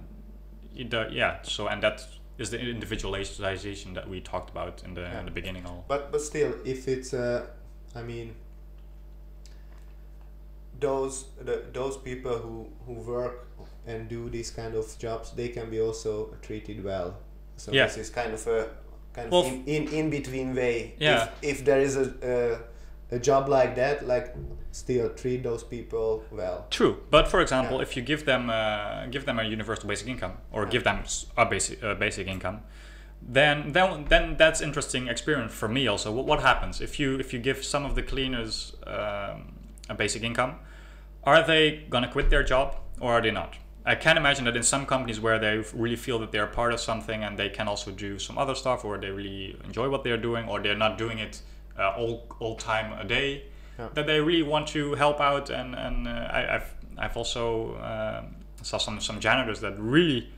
you 0.74 0.84
do- 0.86 1.10
yeah. 1.12 1.42
So 1.44 1.68
and 1.68 1.82
that 1.84 2.02
is 2.38 2.50
the 2.50 2.60
individualization 2.60 3.94
that 3.94 4.10
we 4.10 4.20
talked 4.22 4.50
about 4.50 4.84
in 4.84 4.94
the 4.94 5.02
Yeah. 5.02 5.20
in 5.20 5.26
the 5.26 5.32
beginning. 5.32 5.66
All 5.66 5.86
But 5.88 6.12
but 6.12 6.22
still, 6.22 6.54
if 6.66 6.88
it's 6.88 7.14
uh, 7.14 7.46
I 7.96 8.02
mean, 8.04 8.36
those 10.80 11.26
the, 11.42 11.64
those 11.74 11.98
people 11.98 12.38
who 12.38 12.68
who 12.86 12.94
work 12.94 13.48
and 13.88 14.10
do 14.10 14.30
these 14.30 14.52
kind 14.52 14.76
of 14.76 14.98
jobs, 15.00 15.32
they 15.32 15.50
can 15.50 15.70
be 15.70 15.80
also 15.80 16.36
treated 16.42 16.84
well. 16.84 17.14
So 17.58 17.72
Yeah. 17.72 17.86
this 17.88 17.98
is 17.98 18.10
kind 18.10 18.34
of 18.34 18.48
a 18.48 18.68
kind 19.14 19.32
Well, 19.32 19.42
of 19.46 19.48
in, 19.54 19.64
in, 19.68 19.88
in 19.88 20.10
between 20.10 20.56
way. 20.56 20.96
Yeah. 21.00 21.30
If, 21.42 21.60
if 21.60 21.66
there 21.66 21.80
is 21.80 21.96
a, 21.96 22.06
a 22.24 22.60
a 23.12 23.20
job 23.20 23.48
like 23.48 23.76
that, 23.76 24.08
like 24.08 24.36
still 24.72 25.10
treat 25.10 25.44
those 25.44 25.64
people 25.64 26.24
well. 26.32 26.66
True, 26.70 26.98
but 27.12 27.28
for 27.28 27.40
example, 27.42 27.78
Yeah. 27.78 27.84
if 27.84 27.96
you 27.96 28.02
give 28.04 28.26
them 28.26 28.50
uh, 28.50 29.06
give 29.12 29.26
them 29.26 29.40
a 29.40 29.44
universal 29.44 29.88
basic 29.88 30.08
income 30.08 30.34
or 30.52 30.64
Yeah. 30.64 30.70
give 30.72 30.84
them 30.84 31.04
a 31.38 31.46
basic 31.46 31.84
uh, 31.84 31.94
basic 31.96 32.28
income, 32.28 32.62
then 33.22 33.72
then 33.74 34.06
then 34.10 34.36
that's 34.38 34.62
interesting 34.62 35.08
experience 35.08 35.54
for 35.54 35.68
me 35.68 35.88
also. 35.88 36.12
What, 36.12 36.26
what 36.26 36.42
happens 36.42 36.82
if 36.82 37.00
you 37.00 37.20
if 37.20 37.34
you 37.34 37.40
give 37.40 37.64
some 37.64 37.86
of 37.86 37.96
the 37.96 38.04
cleaners 38.04 38.76
um, 38.88 39.54
a 39.90 39.94
basic 39.96 40.24
income? 40.24 40.56
Are 41.24 41.42
they 41.46 41.86
gonna 41.90 42.12
quit 42.12 42.30
their 42.30 42.44
job 42.44 42.76
or 43.00 43.14
are 43.14 43.22
they 43.22 43.32
not? 43.32 43.56
I 43.88 43.96
can 43.96 44.18
imagine 44.18 44.46
that 44.46 44.56
in 44.56 44.64
some 44.64 44.86
companies 44.86 45.20
where 45.20 45.38
they 45.40 45.64
really 45.74 45.96
feel 45.96 46.18
that 46.20 46.32
they're 46.32 46.48
part 46.48 46.74
of 46.74 46.80
something 46.80 47.24
and 47.24 47.38
they 47.38 47.50
can 47.50 47.68
also 47.68 47.92
do 47.92 48.18
some 48.20 48.36
other 48.38 48.56
stuff, 48.56 48.84
or 48.84 48.98
they 48.98 49.12
really 49.12 49.56
enjoy 49.64 49.90
what 49.90 50.04
they're 50.04 50.18
doing, 50.22 50.48
or 50.50 50.60
they're 50.60 50.78
not 50.78 50.98
doing 50.98 51.20
it 51.20 51.42
uh, 51.80 51.94
all 51.98 52.26
all 52.40 52.56
time 52.56 52.94
a 53.00 53.04
day, 53.04 53.44
Yeah. 53.80 53.90
that 53.94 54.06
they 54.08 54.20
really 54.22 54.44
want 54.44 54.68
to 54.70 54.96
help 54.96 55.20
out. 55.20 55.50
And 55.50 55.76
and 55.76 56.08
uh, 56.08 56.12
I, 56.12 56.56
I've 56.56 56.74
I've 56.98 57.18
also 57.18 57.76
um 57.82 58.36
saw 58.62 58.78
some 58.80 59.00
some 59.02 59.20
janitors 59.20 59.60
that 59.62 59.74
really 59.80 60.30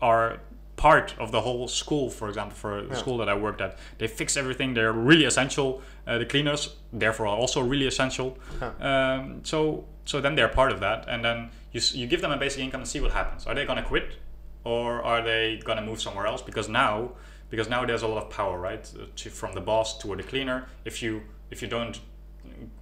are 0.00 0.38
part 0.76 1.14
of 1.18 1.30
the 1.32 1.40
whole 1.40 1.68
school. 1.68 2.10
For 2.10 2.28
example, 2.28 2.56
for 2.56 2.82
the 2.82 2.88
Yeah. 2.94 3.00
school 3.00 3.18
that 3.18 3.28
I 3.28 3.34
worked 3.34 3.60
at, 3.60 3.78
they 3.98 4.08
fix 4.08 4.36
everything. 4.36 4.74
They're 4.74 4.92
really 4.92 5.24
essential. 5.24 5.80
Uh, 6.06 6.18
the 6.18 6.26
cleaners, 6.26 6.76
therefore, 6.92 7.26
are 7.26 7.36
also 7.36 7.60
really 7.62 7.86
essential. 7.86 8.36
Um, 8.80 9.40
so 9.44 9.84
so 10.04 10.20
then 10.20 10.34
they're 10.36 10.48
part 10.54 10.72
of 10.72 10.80
that, 10.80 11.08
and 11.08 11.24
then 11.24 11.50
you 11.72 11.80
you 12.00 12.06
give 12.06 12.20
them 12.20 12.32
a 12.32 12.36
basic 12.36 12.60
income 12.62 12.80
and 12.80 12.88
see 12.88 13.00
what 13.00 13.12
happens. 13.12 13.46
Are 13.46 13.54
they 13.54 13.64
gonna 13.66 13.82
quit, 13.82 14.16
or 14.64 15.02
are 15.02 15.22
they 15.22 15.60
gonna 15.64 15.82
move 15.82 16.00
somewhere 16.00 16.26
else? 16.26 16.42
Because 16.44 16.68
now 16.68 17.10
because 17.50 17.68
now 17.68 17.84
there's 17.84 18.02
a 18.02 18.08
lot 18.08 18.24
of 18.24 18.30
power, 18.30 18.58
right, 18.58 18.92
uh, 18.98 19.04
to, 19.16 19.30
from 19.30 19.52
the 19.54 19.60
boss 19.60 19.98
to 19.98 20.16
the 20.16 20.22
cleaner. 20.22 20.66
If 20.84 21.02
you 21.02 21.22
if 21.50 21.62
you 21.62 21.68
don't 21.68 22.00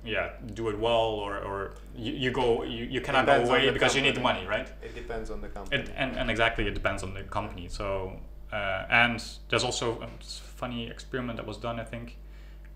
yeah 0.04 0.30
do 0.52 0.68
it 0.68 0.78
well 0.78 1.06
or, 1.24 1.38
or 1.38 1.74
you, 1.96 2.12
you 2.12 2.30
go 2.30 2.62
you, 2.62 2.84
you 2.84 3.00
cannot 3.00 3.26
go 3.26 3.42
away 3.42 3.70
because 3.70 3.96
you 3.96 4.02
need 4.02 4.14
the 4.14 4.20
money 4.20 4.46
right? 4.46 4.68
It 4.82 4.94
depends 4.94 5.30
on 5.30 5.40
the 5.40 5.48
company. 5.48 5.82
it, 5.82 5.90
and, 5.96 6.16
and 6.16 6.30
exactly 6.30 6.66
it 6.66 6.74
depends 6.74 7.02
on 7.02 7.14
the 7.14 7.22
company. 7.22 7.68
So 7.68 8.18
uh, 8.52 8.84
and 8.90 9.22
there's 9.48 9.64
also 9.64 10.00
a 10.02 10.08
funny 10.22 10.88
experiment 10.88 11.36
that 11.38 11.46
was 11.46 11.56
done 11.56 11.80
i 11.80 11.84
think. 11.84 12.18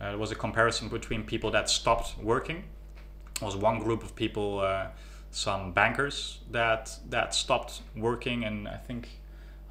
Uh, 0.01 0.11
there 0.11 0.19
was 0.19 0.31
a 0.31 0.37
comparison 0.37 0.89
between 0.89 1.25
people 1.25 1.51
that 1.51 1.69
stopped 1.69 2.17
working. 2.23 2.63
There 3.41 3.47
was 3.47 3.57
one 3.57 3.81
group 3.81 4.05
of 4.05 4.15
people 4.15 4.61
uh, 4.61 4.87
some 5.31 5.73
bankers 5.73 6.39
that 6.51 6.99
that 7.09 7.35
stopped 7.35 7.83
working 7.97 8.45
and 8.45 8.67
i 8.67 8.77
think 8.77 9.09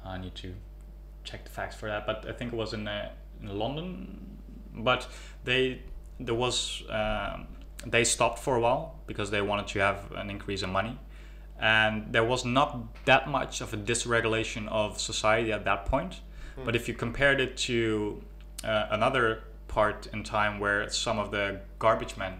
i 0.04 0.16
need 0.16 0.34
to 0.34 0.54
check 1.28 1.40
the 1.44 1.50
facts 1.58 1.76
for 1.80 1.86
that 1.92 2.02
but 2.10 2.18
i 2.28 2.32
think 2.38 2.52
it 2.52 2.56
was 2.56 2.72
in, 2.78 2.86
uh, 2.88 3.10
in 3.42 3.48
london. 3.64 3.90
But 4.90 5.08
they 5.48 5.62
there 6.26 6.38
was 6.44 6.56
um, 7.00 7.46
they 7.94 8.04
stopped 8.04 8.38
for 8.46 8.54
a 8.56 8.60
while 8.60 8.84
because 9.10 9.28
they 9.34 9.42
wanted 9.50 9.66
to 9.72 9.78
have 9.80 9.98
an 10.22 10.30
increase 10.30 10.62
in 10.66 10.70
money. 10.70 10.94
And 11.60 12.12
there 12.14 12.24
was 12.24 12.44
not 12.44 12.70
that 13.06 13.28
much 13.28 13.60
of 13.60 13.72
a 13.74 13.76
dysregulation 13.76 14.68
of 14.68 15.00
society 15.00 15.50
at 15.52 15.64
that 15.64 15.80
point. 15.86 16.20
But 16.64 16.74
if 16.76 16.88
you 16.88 16.94
compared 16.94 17.40
it 17.40 17.56
to 17.68 18.22
uh, 18.64 18.86
another 18.98 19.42
part 19.68 20.06
in 20.12 20.22
time 20.22 20.60
where 20.60 20.88
some 20.90 21.18
of 21.18 21.30
the 21.30 21.60
garbage 21.78 22.16
men 22.16 22.34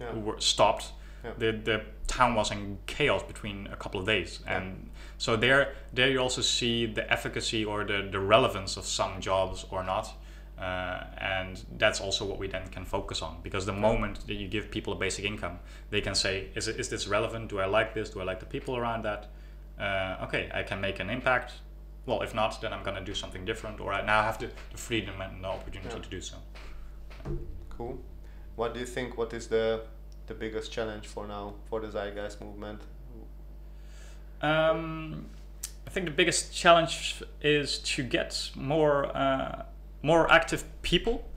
Yeah. 0.00 0.14
were 0.26 0.40
stopped 0.40 0.84
Yeah. 1.24 1.32
the, 1.38 1.50
the 1.70 1.78
town 2.06 2.34
was 2.34 2.50
in 2.50 2.78
chaos 2.86 3.22
between 3.22 3.66
a 3.72 3.76
couple 3.76 4.00
of 4.00 4.06
days. 4.06 4.40
And 4.46 4.87
so 5.18 5.36
there 5.36 5.74
there 5.92 6.08
you 6.08 6.18
also 6.18 6.40
see 6.42 6.86
the 6.86 7.04
efficacy 7.12 7.64
or 7.64 7.84
the, 7.84 8.08
the 8.10 8.18
relevance 8.20 8.76
of 8.76 8.84
some 8.86 9.20
jobs 9.20 9.66
or 9.70 9.82
not 9.84 10.08
uh, 10.58 11.04
and 11.18 11.64
that's 11.76 12.00
also 12.00 12.24
what 12.24 12.38
we 12.38 12.48
then 12.48 12.66
can 12.68 12.84
focus 12.84 13.22
on 13.22 13.36
because 13.42 13.66
the 13.66 13.72
moment 13.72 14.26
that 14.26 14.34
you 14.34 14.48
give 14.48 14.70
people 14.70 14.92
a 14.92 14.96
basic 14.96 15.24
income 15.24 15.58
they 15.90 16.00
can 16.00 16.14
say 16.14 16.48
is, 16.54 16.66
it, 16.68 16.78
is 16.80 16.88
this 16.88 17.06
relevant 17.08 17.48
do 17.50 17.58
i 17.60 17.66
like 17.66 17.94
this 17.94 18.10
do 18.10 18.20
i 18.20 18.24
like 18.24 18.40
the 18.40 18.46
people 18.46 18.76
around 18.76 19.02
that 19.04 19.26
uh, 19.80 20.16
okay 20.24 20.50
i 20.54 20.62
can 20.62 20.80
make 20.80 20.98
an 21.00 21.10
impact 21.10 21.52
well 22.06 22.22
if 22.22 22.34
not 22.34 22.60
then 22.60 22.72
i'm 22.72 22.82
going 22.82 22.96
to 22.96 23.04
do 23.04 23.14
something 23.14 23.44
different 23.44 23.80
or 23.80 23.92
i 23.92 24.00
now 24.04 24.22
have 24.22 24.38
the, 24.38 24.48
the 24.72 24.78
freedom 24.78 25.20
and 25.20 25.42
the 25.44 25.48
opportunity 25.48 25.94
Yeah. 25.94 26.02
to 26.02 26.10
do 26.10 26.20
so 26.20 26.36
Cool. 27.76 27.98
What 28.56 28.74
do 28.74 28.80
you 28.80 28.86
think? 28.86 29.16
What 29.16 29.32
is 29.32 29.46
the 29.48 29.82
the 30.26 30.34
biggest 30.34 30.72
challenge 30.72 31.06
for 31.06 31.26
now 31.26 31.54
for 31.68 31.80
the 31.80 31.88
Zeitgeist 31.88 32.40
movement? 32.40 32.80
Um, 34.42 35.26
I 35.86 35.90
think 35.90 36.06
the 36.06 36.12
biggest 36.12 36.54
challenge 36.54 37.22
is 37.40 37.78
to 37.78 38.02
get 38.02 38.50
more 38.54 39.06
uh, 39.16 39.64
more 40.02 40.30
active 40.30 40.64
people, 40.82 41.28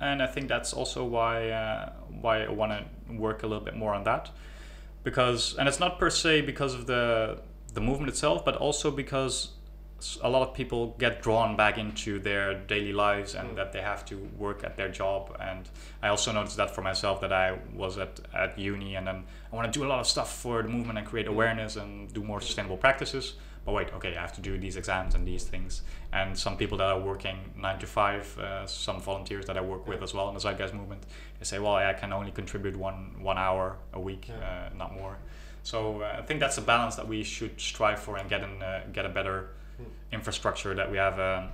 and 0.00 0.22
I 0.22 0.26
think 0.26 0.48
that's 0.48 0.72
also 0.72 1.04
why 1.04 1.50
uh, 1.50 1.92
why 2.20 2.44
I 2.44 2.50
want 2.50 2.72
to 2.72 3.12
work 3.16 3.42
a 3.42 3.46
little 3.46 3.64
bit 3.64 3.76
more 3.76 3.94
on 3.94 4.04
that, 4.04 4.30
because 5.04 5.54
and 5.56 5.68
it's 5.68 5.80
not 5.80 5.98
per 5.98 6.10
se 6.10 6.42
because 6.42 6.74
of 6.74 6.86
the 6.86 7.40
the 7.72 7.80
movement 7.80 8.08
itself, 8.08 8.44
but 8.44 8.56
also 8.56 8.90
because 8.90 9.50
a 10.22 10.28
lot 10.28 10.42
of 10.46 10.54
people 10.54 10.94
get 10.98 11.22
drawn 11.22 11.56
back 11.56 11.78
into 11.78 12.18
their 12.18 12.54
daily 12.54 12.92
lives 12.92 13.34
and 13.34 13.50
Mm. 13.50 13.56
that 13.56 13.72
they 13.72 13.80
have 13.80 14.04
to 14.06 14.16
work 14.36 14.62
at 14.64 14.76
their 14.76 14.88
job 14.90 15.34
and 15.40 15.68
i 16.02 16.08
also 16.08 16.30
noticed 16.32 16.56
that 16.56 16.70
for 16.74 16.82
myself 16.82 17.20
that 17.20 17.32
i 17.32 17.56
was 17.74 17.96
at, 17.98 18.20
at 18.34 18.58
uni 18.58 18.96
and 18.96 19.06
then 19.06 19.24
i 19.50 19.56
want 19.56 19.72
to 19.72 19.78
do 19.78 19.84
a 19.86 19.88
lot 19.88 20.00
of 20.00 20.06
stuff 20.06 20.30
for 20.42 20.62
the 20.62 20.68
movement 20.68 20.98
and 20.98 21.06
create 21.06 21.26
awareness 21.26 21.76
and 21.76 22.12
do 22.12 22.22
more 22.22 22.40
sustainable 22.40 22.76
practices 22.76 23.34
but 23.64 23.72
wait 23.72 23.88
okay 23.94 24.14
i 24.16 24.20
have 24.20 24.32
to 24.32 24.42
do 24.42 24.58
these 24.58 24.76
exams 24.76 25.14
and 25.14 25.26
these 25.26 25.44
things 25.44 25.82
and 26.12 26.36
some 26.38 26.56
people 26.56 26.76
that 26.76 26.88
are 26.88 27.00
working 27.00 27.38
nine 27.56 27.78
to 27.78 27.86
five 27.86 28.38
uh, 28.38 28.66
some 28.66 29.00
volunteers 29.00 29.46
that 29.46 29.56
i 29.56 29.60
work 29.60 29.86
with 29.86 30.02
as 30.02 30.12
well 30.12 30.28
in 30.28 30.34
the 30.34 30.40
zeitgeist 30.40 30.74
movement 30.74 31.02
they 31.38 31.44
say 31.44 31.58
well 31.58 31.76
i 31.76 31.92
can 31.94 32.12
only 32.12 32.30
contribute 32.32 32.76
one 32.76 33.14
one 33.22 33.38
hour 33.38 33.76
a 33.94 34.00
week 34.00 34.26
Yeah. 34.28 34.34
uh, 34.48 34.76
not 34.76 34.92
more 34.92 35.16
so 35.62 36.02
uh, 36.02 36.16
i 36.18 36.22
think 36.26 36.40
that's 36.40 36.58
a 36.58 36.62
balance 36.74 36.94
that 36.96 37.08
we 37.08 37.22
should 37.24 37.58
strive 37.58 37.98
for 38.00 38.16
and 38.18 38.28
get 38.28 38.42
in 38.42 38.62
uh, 38.62 38.82
get 38.92 39.06
a 39.06 39.08
better. 39.20 39.48
Infrastructure 40.12 40.74
that 40.74 40.90
we 40.90 40.96
have 40.96 41.18
um, 41.18 41.48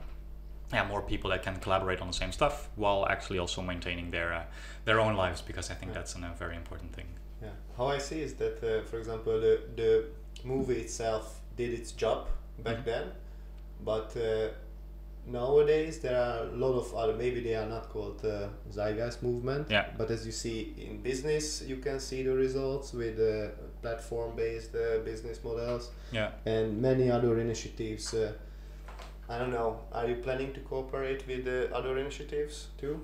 yeah, 0.72 0.86
more 0.86 1.02
people 1.02 1.30
that 1.30 1.42
can 1.42 1.56
collaborate 1.56 2.00
on 2.00 2.06
the 2.06 2.12
same 2.12 2.32
stuff 2.32 2.68
while 2.76 3.06
actually 3.08 3.38
also 3.38 3.60
maintaining 3.62 4.10
their 4.10 4.32
uh, 4.32 4.42
their 4.84 5.00
own 5.00 5.16
lives 5.16 5.42
because 5.42 5.70
I 5.70 5.74
think 5.74 5.90
Yeah. 5.92 5.98
that's 5.98 6.14
a 6.14 6.34
very 6.38 6.56
important 6.56 6.92
thing. 6.94 7.06
Yeah. 7.42 7.48
How 7.76 7.86
I 7.88 7.98
see 7.98 8.20
is 8.20 8.34
that, 8.34 8.56
uh, 8.62 8.82
for 8.88 8.98
example, 8.98 9.40
the 9.40 9.60
the 9.76 10.04
movie 10.44 10.80
itself 10.80 11.40
did 11.56 11.70
its 11.72 11.92
job 11.92 12.28
back 12.58 12.78
Mhm. 12.78 12.84
then, 12.84 13.04
but 13.84 14.16
uh, 14.16 14.48
nowadays 15.26 15.98
there 16.00 16.16
are 16.20 16.44
a 16.44 16.56
lot 16.56 16.74
of 16.74 16.94
other. 16.94 17.12
Maybe 17.14 17.40
they 17.40 17.54
are 17.54 17.66
not 17.66 17.88
called 17.88 18.24
uh, 18.24 18.48
Zeitgeist 18.70 19.22
movement. 19.22 19.68
Yeah. 19.70 19.86
But 19.96 20.10
as 20.10 20.26
you 20.26 20.32
see 20.32 20.74
in 20.78 21.02
business, 21.02 21.62
you 21.66 21.76
can 21.76 22.00
see 22.00 22.22
the 22.22 22.34
results 22.34 22.92
with 22.92 23.18
uh, 23.20 23.50
platform-based 23.82 24.74
uh, 24.74 24.98
business 25.04 25.42
models 25.44 25.90
Yeah. 26.12 26.30
and 26.46 26.80
many 26.80 27.10
other 27.10 27.38
initiatives. 27.38 28.14
Uh, 28.14 28.32
I 29.28 29.38
don't 29.38 29.52
know. 29.52 29.80
Are 29.92 30.08
you 30.08 30.16
planning 30.16 30.52
to 30.54 30.60
cooperate 30.60 31.26
with 31.26 31.46
uh, 31.46 31.74
other 31.76 31.96
initiatives 31.98 32.68
too? 32.78 33.00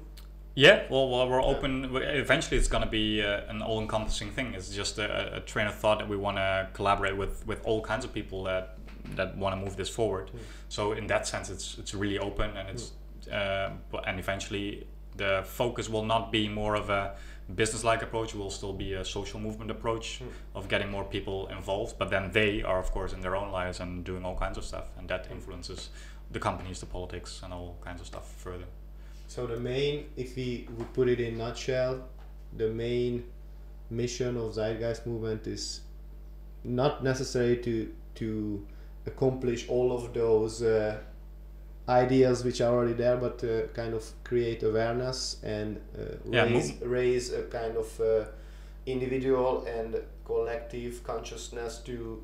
Yeah, 0.59 0.85
well, 0.91 1.09
well 1.11 1.29
we're 1.29 1.43
open. 1.43 1.83
w- 1.83 2.05
Eventually, 2.05 2.57
it's 2.57 2.67
gonna 2.69 2.89
be 2.89 3.23
uh, 3.23 3.43
an 3.49 3.61
all-encompassing 3.63 4.31
thing. 4.33 4.55
It's 4.55 4.71
just 4.71 4.99
a, 4.99 5.37
a 5.37 5.41
train 5.41 5.67
of 5.67 5.75
thought 5.75 5.99
that 5.99 6.09
we 6.09 6.17
want 6.17 6.39
to 6.39 6.69
collaborate 6.73 7.17
with 7.17 7.47
with 7.47 7.63
all 7.65 7.81
kinds 7.83 8.05
of 8.07 8.13
people 8.15 8.43
that 8.45 8.76
that 9.15 9.37
want 9.37 9.55
to 9.55 9.61
move 9.65 9.77
this 9.77 9.89
forward. 9.89 10.31
Mm. 10.31 10.39
So 10.69 10.93
in 10.93 11.07
that 11.07 11.27
sense, 11.27 11.51
it's 11.51 11.79
it's 11.79 11.95
really 11.95 12.19
open 12.19 12.57
and 12.57 12.69
it's 12.69 12.93
uh, 13.33 13.71
and 14.07 14.19
eventually 14.19 14.87
the 15.17 15.43
focus 15.45 15.89
will 15.89 16.05
not 16.05 16.31
be 16.31 16.49
more 16.49 16.75
of 16.77 16.91
a 16.91 17.15
business-like 17.55 18.03
approach. 18.03 18.35
It 18.35 18.39
will 18.39 18.51
still 18.51 18.73
be 18.73 18.93
a 18.95 19.05
social 19.05 19.41
movement 19.41 19.71
approach 19.71 20.21
Mm. 20.21 20.27
of 20.59 20.69
getting 20.69 20.91
more 20.91 21.05
people 21.05 21.49
involved. 21.57 21.97
But 21.99 22.11
then 22.11 22.31
they 22.33 22.63
are, 22.63 22.79
of 22.79 22.91
course, 22.91 23.13
in 23.15 23.21
their 23.21 23.37
own 23.37 23.51
lives 23.53 23.81
and 23.81 24.05
doing 24.05 24.25
all 24.25 24.37
kinds 24.37 24.59
of 24.59 24.65
stuff, 24.65 24.87
and 24.99 25.09
that 25.09 25.29
influences 25.31 25.91
the 26.33 26.41
companies, 26.41 26.81
the 26.81 26.87
politics, 26.87 27.41
and 27.45 27.53
all 27.53 27.77
kinds 27.85 28.01
of 28.01 28.07
stuff 28.07 28.27
further. 28.45 28.67
So 29.29 29.47
the 29.47 29.59
main, 29.59 30.07
if 30.17 30.37
we 30.37 30.69
would 30.77 30.93
put 30.93 31.09
it 31.09 31.21
in 31.21 31.39
nutshell, 31.39 32.09
the 32.57 32.69
main 32.69 33.25
mission 33.91 34.37
of 34.37 34.55
Zeitgeist 34.55 35.07
movement 35.07 35.47
is 35.47 35.81
not 36.65 37.03
necessary 37.05 37.57
to 37.59 37.89
to 38.17 38.67
accomplish 39.07 39.69
all 39.69 39.93
of 39.93 40.13
those 40.13 40.63
uh, 40.63 40.97
ideas 41.89 42.45
which 42.45 42.61
are 42.61 42.73
already 42.75 42.95
there, 42.95 43.17
but 43.17 43.43
uh, 43.45 43.67
kind 43.75 43.95
of 43.95 44.05
create 44.25 44.63
awareness 44.63 45.37
and 45.43 45.77
uh, 45.99 46.03
Yeah, 46.31 46.45
raise 46.45 46.73
raise 46.83 47.33
a 47.33 47.43
kind 47.43 47.77
of 47.77 48.01
uh, 48.01 48.25
individual 48.87 49.65
and 49.67 49.97
collective 50.25 51.03
consciousness 51.05 51.79
to 51.85 52.23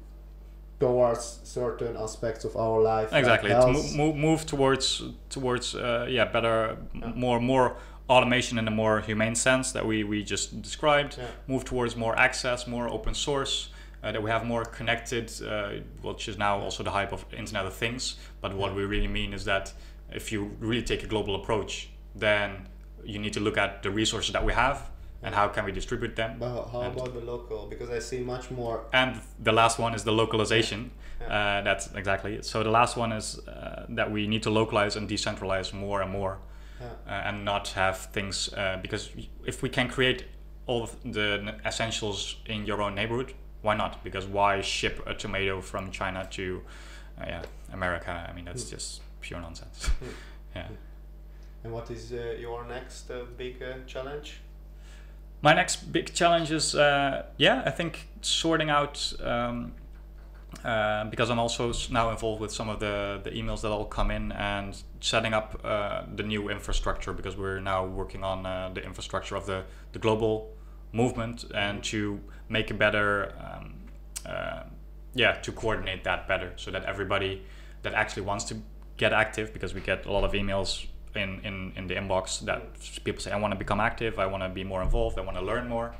towards 0.80 1.40
certain 1.44 1.96
aspects 1.96 2.44
of 2.44 2.56
our 2.56 2.82
life. 2.82 3.12
exactly 3.12 3.50
to 3.50 3.96
move, 3.96 4.16
move 4.16 4.44
towards 4.46 5.02
towards 5.30 5.74
uh, 5.74 6.06
yeah 6.10 6.24
better 6.32 6.76
Yeah. 6.94 7.12
more 7.14 7.40
more 7.40 7.76
automation 8.09 8.59
in 8.59 8.66
a 8.68 8.70
more 8.70 9.00
humane 9.00 9.34
sense 9.36 9.72
that 9.72 9.86
we 9.86 10.02
we 10.04 10.24
just 10.24 10.60
described 10.62 11.16
Yeah. 11.18 11.26
move 11.46 11.64
towards 11.64 11.96
more 11.96 12.18
access 12.18 12.66
more 12.66 12.88
open 12.88 13.14
source 13.14 13.68
uh, 14.03 14.12
that 14.12 14.23
we 14.23 14.31
have 14.31 14.45
more 14.45 14.65
connected 14.65 15.31
uh, 15.43 15.70
which 16.03 16.29
is 16.29 16.37
now 16.39 16.59
also 16.61 16.83
the 16.83 16.91
hype 16.91 17.12
of 17.12 17.24
internet 17.33 17.65
of 17.66 17.73
things 17.74 18.16
but 18.41 18.55
what 18.55 18.74
we 18.74 18.85
really 18.85 19.09
mean 19.09 19.33
is 19.33 19.45
that 19.45 19.73
if 20.12 20.33
you 20.33 20.51
really 20.61 20.83
take 20.83 21.03
a 21.03 21.07
global 21.07 21.35
approach 21.37 21.89
then 22.15 22.69
you 23.05 23.19
need 23.19 23.33
to 23.33 23.41
look 23.41 23.57
at 23.57 23.83
the 23.83 23.91
resources 23.91 24.33
that 24.33 24.45
we 24.45 24.53
have 24.53 24.91
and 25.24 25.35
how 25.35 25.47
can 25.49 25.65
we 25.65 25.73
distribute 25.73 26.16
them 26.16 26.37
But 26.39 26.65
how- 26.73 26.81
And- 26.83 26.97
about 26.97 27.15
the 27.15 27.20
local? 27.20 27.66
Because 27.69 27.91
I 27.91 28.01
see 28.01 28.20
much 28.20 28.51
more. 28.51 28.85
and 28.93 29.20
the 29.39 29.53
last 29.53 29.79
one 29.79 29.95
is 29.95 30.03
the 30.03 30.11
localization. 30.12 30.91
Yeah. 31.20 31.27
Uh, 31.61 31.62
that's 31.62 31.87
exactly 31.95 32.35
it. 32.35 32.45
So 32.45 32.65
the 32.65 32.70
last 32.70 32.97
one 32.97 33.12
is 33.12 33.39
uh, 33.47 33.87
that 33.91 34.11
we 34.11 34.27
need 34.27 34.43
to 34.43 34.51
localize 34.51 34.97
and 34.97 35.09
decentralize 35.09 35.73
more 35.73 36.03
and 36.03 36.11
more, 36.11 36.39
Yeah. 36.81 36.87
uh, 37.07 37.29
and 37.29 37.45
not 37.45 37.69
have 37.69 37.97
things 38.12 38.53
uh, 38.55 38.79
because 38.83 39.11
if 39.47 39.62
we 39.62 39.69
can 39.69 39.89
create 39.89 40.24
all 40.66 40.83
of 40.83 40.97
the 41.05 41.55
essentials 41.65 42.37
in 42.47 42.66
your 42.66 42.83
own 42.83 42.95
neighborhood, 42.97 43.33
why 43.62 43.74
not? 43.76 44.02
Because 44.05 44.26
why 44.26 44.60
ship 44.60 45.02
a 45.06 45.14
tomato 45.14 45.60
from 45.60 45.90
China 45.90 46.26
to 46.32 46.62
uh, 47.20 47.24
yeah 47.26 47.43
America? 47.72 48.26
I 48.28 48.32
mean 48.34 48.44
that's 48.44 48.64
Mm. 48.64 48.70
just 48.70 49.01
pure 49.20 49.40
nonsense. 49.40 49.89
Mm. 50.02 50.06
yeah. 50.56 50.68
And 51.64 51.72
what 51.72 51.90
is 51.90 52.12
uh, 52.12 52.36
your 52.40 52.64
next 52.64 53.10
uh, 53.10 53.24
big 53.39 53.62
uh, 53.62 53.74
challenge? 53.86 54.40
My 55.43 55.55
next 55.55 55.93
big 55.93 56.12
challenge 56.14 56.51
is, 56.52 56.74
uh, 56.74 57.24
yeah, 57.36 57.62
I 57.66 57.70
think 57.70 58.09
sorting 58.20 58.70
out 58.70 59.12
um, 59.20 59.72
uh, 60.64 61.05
because 61.05 61.30
I'm 61.30 61.39
also 61.39 61.72
now 61.90 62.10
involved 62.10 62.40
with 62.40 62.52
some 62.52 62.68
of 62.68 62.78
the, 62.78 63.20
the 63.24 63.30
emails 63.30 63.62
that 63.62 63.70
all 63.70 63.84
come 63.84 64.10
in 64.10 64.30
and 64.32 64.76
setting 65.01 65.34
up 65.34 65.60
uh, 65.64 66.02
the 66.14 66.22
new 66.22 66.48
infrastructure 66.48 67.12
because 67.12 67.36
we're 67.36 67.60
now 67.60 67.84
working 67.84 68.22
on 68.22 68.47
uh, 68.47 68.70
the 68.72 68.84
infrastructure 68.84 69.34
of 69.34 69.47
the, 69.47 69.64
the 69.93 69.98
global 69.98 70.51
movement 70.93 71.44
and 71.55 71.82
to 71.85 72.20
make 72.48 72.70
a 72.70 72.74
better, 72.74 73.32
um, 73.40 73.74
uh, 74.27 74.62
yeah, 75.14 75.32
to 75.32 75.52
coordinate 75.52 76.05
that 76.05 76.28
better 76.28 76.52
so 76.56 76.70
that 76.70 76.85
everybody 76.85 77.43
that 77.82 77.94
actually 77.94 78.23
wants 78.23 78.44
to 78.44 78.56
get 78.97 79.12
active 79.12 79.52
because 79.52 79.74
we 79.74 79.81
get 79.81 80.06
a 80.06 80.12
lot 80.12 80.24
of 80.24 80.32
emails 80.32 80.86
in, 81.14 81.40
in, 81.44 81.73
in 81.77 81.86
the 81.86 81.94
inbox 81.94 82.40
that 82.40 82.62
people 83.05 83.20
say, 83.20 83.32
I 83.32 83.36
want 83.36 83.52
to 83.52 83.59
become 83.59 83.81
active, 83.81 84.19
I 84.19 84.27
want 84.27 84.43
to 84.43 84.48
be 84.48 84.64
more 84.64 84.82
involved, 84.82 85.19
I 85.19 85.23
want 85.23 85.36
to 85.36 85.44
learn 85.44 85.69
more, 85.69 85.94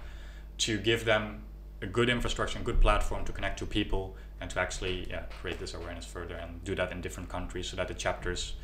to 0.59 0.79
give 0.79 1.05
them 1.05 1.43
a 1.81 1.87
good 1.87 2.09
infrastructure, 2.09 2.59
a 2.59 2.63
good 2.63 2.81
platform 2.81 3.25
to 3.25 3.33
connect 3.33 3.59
to 3.59 3.67
people 3.67 4.17
and 4.41 4.51
to 4.51 4.61
actually 4.61 5.09
yeah, 5.11 5.23
create 5.41 5.59
this 5.59 5.75
awareness 5.75 6.07
further 6.07 6.35
and 6.35 6.63
do 6.65 6.75
that 6.75 6.93
in 6.93 7.01
different 7.01 7.29
countries 7.29 7.69
so 7.69 7.77
that 7.77 7.89
the 7.89 7.95
chapters, 7.95 8.55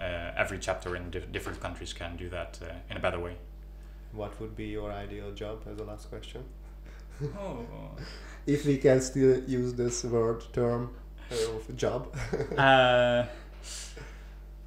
uh, 0.00 0.32
every 0.36 0.58
chapter 0.58 0.96
in 0.96 1.10
dif- 1.10 1.30
different 1.32 1.60
countries 1.60 1.92
can 1.92 2.16
do 2.16 2.28
that 2.28 2.58
uh, 2.62 2.72
in 2.90 2.96
a 2.96 3.00
better 3.00 3.18
way. 3.18 3.36
What 4.16 4.40
would 4.40 4.56
be 4.56 4.66
your 4.66 4.90
ideal 4.90 5.30
job 5.32 5.62
as 5.70 5.78
a 5.78 5.84
last 5.84 6.08
question? 6.10 6.42
Oh. 7.38 7.60
If 8.46 8.64
we 8.64 8.76
can 8.78 9.00
still 9.00 9.42
use 9.48 9.74
this 9.74 10.04
word 10.04 10.44
term 10.52 10.90
uh, 11.32 11.56
of 11.56 11.76
job. 11.76 12.14
uh, 12.56 13.24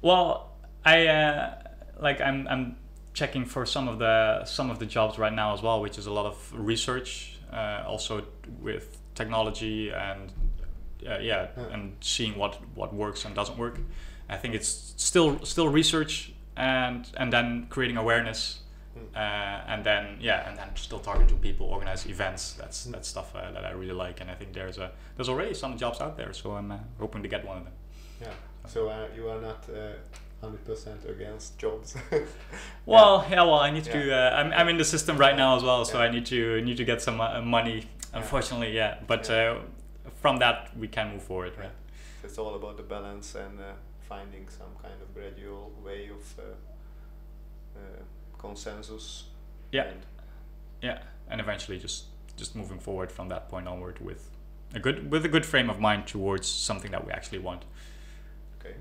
well, 0.02 0.50
I 0.84 1.06
uh, 1.06 1.54
like 1.98 2.20
I'm 2.20 2.46
I'm 2.48 2.76
checking 3.14 3.46
for 3.46 3.64
some 3.64 3.88
of 3.88 3.98
the 3.98 4.44
some 4.44 4.70
of 4.70 4.78
the 4.78 4.84
jobs 4.86 5.18
right 5.18 5.32
now 5.32 5.54
as 5.54 5.62
well, 5.62 5.80
which 5.80 5.96
is 5.98 6.06
a 6.06 6.12
lot 6.12 6.26
of 6.26 6.52
research, 6.54 7.38
uh, 7.52 7.84
also 7.86 8.22
with 8.60 8.98
technology 9.14 9.90
and 9.90 10.30
uh, 11.06 11.18
yeah, 11.18 11.48
Yeah. 11.56 11.72
and 11.72 11.96
seeing 12.00 12.36
what 12.36 12.58
what 12.74 12.92
works 12.92 13.24
and 13.24 13.34
doesn't 13.34 13.56
work. 13.58 13.78
I 14.28 14.36
think 14.36 14.54
it's 14.54 14.92
still 14.96 15.42
still 15.44 15.68
research 15.68 16.32
and 16.56 17.06
and 17.16 17.32
then 17.32 17.66
creating 17.70 17.96
awareness. 17.96 18.60
Uh, 19.14 19.18
and 19.72 19.84
then 19.84 20.16
yeah, 20.20 20.48
and 20.48 20.56
then 20.58 20.68
still 20.76 20.98
talking 21.00 21.26
to 21.26 21.34
people, 21.34 21.66
organize 21.66 22.06
events. 22.06 22.52
That's 22.52 22.84
that's 22.84 23.08
stuff 23.08 23.34
uh, 23.34 23.50
that 23.52 23.64
I 23.64 23.70
really 23.72 23.92
like, 24.06 24.20
and 24.20 24.30
I 24.30 24.34
think 24.34 24.52
there's 24.52 24.78
a 24.78 24.90
there's 25.16 25.28
already 25.28 25.54
some 25.54 25.76
jobs 25.78 26.00
out 26.00 26.16
there. 26.16 26.32
So 26.32 26.52
I'm 26.52 26.70
uh, 26.72 26.78
hoping 26.98 27.22
to 27.22 27.28
get 27.28 27.44
one 27.44 27.58
of 27.58 27.64
them. 27.64 27.72
yeah. 28.20 28.28
So 28.66 28.88
uh, 28.88 29.06
you 29.16 29.28
are 29.30 29.40
not 29.40 29.64
hundred 30.40 30.64
percent 30.64 31.00
against 31.08 31.58
jobs. 31.58 31.96
Well, 32.86 33.24
yeah. 33.30 33.42
Well, 33.42 33.60
I 33.60 33.70
need 33.70 33.84
to. 33.84 33.90
Yeah. 33.90 34.04
do, 34.04 34.12
Uh, 34.12 34.30
I'm, 34.38 34.52
I'm 34.52 34.68
in 34.68 34.76
the 34.78 34.84
system 34.84 35.16
right 35.18 35.36
now 35.36 35.56
as 35.56 35.62
well, 35.62 35.84
so 35.84 35.98
Yeah. 35.98 36.08
I 36.08 36.10
need 36.10 36.26
to 36.26 36.60
need 36.62 36.76
to 36.76 36.84
get 36.84 37.02
some 37.02 37.20
uh, 37.20 37.40
money. 37.42 37.84
Unfortunately, 38.12 38.72
yeah. 38.74 38.94
But 39.06 39.28
Yeah. 39.28 39.36
Uh, 39.36 40.10
from 40.22 40.38
that, 40.38 40.56
we 40.76 40.88
can 40.88 41.12
move 41.12 41.22
forward, 41.22 41.52
Yeah. 41.56 41.62
right? 41.64 41.72
it's 42.24 42.38
all 42.38 42.54
about 42.54 42.76
the 42.76 42.82
balance 42.82 43.34
and 43.34 43.58
uh, 43.60 43.64
finding 44.08 44.48
some 44.48 44.72
kind 44.82 45.00
of 45.02 45.08
gradual 45.14 45.70
way 45.84 46.10
of 46.10 46.38
uh, 46.38 46.42
uh, 47.76 48.02
consensus. 48.40 49.24
Yeah. 49.72 49.84
And 49.84 50.00
Yeah, 50.82 50.98
and 51.28 51.40
eventually 51.40 51.78
just 51.78 52.04
just 52.36 52.56
moving 52.56 52.80
forward 52.80 53.12
from 53.12 53.28
that 53.28 53.48
point 53.50 53.68
onward 53.68 53.98
with 54.00 54.30
a 54.74 54.80
good 54.80 55.10
with 55.12 55.24
a 55.24 55.28
good 55.28 55.44
frame 55.44 55.68
of 55.70 55.78
mind 55.78 56.06
towards 56.06 56.46
something 56.48 56.90
that 56.90 57.04
we 57.06 57.12
actually 57.12 57.38
want. 57.38 57.64
Okay. 58.58 58.74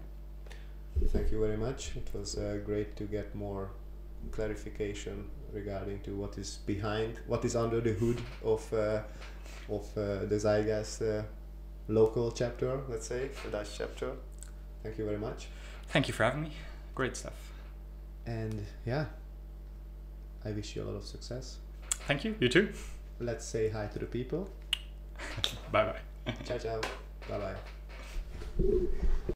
Thank 1.13 1.31
you 1.31 1.39
very 1.39 1.57
much. 1.57 1.95
It 1.95 2.09
was 2.13 2.37
uh, 2.37 2.59
great 2.65 2.95
to 2.97 3.03
get 3.03 3.35
more 3.35 3.71
clarification 4.31 5.25
regarding 5.53 5.99
to 6.01 6.11
what 6.15 6.37
is 6.37 6.59
behind, 6.65 7.19
what 7.27 7.43
is 7.45 7.55
under 7.55 7.81
the 7.81 7.93
hood 7.93 8.21
of 8.43 8.73
uh, 8.73 9.01
of 9.69 9.85
uh, 9.97 10.25
the 10.25 10.39
Zeitgeist 10.39 11.01
uh, 11.01 11.23
local 11.87 12.31
chapter, 12.31 12.79
let's 12.89 13.07
say, 13.07 13.29
the 13.43 13.51
Dutch 13.51 13.77
chapter. 13.77 14.11
Thank 14.83 14.97
you 14.97 15.05
very 15.05 15.17
much. 15.17 15.47
Thank 15.89 16.07
you 16.07 16.13
for 16.13 16.23
having 16.23 16.41
me. 16.41 16.51
Great 16.95 17.17
stuff. 17.17 17.51
And 18.25 18.65
yeah, 18.85 19.05
I 20.45 20.51
wish 20.51 20.75
you 20.75 20.83
a 20.83 20.85
lot 20.85 20.95
of 20.95 21.05
success. 21.05 21.57
Thank 22.07 22.23
you. 22.23 22.35
You 22.39 22.49
too. 22.49 22.69
Let's 23.19 23.45
say 23.45 23.69
hi 23.69 23.87
to 23.87 23.99
the 23.99 24.05
people. 24.05 24.49
Bye 25.71 25.93
bye. 26.25 26.33
ciao, 26.45 26.57
ciao. 26.57 26.81
Bye 27.27 27.55
bye. 28.59 29.33